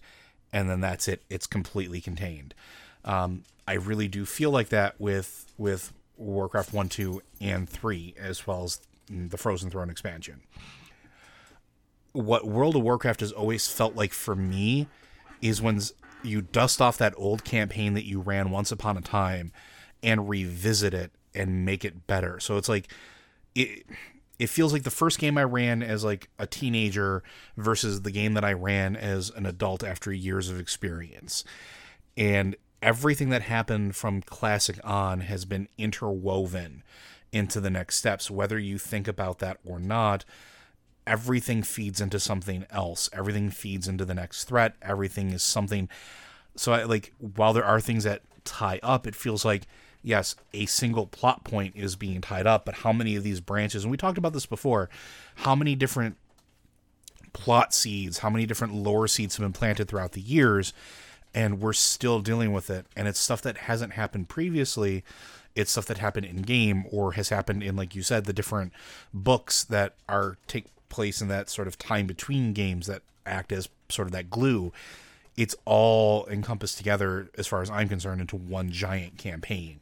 and 0.54 0.70
then 0.70 0.82
that's 0.82 1.08
it. 1.08 1.24
It's 1.30 1.48
completely 1.48 2.02
contained. 2.02 2.54
Um, 3.04 3.44
I 3.68 3.74
really 3.74 4.08
do 4.08 4.26
feel 4.26 4.52
like 4.52 4.70
that 4.70 5.00
with 5.00 5.52
with 5.58 5.92
Warcraft 6.18 6.74
one, 6.74 6.90
two, 6.90 7.22
and 7.42 7.68
three, 7.68 8.14
as 8.20 8.48
well 8.48 8.64
as 8.64 8.80
the 9.10 9.38
Frozen 9.38 9.70
Throne 9.70 9.90
expansion 9.90 10.42
what 12.16 12.48
World 12.48 12.78
of 12.78 12.82
Warcraft 12.82 13.20
has 13.20 13.32
always 13.34 13.68
felt 13.68 13.96
like 13.96 14.14
for 14.14 14.36
me 14.36 14.88
is 15.42 15.62
when 15.62 15.82
you 16.24 16.42
dust 16.42 16.82
off 16.82 16.98
that 16.98 17.14
old 17.18 17.44
campaign 17.44 17.94
that 17.94 18.06
you 18.06 18.22
ran 18.22 18.52
once 18.52 18.72
upon 18.72 18.98
a 18.98 19.02
time 19.02 19.52
and 20.02 20.30
revisit 20.30 20.94
it 20.94 21.12
and 21.34 21.66
make 21.66 21.84
it 21.84 22.08
better. 22.08 22.40
So 22.40 22.56
it's 22.56 22.70
like 22.70 22.88
it 23.54 23.86
it 24.40 24.48
feels 24.48 24.74
like 24.74 24.84
the 24.84 24.92
first 24.92 25.20
game 25.20 25.38
I 25.38 25.44
ran 25.44 25.82
as 25.82 26.04
like 26.04 26.30
a 26.38 26.48
teenager 26.48 27.24
versus 27.58 28.02
the 28.02 28.12
game 28.12 28.34
that 28.34 28.46
I 28.46 28.54
ran 28.54 28.96
as 28.96 29.30
an 29.30 29.46
adult 29.46 29.84
after 29.84 30.12
years 30.12 30.50
of 30.50 30.60
experience. 30.60 31.44
And 32.18 32.56
everything 32.82 33.30
that 33.30 33.44
happened 33.44 33.96
from 33.96 34.22
classic 34.22 34.80
on 34.84 35.22
has 35.22 35.46
been 35.46 35.68
interwoven 35.78 36.84
into 37.32 37.60
the 37.60 37.70
next 37.70 37.96
steps. 37.98 38.30
Whether 38.30 38.60
you 38.60 38.78
think 38.78 39.08
about 39.08 39.40
that 39.40 39.60
or 39.66 39.80
not 39.80 40.26
everything 41.08 41.62
feeds 41.62 42.02
into 42.02 42.20
something 42.20 42.66
else. 42.72 43.10
Everything 43.14 43.52
feeds 43.52 43.88
into 43.88 44.06
the 44.06 44.16
next 44.16 44.46
threat. 44.46 44.74
Everything 44.82 45.32
is 45.32 45.44
something 45.44 45.88
so 46.56 46.74
I 46.74 46.84
like 46.84 47.14
while 47.20 47.54
there 47.54 47.66
are 47.66 47.82
things 47.82 48.04
that 48.06 48.22
tie 48.44 48.80
up 48.82 49.06
it 49.08 49.16
feels 49.16 49.44
like 49.44 49.68
yes, 50.06 50.36
a 50.54 50.68
single 50.68 51.08
plot 51.08 51.44
point 51.44 51.76
is 51.76 51.96
being 51.96 52.22
tied 52.22 52.46
up, 52.46 52.64
but 52.64 52.76
how 52.76 52.94
many 52.94 53.16
of 53.16 53.24
these 53.24 53.42
branches, 53.42 53.84
and 53.84 53.92
we 53.92 53.98
talked 53.98 54.20
about 54.20 54.34
this 54.34 54.46
before, 54.46 54.90
how 55.36 55.56
many 55.56 55.76
different 55.76 56.16
plot 57.34 57.74
seeds, 57.74 58.20
how 58.20 58.30
many 58.30 58.46
different 58.46 58.74
lore 58.74 59.08
seeds 59.08 59.36
have 59.36 59.44
been 59.44 59.52
planted 59.52 59.88
throughout 59.88 60.12
the 60.12 60.22
years, 60.22 60.74
and 61.34 61.60
we're 61.60 61.74
still 61.74 62.20
dealing 62.20 62.54
with 62.54 62.70
it. 62.70 62.86
And 62.96 63.08
it's 63.08 63.20
stuff 63.20 63.42
that 63.42 63.58
hasn't 63.58 63.94
happened 63.94 64.30
previously. 64.30 65.04
It's 65.56 65.72
stuff 65.72 65.88
that 65.88 65.98
happened 65.98 66.28
in 66.28 66.44
game 66.44 66.86
or 66.92 67.14
has 67.14 67.30
happened 67.30 67.64
in, 67.64 67.76
like 67.76 67.96
you 67.96 68.04
said, 68.04 68.26
the 68.26 68.34
different 68.34 68.74
books 69.14 69.64
that 69.66 69.96
are 70.08 70.38
take 70.48 70.66
place 70.88 71.20
in 71.20 71.28
that 71.30 71.50
sort 71.50 71.68
of 71.68 71.78
time 71.78 72.06
between 72.06 72.54
games 72.54 72.88
that 72.88 73.02
act 73.26 73.52
as 73.52 73.70
sort 73.90 74.08
of 74.08 74.12
that 74.12 74.30
glue 74.30 74.72
it's 75.38 75.56
all 75.66 76.26
encompassed 76.28 76.78
together 76.78 77.30
as 77.38 77.48
far 77.48 77.62
as 77.62 77.70
I'm 77.70 77.90
concerned 77.90 78.22
into 78.22 78.36
one 78.36 78.72
giant 78.72 79.18
campaign. 79.18 79.80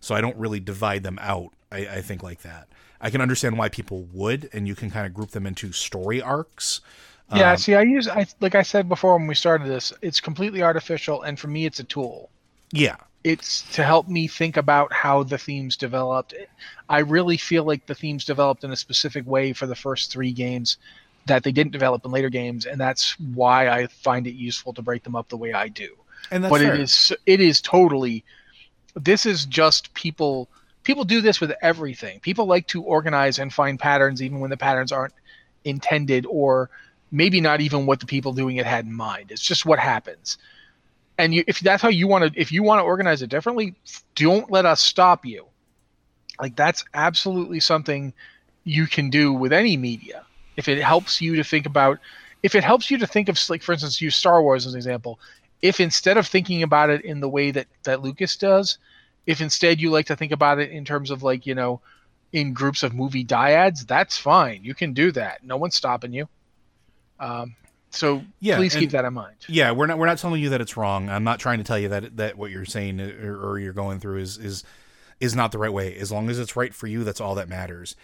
So 0.00 0.14
I 0.14 0.20
don't 0.20 0.36
really 0.36 0.60
divide 0.60 1.02
them 1.02 1.18
out. 1.20 1.52
I, 1.70 1.78
I 1.86 2.00
think 2.02 2.22
like 2.22 2.42
that. 2.42 2.68
I 3.00 3.10
can 3.10 3.20
understand 3.20 3.58
why 3.58 3.68
people 3.68 4.04
would, 4.12 4.48
and 4.52 4.68
you 4.68 4.74
can 4.74 4.90
kind 4.90 5.06
of 5.06 5.14
group 5.14 5.30
them 5.30 5.46
into 5.46 5.72
story 5.72 6.22
arcs. 6.22 6.80
Yeah, 7.34 7.52
um, 7.52 7.56
see, 7.56 7.74
I 7.74 7.82
use 7.82 8.06
I 8.08 8.26
like 8.40 8.54
I 8.54 8.62
said 8.62 8.88
before 8.88 9.16
when 9.16 9.26
we 9.26 9.34
started 9.34 9.68
this, 9.68 9.92
it's 10.02 10.20
completely 10.20 10.62
artificial, 10.62 11.22
and 11.22 11.38
for 11.38 11.48
me, 11.48 11.66
it's 11.66 11.80
a 11.80 11.84
tool. 11.84 12.30
Yeah, 12.72 12.96
it's 13.24 13.62
to 13.74 13.84
help 13.84 14.08
me 14.08 14.28
think 14.28 14.56
about 14.56 14.92
how 14.92 15.22
the 15.22 15.38
themes 15.38 15.76
developed. 15.76 16.34
I 16.88 17.00
really 17.00 17.36
feel 17.36 17.64
like 17.64 17.86
the 17.86 17.94
themes 17.94 18.24
developed 18.24 18.64
in 18.64 18.72
a 18.72 18.76
specific 18.76 19.26
way 19.26 19.52
for 19.52 19.66
the 19.66 19.74
first 19.74 20.12
three 20.12 20.32
games, 20.32 20.76
that 21.26 21.44
they 21.44 21.52
didn't 21.52 21.72
develop 21.72 22.04
in 22.04 22.10
later 22.10 22.30
games, 22.30 22.66
and 22.66 22.80
that's 22.80 23.18
why 23.18 23.68
I 23.68 23.86
find 23.86 24.26
it 24.26 24.34
useful 24.34 24.72
to 24.74 24.82
break 24.82 25.04
them 25.04 25.14
up 25.14 25.28
the 25.28 25.36
way 25.36 25.52
I 25.52 25.68
do. 25.68 25.96
And 26.30 26.42
but 26.42 26.60
fair. 26.60 26.74
it 26.74 26.80
is 26.80 27.12
it 27.26 27.40
is 27.40 27.60
totally 27.60 28.24
this 28.94 29.26
is 29.26 29.46
just 29.46 29.92
people 29.94 30.48
people 30.84 31.04
do 31.04 31.20
this 31.20 31.40
with 31.40 31.52
everything. 31.62 32.20
People 32.20 32.46
like 32.46 32.66
to 32.68 32.82
organize 32.82 33.38
and 33.38 33.52
find 33.52 33.78
patterns 33.78 34.22
even 34.22 34.40
when 34.40 34.50
the 34.50 34.56
patterns 34.56 34.92
aren't 34.92 35.14
intended 35.64 36.26
or 36.28 36.70
maybe 37.10 37.40
not 37.40 37.60
even 37.60 37.86
what 37.86 38.00
the 38.00 38.06
people 38.06 38.32
doing 38.32 38.56
it 38.56 38.66
had 38.66 38.84
in 38.84 38.92
mind. 38.92 39.30
It's 39.30 39.42
just 39.42 39.64
what 39.64 39.78
happens. 39.78 40.38
And 41.18 41.34
you, 41.34 41.44
if 41.46 41.60
that's 41.60 41.82
how 41.82 41.90
you 41.90 42.08
want 42.08 42.32
to 42.32 42.40
if 42.40 42.50
you 42.50 42.62
want 42.62 42.80
to 42.80 42.84
organize 42.84 43.22
it 43.22 43.30
differently, 43.30 43.74
don't 44.14 44.50
let 44.50 44.66
us 44.66 44.80
stop 44.80 45.24
you. 45.24 45.46
Like 46.40 46.56
that's 46.56 46.84
absolutely 46.94 47.60
something 47.60 48.12
you 48.64 48.86
can 48.86 49.10
do 49.10 49.32
with 49.32 49.52
any 49.52 49.76
media 49.76 50.24
if 50.56 50.68
it 50.68 50.82
helps 50.82 51.20
you 51.20 51.36
to 51.36 51.44
think 51.44 51.66
about 51.66 51.98
if 52.42 52.54
it 52.54 52.64
helps 52.64 52.90
you 52.90 52.98
to 52.98 53.06
think 53.06 53.28
of 53.28 53.38
like 53.48 53.62
for 53.62 53.72
instance 53.72 54.00
use 54.00 54.16
star 54.16 54.42
wars 54.42 54.66
as 54.66 54.74
an 54.74 54.78
example 54.78 55.18
if 55.60 55.80
instead 55.80 56.16
of 56.16 56.26
thinking 56.26 56.62
about 56.62 56.90
it 56.90 57.04
in 57.04 57.20
the 57.20 57.28
way 57.28 57.50
that 57.50 57.66
that 57.84 58.02
lucas 58.02 58.36
does 58.36 58.78
if 59.26 59.40
instead 59.40 59.80
you 59.80 59.90
like 59.90 60.06
to 60.06 60.16
think 60.16 60.32
about 60.32 60.58
it 60.58 60.70
in 60.70 60.84
terms 60.84 61.10
of 61.10 61.22
like 61.22 61.46
you 61.46 61.54
know 61.54 61.80
in 62.32 62.52
groups 62.52 62.82
of 62.82 62.94
movie 62.94 63.24
dyads 63.24 63.86
that's 63.86 64.18
fine 64.18 64.60
you 64.62 64.74
can 64.74 64.92
do 64.92 65.12
that 65.12 65.44
no 65.44 65.56
one's 65.56 65.74
stopping 65.74 66.12
you 66.12 66.28
um, 67.20 67.54
so 67.92 68.22
yeah, 68.40 68.56
please 68.56 68.74
keep 68.74 68.90
that 68.90 69.04
in 69.04 69.14
mind. 69.14 69.36
Yeah, 69.48 69.72
we're 69.72 69.86
not 69.86 69.98
we're 69.98 70.06
not 70.06 70.18
telling 70.18 70.42
you 70.42 70.48
that 70.50 70.60
it's 70.60 70.76
wrong. 70.76 71.10
I'm 71.10 71.24
not 71.24 71.38
trying 71.38 71.58
to 71.58 71.64
tell 71.64 71.78
you 71.78 71.88
that 71.90 72.16
that 72.16 72.36
what 72.38 72.50
you're 72.50 72.64
saying 72.64 73.00
or, 73.00 73.50
or, 73.50 73.58
you're 73.58 73.74
going 73.74 74.00
through 74.00 74.18
is 74.18 74.38
is 74.38 74.64
is 75.20 75.36
not 75.36 75.52
the 75.52 75.58
right 75.58 75.72
way. 75.72 75.94
As 75.96 76.10
long 76.10 76.30
as 76.30 76.38
it's 76.38 76.56
right 76.56 76.74
for 76.74 76.86
you, 76.86 77.04
that's 77.04 77.20
all 77.20 77.34
that 77.34 77.48
matters. 77.48 77.94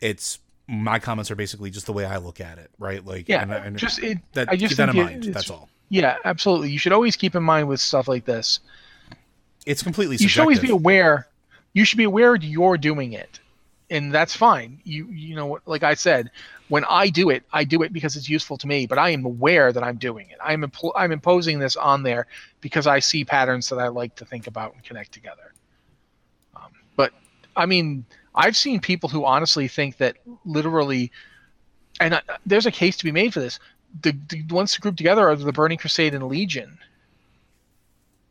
It's 0.00 0.40
my 0.68 0.98
comments 0.98 1.30
are 1.30 1.36
basically 1.36 1.70
just 1.70 1.86
the 1.86 1.92
way 1.92 2.04
I 2.04 2.16
look 2.16 2.40
at 2.40 2.58
it, 2.58 2.70
right? 2.78 3.04
Like, 3.04 3.28
yeah, 3.28 3.42
and, 3.42 3.52
and 3.52 3.76
just 3.76 4.02
it, 4.02 4.18
that, 4.32 4.48
I 4.48 4.56
just 4.56 4.70
keep 4.70 4.78
that 4.78 4.88
in 4.88 4.96
mind. 4.96 5.24
That's 5.24 5.50
all. 5.50 5.68
Yeah, 5.88 6.16
absolutely. 6.24 6.70
You 6.70 6.78
should 6.78 6.92
always 6.92 7.16
keep 7.16 7.34
in 7.34 7.42
mind 7.42 7.68
with 7.68 7.80
stuff 7.80 8.08
like 8.08 8.24
this. 8.24 8.60
It's 9.64 9.82
completely. 9.82 10.16
Subjective. 10.16 10.24
You 10.24 10.28
should 10.28 10.40
always 10.40 10.60
be 10.60 10.70
aware. 10.70 11.28
You 11.72 11.84
should 11.84 11.98
be 11.98 12.04
aware 12.04 12.34
you're 12.34 12.76
doing 12.78 13.12
it, 13.12 13.38
and 13.90 14.12
that's 14.12 14.34
fine. 14.34 14.80
You 14.84 15.06
you 15.06 15.36
know, 15.36 15.60
like 15.66 15.84
I 15.84 15.94
said, 15.94 16.30
when 16.68 16.84
I 16.88 17.08
do 17.10 17.30
it, 17.30 17.44
I 17.52 17.62
do 17.62 17.82
it 17.82 17.92
because 17.92 18.16
it's 18.16 18.28
useful 18.28 18.58
to 18.58 18.66
me. 18.66 18.86
But 18.86 18.98
I 18.98 19.10
am 19.10 19.24
aware 19.24 19.72
that 19.72 19.84
I'm 19.84 19.96
doing 19.96 20.28
it. 20.30 20.38
I'm 20.42 20.62
impl- 20.62 20.92
I'm 20.96 21.12
imposing 21.12 21.60
this 21.60 21.76
on 21.76 22.02
there 22.02 22.26
because 22.60 22.88
I 22.88 22.98
see 22.98 23.24
patterns 23.24 23.68
that 23.68 23.78
I 23.78 23.88
like 23.88 24.16
to 24.16 24.24
think 24.24 24.48
about 24.48 24.74
and 24.74 24.82
connect 24.82 25.12
together. 25.12 25.52
Um, 26.56 26.72
but 26.96 27.12
I 27.54 27.66
mean, 27.66 28.04
I've 28.36 28.56
seen 28.56 28.80
people 28.80 29.08
who 29.08 29.24
honestly 29.24 29.66
think 29.66 29.96
that 29.96 30.16
literally, 30.44 31.10
and 31.98 32.14
I, 32.14 32.22
there's 32.44 32.66
a 32.66 32.70
case 32.70 32.96
to 32.98 33.04
be 33.04 33.12
made 33.12 33.32
for 33.32 33.40
this. 33.40 33.58
The, 34.02 34.14
the 34.28 34.42
ones 34.54 34.72
to 34.74 34.80
group 34.80 34.96
together 34.96 35.26
are 35.28 35.36
the 35.36 35.52
Burning 35.52 35.78
Crusade 35.78 36.14
and 36.14 36.28
Legion, 36.28 36.78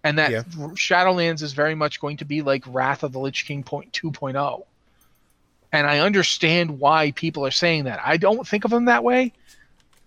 and 0.03 0.19
that 0.19 0.32
yeah. 0.32 0.44
Shadowlands 0.76 1.41
is 1.41 1.53
very 1.53 1.73
much 1.73 1.99
going 1.99 2.18
to 2.18 2.26
be 2.26 2.44
like 2.44 2.64
Wrath 2.68 3.02
of 3.02 3.14
the 3.14 3.19
Lich 3.19 3.45
King 3.45 3.64
point 3.64 3.91
2.0. 3.94 4.64
And 5.72 5.88
I 5.88 5.99
understand 5.99 6.80
why 6.80 7.11
people 7.11 7.45
are 7.45 7.52
saying 7.52 7.86
that. 7.86 7.99
I 8.06 8.18
don't 8.18 8.48
think 8.48 8.64
of 8.64 8.72
them 8.72 8.86
that 8.86 9.03
way, 9.03 9.34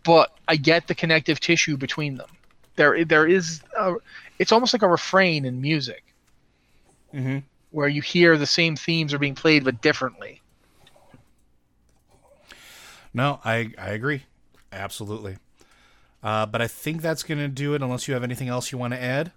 but 0.04 0.32
I 0.46 0.56
get 0.56 0.86
the 0.86 0.94
connective 0.94 1.40
tissue 1.40 1.76
between 1.76 2.16
them. 2.16 2.28
There, 2.76 3.04
there 3.04 3.26
is, 3.26 3.60
a, 3.76 3.96
it's 4.38 4.52
almost 4.52 4.72
like 4.72 4.82
a 4.82 4.88
refrain 4.88 5.44
in 5.44 5.60
music. 5.60 6.04
Mm-hmm 7.12 7.38
where 7.70 7.88
you 7.88 8.02
hear 8.02 8.36
the 8.36 8.46
same 8.46 8.76
themes 8.76 9.12
are 9.12 9.18
being 9.18 9.34
played 9.34 9.64
but 9.64 9.80
differently. 9.80 10.40
No, 13.12 13.40
I 13.44 13.72
I 13.78 13.90
agree, 13.90 14.24
absolutely. 14.72 15.38
Uh, 16.22 16.46
but 16.46 16.60
I 16.60 16.66
think 16.66 17.00
that's 17.02 17.22
going 17.22 17.38
to 17.38 17.48
do 17.48 17.74
it. 17.74 17.82
Unless 17.82 18.08
you 18.08 18.14
have 18.14 18.24
anything 18.24 18.48
else 18.48 18.72
you 18.72 18.78
want 18.78 18.92
to 18.92 19.02
add. 19.02 19.32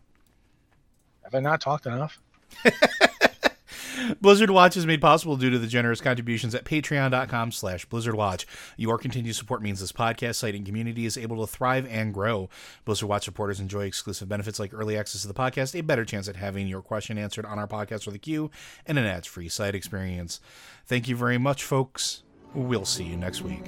Have 1.23 1.35
I 1.35 1.39
not 1.39 1.61
talked 1.61 1.85
enough? 1.85 2.19
Blizzard 4.19 4.49
Watch 4.49 4.77
is 4.77 4.85
made 4.85 5.01
possible 5.01 5.37
due 5.37 5.49
to 5.49 5.59
the 5.59 5.67
generous 5.67 6.01
contributions 6.01 6.55
at 6.55 6.65
patreon.com 6.65 7.51
slash 7.51 7.87
blizzardwatch. 7.87 8.45
Your 8.77 8.97
continued 8.97 9.35
support 9.35 9.61
means 9.61 9.79
this 9.79 9.91
podcast 9.91 10.35
site 10.35 10.55
and 10.55 10.65
community 10.65 11.05
is 11.05 11.17
able 11.17 11.45
to 11.45 11.51
thrive 11.51 11.87
and 11.89 12.13
grow. 12.13 12.49
Blizzard 12.85 13.09
Watch 13.09 13.25
supporters 13.25 13.59
enjoy 13.59 13.85
exclusive 13.85 14.29
benefits 14.29 14.59
like 14.59 14.73
early 14.73 14.97
access 14.97 15.21
to 15.21 15.27
the 15.27 15.33
podcast, 15.33 15.77
a 15.77 15.81
better 15.81 16.05
chance 16.05 16.27
at 16.27 16.35
having 16.35 16.67
your 16.67 16.81
question 16.81 17.17
answered 17.17 17.45
on 17.45 17.59
our 17.59 17.67
podcast 17.67 18.07
or 18.07 18.11
the 18.11 18.19
queue, 18.19 18.51
and 18.85 18.97
an 18.97 19.05
ads-free 19.05 19.49
site 19.49 19.75
experience. 19.75 20.39
Thank 20.85 21.07
you 21.07 21.15
very 21.15 21.37
much, 21.37 21.63
folks. 21.63 22.23
We'll 22.53 22.85
see 22.85 23.05
you 23.05 23.17
next 23.17 23.41
week. 23.41 23.63